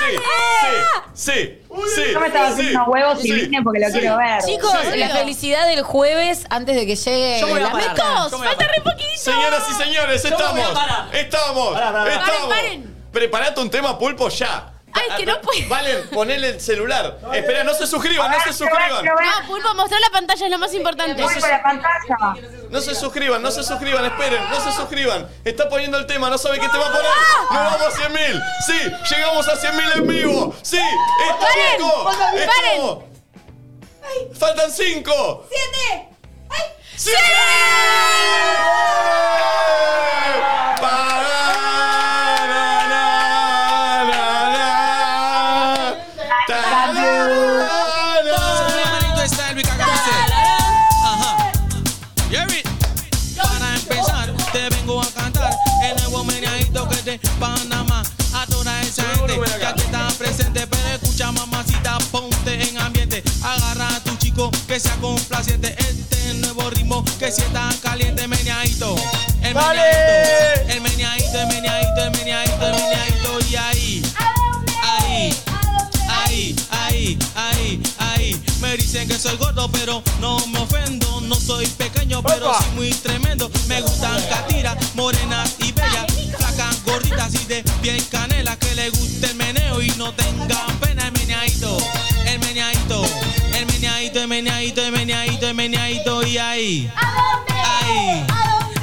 sí, 0.61 0.67
sí, 1.15 1.59
sí. 1.95 2.03
Yo 2.13 2.21
me 2.21 2.27
estaba 2.29 2.49
haciendo 2.49 2.73
unos 2.81 2.89
huevos 2.89 3.19
y 3.25 3.29
Sí. 3.29 3.33
vine 3.33 3.63
porque 3.63 3.81
lo 3.81 3.87
Sí. 3.89 3.93
quiero 3.99 4.17
ver. 4.17 4.43
Chicos, 4.45 4.73
Sí. 4.93 4.99
la 4.99 5.09
felicidad 5.11 5.67
del 5.69 5.83
jueves 5.83 6.45
antes 6.51 6.77
de 6.77 6.87
que 6.87 6.97
llegue 6.97 7.41
Yo 7.41 7.47
me 7.47 7.53
voy 7.53 7.61
a 7.61 7.65
la 7.65 7.73
parar. 7.73 7.97
Falta 8.31 8.67
re 8.67 8.81
poquito. 8.83 9.07
Señoras 9.17 9.63
y 9.71 9.75
señores, 9.83 9.96
Yo 9.97 10.03
me 10.03 10.07
voy 10.07 10.13
a 10.13 10.17
estamos. 10.17 11.13
Estamos. 11.13 11.79
Estamos. 12.09 12.49
paren. 12.49 12.97
Preparate 13.13 13.61
un 13.61 13.71
tema 13.71 13.99
pulpo 13.99 14.29
ya. 14.29 14.73
Ay, 14.93 15.17
que 15.19 15.27
no 15.27 15.41
puedo. 15.41 15.59
Valen, 15.69 16.09
ponele 16.11 16.49
el 16.51 16.61
celular. 16.61 17.19
Espera, 17.35 17.65
no 17.65 17.75
se 17.75 17.87
suscriban, 17.87 18.31
no 18.31 18.41
se 18.41 18.53
suscriban. 18.53 19.05
No, 19.05 19.47
Pulpo, 19.47 19.75
mostrar 19.75 20.01
la 20.01 20.11
pantalla 20.11 20.47
es 20.47 20.51
lo 20.51 20.59
más 20.59 20.73
importante. 20.75 21.23
Voy 21.23 21.35
por 21.35 21.49
la 21.49 21.63
pantalla. 21.63 22.35
No 22.71 22.81
se 22.81 22.95
suscriban, 22.95 23.43
no 23.43 23.51
se 23.51 23.63
suscriban, 23.63 24.05
esperen, 24.05 24.43
no 24.51 24.61
se 24.61 24.73
suscriban. 24.73 25.29
Está 25.45 25.69
poniendo 25.69 25.99
el 25.99 26.07
tema, 26.07 26.31
no 26.31 26.39
sabe 26.39 26.59
qué 26.59 26.69
te 26.69 26.79
va 26.79 26.87
a 26.87 26.93
poner. 26.93 27.11
Nos 27.51 27.81
vamos 27.81 27.95
a 27.95 28.09
100.000. 28.09 28.43
Sí, 28.67 29.15
llegamos 29.15 29.49
a 29.49 29.55
100.000 29.55 29.97
en 29.97 30.07
vivo. 30.07 30.55
Sí, 30.63 30.79
está 30.79 31.47
¡Paren! 31.47 31.73
rico. 31.79 32.05
¡Paren! 32.05 32.41
Estamos. 32.41 33.05
Faltan 34.39 34.71
5. 34.71 35.47
¡Siete! 35.49 36.09
¡Sí! 36.97 37.13
Hermanito 40.81 41.26
Que 64.37 64.79
sea 64.79 64.95
complaciente. 64.97 65.75
Este 65.79 66.35
nuevo 66.35 66.69
ritmo 66.69 67.03
que 67.19 67.33
si 67.33 67.41
está 67.41 67.71
caliente, 67.83 68.29
meneadito. 68.29 68.95
El 69.41 69.55
meneadito, 69.55 70.73
el 70.73 70.81
meneadito, 70.83 71.41
el 71.41 71.47
meneadito, 71.47 72.03
el 72.05 72.11
meneadito, 72.11 72.67
el 72.67 72.73
meneadito. 72.75 73.39
Y 73.49 73.57
ahí, 73.57 74.03
ahí, 74.83 75.37
ahí, 76.11 76.57
ahí, 76.71 77.19
ahí, 77.35 77.83
ahí. 77.97 78.43
Me 78.61 78.77
dicen 78.77 79.09
que 79.09 79.19
soy 79.19 79.39
gordo, 79.39 79.71
pero 79.73 80.03
no 80.21 80.47
me 80.49 80.59
ofendo. 80.59 81.23
No 81.23 81.35
soy 81.37 81.67
pequeño, 81.69 82.23
pero 82.23 82.53
sí 82.59 82.67
muy 82.75 82.91
tremendo. 82.91 83.51
Me 83.69 83.81
gustan 83.81 84.23
catiras, 84.29 84.77
morenas 84.95 85.55
y 85.61 85.73
bellas. 85.73 86.13
Flacas, 86.37 86.85
gorditas 86.85 87.33
y 87.37 87.45
de 87.47 87.63
piel 87.81 88.07
canela. 88.11 88.55
Que 88.59 88.75
le 88.75 88.91
guste 88.91 89.29
el 89.29 89.35
meneo 89.37 89.81
y 89.81 89.89
no 89.93 90.13
tengan 90.13 90.79
meneadito, 94.37 94.83
el 94.83 94.93
meneadito, 94.93 95.49
el 95.49 95.55
meneadito. 95.55 96.23
Y 96.27 96.37
ahí, 96.37 96.91
ahí. 96.97 98.27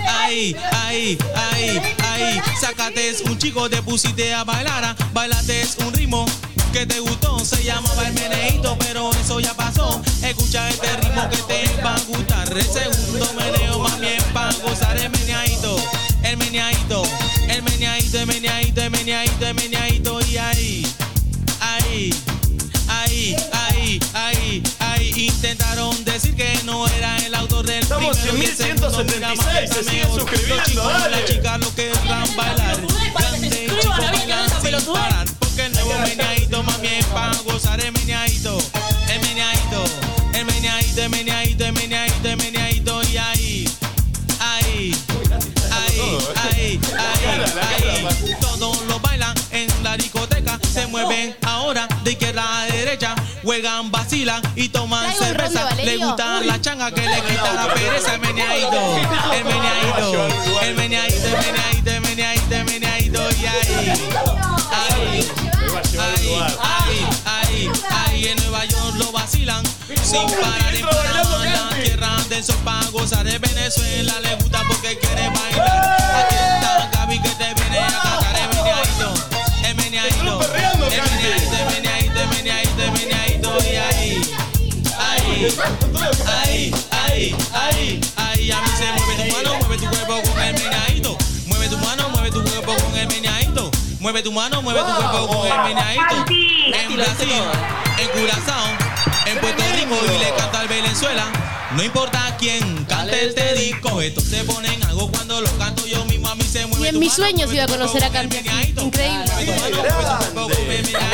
Ahí, 0.06 0.56
ahí, 0.72 1.18
ahí, 1.36 1.82
ahí. 2.00 2.42
Sácate 2.60 3.14
un 3.26 3.38
chico, 3.38 3.70
te 3.70 3.82
pusiste 3.84 4.34
a 4.34 4.44
bailar. 4.44 4.96
Bailate 5.14 5.68
un 5.86 5.94
ritmo 5.94 6.26
que 6.72 6.88
te 6.88 7.00
gustó. 7.00 7.38
Se 7.40 7.64
llamaba 7.64 8.08
el 8.08 8.14
meneíto, 8.14 8.76
pero 8.80 9.12
eso 9.12 9.40
ya 9.40 9.54
pasó. 9.54 10.02
Escucha 10.24 10.70
este 10.70 10.96
ritmo 10.98 11.30
que 11.30 11.38
te 11.38 11.82
va 11.84 11.96
a 11.96 12.00
gustar. 12.00 12.52
El 12.52 12.66
segundo 12.66 13.32
meneo, 13.34 13.80
mami, 13.80 14.08
es 14.08 14.24
para 14.34 14.54
gozar 14.54 14.98
el 14.98 15.12
meneadito. 15.12 15.76
El 16.24 16.38
meneadito, 16.38 17.04
el 17.48 17.62
meneadito, 17.62 18.20
el 18.20 18.26
meneadito, 18.26 18.82
el 18.82 18.90
meneadito, 18.90 19.48
el 19.48 19.54
meneadito. 19.54 20.20
Y 20.22 20.38
ahí, 20.38 20.88
ahí. 21.60 22.14
Ahí, 22.88 23.36
ahí, 23.52 23.63
ahí, 24.14 24.64
ahí 24.80 25.14
intentaron 25.28 26.04
decir 26.06 26.36
que 26.36 26.60
no 26.66 26.88
era 26.88 27.18
el 27.26 27.36
autor 27.36 27.66
del 27.66 27.82
Estamos 27.84 28.18
primero 28.18 28.56
segundo 28.56 28.90
1176, 28.90 29.06
programa 29.06 29.70
que 29.70 29.84
se 29.84 29.92
mejor. 29.92 30.20
suscribiendo, 30.20 30.56
Los 30.56 30.66
chicos 30.66 30.84
y 30.86 31.02
dale. 31.02 31.18
las 31.18 31.26
chicas 31.30 31.60
lo 31.60 31.76
querrán 31.76 32.36
bailar. 32.36 32.76
Chico 32.82 33.14
bailan 33.14 34.50
sin 34.62 34.94
parar. 34.94 35.28
Porque 35.40 35.66
el 35.66 35.74
nuevo 35.74 35.94
meneadito, 36.00 36.64
mami, 36.64 36.88
es 36.88 37.06
para 37.08 37.38
gozar 37.44 37.80
el 37.82 37.92
meneadito. 37.94 38.58
El 39.10 39.22
meneadito, 39.22 39.84
el 40.34 40.46
meneadito, 40.46 41.02
el 41.02 41.10
meneadito, 41.10 41.66
el 41.66 41.74
meneadito, 41.74 42.30
el 42.30 42.38
meneadito. 42.38 43.02
Y 43.04 43.18
ahí, 43.18 43.70
ahí, 44.40 44.96
ahí, 45.72 46.18
ahí, 46.36 46.80
ahí, 46.98 48.08
ahí. 48.08 48.36
Todos 48.40 48.82
lo 48.88 49.00
bailan 49.00 49.36
en 49.52 49.68
la 49.84 49.98
discoteca. 49.98 50.60
Se 50.72 50.88
mueven 50.88 51.36
ahora 51.44 51.88
de 52.34 52.42
izquierda 52.42 52.62
a 52.62 52.66
derecha. 52.66 53.16
Juegan, 53.44 53.92
vacilan 53.92 54.42
y 54.56 54.70
toman 54.70 55.14
Traigo 55.16 55.26
un 55.26 55.34
ron 55.36 55.44
de 55.44 55.50
cerveza. 55.50 55.76
Le 55.76 55.84
Valerio. 55.84 56.08
gustan 56.08 56.48
la 56.48 56.62
changa 56.62 56.92
que 56.92 57.02
le 57.02 57.22
quita 57.22 57.54
la 57.54 57.74
pereza. 57.74 58.16
El 58.16 58.22
meneadito, 58.22 58.98
el 59.34 59.46
meneadito, 59.46 60.26
el 60.62 60.76
meneadito, 60.76 61.28
el 61.28 61.36
meneadito, 61.42 61.92
el 61.92 62.02
meneadito, 62.02 62.56
el 62.56 62.66
meneadito. 62.66 63.30
Y 63.32 63.46
ahí, 63.46 63.94
ahí, 64.72 65.30
ahí, 66.00 66.40
ahí, 66.60 67.08
ahí, 67.26 67.72
ahí. 68.08 68.28
En 68.28 68.38
Nueva 68.38 68.66
York 68.66 68.96
lo 68.98 69.12
vacilan 69.12 69.64
sin 70.04 70.26
parar 70.30 70.76
en 70.76 70.86
Panamá. 70.86 71.46
La 71.46 71.70
tierra 71.84 72.16
del 72.30 72.44
sol 72.44 72.56
para 72.64 72.86
gozar 72.88 73.24
de 73.26 73.38
Venezuela. 73.38 74.20
Le 74.22 74.36
gusta 74.36 74.64
porque 74.68 74.98
quiere 74.98 75.30
bailar. 75.30 75.53
Ahí, 85.44 85.50
ahí, 86.26 86.74
ahí, 86.92 87.36
ahí, 87.54 88.02
ahí. 88.16 88.52
A 88.52 88.62
mí 88.62 88.68
se 88.78 88.86
mueve 88.94 89.30
tu 89.30 89.36
mano, 89.36 89.60
mueve 89.60 89.78
tu 89.78 89.90
cuerpo 89.90 90.22
con 90.30 90.42
el 90.42 90.54
meneadito. 90.54 91.18
Mueve 91.48 91.68
tu 91.70 91.78
mano, 91.78 92.10
mueve 92.10 92.32
tu 92.32 92.44
cuerpo 92.44 92.76
con 92.84 92.98
el 92.98 93.08
meneadito. 93.08 93.72
Mueve 94.00 94.24
tu 94.24 94.32
mano, 94.32 94.62
mueve 94.62 94.80
tu 94.80 94.96
cuerpo 94.96 95.28
con 95.28 95.48
el 95.48 95.64
meneadito. 95.64 96.26
En 96.30 96.96
Brasil, 96.96 97.44
en 98.00 98.10
Curazao, 98.10 98.68
en 99.26 99.40
Puerto 99.40 99.64
Rico 99.76 99.96
y 100.16 100.20
le 100.20 100.34
canta 100.36 100.60
al 100.62 100.68
Venezuela. 100.68 101.26
No 101.76 101.84
importa 101.84 102.38
quién 102.40 102.86
cante 102.86 103.28
este 103.28 103.56
disco, 103.56 104.00
estos 104.00 104.24
se 104.24 104.44
ponen 104.44 104.82
algo 104.84 105.10
cuando 105.10 105.42
lo 105.42 105.50
canto 105.58 105.86
yo 105.88 106.06
mismo. 106.06 106.30
A 106.30 106.36
mí 106.36 106.44
se 106.44 106.66
mueve 106.68 106.86
Y 106.86 106.88
en 106.88 106.94
tu 106.94 107.00
mis 107.00 107.18
mano, 107.18 107.24
sueños 107.24 107.50
mueve 107.50 107.56
iba 107.56 107.64
a 107.64 107.68
tu 107.68 107.74
conocer 107.74 108.04
a 108.04 108.12
cuerpo 108.12 108.30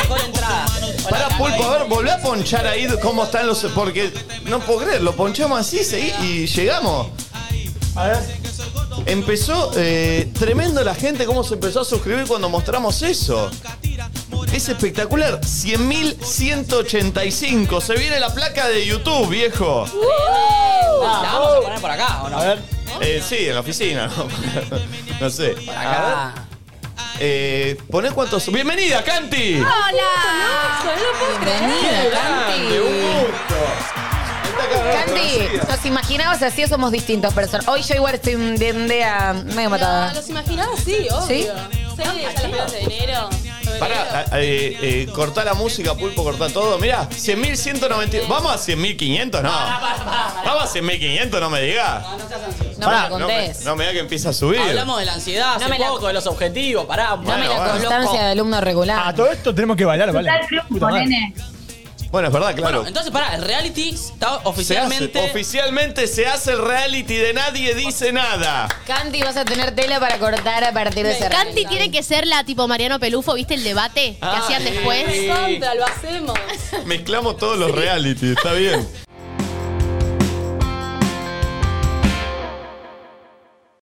con 0.08 0.20
el 0.20 0.32
Para 1.10 1.28
pulpo, 1.36 1.64
a 1.64 1.78
ver, 1.78 1.88
volvé 1.88 2.12
a 2.12 2.22
ponchar 2.22 2.66
ahí 2.66 2.88
cómo 3.02 3.24
están 3.24 3.46
los. 3.46 3.58
Porque 3.74 4.10
no 4.44 4.60
puedo 4.60 4.80
creer, 4.80 5.02
lo 5.02 5.14
ponchamos 5.14 5.60
así 5.60 5.84
seguí, 5.84 6.10
y 6.22 6.46
llegamos. 6.46 7.08
A 7.96 8.06
ver. 8.06 8.40
Empezó 9.06 9.72
eh, 9.76 10.30
tremendo 10.38 10.84
la 10.84 10.94
gente, 10.94 11.24
cómo 11.24 11.42
se 11.42 11.54
empezó 11.54 11.80
a 11.80 11.84
suscribir 11.84 12.26
cuando 12.26 12.48
mostramos 12.48 13.02
eso. 13.02 13.50
Es 14.52 14.68
espectacular. 14.68 15.40
100.185. 15.40 17.80
Se 17.80 17.94
viene 17.94 18.20
la 18.20 18.32
placa 18.32 18.68
de 18.68 18.86
YouTube, 18.86 19.28
viejo. 19.28 19.86
La 21.02 21.32
vamos 21.32 21.56
a 21.56 21.60
poner 21.62 21.80
por 21.80 21.90
acá, 21.90 22.22
¿o 22.24 22.28
no? 22.28 22.38
A 22.38 22.44
ver. 22.44 22.60
Eh, 23.00 23.20
sí, 23.26 23.48
en 23.48 23.54
la 23.54 23.60
oficina. 23.60 24.08
No, 24.08 24.28
no 25.20 25.30
sé. 25.30 25.56
Acá. 25.68 26.49
Eh, 27.22 27.76
poné 27.90 28.10
cuántos. 28.12 28.50
¡Bienvenida, 28.50 29.04
Canti! 29.04 29.56
¡Hola! 29.56 30.80
Bienvenida, 31.44 32.04
Grande, 32.10 32.80
un 32.80 32.86
Canti. 32.88 33.12
gusto. 33.20 33.56
Canti, 34.94 35.68
nos 35.68 35.84
imaginabas 35.84 36.42
así 36.42 36.64
o 36.64 36.68
somos 36.68 36.90
distintos 36.90 37.34
personas. 37.34 37.68
Hoy 37.68 37.82
yo 37.82 37.94
igual 37.94 38.14
estoy 38.14 38.36
de 38.56 38.72
un 38.72 38.88
día 38.88 39.34
medio 39.54 39.68
matada. 39.68 40.14
Los 40.14 40.30
imaginaba, 40.30 40.74
sí, 40.82 41.08
obvio. 41.10 41.26
¿Sí? 41.26 41.46
Sí, 41.46 42.02
ya 42.22 42.48
las 42.48 42.72
de 42.72 42.80
enero. 42.80 43.28
Pará, 43.78 44.26
eh, 44.34 44.76
eh, 44.82 45.08
cortá 45.14 45.44
la 45.44 45.54
música, 45.54 45.94
pulpo, 45.94 46.22
cortá 46.24 46.48
todo. 46.50 46.78
Mirá, 46.78 47.08
100.192. 47.10 48.28
¿Vamos 48.28 48.52
a 48.52 48.56
100.500? 48.58 49.42
No. 49.42 49.50
Vamos 49.50 50.64
a 50.64 50.66
100.500, 50.66 51.40
no 51.40 51.50
me 51.50 51.62
digas. 51.62 52.04
No 52.78 52.86
Pará, 52.86 53.02
me 53.04 53.10
la 53.10 53.18
no 53.18 53.26
me, 53.28 53.34
contés. 53.36 53.64
no 53.64 53.76
me 53.76 53.84
diga 53.84 53.92
que 53.94 54.00
empieza 54.00 54.30
a 54.30 54.32
subir. 54.32 54.60
Hablamos 54.60 54.98
de 55.00 55.06
la 55.06 55.14
ansiedad 55.14 55.54
hace 55.56 55.64
No 55.64 55.70
me 55.70 55.78
la- 55.78 55.88
poco, 55.88 56.06
de 56.08 56.12
los 56.14 56.26
objetivos, 56.26 56.86
pará. 56.86 57.18
Dame 57.22 57.48
la 57.48 57.56
constancia 57.72 58.22
de 58.24 58.30
alumno 58.32 58.60
regular. 58.60 59.08
A 59.08 59.14
todo 59.14 59.30
esto 59.30 59.54
tenemos 59.54 59.76
que 59.76 59.84
bailar, 59.84 60.12
¿vale? 60.12 60.30
Puta 60.68 60.86
madre. 60.88 61.32
Bueno, 62.10 62.26
es 62.26 62.34
verdad, 62.34 62.54
claro. 62.56 62.78
Bueno, 62.78 62.88
entonces 62.88 63.12
pará, 63.12 63.36
el 63.36 63.42
reality 63.42 63.90
está 63.90 64.10
Se 64.30 64.34
hace- 64.34 64.40
oficialmente. 64.48 65.18
oficialmente 65.30 66.06
se 66.08 66.26
hace 66.26 66.50
el 66.52 66.58
reality 66.64 67.14
de 67.16 67.32
nadie 67.34 67.72
dice 67.76 68.12
nada. 68.12 68.68
Canti, 68.84 69.22
vas 69.22 69.36
a 69.36 69.44
tener 69.44 69.74
tela 69.76 70.00
para 70.00 70.18
cortar 70.18 70.64
a 70.64 70.72
partir 70.72 71.06
de 71.06 71.12
ese 71.12 71.28
Canti 71.28 71.64
tiene 71.66 71.90
que 71.92 72.02
ser 72.02 72.26
la 72.26 72.42
tipo 72.42 72.66
Mariano 72.66 72.98
Pelufo, 72.98 73.34
¿viste 73.34 73.54
el 73.54 73.62
debate 73.62 74.14
que 74.14 74.18
Ah, 74.22 74.38
hacían 74.42 74.62
sí. 74.62 74.70
después? 74.70 75.26
Sandra, 75.28 75.74
lo 75.76 75.86
hacemos. 75.86 76.38
Mezclamos 76.86 77.36
todos 77.36 77.56
los 77.56 77.70
reality, 77.70 78.32
está 78.32 78.52
bien. 78.54 78.88